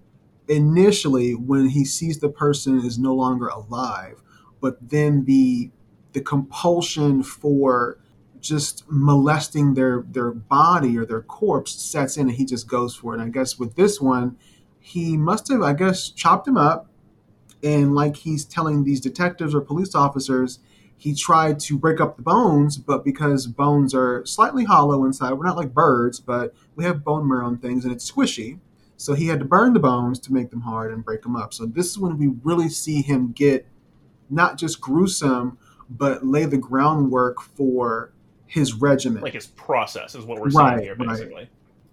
initially 0.49 1.35
when 1.35 1.69
he 1.69 1.85
sees 1.85 2.19
the 2.21 2.29
person 2.29 2.85
is 2.85 2.99
no 2.99 3.15
longer 3.15 3.49
alive, 3.49 4.23
but 4.61 4.77
then 4.91 5.25
the 5.25 5.71
the 6.13 6.21
compulsion 6.21 7.23
for 7.23 7.99
just 8.41 8.85
molesting 8.89 9.75
their 9.75 10.05
their 10.11 10.33
body 10.33 10.97
or 10.99 11.05
their 11.07 11.23
corpse 11.23 11.73
sets 11.73 12.17
in 12.17 12.29
and 12.29 12.37
he 12.37 12.45
just 12.45 12.69
goes 12.69 12.95
for 12.95 13.15
it. 13.15 13.21
And 13.21 13.29
I 13.29 13.31
guess 13.31 13.59
with 13.59 13.75
this 13.75 14.01
one, 14.01 14.37
he 14.81 15.17
must 15.17 15.49
have 15.49 15.63
I 15.63 15.73
guess 15.73 16.09
chopped 16.11 16.47
him 16.47 16.57
up 16.57 16.89
and 17.63 17.95
like 17.95 18.17
he's 18.17 18.45
telling 18.45 18.85
these 18.85 19.01
detectives 19.01 19.55
or 19.55 19.61
police 19.61 19.95
officers 19.95 20.61
he 20.97 21.15
tried 21.15 21.59
to 21.61 21.79
break 21.79 22.01
up 22.01 22.17
the 22.17 22.23
bones, 22.23 22.79
but 22.79 23.05
because 23.05 23.47
bones 23.47 23.95
are 23.95 24.25
slightly 24.25 24.65
hollow 24.65 25.05
inside, 25.05 25.33
we're 25.35 25.45
not 25.45 25.57
like 25.57 25.75
birds, 25.75 26.21
but 26.21 26.55
we 26.77 26.85
have 26.85 27.05
bone 27.05 27.29
marrow 27.29 27.49
and 27.49 27.61
things, 27.61 27.85
and 27.85 27.93
it's 27.93 28.11
squishy. 28.11 28.59
So 28.97 29.15
he 29.15 29.27
had 29.27 29.39
to 29.41 29.45
burn 29.45 29.73
the 29.73 29.81
bones 29.81 30.19
to 30.21 30.33
make 30.33 30.51
them 30.51 30.61
hard 30.61 30.93
and 30.93 31.05
break 31.05 31.23
them 31.23 31.37
up. 31.37 31.53
So 31.53 31.67
this 31.67 31.91
is 31.91 31.99
when 31.99 32.17
we 32.19 32.29
really 32.43 32.69
see 32.69 33.03
him 33.03 33.33
get 33.33 33.67
not 34.31 34.57
just 34.57 34.81
gruesome, 34.81 35.59
but 35.91 36.27
lay 36.27 36.45
the 36.45 36.57
groundwork 36.57 37.41
for 37.41 38.13
his 38.47 38.75
regimen. 38.75 39.23
like 39.23 39.33
his 39.33 39.49
process 39.49 40.15
is 40.15 40.25
what 40.25 40.41
we're 40.41 40.51
seeing 40.51 40.65
Right, 40.65 40.83
here 40.83 40.95
right. 40.95 41.09
basically 41.09 41.49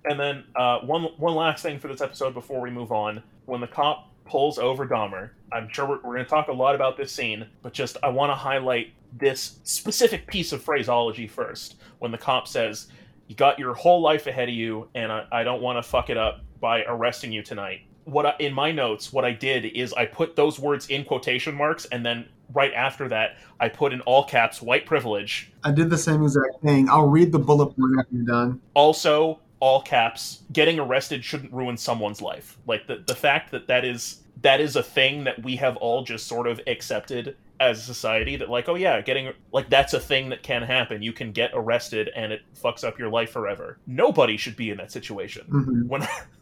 and 0.05 0.19
then 0.19 0.43
uh, 0.55 0.79
one 0.79 1.03
one 1.17 1.33
last 1.33 1.63
thing 1.63 1.79
for 1.79 1.87
this 1.87 2.01
episode 2.01 2.33
before 2.33 2.61
we 2.61 2.69
move 2.69 2.91
on 2.91 3.23
when 3.45 3.61
the 3.61 3.67
cop 3.67 4.09
pulls 4.25 4.59
over 4.59 4.85
dahmer 4.85 5.31
i'm 5.51 5.67
sure 5.69 5.87
we're, 5.87 5.95
we're 5.97 6.13
going 6.13 6.23
to 6.23 6.29
talk 6.29 6.49
a 6.49 6.53
lot 6.53 6.75
about 6.75 6.97
this 6.97 7.11
scene 7.11 7.47
but 7.63 7.73
just 7.73 7.97
i 8.03 8.07
want 8.09 8.29
to 8.29 8.35
highlight 8.35 8.91
this 9.17 9.59
specific 9.63 10.27
piece 10.27 10.51
of 10.51 10.61
phraseology 10.61 11.27
first 11.27 11.75
when 11.99 12.11
the 12.11 12.17
cop 12.17 12.47
says 12.47 12.87
you 13.27 13.35
got 13.35 13.57
your 13.57 13.73
whole 13.73 14.01
life 14.01 14.27
ahead 14.27 14.49
of 14.49 14.55
you, 14.55 14.89
and 14.93 15.09
I, 15.09 15.25
I 15.31 15.43
don't 15.43 15.61
want 15.61 15.81
to 15.81 15.89
fuck 15.89 16.09
it 16.09 16.17
up 16.17 16.41
by 16.61 16.83
arresting 16.83 17.33
you 17.33 17.43
tonight. 17.43 17.81
What 18.05 18.25
I, 18.25 18.35
in 18.39 18.53
my 18.53 18.71
notes, 18.71 19.11
what 19.11 19.25
I 19.25 19.31
did 19.31 19.65
is 19.65 19.91
I 19.93 20.05
put 20.05 20.35
those 20.35 20.57
words 20.59 20.87
in 20.87 21.03
quotation 21.03 21.53
marks, 21.55 21.85
and 21.85 22.05
then 22.05 22.27
right 22.53 22.73
after 22.73 23.09
that, 23.09 23.37
I 23.59 23.67
put 23.69 23.91
in 23.93 24.01
all 24.01 24.23
caps 24.23 24.61
"white 24.61 24.85
privilege." 24.85 25.51
I 25.63 25.71
did 25.71 25.89
the 25.89 25.97
same 25.97 26.23
exact 26.23 26.61
thing. 26.63 26.89
I'll 26.89 27.09
read 27.09 27.31
the 27.31 27.39
bullet 27.39 27.67
point 27.75 27.99
after 27.99 28.15
you're 28.15 28.25
done. 28.25 28.61
Also, 28.73 29.39
all 29.59 29.81
caps, 29.81 30.43
getting 30.51 30.79
arrested 30.79 31.23
shouldn't 31.23 31.53
ruin 31.53 31.77
someone's 31.77 32.21
life. 32.21 32.57
Like 32.65 32.87
the 32.87 33.03
the 33.05 33.15
fact 33.15 33.51
that 33.51 33.67
that 33.67 33.85
is 33.85 34.23
that 34.41 34.59
is 34.59 34.75
a 34.75 34.83
thing 34.83 35.25
that 35.25 35.43
we 35.43 35.55
have 35.57 35.77
all 35.77 36.03
just 36.03 36.25
sort 36.27 36.47
of 36.47 36.59
accepted 36.65 37.35
as 37.59 37.77
a 37.77 37.81
society 37.83 38.35
that 38.37 38.49
like 38.49 38.67
oh 38.67 38.73
yeah 38.73 38.99
getting 39.01 39.31
like 39.51 39.69
that's 39.69 39.93
a 39.93 39.99
thing 39.99 40.29
that 40.29 40.41
can 40.41 40.63
happen 40.63 41.03
you 41.03 41.13
can 41.13 41.31
get 41.31 41.51
arrested 41.53 42.09
and 42.15 42.33
it 42.33 42.41
fucks 42.59 42.83
up 42.83 42.97
your 42.97 43.07
life 43.07 43.29
forever 43.29 43.77
nobody 43.85 44.35
should 44.35 44.55
be 44.55 44.71
in 44.71 44.77
that 44.77 44.91
situation 44.91 45.45
Mhm. 45.47 45.87
when 45.87 46.01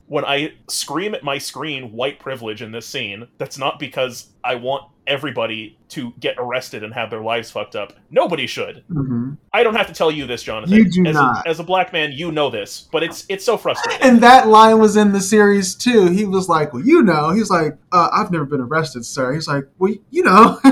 when 0.10 0.26
i 0.26 0.52
scream 0.70 1.16
at 1.16 1.24
my 1.24 1.38
screen 1.38 1.92
white 1.94 2.20
privilege 2.20 2.62
in 2.62 2.72
this 2.72 2.86
scene 2.86 3.28
that's 3.38 3.58
not 3.58 3.80
because 3.80 4.28
i 4.44 4.56
want 4.56 4.84
everybody 5.08 5.76
to 5.88 6.12
get 6.20 6.36
arrested 6.38 6.84
and 6.84 6.94
have 6.94 7.10
their 7.10 7.22
lives 7.22 7.50
fucked 7.50 7.76
up 7.76 7.94
nobody 8.12 8.46
should 8.46 8.84
hmm 8.90 9.32
i 9.54 9.64
don't 9.64 9.76
have 9.76 9.88
to 9.88 9.94
tell 9.94 10.12
you 10.12 10.28
this 10.28 10.44
jonathan 10.44 10.76
You 10.76 10.90
do 10.90 11.06
as 11.08 11.16
not. 11.16 11.46
A, 11.46 11.50
as 11.50 11.60
a 11.60 11.64
black 11.64 11.92
man 11.94 12.12
you 12.12 12.32
know 12.32 12.52
this 12.52 12.88
but 12.92 13.02
it's 13.02 13.26
it's 13.30 13.44
so 13.44 13.58
frustrating 13.58 14.02
And 14.02 14.22
that 14.22 14.48
line 14.48 14.80
was 14.80 14.96
in 14.98 15.12
the 15.12 15.22
series 15.22 15.76
too. 15.76 16.08
He 16.08 16.26
was 16.26 16.50
like, 16.50 16.74
"Well, 16.74 16.84
you 16.84 17.04
know," 17.04 17.30
he's 17.32 17.50
like, 17.50 17.78
uh, 17.92 18.10
"I've 18.12 18.32
never 18.32 18.46
been 18.46 18.62
arrested, 18.62 19.06
sir." 19.06 19.34
He's 19.34 19.48
like, 19.48 19.66
"Well, 19.78 19.94
you 20.10 20.24
know." 20.24 20.60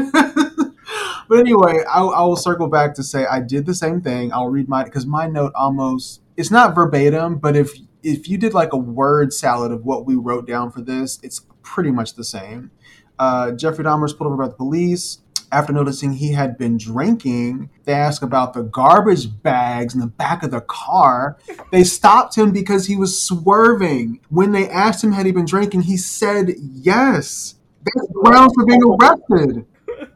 but 1.30 1.40
anyway, 1.40 1.84
I, 1.90 2.02
I 2.02 2.22
will 2.24 2.36
circle 2.36 2.68
back 2.68 2.94
to 2.96 3.04
say 3.04 3.26
I 3.26 3.40
did 3.42 3.66
the 3.66 3.76
same 3.76 4.02
thing. 4.02 4.34
I'll 4.34 4.50
read 4.50 4.68
my 4.68 4.84
because 4.84 5.06
my 5.06 5.28
note 5.28 5.52
almost 5.56 6.22
it's 6.36 6.52
not 6.52 6.76
verbatim, 6.76 7.38
but 7.38 7.56
if 7.56 7.74
if 8.04 8.30
you 8.30 8.38
did 8.38 8.54
like 8.54 8.74
a 8.74 8.78
word 8.78 9.34
salad 9.34 9.72
of 9.72 9.86
what 9.86 10.06
we 10.06 10.16
wrote 10.16 10.48
down 10.48 10.72
for 10.72 10.82
this, 10.82 11.20
it's 11.24 11.46
pretty 11.62 11.92
much 11.92 12.16
the 12.16 12.24
same. 12.24 12.72
Uh, 13.20 13.52
Jeffrey 13.52 13.84
Dahmer's 13.84 14.14
pulled 14.14 14.32
over 14.32 14.44
by 14.44 14.50
the 14.50 14.56
police. 14.56 15.20
After 15.50 15.72
noticing 15.72 16.14
he 16.14 16.34
had 16.34 16.58
been 16.58 16.78
drinking, 16.78 17.70
they 17.86 17.94
ask 17.94 18.22
about 18.22 18.54
the 18.54 18.64
garbage 18.64 19.42
bags 19.44 19.94
in 19.94 20.02
the 20.02 20.08
back 20.08 20.44
of 20.44 20.52
the 20.52 20.60
car. 20.60 21.38
They 21.72 21.86
stopped 21.86 22.36
him 22.36 22.52
because 22.52 22.86
he 22.88 22.98
was 22.98 23.22
swerving. 23.22 24.20
When 24.30 24.52
they 24.52 24.70
asked 24.70 25.04
him 25.04 25.14
had 25.14 25.26
he 25.26 25.32
been 25.32 25.46
drinking, 25.46 25.84
he 25.84 25.96
said 25.96 26.54
yes. 26.60 27.56
That's 27.84 28.12
grounds 28.12 28.54
for 28.56 28.66
being 28.66 28.82
arrested. 28.84 29.66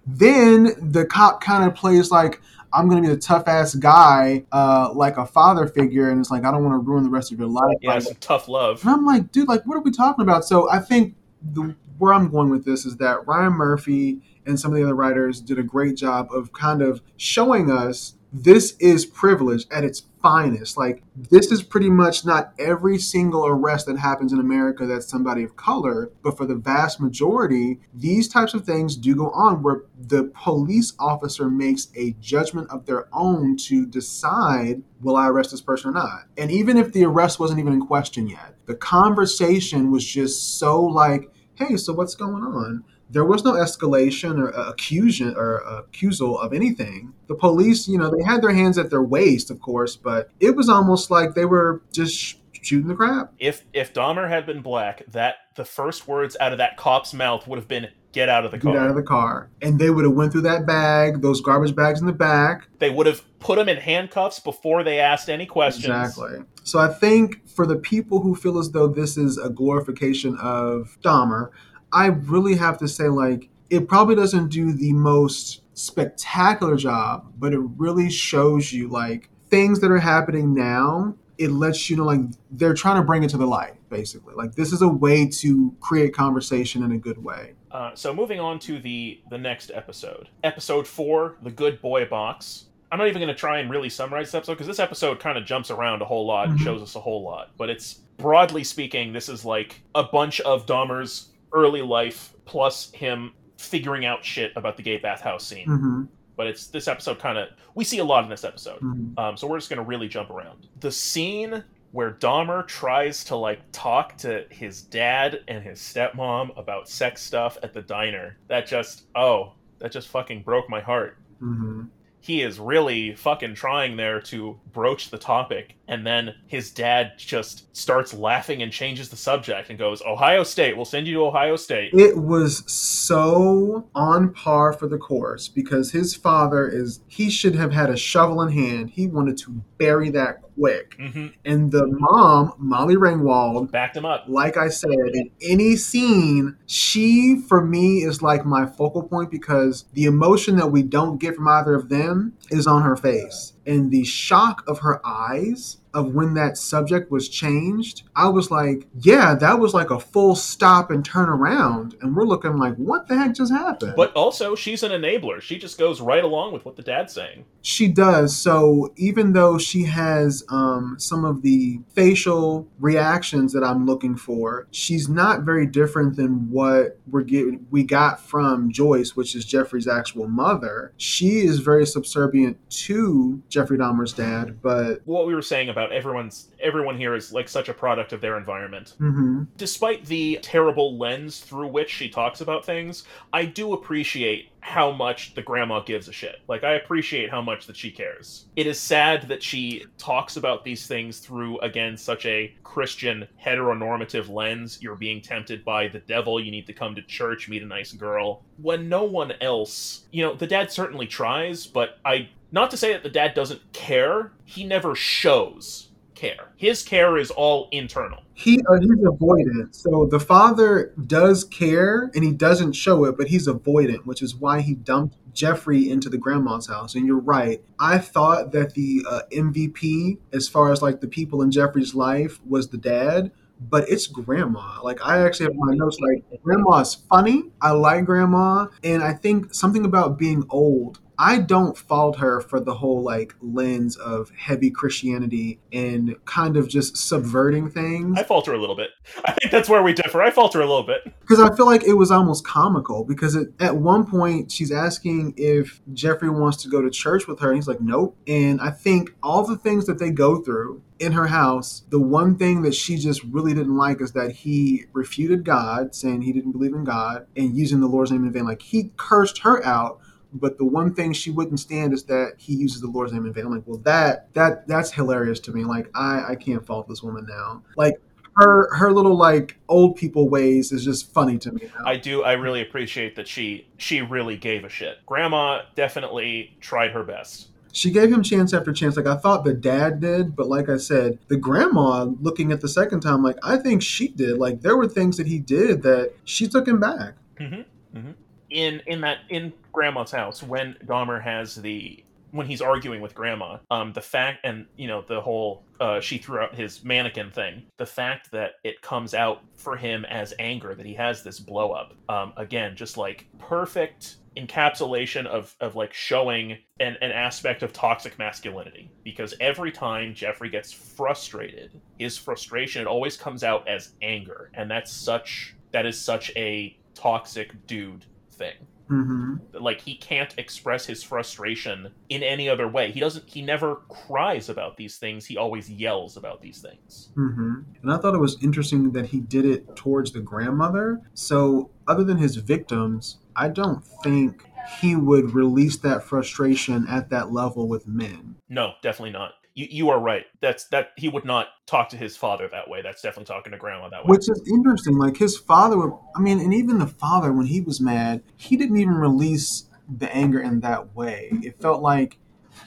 then 0.05 0.91
the 0.91 1.05
cop 1.05 1.41
kind 1.41 1.63
of 1.63 1.75
plays 1.75 2.11
like 2.11 2.41
I'm 2.73 2.89
gonna 2.89 3.01
be 3.01 3.07
the 3.07 3.17
tough 3.17 3.47
ass 3.47 3.75
guy, 3.75 4.45
uh, 4.51 4.91
like 4.93 5.17
a 5.17 5.25
father 5.25 5.67
figure, 5.67 6.09
and 6.09 6.19
it's 6.19 6.31
like 6.31 6.45
I 6.45 6.51
don't 6.51 6.63
want 6.63 6.73
to 6.73 6.89
ruin 6.89 7.03
the 7.03 7.09
rest 7.09 7.31
of 7.31 7.39
your 7.39 7.47
life. 7.47 7.75
yeah 7.81 7.93
by 7.93 7.99
some 7.99 8.15
tough 8.15 8.47
love 8.47 8.81
and 8.81 8.91
I'm 8.91 9.05
like, 9.05 9.31
dude, 9.31 9.47
like, 9.47 9.65
what 9.65 9.75
are 9.75 9.81
we 9.81 9.91
talking 9.91 10.23
about? 10.23 10.45
So 10.45 10.69
I 10.69 10.79
think 10.79 11.15
the 11.41 11.75
where 11.97 12.13
I'm 12.13 12.29
going 12.29 12.49
with 12.49 12.65
this 12.65 12.85
is 12.85 12.97
that 12.97 13.27
Ryan 13.27 13.53
Murphy 13.53 14.21
and 14.45 14.59
some 14.59 14.71
of 14.71 14.77
the 14.77 14.83
other 14.83 14.95
writers 14.95 15.39
did 15.39 15.59
a 15.59 15.63
great 15.63 15.95
job 15.95 16.29
of 16.33 16.51
kind 16.51 16.81
of 16.81 17.01
showing 17.15 17.69
us 17.69 18.15
this 18.33 18.75
is 18.79 19.05
privilege 19.05 19.65
at 19.69 19.83
its 19.83 20.01
finest. 20.21 20.77
Like, 20.77 21.03
this 21.15 21.51
is 21.51 21.63
pretty 21.63 21.89
much 21.89 22.25
not 22.25 22.53
every 22.59 22.97
single 22.97 23.45
arrest 23.45 23.85
that 23.87 23.97
happens 23.97 24.33
in 24.33 24.39
America 24.39 24.85
that's 24.85 25.07
somebody 25.07 25.43
of 25.43 25.55
color, 25.55 26.11
but 26.23 26.37
for 26.37 26.45
the 26.45 26.55
vast 26.55 26.99
majority, 26.99 27.79
these 27.93 28.27
types 28.27 28.53
of 28.53 28.65
things 28.65 28.95
do 28.95 29.15
go 29.15 29.29
on 29.31 29.63
where 29.63 29.83
the 29.99 30.31
police 30.35 30.93
officer 30.99 31.49
makes 31.49 31.87
a 31.95 32.15
judgment 32.19 32.69
of 32.69 32.85
their 32.85 33.07
own 33.13 33.57
to 33.57 33.85
decide 33.85 34.83
will 35.01 35.15
I 35.15 35.27
arrest 35.27 35.51
this 35.51 35.61
person 35.61 35.89
or 35.89 35.93
not. 35.93 36.25
And 36.37 36.51
even 36.51 36.77
if 36.77 36.93
the 36.93 37.05
arrest 37.05 37.39
wasn't 37.39 37.59
even 37.59 37.73
in 37.73 37.85
question 37.85 38.27
yet, 38.27 38.55
the 38.65 38.75
conversation 38.75 39.91
was 39.91 40.05
just 40.05 40.59
so 40.59 40.81
like, 40.81 41.29
hey, 41.55 41.77
so 41.77 41.93
what's 41.93 42.15
going 42.15 42.43
on? 42.43 42.83
There 43.11 43.25
was 43.25 43.43
no 43.43 43.53
escalation 43.53 44.39
or 44.39 44.55
uh, 44.57 44.69
accusation 44.71 45.35
or 45.35 45.61
accusal 45.67 46.39
of 46.39 46.53
anything. 46.53 47.13
The 47.27 47.35
police, 47.35 47.87
you 47.87 47.97
know, 47.97 48.09
they 48.09 48.23
had 48.23 48.41
their 48.41 48.53
hands 48.53 48.77
at 48.77 48.89
their 48.89 49.03
waist, 49.03 49.51
of 49.51 49.59
course, 49.59 49.95
but 49.95 50.29
it 50.39 50.55
was 50.55 50.69
almost 50.69 51.11
like 51.11 51.33
they 51.33 51.45
were 51.45 51.81
just 51.91 52.15
sh- 52.17 52.35
shooting 52.61 52.87
the 52.87 52.95
crap. 52.95 53.33
if 53.39 53.65
if 53.73 53.93
Dahmer 53.93 54.29
had 54.29 54.45
been 54.45 54.61
black, 54.61 55.03
that 55.07 55.35
the 55.55 55.65
first 55.65 56.07
words 56.07 56.37
out 56.39 56.51
of 56.51 56.57
that 56.59 56.77
cop's 56.77 57.13
mouth 57.13 57.47
would 57.47 57.59
have 57.59 57.67
been 57.67 57.87
"Get 58.13 58.29
out 58.29 58.45
of 58.45 58.51
the 58.51 58.59
car." 58.59 58.73
Get 58.73 58.81
out 58.81 58.89
of 58.89 58.95
the 58.95 59.03
car, 59.03 59.49
and 59.61 59.79
they 59.79 59.89
would 59.89 60.05
have 60.05 60.13
went 60.13 60.31
through 60.31 60.41
that 60.41 60.65
bag, 60.65 61.21
those 61.21 61.41
garbage 61.41 61.75
bags 61.75 61.99
in 61.99 62.05
the 62.05 62.13
back, 62.13 62.67
they 62.79 62.89
would 62.89 63.07
have 63.07 63.23
put 63.39 63.57
him 63.57 63.67
in 63.67 63.77
handcuffs 63.77 64.39
before 64.39 64.83
they 64.83 64.99
asked 64.99 65.29
any 65.29 65.45
questions. 65.45 65.85
Exactly. 65.87 66.45
So 66.63 66.79
I 66.79 66.87
think 66.87 67.47
for 67.49 67.65
the 67.65 67.75
people 67.75 68.21
who 68.21 68.35
feel 68.35 68.59
as 68.59 68.71
though 68.71 68.87
this 68.87 69.17
is 69.17 69.37
a 69.37 69.49
glorification 69.49 70.37
of 70.39 70.97
Dahmer, 71.03 71.49
I 71.93 72.07
really 72.07 72.55
have 72.55 72.77
to 72.79 72.87
say, 72.87 73.07
like, 73.07 73.49
it 73.69 73.87
probably 73.87 74.15
doesn't 74.15 74.49
do 74.49 74.73
the 74.73 74.93
most 74.93 75.61
spectacular 75.73 76.75
job, 76.75 77.31
but 77.37 77.53
it 77.53 77.59
really 77.77 78.09
shows 78.09 78.71
you, 78.73 78.87
like, 78.87 79.29
things 79.49 79.79
that 79.81 79.91
are 79.91 79.99
happening 79.99 80.53
now. 80.53 81.15
It 81.37 81.51
lets 81.51 81.89
you 81.89 81.97
know, 81.97 82.03
like, 82.05 82.19
they're 82.51 82.73
trying 82.73 82.97
to 82.97 83.03
bring 83.03 83.23
it 83.23 83.29
to 83.31 83.37
the 83.37 83.47
light, 83.47 83.73
basically. 83.89 84.33
Like, 84.35 84.55
this 84.55 84.71
is 84.71 84.81
a 84.81 84.87
way 84.87 85.27
to 85.27 85.75
create 85.79 86.13
conversation 86.13 86.83
in 86.83 86.91
a 86.91 86.97
good 86.97 87.23
way. 87.23 87.53
Uh, 87.71 87.91
so 87.95 88.13
moving 88.13 88.39
on 88.39 88.59
to 88.59 88.79
the 88.79 89.21
the 89.29 89.37
next 89.37 89.71
episode, 89.73 90.27
episode 90.43 90.85
four, 90.85 91.37
the 91.41 91.51
Good 91.51 91.81
Boy 91.81 92.05
Box. 92.05 92.65
I'm 92.91 92.99
not 92.99 93.07
even 93.07 93.21
going 93.21 93.33
to 93.33 93.39
try 93.39 93.59
and 93.59 93.69
really 93.71 93.87
summarize 93.89 94.27
this 94.27 94.35
episode 94.35 94.53
because 94.55 94.67
this 94.67 94.79
episode 94.79 95.19
kind 95.21 95.37
of 95.37 95.45
jumps 95.45 95.71
around 95.71 96.01
a 96.01 96.05
whole 96.05 96.27
lot 96.27 96.49
and 96.49 96.59
Mhm. 96.59 96.63
shows 96.65 96.81
us 96.81 96.95
a 96.95 96.99
whole 96.99 97.23
lot. 97.23 97.51
But 97.57 97.69
it's 97.69 97.93
broadly 98.17 98.65
speaking, 98.65 99.13
this 99.13 99.29
is 99.29 99.45
like 99.45 99.81
a 99.95 100.03
bunch 100.03 100.41
of 100.41 100.65
Dahmer's 100.65 101.29
early 101.53 101.81
life 101.81 102.33
plus 102.45 102.91
him 102.91 103.33
figuring 103.57 104.05
out 104.05 104.23
shit 104.25 104.51
about 104.55 104.77
the 104.77 104.83
gay 104.83 104.97
bathhouse 104.97 105.45
scene. 105.45 105.65
hmm 105.67 106.03
But 106.35 106.47
it's 106.47 106.67
this 106.67 106.87
episode 106.87 107.19
kind 107.19 107.37
of 107.37 107.49
we 107.75 107.83
see 107.83 107.99
a 107.99 108.03
lot 108.03 108.23
in 108.23 108.29
this 108.29 108.43
episode. 108.43 108.79
hmm 108.79 109.17
Um, 109.17 109.37
so 109.37 109.47
we're 109.47 109.57
just 109.57 109.69
gonna 109.69 109.83
really 109.83 110.07
jump 110.07 110.29
around. 110.29 110.67
The 110.79 110.91
scene 110.91 111.63
where 111.91 112.11
Dahmer 112.11 112.65
tries 112.67 113.23
to 113.25 113.35
like 113.35 113.59
talk 113.73 114.17
to 114.19 114.45
his 114.49 114.81
dad 114.81 115.43
and 115.49 115.61
his 115.63 115.79
stepmom 115.79 116.57
about 116.57 116.87
sex 116.87 117.21
stuff 117.21 117.57
at 117.63 117.73
the 117.73 117.81
diner. 117.81 118.37
That 118.47 118.65
just 118.65 119.03
oh, 119.15 119.53
that 119.79 119.91
just 119.91 120.07
fucking 120.07 120.43
broke 120.43 120.69
my 120.69 120.79
heart. 120.81 121.17
hmm 121.39 121.83
He 122.23 122.43
is 122.43 122.59
really 122.59 123.15
fucking 123.15 123.55
trying 123.55 123.97
there 123.97 124.21
to 124.21 124.59
broach 124.71 125.09
the 125.09 125.17
topic, 125.17 125.73
and 125.87 126.05
then 126.05 126.35
his 126.45 126.71
dad 126.71 127.13
just 127.17 127.75
starts 127.75 128.13
laughing 128.13 128.61
and 128.61 128.71
changes 128.71 129.09
the 129.09 129.15
subject 129.15 129.69
and 129.69 129.79
goes, 129.79 130.03
"Ohio 130.03 130.43
State, 130.43 130.75
we'll 130.75 130.85
send 130.85 131.07
you 131.07 131.15
to 131.15 131.25
Ohio 131.25 131.55
State." 131.55 131.93
It 131.93 132.15
was 132.15 132.63
so 132.71 133.87
on 133.95 134.33
par 134.33 134.71
for 134.71 134.87
the 134.87 134.99
course 134.99 135.47
because 135.47 135.91
his 135.91 136.15
father 136.15 136.67
is, 136.67 137.01
he 137.07 137.29
should 137.29 137.55
have 137.55 137.73
had 137.73 137.89
a 137.89 137.97
shovel 137.97 138.41
in 138.43 138.51
hand. 138.51 138.91
He 138.91 139.07
wanted 139.07 139.37
to 139.39 139.51
bury 139.79 140.11
that 140.11 140.41
quick. 140.57 140.95
hmm 140.99 141.27
And 141.45 141.71
the 141.71 141.85
mom, 141.87 142.53
Molly 142.57 142.95
Ringwald, 142.95 143.71
Backed 143.71 143.97
him 143.97 144.05
up. 144.05 144.25
like 144.27 144.57
I 144.57 144.69
said, 144.69 144.89
in 145.13 145.31
any 145.41 145.75
scene, 145.75 146.57
she 146.65 147.41
for 147.47 147.65
me 147.65 148.03
is 148.03 148.21
like 148.21 148.45
my 148.45 148.65
focal 148.65 149.03
point 149.03 149.31
because 149.31 149.85
the 149.93 150.05
emotion 150.05 150.55
that 150.57 150.71
we 150.71 150.83
don't 150.83 151.17
get 151.19 151.35
from 151.35 151.47
either 151.47 151.75
of 151.75 151.89
them 151.89 152.33
is 152.49 152.67
on 152.67 152.83
her 152.83 152.95
face. 152.95 153.53
And 153.65 153.91
the 153.91 154.03
shock 154.03 154.63
of 154.67 154.79
her 154.79 154.99
eyes 155.05 155.77
of 155.93 156.13
when 156.13 156.33
that 156.35 156.57
subject 156.57 157.11
was 157.11 157.29
changed, 157.29 158.03
I 158.15 158.29
was 158.29 158.51
like, 158.51 158.87
yeah, 158.99 159.35
that 159.35 159.59
was 159.59 159.73
like 159.73 159.89
a 159.89 159.99
full 159.99 160.35
stop 160.35 160.91
and 160.91 161.03
turn 161.03 161.29
around. 161.29 161.95
And 162.01 162.15
we're 162.15 162.25
looking 162.25 162.57
like, 162.57 162.75
what 162.75 163.07
the 163.07 163.17
heck 163.17 163.33
just 163.35 163.51
happened? 163.51 163.93
But 163.95 164.13
also, 164.13 164.55
she's 164.55 164.83
an 164.83 164.91
enabler. 164.91 165.41
She 165.41 165.57
just 165.57 165.77
goes 165.77 166.01
right 166.01 166.23
along 166.23 166.53
with 166.53 166.65
what 166.65 166.75
the 166.75 166.83
dad's 166.83 167.13
saying. 167.13 167.45
She 167.61 167.87
does. 167.87 168.35
So 168.35 168.93
even 168.95 169.33
though 169.33 169.57
she 169.57 169.83
has 169.83 170.43
um, 170.49 170.95
some 170.99 171.25
of 171.25 171.41
the 171.41 171.79
facial 171.93 172.67
reactions 172.79 173.53
that 173.53 173.63
I'm 173.63 173.85
looking 173.85 174.15
for, 174.15 174.67
she's 174.71 175.09
not 175.09 175.41
very 175.41 175.65
different 175.65 176.15
than 176.15 176.49
what 176.49 176.99
we're 177.07 177.21
getting, 177.23 177.65
we 177.69 177.83
got 177.83 178.19
from 178.19 178.71
Joyce, 178.71 179.15
which 179.15 179.35
is 179.35 179.45
Jeffrey's 179.45 179.87
actual 179.87 180.27
mother. 180.27 180.93
She 180.97 181.39
is 181.39 181.59
very 181.59 181.85
subservient 181.85 182.57
to 182.69 183.41
Jeffrey 183.49 183.77
Dahmer's 183.77 184.13
dad, 184.13 184.61
but 184.61 185.01
what 185.05 185.27
we 185.27 185.35
were 185.35 185.41
saying 185.41 185.69
about 185.69 185.80
everyone's 185.91 186.49
everyone 186.59 186.97
here 186.97 187.15
is 187.15 187.33
like 187.33 187.49
such 187.49 187.69
a 187.69 187.73
product 187.73 188.13
of 188.13 188.21
their 188.21 188.37
environment. 188.37 188.95
mhm, 188.99 189.47
Despite 189.57 190.05
the 190.05 190.39
terrible 190.41 190.97
lens 190.97 191.39
through 191.39 191.67
which 191.67 191.89
she 191.89 192.09
talks 192.09 192.41
about 192.41 192.65
things, 192.65 193.03
I 193.33 193.45
do 193.45 193.73
appreciate 193.73 194.49
how 194.59 194.91
much 194.91 195.33
the 195.33 195.41
grandma 195.41 195.79
gives 195.79 196.07
a 196.07 196.11
shit. 196.13 196.37
Like 196.47 196.63
I 196.63 196.73
appreciate 196.73 197.31
how 197.31 197.41
much 197.41 197.65
that 197.65 197.75
she 197.75 197.89
cares. 197.89 198.45
It 198.55 198.67
is 198.67 198.79
sad 198.79 199.27
that 199.29 199.41
she 199.41 199.85
talks 199.97 200.37
about 200.37 200.63
these 200.63 200.85
things 200.85 201.19
through 201.19 201.59
again 201.59 201.97
such 201.97 202.25
a 202.25 202.53
Christian 202.63 203.27
heteronormative 203.43 204.29
lens. 204.29 204.79
You're 204.81 204.95
being 204.95 205.21
tempted 205.21 205.65
by 205.65 205.87
the 205.87 205.99
devil, 205.99 206.39
you 206.39 206.51
need 206.51 206.67
to 206.67 206.73
come 206.73 206.95
to 206.95 207.01
church, 207.01 207.49
meet 207.49 207.63
a 207.63 207.65
nice 207.65 207.91
girl. 207.91 208.43
When 208.57 208.87
no 208.87 209.03
one 209.03 209.33
else, 209.41 210.05
you 210.11 210.23
know, 210.23 210.35
the 210.35 210.47
dad 210.47 210.71
certainly 210.71 211.07
tries, 211.07 211.65
but 211.65 211.97
I 212.05 212.29
not 212.51 212.71
to 212.71 212.77
say 212.77 212.93
that 212.93 213.03
the 213.03 213.09
dad 213.09 213.33
doesn't 213.33 213.73
care, 213.73 214.33
he 214.45 214.63
never 214.63 214.95
shows 214.95 215.91
care. 216.21 216.53
His 216.55 216.83
care 216.83 217.17
is 217.17 217.31
all 217.31 217.67
internal. 217.71 218.21
He 218.35 218.59
uh, 218.59 218.79
he's 218.79 218.91
avoidant. 218.91 219.73
So 219.73 220.07
the 220.09 220.19
father 220.19 220.93
does 221.07 221.43
care 221.43 222.11
and 222.13 222.23
he 222.23 222.31
doesn't 222.31 222.73
show 222.73 223.05
it, 223.05 223.17
but 223.17 223.27
he's 223.27 223.47
avoidant, 223.47 224.05
which 224.05 224.21
is 224.21 224.35
why 224.35 224.61
he 224.61 224.75
dumped 224.75 225.17
Jeffrey 225.33 225.89
into 225.89 226.09
the 226.09 226.19
grandma's 226.19 226.67
house. 226.67 226.93
And 226.93 227.07
you're 227.07 227.19
right. 227.19 227.63
I 227.79 227.97
thought 227.97 228.51
that 228.51 228.75
the 228.75 229.03
uh, 229.09 229.21
MVP, 229.33 230.19
as 230.31 230.47
far 230.47 230.71
as 230.71 230.81
like 230.81 231.01
the 231.01 231.07
people 231.07 231.41
in 231.41 231.49
Jeffrey's 231.49 231.95
life, 231.95 232.39
was 232.45 232.69
the 232.69 232.77
dad 232.77 233.31
but 233.69 233.87
it's 233.87 234.07
grandma. 234.07 234.81
Like 234.81 235.05
I 235.05 235.23
actually 235.23 235.45
have 235.45 235.55
my 235.55 235.75
notes 235.75 235.99
like 235.99 236.41
grandma's 236.41 236.95
funny. 236.95 237.43
I 237.61 237.71
like 237.71 238.05
grandma, 238.05 238.67
and 238.83 239.03
I 239.03 239.13
think 239.13 239.53
something 239.53 239.85
about 239.85 240.17
being 240.17 240.43
old 240.49 240.99
I 241.21 241.37
don't 241.37 241.77
fault 241.77 242.17
her 242.17 242.41
for 242.41 242.59
the 242.59 242.73
whole 242.73 243.03
like 243.03 243.35
lens 243.41 243.95
of 243.95 244.31
heavy 244.31 244.71
Christianity 244.71 245.59
and 245.71 246.15
kind 246.25 246.57
of 246.57 246.67
just 246.67 246.97
subverting 246.97 247.69
things. 247.69 248.17
I 248.17 248.23
falter 248.23 248.55
a 248.55 248.57
little 248.57 248.75
bit. 248.75 248.89
I 249.25 249.33
think 249.33 249.51
that's 249.51 249.69
where 249.69 249.83
we 249.83 249.93
differ. 249.93 250.23
I 250.23 250.31
falter 250.31 250.61
a 250.61 250.65
little 250.65 250.81
bit 250.81 251.13
because 251.19 251.39
I 251.39 251.55
feel 251.55 251.67
like 251.67 251.83
it 251.83 251.93
was 251.93 252.09
almost 252.09 252.43
comical 252.43 253.03
because 253.03 253.35
it, 253.35 253.49
at 253.59 253.77
one 253.77 254.09
point 254.09 254.51
she's 254.51 254.71
asking 254.71 255.35
if 255.37 255.79
Jeffrey 255.93 256.31
wants 256.31 256.63
to 256.63 256.69
go 256.69 256.81
to 256.81 256.89
church 256.89 257.27
with 257.27 257.39
her 257.41 257.49
and 257.49 257.57
he's 257.57 257.67
like 257.67 257.81
nope. 257.81 258.17
And 258.25 258.59
I 258.59 258.71
think 258.71 259.11
all 259.21 259.45
the 259.45 259.57
things 259.57 259.85
that 259.85 259.99
they 259.99 260.09
go 260.09 260.41
through 260.41 260.81
in 260.97 261.11
her 261.11 261.27
house, 261.27 261.83
the 261.89 261.99
one 261.99 262.35
thing 262.35 262.63
that 262.63 262.73
she 262.73 262.97
just 262.97 263.23
really 263.25 263.53
didn't 263.53 263.77
like 263.77 264.01
is 264.01 264.13
that 264.13 264.31
he 264.31 264.85
refuted 264.91 265.45
God, 265.45 265.93
saying 265.93 266.23
he 266.23 266.33
didn't 266.33 266.53
believe 266.53 266.73
in 266.73 266.83
God 266.83 267.27
and 267.37 267.55
using 267.55 267.79
the 267.79 267.87
Lord's 267.87 268.11
name 268.11 268.25
in 268.25 268.33
vain. 268.33 268.45
Like 268.45 268.63
he 268.63 268.91
cursed 268.97 269.39
her 269.39 269.63
out 269.63 269.99
but 270.33 270.57
the 270.57 270.65
one 270.65 270.93
thing 270.93 271.13
she 271.13 271.31
wouldn't 271.31 271.59
stand 271.59 271.93
is 271.93 272.03
that 272.03 272.33
he 272.37 272.53
uses 272.53 272.81
the 272.81 272.87
Lord's 272.87 273.13
name 273.13 273.25
in 273.25 273.33
vain. 273.33 273.45
I'm 273.45 273.51
like, 273.51 273.63
well, 273.65 273.79
that 273.79 274.33
that 274.33 274.67
that's 274.67 274.91
hilarious 274.91 275.39
to 275.41 275.51
me. 275.51 275.63
Like, 275.63 275.89
I 275.95 276.23
I 276.29 276.35
can't 276.35 276.65
fault 276.65 276.87
this 276.87 277.03
woman 277.03 277.25
now. 277.27 277.63
Like, 277.75 277.95
her 278.35 278.73
her 278.75 278.91
little 278.93 279.15
like 279.15 279.57
old 279.67 279.95
people 279.95 280.29
ways 280.29 280.71
is 280.71 280.85
just 280.85 281.11
funny 281.13 281.37
to 281.39 281.51
me 281.51 281.69
now. 281.75 281.85
I 281.85 281.97
do 281.97 282.23
I 282.23 282.33
really 282.33 282.61
appreciate 282.61 283.15
that 283.15 283.27
she 283.27 283.67
she 283.77 284.01
really 284.01 284.37
gave 284.37 284.63
a 284.63 284.69
shit. 284.69 285.05
Grandma 285.05 285.63
definitely 285.75 286.55
tried 286.61 286.91
her 286.91 287.03
best. 287.03 287.49
She 287.73 287.89
gave 287.89 288.11
him 288.11 288.21
chance 288.21 288.53
after 288.53 288.73
chance. 288.73 288.97
Like 288.97 289.07
I 289.07 289.15
thought 289.15 289.43
the 289.43 289.53
dad 289.53 289.99
did, 289.99 290.35
but 290.35 290.47
like 290.47 290.69
I 290.69 290.77
said, 290.77 291.19
the 291.27 291.37
grandma 291.37 292.03
looking 292.21 292.51
at 292.51 292.61
the 292.61 292.67
second 292.67 293.01
time, 293.01 293.23
like 293.23 293.37
I 293.43 293.57
think 293.57 293.81
she 293.81 294.09
did. 294.09 294.37
Like 294.37 294.61
there 294.61 294.77
were 294.77 294.87
things 294.87 295.17
that 295.17 295.27
he 295.27 295.39
did 295.39 295.81
that 295.83 296.13
she 296.23 296.47
took 296.47 296.67
him 296.67 296.79
back. 296.79 297.15
Mm-hmm. 297.37 297.97
Mm-hmm 297.97 298.11
in 298.51 298.81
in 298.85 299.01
that 299.01 299.19
in 299.29 299.51
grandma's 299.71 300.11
house 300.11 300.43
when 300.43 300.75
Dahmer 300.85 301.21
has 301.21 301.55
the 301.55 302.03
when 302.31 302.47
he's 302.47 302.61
arguing 302.61 303.01
with 303.01 303.13
grandma 303.13 303.57
um 303.71 303.91
the 303.93 304.01
fact 304.01 304.39
and 304.43 304.65
you 304.77 304.87
know 304.87 305.03
the 305.07 305.19
whole 305.19 305.65
uh 305.81 305.99
she 305.99 306.17
threw 306.17 306.39
out 306.39 306.55
his 306.55 306.83
mannequin 306.83 307.29
thing 307.29 307.63
the 307.77 307.85
fact 307.85 308.31
that 308.31 308.51
it 308.63 308.81
comes 308.81 309.13
out 309.13 309.41
for 309.55 309.75
him 309.75 310.05
as 310.05 310.33
anger 310.39 310.73
that 310.73 310.85
he 310.85 310.93
has 310.93 311.23
this 311.23 311.39
blow 311.39 311.71
up 311.71 311.93
um 312.07 312.31
again 312.37 312.75
just 312.75 312.95
like 312.95 313.27
perfect 313.37 314.17
encapsulation 314.37 315.25
of 315.25 315.53
of 315.59 315.75
like 315.75 315.93
showing 315.93 316.57
an, 316.79 316.95
an 317.01 317.11
aspect 317.11 317.63
of 317.63 317.73
toxic 317.73 318.17
masculinity 318.17 318.89
because 319.03 319.33
every 319.41 319.71
time 319.71 320.13
jeffrey 320.13 320.49
gets 320.49 320.71
frustrated 320.71 321.81
his 321.99 322.17
frustration 322.17 322.81
it 322.81 322.87
always 322.87 323.17
comes 323.17 323.43
out 323.43 323.67
as 323.67 323.91
anger 324.01 324.49
and 324.53 324.71
that's 324.71 324.91
such 324.91 325.53
that 325.71 325.85
is 325.85 325.99
such 325.99 326.31
a 326.35 326.77
toxic 326.93 327.51
dude 327.67 328.05
thing. 328.31 328.55
Mm-hmm. 328.91 329.63
Like 329.63 329.81
he 329.81 329.95
can't 329.95 330.33
express 330.37 330.85
his 330.85 331.01
frustration 331.01 331.93
in 332.09 332.23
any 332.23 332.49
other 332.49 332.67
way. 332.67 332.91
He 332.91 332.99
doesn't. 332.99 333.27
He 333.27 333.41
never 333.41 333.75
cries 333.87 334.49
about 334.49 334.75
these 334.77 334.97
things. 334.97 335.25
He 335.25 335.37
always 335.37 335.69
yells 335.69 336.17
about 336.17 336.41
these 336.41 336.59
things. 336.59 337.09
Mm-hmm. 337.15 337.53
And 337.81 337.91
I 337.91 337.97
thought 337.97 338.15
it 338.15 338.19
was 338.19 338.37
interesting 338.43 338.91
that 338.91 339.07
he 339.07 339.21
did 339.21 339.45
it 339.45 339.75
towards 339.75 340.11
the 340.11 340.19
grandmother. 340.19 341.01
So 341.13 341.71
other 341.87 342.03
than 342.03 342.17
his 342.17 342.35
victims, 342.35 343.17
I 343.35 343.47
don't 343.47 343.83
think 344.03 344.45
he 344.81 344.95
would 344.95 345.33
release 345.33 345.77
that 345.77 346.03
frustration 346.03 346.85
at 346.87 347.09
that 347.09 347.31
level 347.31 347.67
with 347.67 347.87
men. 347.87 348.35
No, 348.49 348.73
definitely 348.81 349.11
not 349.11 349.33
you, 349.53 349.67
you 349.69 349.89
are 349.89 349.99
right. 349.99 350.25
That's 350.39 350.65
that 350.65 350.89
he 350.97 351.09
would 351.09 351.25
not 351.25 351.47
talk 351.65 351.89
to 351.89 351.97
his 351.97 352.17
father 352.17 352.47
that 352.51 352.69
way. 352.69 352.81
That's 352.81 353.01
definitely 353.01 353.33
talking 353.33 353.51
to 353.51 353.57
grandma 353.57 353.89
that 353.89 354.05
way. 354.05 354.09
Which 354.09 354.29
is 354.29 354.41
interesting. 354.51 354.97
Like 354.97 355.17
his 355.17 355.37
father, 355.37 355.77
would, 355.77 355.93
I 356.15 356.19
mean, 356.19 356.39
and 356.39 356.53
even 356.53 356.79
the 356.79 356.87
father, 356.87 357.31
when 357.31 357.47
he 357.47 357.61
was 357.61 357.81
mad, 357.81 358.23
he 358.37 358.57
didn't 358.57 358.77
even 358.77 358.95
release 358.95 359.65
the 359.97 360.13
anger 360.15 360.39
in 360.39 360.61
that 360.61 360.95
way. 360.95 361.31
It 361.43 361.59
felt 361.59 361.81
like 361.81 362.17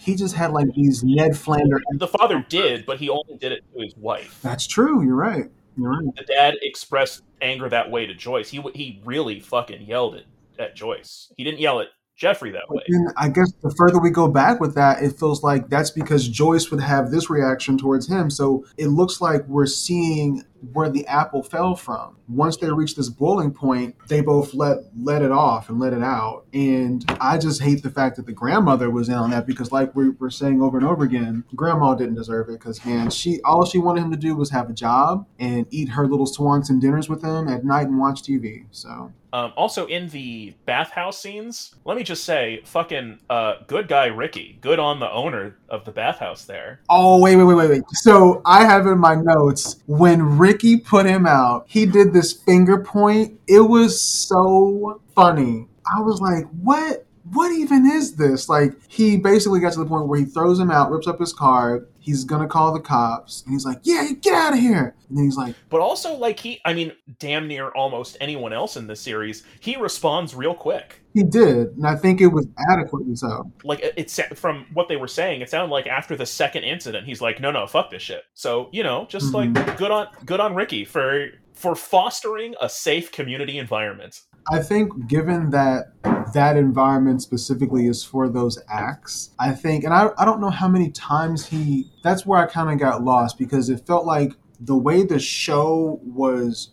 he 0.00 0.14
just 0.14 0.34
had 0.34 0.52
like 0.52 0.72
these 0.74 1.02
Ned 1.02 1.36
Flanders. 1.36 1.82
The 1.92 2.08
father 2.08 2.44
did, 2.48 2.86
but 2.86 2.98
he 2.98 3.08
only 3.08 3.36
did 3.38 3.52
it 3.52 3.64
to 3.74 3.80
his 3.82 3.96
wife. 3.96 4.40
That's 4.42 4.66
true. 4.66 5.04
You're 5.04 5.14
right. 5.14 5.50
You're 5.76 5.90
right. 5.90 6.16
The 6.16 6.24
dad 6.24 6.54
expressed 6.62 7.22
anger 7.40 7.68
that 7.68 7.90
way 7.90 8.06
to 8.06 8.14
Joyce. 8.14 8.50
He 8.50 8.62
he 8.74 9.00
really 9.04 9.40
fucking 9.40 9.82
yelled 9.82 10.14
it 10.14 10.26
at 10.58 10.76
Joyce. 10.76 11.32
He 11.36 11.44
didn't 11.44 11.60
yell 11.60 11.80
at 11.80 11.88
Jeffrey 12.16 12.52
that 12.52 12.70
way. 12.70 12.82
I 13.16 13.28
guess 13.28 13.52
the 13.62 13.74
further 13.76 13.98
we 13.98 14.10
go 14.10 14.28
back 14.28 14.60
with 14.60 14.74
that, 14.76 15.02
it 15.02 15.18
feels 15.18 15.42
like 15.42 15.68
that's 15.68 15.90
because 15.90 16.28
Joyce 16.28 16.70
would 16.70 16.80
have 16.80 17.10
this 17.10 17.28
reaction 17.28 17.76
towards 17.76 18.08
him. 18.08 18.30
So 18.30 18.64
it 18.76 18.88
looks 18.88 19.20
like 19.20 19.46
we're 19.48 19.66
seeing 19.66 20.44
where 20.72 20.88
the 20.88 21.06
apple 21.06 21.42
fell 21.42 21.76
from. 21.76 22.16
Once 22.28 22.56
they 22.56 22.70
reach 22.70 22.94
this 22.94 23.08
boiling 23.08 23.52
point, 23.52 23.94
they 24.08 24.20
both 24.20 24.54
let 24.54 24.78
let 24.98 25.22
it 25.22 25.30
off 25.30 25.68
and 25.68 25.78
let 25.78 25.92
it 25.92 26.02
out. 26.02 26.44
And 26.52 27.04
I 27.20 27.38
just 27.38 27.60
hate 27.60 27.82
the 27.82 27.90
fact 27.90 28.16
that 28.16 28.26
the 28.26 28.32
grandmother 28.32 28.90
was 28.90 29.08
in 29.08 29.14
on 29.14 29.30
that 29.30 29.46
because, 29.46 29.72
like 29.72 29.94
we 29.94 30.10
were 30.10 30.30
saying 30.30 30.62
over 30.62 30.78
and 30.78 30.86
over 30.86 31.04
again, 31.04 31.44
grandma 31.54 31.94
didn't 31.94 32.14
deserve 32.14 32.48
it 32.48 32.58
because 32.58 32.84
man, 32.84 33.10
she 33.10 33.40
all 33.42 33.64
she 33.64 33.78
wanted 33.78 34.02
him 34.02 34.10
to 34.10 34.16
do 34.16 34.34
was 34.34 34.50
have 34.50 34.70
a 34.70 34.74
job 34.74 35.26
and 35.38 35.66
eat 35.70 35.90
her 35.90 36.06
little 36.06 36.26
Swanson 36.26 36.80
dinners 36.80 37.08
with 37.08 37.22
him 37.22 37.48
at 37.48 37.64
night 37.64 37.88
and 37.88 37.98
watch 37.98 38.22
TV. 38.22 38.64
So 38.70 39.12
um, 39.34 39.52
also 39.56 39.86
in 39.86 40.08
the 40.10 40.54
bathhouse 40.64 41.18
scenes, 41.18 41.74
let 41.84 41.96
me 41.96 42.04
just 42.04 42.22
say, 42.22 42.60
fucking 42.66 43.18
uh, 43.28 43.54
good 43.66 43.88
guy 43.88 44.06
Ricky, 44.06 44.58
good 44.60 44.78
on 44.78 45.00
the 45.00 45.10
owner 45.10 45.56
of 45.68 45.84
the 45.84 45.90
bathhouse 45.90 46.44
there. 46.44 46.78
Oh 46.88 47.20
wait, 47.20 47.34
wait, 47.34 47.42
wait, 47.42 47.56
wait, 47.56 47.70
wait. 47.70 47.82
So 47.94 48.42
I 48.46 48.64
have 48.64 48.86
in 48.86 48.96
my 48.96 49.16
notes 49.16 49.82
when 49.86 50.38
Ricky 50.38 50.53
put 50.78 51.06
him 51.06 51.26
out, 51.26 51.66
he 51.68 51.86
did 51.86 52.12
this 52.12 52.32
finger 52.32 52.78
point. 52.78 53.40
It 53.46 53.60
was 53.60 54.00
so 54.00 55.00
funny. 55.14 55.68
I 55.96 56.00
was 56.00 56.20
like, 56.20 56.46
what? 56.62 57.06
What 57.32 57.52
even 57.52 57.86
is 57.86 58.16
this? 58.16 58.48
Like, 58.48 58.72
he 58.88 59.16
basically 59.16 59.60
got 59.60 59.72
to 59.72 59.78
the 59.78 59.86
point 59.86 60.08
where 60.08 60.18
he 60.18 60.26
throws 60.26 60.58
him 60.58 60.70
out, 60.70 60.90
rips 60.90 61.06
up 61.06 61.18
his 61.18 61.32
card, 61.32 61.88
he's 62.04 62.24
gonna 62.24 62.46
call 62.46 62.72
the 62.72 62.80
cops. 62.80 63.42
And 63.42 63.52
he's 63.54 63.64
like 63.64 63.80
yeah 63.82 64.08
get 64.20 64.34
out 64.34 64.52
of 64.52 64.58
here. 64.58 64.94
And 65.08 65.18
then 65.18 65.24
he's 65.24 65.36
like 65.36 65.54
but 65.70 65.80
also 65.80 66.14
like 66.14 66.38
he 66.38 66.60
i 66.64 66.74
mean 66.74 66.92
damn 67.18 67.48
near 67.48 67.70
almost 67.70 68.16
anyone 68.20 68.52
else 68.52 68.76
in 68.76 68.86
this 68.86 69.00
series 69.00 69.42
he 69.60 69.76
responds 69.76 70.34
real 70.34 70.54
quick. 70.54 71.00
He 71.14 71.22
did. 71.22 71.68
And 71.76 71.86
i 71.86 71.96
think 71.96 72.20
it 72.20 72.28
was 72.28 72.46
adequately 72.70 73.16
so. 73.16 73.50
Like 73.64 73.80
it's 73.96 74.20
from 74.34 74.66
what 74.74 74.88
they 74.88 74.96
were 74.96 75.08
saying 75.08 75.40
it 75.40 75.50
sounded 75.50 75.72
like 75.72 75.86
after 75.86 76.16
the 76.16 76.26
second 76.26 76.64
incident 76.64 77.06
he's 77.06 77.20
like 77.20 77.40
no 77.40 77.50
no 77.50 77.66
fuck 77.66 77.90
this 77.90 78.02
shit. 78.02 78.24
So 78.34 78.68
you 78.72 78.82
know 78.82 79.06
just 79.08 79.32
mm-hmm. 79.32 79.54
like 79.54 79.76
good 79.78 79.90
on 79.90 80.08
good 80.26 80.40
on 80.40 80.54
ricky 80.54 80.84
for 80.84 81.28
for 81.54 81.74
fostering 81.74 82.54
a 82.60 82.68
safe 82.68 83.10
community 83.12 83.58
environment 83.58 84.22
I 84.50 84.60
think 84.60 85.06
given 85.06 85.50
that 85.50 85.92
that 86.34 86.56
environment 86.56 87.22
specifically 87.22 87.86
is 87.86 88.04
for 88.04 88.28
those 88.28 88.58
acts, 88.68 89.30
I 89.38 89.52
think, 89.52 89.84
and 89.84 89.94
I, 89.94 90.10
I 90.18 90.24
don't 90.24 90.40
know 90.40 90.50
how 90.50 90.68
many 90.68 90.90
times 90.90 91.46
he, 91.46 91.90
that's 92.02 92.26
where 92.26 92.38
I 92.38 92.46
kind 92.46 92.70
of 92.70 92.78
got 92.78 93.02
lost 93.02 93.38
because 93.38 93.70
it 93.70 93.86
felt 93.86 94.04
like 94.04 94.32
the 94.60 94.76
way 94.76 95.02
the 95.02 95.18
show 95.18 96.00
was, 96.02 96.70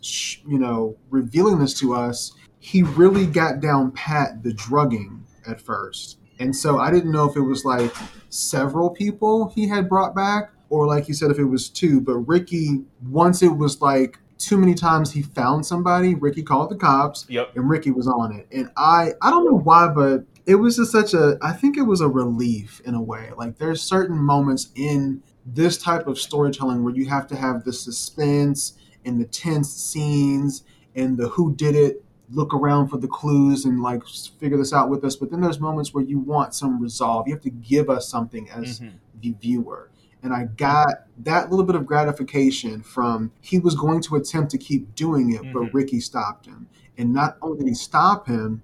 you 0.48 0.60
know, 0.60 0.98
revealing 1.10 1.60
this 1.60 1.74
to 1.80 1.94
us, 1.94 2.34
he 2.60 2.84
really 2.84 3.26
got 3.26 3.60
down 3.60 3.92
pat 3.92 4.44
the 4.44 4.54
drugging 4.54 5.26
at 5.48 5.62
first. 5.62 6.20
And 6.40 6.56
so 6.56 6.80
I 6.80 6.92
didn't 6.92 7.12
know 7.12 7.30
if 7.30 7.36
it 7.36 7.42
was 7.42 7.66
like 7.66 7.94
several 8.30 8.90
people 8.90 9.52
he 9.56 9.68
had 9.68 9.88
brought 9.88 10.16
back 10.16 10.52
or 10.70 10.88
like 10.88 11.08
you 11.08 11.14
said, 11.14 11.30
if 11.30 11.38
it 11.38 11.46
was 11.46 11.70
two. 11.70 12.02
But 12.02 12.20
Ricky, 12.20 12.84
once 13.04 13.44
it 13.44 13.56
was 13.56 13.82
like 13.82 14.18
too 14.42 14.58
many 14.58 14.74
times 14.74 15.12
he 15.12 15.22
found 15.22 15.66
somebody. 15.66 16.16
Ricky 16.16 16.44
called 16.44 16.72
the 16.72 16.76
cops. 16.76 17.26
Yep. 17.30 17.56
And 17.56 17.70
Ricky 17.70 17.92
was 17.92 18.08
on 18.08 18.34
it. 18.34 18.48
And 18.52 18.70
I 18.76 19.14
I 19.22 19.30
don't 19.30 19.46
know 19.46 19.58
why, 19.58 19.88
but 19.88 20.26
it 20.46 20.56
was 20.56 20.78
just 20.78 20.92
such 20.92 21.14
a 21.14 21.38
I 21.42 21.54
think 21.54 21.78
it 21.78 21.84
was 21.84 22.02
a 22.02 22.08
relief 22.08 22.82
in 22.86 22.96
a 22.96 23.02
way. 23.02 23.30
Like 23.38 23.58
there's 23.58 23.82
certain 23.82 24.18
moments 24.18 24.70
in 24.76 25.22
this 25.46 25.78
type 25.78 26.08
of 26.08 26.20
storytelling 26.20 26.84
where 26.84 26.94
you 26.94 27.08
have 27.08 27.28
to 27.28 27.36
have 27.36 27.64
the 27.64 27.74
suspense 27.74 28.74
and 29.06 29.20
the 29.20 29.26
tense 29.26 29.74
scenes 29.74 30.64
and 30.96 31.18
the 31.18 31.30
who 31.30 31.56
did 31.56 31.76
it 31.76 32.04
look 32.30 32.54
around 32.54 32.88
for 32.88 32.98
the 32.98 33.08
clues 33.08 33.66
and 33.66 33.82
like 33.82 34.02
figure 34.40 34.58
this 34.58 34.72
out 34.72 34.90
with 34.90 35.04
us 35.04 35.16
but 35.16 35.30
then 35.32 35.42
there's 35.42 35.60
moments 35.60 35.94
where 35.94 36.04
you 36.04 36.20
want 36.20 36.54
some 36.54 36.82
resolve 36.82 37.28
you 37.28 37.34
have 37.34 37.44
to 37.44 37.50
give 37.50 37.90
us 37.90 38.08
something 38.08 38.50
as 38.52 38.80
mm-hmm. 38.80 38.96
the 39.20 39.34
viewer 39.42 39.90
and 40.24 40.34
I 40.34 40.46
got 40.46 41.06
that 41.20 41.50
little 41.50 41.66
bit 41.66 41.76
of 41.76 41.86
gratification 41.86 42.82
from 42.82 43.32
he 43.42 43.60
was 43.60 43.76
going 43.76 44.02
to 44.04 44.16
attempt 44.16 44.52
to 44.52 44.58
keep 44.58 44.96
doing 44.96 45.34
it, 45.34 45.42
mm-hmm. 45.42 45.54
but 45.54 45.74
Ricky 45.74 46.00
stopped 46.00 46.46
him. 46.46 46.68
And 46.98 47.14
not 47.14 47.38
only 47.42 47.60
did 47.60 47.68
he 47.68 47.74
stop 47.74 48.28
him, 48.28 48.62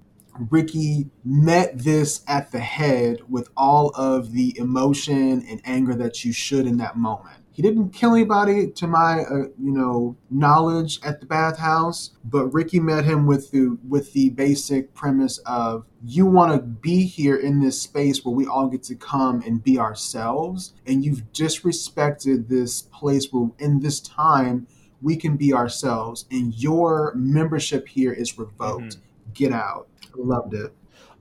Ricky 0.52 1.10
met 1.24 1.78
this 1.78 2.24
at 2.28 2.52
the 2.52 2.60
head 2.60 3.22
with 3.28 3.50
all 3.58 3.90
of 3.96 4.34
the 4.34 4.58
emotion 4.58 5.44
and 5.50 5.62
anger 5.66 5.96
that 5.96 6.24
you 6.24 6.32
should 6.32 6.68
in 6.68 6.78
that 6.78 6.96
moment. 6.96 7.37
He 7.58 7.64
didn't 7.64 7.90
kill 7.90 8.14
anybody 8.14 8.70
to 8.70 8.86
my 8.86 9.22
uh, 9.22 9.48
you 9.58 9.72
know 9.72 10.16
knowledge 10.30 11.00
at 11.04 11.20
the 11.20 11.26
bathhouse, 11.26 12.12
but 12.24 12.54
Ricky 12.54 12.80
met 12.80 13.04
him 13.04 13.26
with 13.26 13.50
the 13.50 13.80
with 13.90 14.14
the 14.14 14.30
basic 14.30 14.94
premise 14.94 15.40
of 15.40 15.84
you 16.06 16.28
want 16.28 16.54
to 16.54 16.62
be 16.62 17.04
here 17.04 17.38
in 17.38 17.60
this 17.60 17.82
space 17.82 18.24
where 18.24 18.36
we 18.36 18.46
all 18.46 18.68
get 18.68 18.84
to 18.84 18.96
come 18.96 19.42
and 19.42 19.64
be 19.64 19.80
ourselves, 19.80 20.76
and 20.86 21.04
you've 21.04 21.24
disrespected 21.34 22.48
this 22.48 22.84
place 22.84 23.34
where 23.34 23.50
in 23.58 23.80
this 23.80 24.02
time 24.02 24.68
we 25.02 25.16
can 25.16 25.36
be 25.36 25.52
ourselves, 25.52 26.26
and 26.30 26.54
your 26.54 27.12
membership 27.16 27.88
here 27.88 28.14
is 28.14 28.38
revoked. 28.38 28.84
Mm-hmm. 28.84 29.34
Get 29.34 29.52
out. 29.52 29.88
I 30.04 30.10
loved 30.16 30.54
it. 30.54 30.72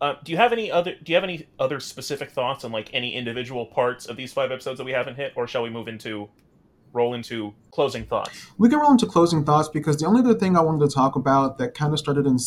Uh, 0.01 0.15
do 0.23 0.33
you 0.33 0.39
have 0.39 0.53
any 0.53 0.71
other? 0.71 0.95
Do 1.03 1.13
you 1.13 1.17
have 1.17 1.25
any 1.25 1.47
other 1.59 1.81
specific 1.81 2.31
thoughts 2.31 2.65
on 2.65 2.73
like 2.73 2.91
any 2.93 3.15
individual 3.15 3.67
parts 3.67 4.07
of 4.07 4.17
these 4.17 4.33
five 4.33 4.53
episodes 4.53 4.79
that 4.79 4.85
we 4.85 4.93
haven't 4.93 5.17
hit, 5.17 5.33
or 5.37 5.47
shall 5.47 5.63
we 5.63 5.71
move 5.71 5.89
into 5.89 6.29
roll 6.93 7.15
into 7.15 7.55
closing 7.71 8.05
thoughts? 8.05 8.47
We 8.59 8.69
can 8.69 8.79
roll 8.79 8.91
into 8.91 9.07
closing 9.07 9.45
thoughts 9.45 9.69
because 9.69 9.99
the 9.99 10.07
only 10.07 10.21
other 10.21 10.39
thing 10.39 10.57
I 10.57 10.61
wanted 10.61 10.89
to 10.89 10.95
talk 10.95 11.17
about 11.17 11.59
that 11.59 11.75
kind 11.75 11.93
of 11.93 11.99
started 11.99 12.27
in 12.27 12.39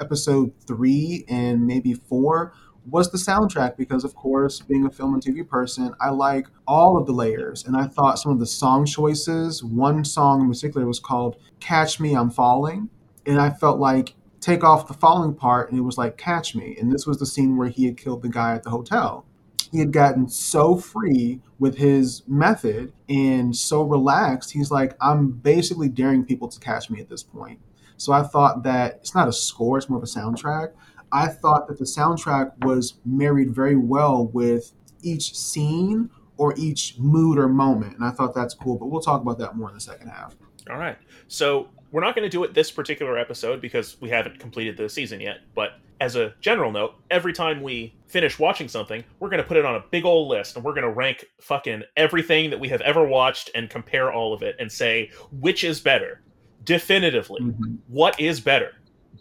episode 0.00 0.52
three 0.66 1.24
and 1.28 1.66
maybe 1.66 1.94
four 1.94 2.52
was 2.90 3.10
the 3.10 3.18
soundtrack 3.18 3.76
because 3.76 4.04
of 4.04 4.14
course 4.14 4.60
being 4.60 4.86
a 4.86 4.90
film 4.90 5.12
and 5.12 5.22
tv 5.22 5.46
person 5.46 5.92
i 6.00 6.08
like 6.08 6.46
all 6.66 6.96
of 6.96 7.06
the 7.06 7.12
layers 7.12 7.64
and 7.66 7.76
i 7.76 7.86
thought 7.86 8.18
some 8.18 8.32
of 8.32 8.38
the 8.38 8.46
song 8.46 8.86
choices 8.86 9.62
one 9.62 10.04
song 10.04 10.40
in 10.40 10.48
particular 10.48 10.86
was 10.86 10.98
called 10.98 11.36
catch 11.60 12.00
me 12.00 12.14
i'm 12.14 12.30
falling 12.30 12.88
and 13.26 13.38
i 13.40 13.50
felt 13.50 13.78
like 13.78 14.14
take 14.40 14.64
off 14.64 14.86
the 14.86 14.94
falling 14.94 15.34
part 15.34 15.70
and 15.70 15.78
it 15.78 15.82
was 15.82 15.98
like 15.98 16.16
catch 16.16 16.54
me. 16.54 16.76
And 16.78 16.92
this 16.92 17.06
was 17.06 17.18
the 17.18 17.26
scene 17.26 17.56
where 17.56 17.68
he 17.68 17.86
had 17.86 17.96
killed 17.96 18.22
the 18.22 18.28
guy 18.28 18.54
at 18.54 18.62
the 18.62 18.70
hotel. 18.70 19.24
He 19.70 19.78
had 19.78 19.92
gotten 19.92 20.28
so 20.28 20.76
free 20.76 21.40
with 21.58 21.76
his 21.76 22.22
method 22.26 22.92
and 23.08 23.54
so 23.54 23.82
relaxed 23.82 24.52
he's 24.52 24.70
like 24.70 24.94
i'm 25.00 25.30
basically 25.30 25.88
daring 25.88 26.24
people 26.24 26.46
to 26.46 26.60
catch 26.60 26.88
me 26.88 27.00
at 27.00 27.08
this 27.08 27.22
point. 27.22 27.58
So 27.96 28.12
i 28.12 28.22
thought 28.22 28.62
that 28.62 28.98
it's 29.00 29.14
not 29.14 29.28
a 29.28 29.32
score 29.32 29.78
it's 29.78 29.88
more 29.88 29.98
of 29.98 30.04
a 30.04 30.06
soundtrack. 30.06 30.72
I 31.10 31.26
thought 31.26 31.68
that 31.68 31.78
the 31.78 31.84
soundtrack 31.84 32.64
was 32.64 32.94
married 33.04 33.54
very 33.54 33.76
well 33.76 34.26
with 34.28 34.72
each 35.02 35.36
scene 35.36 36.10
or 36.36 36.54
each 36.56 36.96
mood 36.98 37.38
or 37.38 37.48
moment 37.48 37.96
and 37.96 38.04
i 38.04 38.10
thought 38.10 38.34
that's 38.34 38.54
cool 38.54 38.78
but 38.78 38.86
we'll 38.86 39.00
talk 39.00 39.20
about 39.20 39.38
that 39.38 39.56
more 39.56 39.68
in 39.68 39.74
the 39.74 39.80
second 39.80 40.08
half. 40.08 40.36
All 40.70 40.76
right. 40.76 40.98
So 41.28 41.68
we're 41.90 42.02
not 42.02 42.14
going 42.14 42.24
to 42.24 42.28
do 42.28 42.44
it 42.44 42.54
this 42.54 42.70
particular 42.70 43.18
episode 43.18 43.60
because 43.60 44.00
we 44.00 44.10
haven't 44.10 44.38
completed 44.38 44.76
the 44.76 44.88
season 44.88 45.20
yet, 45.20 45.38
but 45.54 45.78
as 46.00 46.16
a 46.16 46.34
general 46.40 46.70
note, 46.70 46.94
every 47.10 47.32
time 47.32 47.62
we 47.62 47.94
finish 48.06 48.38
watching 48.38 48.68
something, 48.68 49.02
we're 49.18 49.28
going 49.28 49.42
to 49.42 49.48
put 49.48 49.56
it 49.56 49.64
on 49.64 49.74
a 49.74 49.84
big 49.90 50.04
old 50.04 50.28
list 50.28 50.56
and 50.56 50.64
we're 50.64 50.72
going 50.72 50.84
to 50.84 50.90
rank 50.90 51.24
fucking 51.40 51.82
everything 51.96 52.50
that 52.50 52.60
we 52.60 52.68
have 52.68 52.80
ever 52.82 53.06
watched 53.06 53.50
and 53.54 53.68
compare 53.68 54.12
all 54.12 54.32
of 54.32 54.42
it 54.42 54.56
and 54.58 54.70
say 54.70 55.10
which 55.40 55.64
is 55.64 55.80
better. 55.80 56.22
Definitively. 56.64 57.40
Mm-hmm. 57.40 57.76
What 57.88 58.18
is 58.20 58.40
better? 58.40 58.72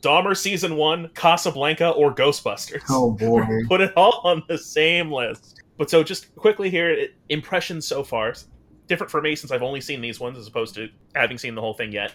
Dahmer 0.01 0.37
season 0.37 0.75
1, 0.75 1.09
Casablanca 1.15 1.89
or 1.89 2.13
Ghostbusters. 2.13 2.83
Oh 2.89 3.11
boy. 3.11 3.45
put 3.67 3.81
it 3.81 3.93
all 3.95 4.21
on 4.23 4.43
the 4.47 4.57
same 4.57 5.11
list. 5.11 5.61
But 5.77 5.89
so 5.89 6.03
just 6.03 6.35
quickly 6.35 6.69
here, 6.69 7.07
impressions 7.29 7.87
so 7.87 8.03
far. 8.03 8.33
Different 8.87 9.11
for 9.11 9.21
me 9.21 9.35
since 9.35 9.51
I've 9.51 9.63
only 9.63 9.81
seen 9.81 10.01
these 10.01 10.19
ones 10.19 10.37
as 10.37 10.47
opposed 10.47 10.75
to 10.75 10.89
having 11.15 11.37
seen 11.37 11.55
the 11.55 11.61
whole 11.61 11.73
thing 11.73 11.91
yet. 11.91 12.13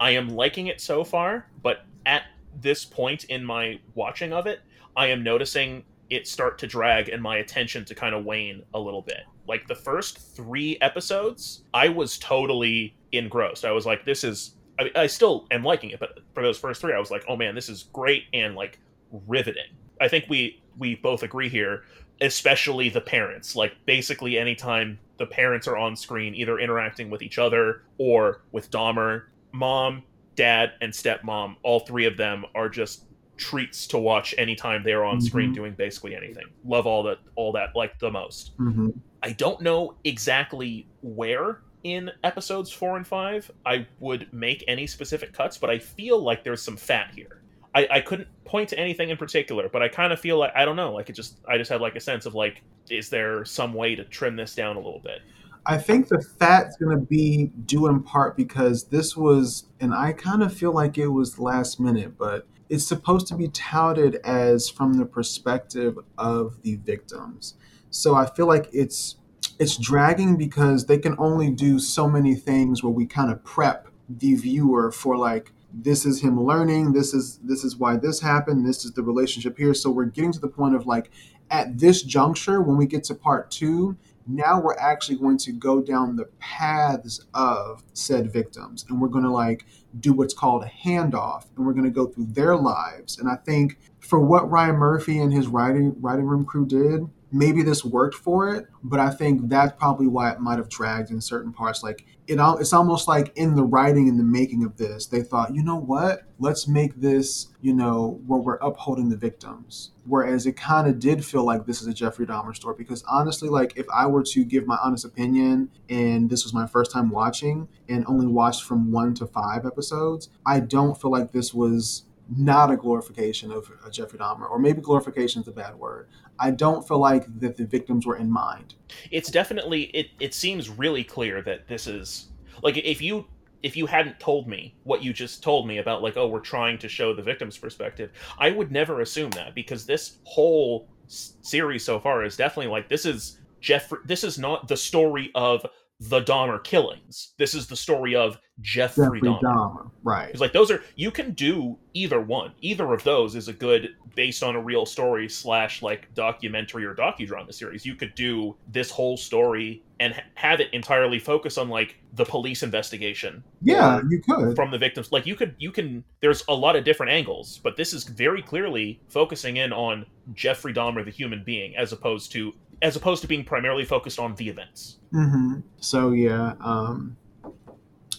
I 0.00 0.10
am 0.10 0.28
liking 0.28 0.66
it 0.66 0.80
so 0.80 1.04
far, 1.04 1.46
but 1.62 1.84
at 2.06 2.24
this 2.60 2.84
point 2.84 3.24
in 3.24 3.44
my 3.44 3.78
watching 3.94 4.32
of 4.32 4.46
it, 4.46 4.60
I 4.96 5.08
am 5.08 5.22
noticing 5.22 5.84
it 6.10 6.28
start 6.28 6.58
to 6.58 6.66
drag 6.66 7.08
and 7.08 7.22
my 7.22 7.38
attention 7.38 7.84
to 7.86 7.94
kind 7.94 8.14
of 8.14 8.24
wane 8.24 8.62
a 8.74 8.78
little 8.78 9.02
bit. 9.02 9.22
Like 9.48 9.66
the 9.66 9.74
first 9.74 10.18
three 10.18 10.78
episodes, 10.80 11.62
I 11.72 11.88
was 11.88 12.18
totally 12.18 12.94
engrossed. 13.12 13.64
I 13.64 13.72
was 13.72 13.86
like, 13.86 14.04
this 14.04 14.24
is. 14.24 14.56
I, 14.78 14.90
I 14.96 15.06
still 15.06 15.46
am 15.52 15.62
liking 15.62 15.90
it, 15.90 16.00
but 16.00 16.18
for 16.34 16.42
those 16.42 16.58
first 16.58 16.80
three, 16.80 16.92
I 16.92 16.98
was 16.98 17.10
like, 17.10 17.24
oh 17.28 17.36
man, 17.36 17.54
this 17.54 17.68
is 17.68 17.84
great 17.92 18.24
and 18.32 18.56
like 18.56 18.80
riveting. 19.26 19.70
I 20.00 20.08
think 20.08 20.26
we 20.28 20.62
we 20.78 20.96
both 20.96 21.22
agree 21.22 21.48
here, 21.48 21.84
especially 22.20 22.88
the 22.88 23.00
parents. 23.00 23.54
Like 23.54 23.74
basically 23.86 24.38
anytime 24.38 24.98
the 25.18 25.26
parents 25.26 25.68
are 25.68 25.76
on 25.76 25.94
screen, 25.94 26.34
either 26.34 26.58
interacting 26.58 27.08
with 27.08 27.22
each 27.22 27.38
other 27.38 27.82
or 27.98 28.42
with 28.50 28.70
Dahmer, 28.70 29.24
mom, 29.54 30.02
dad, 30.34 30.72
and 30.80 30.92
stepmom, 30.92 31.56
all 31.62 31.80
three 31.80 32.04
of 32.04 32.16
them 32.16 32.44
are 32.54 32.68
just 32.68 33.04
treats 33.36 33.86
to 33.88 33.98
watch 33.98 34.34
anytime 34.36 34.82
they're 34.82 35.04
on 35.04 35.16
mm-hmm. 35.16 35.26
screen 35.26 35.52
doing 35.52 35.72
basically 35.72 36.14
anything. 36.14 36.44
Love 36.64 36.86
all 36.86 37.02
that 37.04 37.18
all 37.36 37.52
that 37.52 37.74
like 37.74 37.98
the 37.98 38.10
most. 38.10 38.56
Mm-hmm. 38.58 38.90
I 39.22 39.32
don't 39.32 39.60
know 39.62 39.94
exactly 40.04 40.86
where 41.02 41.60
in 41.84 42.10
episodes 42.22 42.70
4 42.70 42.98
and 42.98 43.06
5 43.06 43.50
I 43.64 43.86
would 44.00 44.32
make 44.32 44.64
any 44.66 44.86
specific 44.86 45.32
cuts, 45.32 45.56
but 45.56 45.70
I 45.70 45.78
feel 45.78 46.20
like 46.20 46.44
there's 46.44 46.62
some 46.62 46.76
fat 46.76 47.10
here. 47.14 47.42
I, 47.74 47.88
I 47.90 48.00
couldn't 48.00 48.28
point 48.44 48.68
to 48.70 48.78
anything 48.78 49.10
in 49.10 49.16
particular, 49.16 49.68
but 49.68 49.82
I 49.82 49.88
kind 49.88 50.12
of 50.12 50.20
feel 50.20 50.38
like 50.38 50.52
I 50.54 50.64
don't 50.64 50.76
know, 50.76 50.92
like 50.92 51.10
it 51.10 51.14
just 51.14 51.38
I 51.48 51.58
just 51.58 51.70
had 51.70 51.80
like 51.80 51.96
a 51.96 52.00
sense 52.00 52.26
of 52.26 52.34
like 52.34 52.62
is 52.90 53.08
there 53.08 53.44
some 53.44 53.72
way 53.72 53.94
to 53.94 54.04
trim 54.04 54.36
this 54.36 54.54
down 54.54 54.76
a 54.76 54.80
little 54.80 55.00
bit? 55.00 55.20
I 55.66 55.78
think 55.78 56.08
the 56.08 56.20
fat's 56.20 56.76
going 56.76 56.96
to 56.96 57.04
be 57.04 57.50
due 57.64 57.86
in 57.86 58.02
part 58.02 58.36
because 58.36 58.84
this 58.84 59.16
was, 59.16 59.64
and 59.80 59.94
I 59.94 60.12
kind 60.12 60.42
of 60.42 60.52
feel 60.52 60.72
like 60.72 60.98
it 60.98 61.08
was 61.08 61.38
last 61.38 61.80
minute, 61.80 62.18
but 62.18 62.46
it's 62.68 62.86
supposed 62.86 63.26
to 63.28 63.34
be 63.34 63.48
touted 63.48 64.16
as 64.16 64.68
from 64.68 64.94
the 64.94 65.06
perspective 65.06 65.98
of 66.18 66.60
the 66.62 66.76
victims. 66.76 67.54
So 67.90 68.14
I 68.14 68.26
feel 68.26 68.46
like 68.46 68.68
it's 68.72 69.16
it's 69.58 69.76
dragging 69.76 70.36
because 70.36 70.86
they 70.86 70.98
can 70.98 71.14
only 71.18 71.50
do 71.50 71.78
so 71.78 72.08
many 72.08 72.34
things 72.34 72.82
where 72.82 72.90
we 72.92 73.06
kind 73.06 73.30
of 73.30 73.44
prep 73.44 73.88
the 74.08 74.34
viewer 74.34 74.90
for 74.90 75.16
like 75.16 75.52
this 75.72 76.04
is 76.04 76.20
him 76.20 76.42
learning 76.42 76.92
this 76.92 77.14
is 77.14 77.38
this 77.42 77.64
is 77.64 77.76
why 77.76 77.96
this 77.96 78.20
happened 78.20 78.66
this 78.66 78.84
is 78.84 78.92
the 78.92 79.02
relationship 79.02 79.56
here 79.56 79.74
so 79.74 79.90
we're 79.90 80.04
getting 80.04 80.32
to 80.32 80.40
the 80.40 80.48
point 80.48 80.74
of 80.74 80.86
like 80.86 81.10
at 81.50 81.78
this 81.78 82.02
juncture 82.02 82.60
when 82.60 82.76
we 82.76 82.86
get 82.86 83.04
to 83.04 83.14
part 83.14 83.50
2 83.50 83.96
now 84.26 84.60
we're 84.60 84.76
actually 84.78 85.16
going 85.16 85.38
to 85.38 85.52
go 85.52 85.80
down 85.80 86.16
the 86.16 86.24
paths 86.38 87.24
of 87.34 87.82
said 87.92 88.32
victims 88.32 88.84
and 88.88 89.00
we're 89.00 89.08
going 89.08 89.24
to 89.24 89.30
like 89.30 89.66
do 90.00 90.12
what's 90.12 90.34
called 90.34 90.62
a 90.62 90.70
handoff 90.84 91.46
and 91.56 91.66
we're 91.66 91.72
going 91.72 91.84
to 91.84 91.90
go 91.90 92.06
through 92.06 92.26
their 92.26 92.56
lives 92.56 93.18
and 93.18 93.28
i 93.28 93.36
think 93.36 93.78
for 94.00 94.20
what 94.20 94.50
ryan 94.50 94.76
murphy 94.76 95.18
and 95.18 95.32
his 95.32 95.46
writing 95.46 95.94
writing 96.00 96.26
room 96.26 96.44
crew 96.44 96.66
did 96.66 97.08
maybe 97.34 97.62
this 97.62 97.84
worked 97.84 98.14
for 98.14 98.54
it, 98.54 98.68
but 98.82 99.00
I 99.00 99.10
think 99.10 99.48
that's 99.48 99.76
probably 99.76 100.06
why 100.06 100.30
it 100.30 100.40
might 100.40 100.58
have 100.58 100.68
dragged 100.68 101.10
in 101.10 101.20
certain 101.20 101.52
parts. 101.52 101.82
Like 101.82 102.06
it, 102.26 102.38
it's 102.60 102.72
almost 102.72 103.06
like 103.06 103.32
in 103.36 103.54
the 103.54 103.64
writing 103.64 104.08
and 104.08 104.18
the 104.18 104.24
making 104.24 104.64
of 104.64 104.76
this, 104.76 105.06
they 105.06 105.22
thought, 105.22 105.54
you 105.54 105.62
know 105.62 105.76
what, 105.76 106.22
let's 106.38 106.66
make 106.66 107.00
this, 107.00 107.48
you 107.60 107.74
know, 107.74 108.20
where 108.26 108.40
we're 108.40 108.56
upholding 108.56 109.08
the 109.08 109.16
victims. 109.16 109.90
Whereas 110.06 110.46
it 110.46 110.56
kind 110.56 110.88
of 110.88 110.98
did 110.98 111.24
feel 111.24 111.44
like 111.44 111.66
this 111.66 111.80
is 111.82 111.86
a 111.86 111.94
Jeffrey 111.94 112.26
Dahmer 112.26 112.54
story 112.54 112.76
because 112.78 113.02
honestly, 113.04 113.48
like 113.48 113.76
if 113.76 113.86
I 113.94 114.06
were 114.06 114.22
to 114.22 114.44
give 114.44 114.66
my 114.66 114.78
honest 114.82 115.04
opinion, 115.04 115.70
and 115.88 116.30
this 116.30 116.44
was 116.44 116.54
my 116.54 116.66
first 116.66 116.90
time 116.90 117.10
watching 117.10 117.68
and 117.88 118.04
only 118.06 118.26
watched 118.26 118.64
from 118.64 118.90
one 118.90 119.14
to 119.14 119.26
five 119.26 119.66
episodes, 119.66 120.30
I 120.46 120.60
don't 120.60 121.00
feel 121.00 121.10
like 121.10 121.32
this 121.32 121.52
was 121.52 122.04
not 122.34 122.70
a 122.70 122.76
glorification 122.76 123.52
of 123.52 123.70
Jeffrey 123.90 124.18
Dahmer, 124.18 124.50
or 124.50 124.58
maybe 124.58 124.80
glorification 124.80 125.42
is 125.42 125.48
a 125.48 125.52
bad 125.52 125.74
word. 125.76 126.08
I 126.38 126.50
don't 126.50 126.86
feel 126.86 126.98
like 126.98 127.26
that 127.40 127.56
the 127.56 127.64
victims 127.64 128.06
were 128.06 128.16
in 128.16 128.30
mind. 128.30 128.74
It's 129.10 129.30
definitely 129.30 129.84
it. 129.94 130.08
It 130.20 130.34
seems 130.34 130.68
really 130.68 131.04
clear 131.04 131.42
that 131.42 131.68
this 131.68 131.86
is 131.86 132.28
like 132.62 132.76
if 132.76 133.00
you 133.00 133.26
if 133.62 133.76
you 133.76 133.86
hadn't 133.86 134.20
told 134.20 134.46
me 134.46 134.74
what 134.84 135.02
you 135.02 135.12
just 135.12 135.42
told 135.42 135.66
me 135.66 135.78
about 135.78 136.02
like 136.02 136.16
oh 136.16 136.26
we're 136.28 136.40
trying 136.40 136.76
to 136.78 136.88
show 136.88 137.14
the 137.14 137.22
victim's 137.22 137.58
perspective, 137.58 138.10
I 138.38 138.50
would 138.50 138.72
never 138.72 139.00
assume 139.00 139.30
that 139.30 139.54
because 139.54 139.86
this 139.86 140.18
whole 140.24 140.88
series 141.06 141.84
so 141.84 142.00
far 142.00 142.24
is 142.24 142.36
definitely 142.36 142.70
like 142.70 142.88
this 142.88 143.06
is 143.06 143.40
Jeffrey. 143.60 143.98
This 144.04 144.24
is 144.24 144.38
not 144.38 144.68
the 144.68 144.76
story 144.76 145.30
of 145.34 145.64
the 146.00 146.20
Dahmer 146.20 146.62
killings. 146.62 147.34
This 147.38 147.54
is 147.54 147.66
the 147.66 147.76
story 147.76 148.14
of 148.14 148.38
Jeffrey, 148.60 149.04
Jeffrey 149.04 149.20
Dahmer. 149.20 149.40
Dahmer. 149.42 149.90
Right. 150.02 150.30
It's 150.30 150.40
like 150.40 150.52
those 150.52 150.70
are 150.70 150.82
you 150.96 151.10
can 151.10 151.32
do 151.32 151.78
either 151.94 152.20
one. 152.20 152.52
Either 152.60 152.92
of 152.92 153.02
those 153.04 153.34
is 153.34 153.48
a 153.48 153.52
good 153.52 153.90
based 154.14 154.42
on 154.42 154.54
a 154.54 154.60
real 154.60 154.86
story 154.86 155.28
slash 155.28 155.82
like 155.82 156.12
documentary 156.14 156.84
or 156.84 156.94
docudrama 156.94 157.52
series. 157.52 157.86
You 157.86 157.94
could 157.94 158.14
do 158.14 158.56
this 158.70 158.90
whole 158.90 159.16
story 159.16 159.82
and 160.00 160.20
have 160.34 160.60
it 160.60 160.72
entirely 160.72 161.18
focus 161.18 161.56
on 161.56 161.68
like 161.68 161.96
the 162.14 162.24
police 162.24 162.62
investigation. 162.62 163.42
Yeah, 163.62 164.00
you 164.08 164.20
could 164.20 164.54
from 164.56 164.70
the 164.70 164.78
victims. 164.78 165.12
Like 165.12 165.26
you 165.26 165.36
could 165.36 165.54
you 165.58 165.72
can. 165.72 166.04
There's 166.20 166.44
a 166.48 166.54
lot 166.54 166.76
of 166.76 166.84
different 166.84 167.12
angles, 167.12 167.60
but 167.62 167.76
this 167.76 167.92
is 167.92 168.04
very 168.04 168.42
clearly 168.42 169.00
focusing 169.08 169.56
in 169.56 169.72
on 169.72 170.06
Jeffrey 170.32 170.72
Dahmer, 170.72 171.04
the 171.04 171.10
human 171.10 171.42
being, 171.44 171.76
as 171.76 171.92
opposed 171.92 172.32
to 172.32 172.52
as 172.84 172.94
opposed 172.94 173.22
to 173.22 173.28
being 173.28 173.44
primarily 173.44 173.84
focused 173.84 174.18
on 174.18 174.34
the 174.36 174.48
events. 174.48 174.98
Mm-hmm. 175.12 175.60
So 175.78 176.12
yeah, 176.12 176.54
um, 176.60 177.16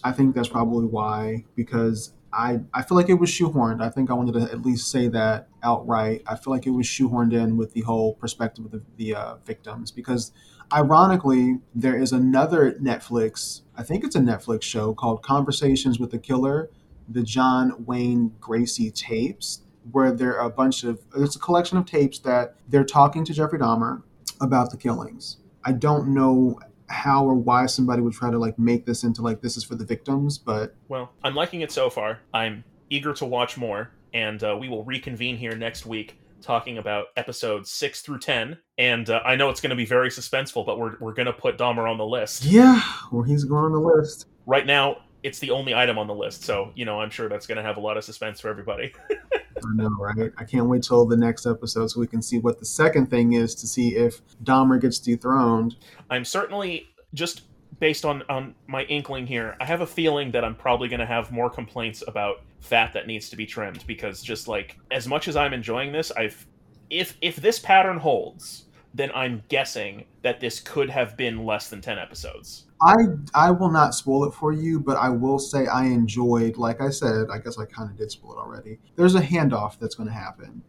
I 0.04 0.12
think 0.12 0.34
that's 0.34 0.48
probably 0.48 0.86
why 0.86 1.44
because 1.54 2.12
I 2.32 2.60
I 2.74 2.82
feel 2.82 2.96
like 2.96 3.08
it 3.08 3.14
was 3.14 3.30
shoehorned. 3.30 3.80
I 3.80 3.88
think 3.88 4.10
I 4.10 4.14
wanted 4.14 4.34
to 4.34 4.42
at 4.52 4.62
least 4.62 4.90
say 4.90 5.08
that 5.08 5.48
outright. 5.62 6.22
I 6.26 6.36
feel 6.36 6.52
like 6.52 6.66
it 6.66 6.70
was 6.70 6.86
shoehorned 6.86 7.32
in 7.32 7.56
with 7.56 7.72
the 7.72 7.80
whole 7.82 8.14
perspective 8.14 8.66
of 8.66 8.72
the, 8.72 8.82
the 8.96 9.14
uh, 9.14 9.36
victims 9.46 9.90
because 9.90 10.32
Ironically, 10.72 11.58
there 11.76 11.96
is 11.96 12.10
another 12.10 12.72
Netflix, 12.72 13.62
I 13.76 13.84
think 13.84 14.02
it's 14.02 14.16
a 14.16 14.20
Netflix 14.20 14.64
show 14.64 14.94
called 14.94 15.22
Conversations 15.22 16.00
with 16.00 16.10
the 16.10 16.18
Killer, 16.18 16.70
the 17.08 17.22
John 17.22 17.84
Wayne 17.86 18.32
Gacy 18.40 18.92
tapes, 18.92 19.62
where 19.92 20.10
there 20.10 20.36
are 20.40 20.48
a 20.48 20.50
bunch 20.50 20.82
of, 20.82 20.98
it's 21.16 21.36
a 21.36 21.38
collection 21.38 21.78
of 21.78 21.86
tapes 21.86 22.18
that 22.20 22.56
they're 22.68 22.84
talking 22.84 23.24
to 23.26 23.32
Jeffrey 23.32 23.60
Dahmer 23.60 24.02
about 24.40 24.70
the 24.70 24.76
killings. 24.76 25.38
I 25.64 25.72
don't 25.72 26.08
know 26.08 26.58
how 26.88 27.24
or 27.24 27.34
why 27.34 27.66
somebody 27.66 28.00
would 28.00 28.12
try 28.12 28.30
to 28.30 28.38
like 28.38 28.58
make 28.58 28.86
this 28.86 29.02
into 29.02 29.22
like 29.22 29.40
this 29.40 29.56
is 29.56 29.64
for 29.64 29.74
the 29.74 29.84
victims, 29.84 30.38
but 30.38 30.74
Well, 30.88 31.12
I'm 31.24 31.34
liking 31.34 31.60
it 31.60 31.72
so 31.72 31.90
far. 31.90 32.20
I'm 32.32 32.64
eager 32.90 33.12
to 33.14 33.24
watch 33.24 33.56
more, 33.56 33.90
and 34.14 34.42
uh, 34.42 34.56
we 34.58 34.68
will 34.68 34.84
reconvene 34.84 35.36
here 35.36 35.56
next 35.56 35.86
week 35.86 36.18
talking 36.42 36.78
about 36.78 37.06
episodes 37.16 37.70
six 37.70 38.02
through 38.02 38.20
ten. 38.20 38.58
And 38.78 39.10
uh, 39.10 39.20
I 39.24 39.36
know 39.36 39.50
it's 39.50 39.60
going 39.60 39.70
to 39.70 39.76
be 39.76 39.86
very 39.86 40.10
suspenseful, 40.10 40.64
but 40.64 40.78
we're 40.78 40.96
we're 41.00 41.14
going 41.14 41.26
to 41.26 41.32
put 41.32 41.58
Dahmer 41.58 41.90
on 41.90 41.98
the 41.98 42.06
list 42.06 42.44
yeah, 42.44 42.80
well, 43.10 43.22
he's 43.22 43.44
going 43.44 43.64
on 43.64 43.72
the 43.72 43.80
list. 43.80 44.26
right 44.46 44.66
now. 44.66 44.98
It's 45.26 45.40
the 45.40 45.50
only 45.50 45.74
item 45.74 45.98
on 45.98 46.06
the 46.06 46.14
list, 46.14 46.44
so 46.44 46.70
you 46.76 46.84
know 46.84 47.00
I'm 47.00 47.10
sure 47.10 47.28
that's 47.28 47.48
going 47.48 47.56
to 47.56 47.62
have 47.64 47.78
a 47.78 47.80
lot 47.80 47.96
of 47.96 48.04
suspense 48.04 48.38
for 48.38 48.48
everybody. 48.48 48.94
I 49.10 49.74
know, 49.74 49.90
right? 49.98 50.30
I 50.38 50.44
can't 50.44 50.66
wait 50.66 50.84
till 50.84 51.04
the 51.04 51.16
next 51.16 51.46
episode 51.46 51.88
so 51.88 51.98
we 51.98 52.06
can 52.06 52.22
see 52.22 52.38
what 52.38 52.60
the 52.60 52.64
second 52.64 53.06
thing 53.10 53.32
is 53.32 53.52
to 53.56 53.66
see 53.66 53.96
if 53.96 54.20
Dahmer 54.44 54.80
gets 54.80 55.00
dethroned. 55.00 55.74
I'm 56.10 56.24
certainly 56.24 56.90
just 57.12 57.42
based 57.80 58.04
on 58.04 58.22
on 58.28 58.54
my 58.68 58.84
inkling 58.84 59.26
here. 59.26 59.56
I 59.60 59.64
have 59.64 59.80
a 59.80 59.86
feeling 59.86 60.30
that 60.30 60.44
I'm 60.44 60.54
probably 60.54 60.88
going 60.88 61.00
to 61.00 61.06
have 61.06 61.32
more 61.32 61.50
complaints 61.50 62.04
about 62.06 62.42
fat 62.60 62.92
that 62.92 63.08
needs 63.08 63.28
to 63.30 63.36
be 63.36 63.46
trimmed 63.46 63.84
because 63.84 64.22
just 64.22 64.46
like 64.46 64.78
as 64.92 65.08
much 65.08 65.26
as 65.26 65.34
I'm 65.34 65.52
enjoying 65.52 65.90
this, 65.90 66.12
I've 66.12 66.46
if 66.88 67.16
if 67.20 67.34
this 67.34 67.58
pattern 67.58 67.98
holds, 67.98 68.66
then 68.94 69.10
I'm 69.12 69.42
guessing 69.48 70.04
that 70.22 70.38
this 70.38 70.60
could 70.60 70.90
have 70.90 71.16
been 71.16 71.44
less 71.44 71.68
than 71.68 71.80
10 71.80 71.98
episodes. 71.98 72.65
I 72.80 72.94
I 73.34 73.50
will 73.52 73.70
not 73.70 73.94
spoil 73.94 74.24
it 74.24 74.34
for 74.34 74.52
you, 74.52 74.80
but 74.80 74.96
I 74.96 75.08
will 75.08 75.38
say 75.38 75.66
I 75.66 75.84
enjoyed, 75.86 76.56
like 76.56 76.80
I 76.80 76.90
said, 76.90 77.28
I 77.32 77.38
guess 77.38 77.58
I 77.58 77.64
kind 77.64 77.90
of 77.90 77.96
did 77.96 78.10
spoil 78.10 78.32
it 78.34 78.38
already. 78.38 78.78
There's 78.96 79.14
a 79.14 79.20
handoff 79.20 79.78
that's 79.78 79.94
going 79.94 80.08
to 80.08 80.14
happen. 80.14 80.62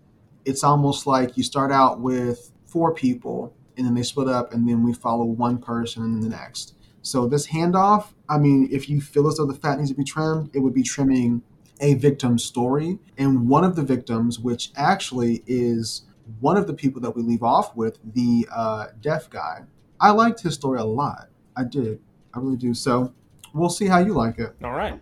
It's 0.46 0.64
almost 0.64 1.06
like 1.06 1.36
you 1.36 1.44
start 1.44 1.72
out 1.72 2.00
with 2.00 2.52
four 2.66 2.94
people, 2.94 3.54
and 3.76 3.86
then 3.86 3.94
they 3.94 4.04
split 4.04 4.30
up, 4.30 4.54
and 4.54 4.68
then 4.68 4.84
we 4.84 4.94
follow 4.94 5.26
one 5.26 5.58
person 5.58 6.04
and 6.04 6.16
then 6.16 6.30
the 6.30 6.36
next. 6.36 6.76
So 7.02 7.28
this 7.28 7.48
handoff, 7.48 8.14
I 8.30 8.38
mean, 8.38 8.70
if 8.72 8.90
you 8.90 9.02
feel 9.02 9.28
as 9.28 9.36
though 9.38 9.46
the 9.46 9.54
fat 9.54 9.78
needs 9.78 9.90
to 9.92 9.96
be 9.96 10.04
trimmed, 10.04 10.50
it 10.54 10.60
would 10.60 10.74
be 10.74 10.84
trimming 10.84 11.42
a 11.82 11.94
victim 11.96 12.38
story, 12.40 13.00
and 13.18 13.50
one 13.50 13.64
of 13.66 13.76
the 13.76 13.84
victims, 13.84 14.40
which 14.40 14.72
actually 14.76 15.44
is 15.46 16.04
one 16.40 16.58
of 16.58 16.68
the 16.68 16.74
people 16.74 17.02
that 17.02 17.16
we 17.16 17.22
leave 17.22 17.44
off 17.44 17.76
with, 17.76 18.00
the 18.14 18.48
uh, 18.54 18.88
deaf 19.02 19.30
guy. 19.30 19.64
I 20.00 20.12
liked 20.12 20.42
his 20.42 20.54
story 20.56 20.80
a 20.80 20.86
lot. 20.86 21.30
I 21.58 21.64
did. 21.64 22.00
I 22.34 22.40
really 22.40 22.56
do. 22.56 22.74
So 22.74 23.12
we'll 23.54 23.70
see 23.70 23.88
how 23.88 24.00
you 24.00 24.14
like 24.14 24.38
it. 24.38 24.56
All 24.64 24.74
right. 24.74 25.00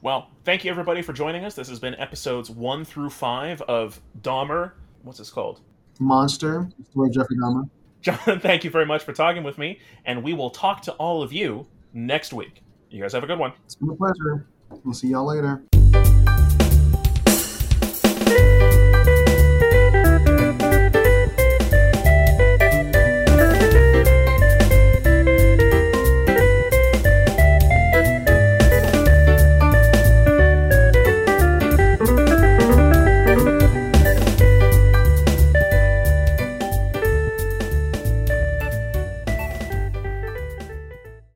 Well, 0.00 0.30
thank 0.44 0.64
you 0.64 0.70
everybody 0.70 1.02
for 1.02 1.12
joining 1.12 1.44
us. 1.44 1.54
This 1.54 1.68
has 1.68 1.78
been 1.78 1.94
episodes 1.96 2.50
1 2.50 2.84
through 2.84 3.10
5 3.10 3.62
of 3.62 4.00
Dahmer. 4.22 4.72
What's 5.02 5.18
this 5.18 5.30
called? 5.30 5.60
Monster, 6.00 6.68
story 6.90 7.10
Jeffrey 7.10 7.36
Dahmer. 7.36 7.68
John, 8.00 8.18
thank 8.40 8.64
you 8.64 8.70
very 8.70 8.86
much 8.86 9.02
for 9.02 9.12
talking 9.12 9.42
with 9.42 9.58
me, 9.58 9.80
and 10.04 10.22
we 10.22 10.32
will 10.32 10.50
talk 10.50 10.82
to 10.82 10.92
all 10.92 11.22
of 11.22 11.32
you 11.32 11.66
next 11.92 12.32
week. 12.32 12.62
You 12.90 13.02
guys 13.02 13.12
have 13.12 13.24
a 13.24 13.26
good 13.26 13.38
one. 13.38 13.52
It's 13.64 13.74
been 13.74 13.90
a 13.90 13.96
pleasure. 13.96 14.46
We'll 14.84 14.94
see 14.94 15.08
y'all 15.08 15.26
later. 15.26 15.64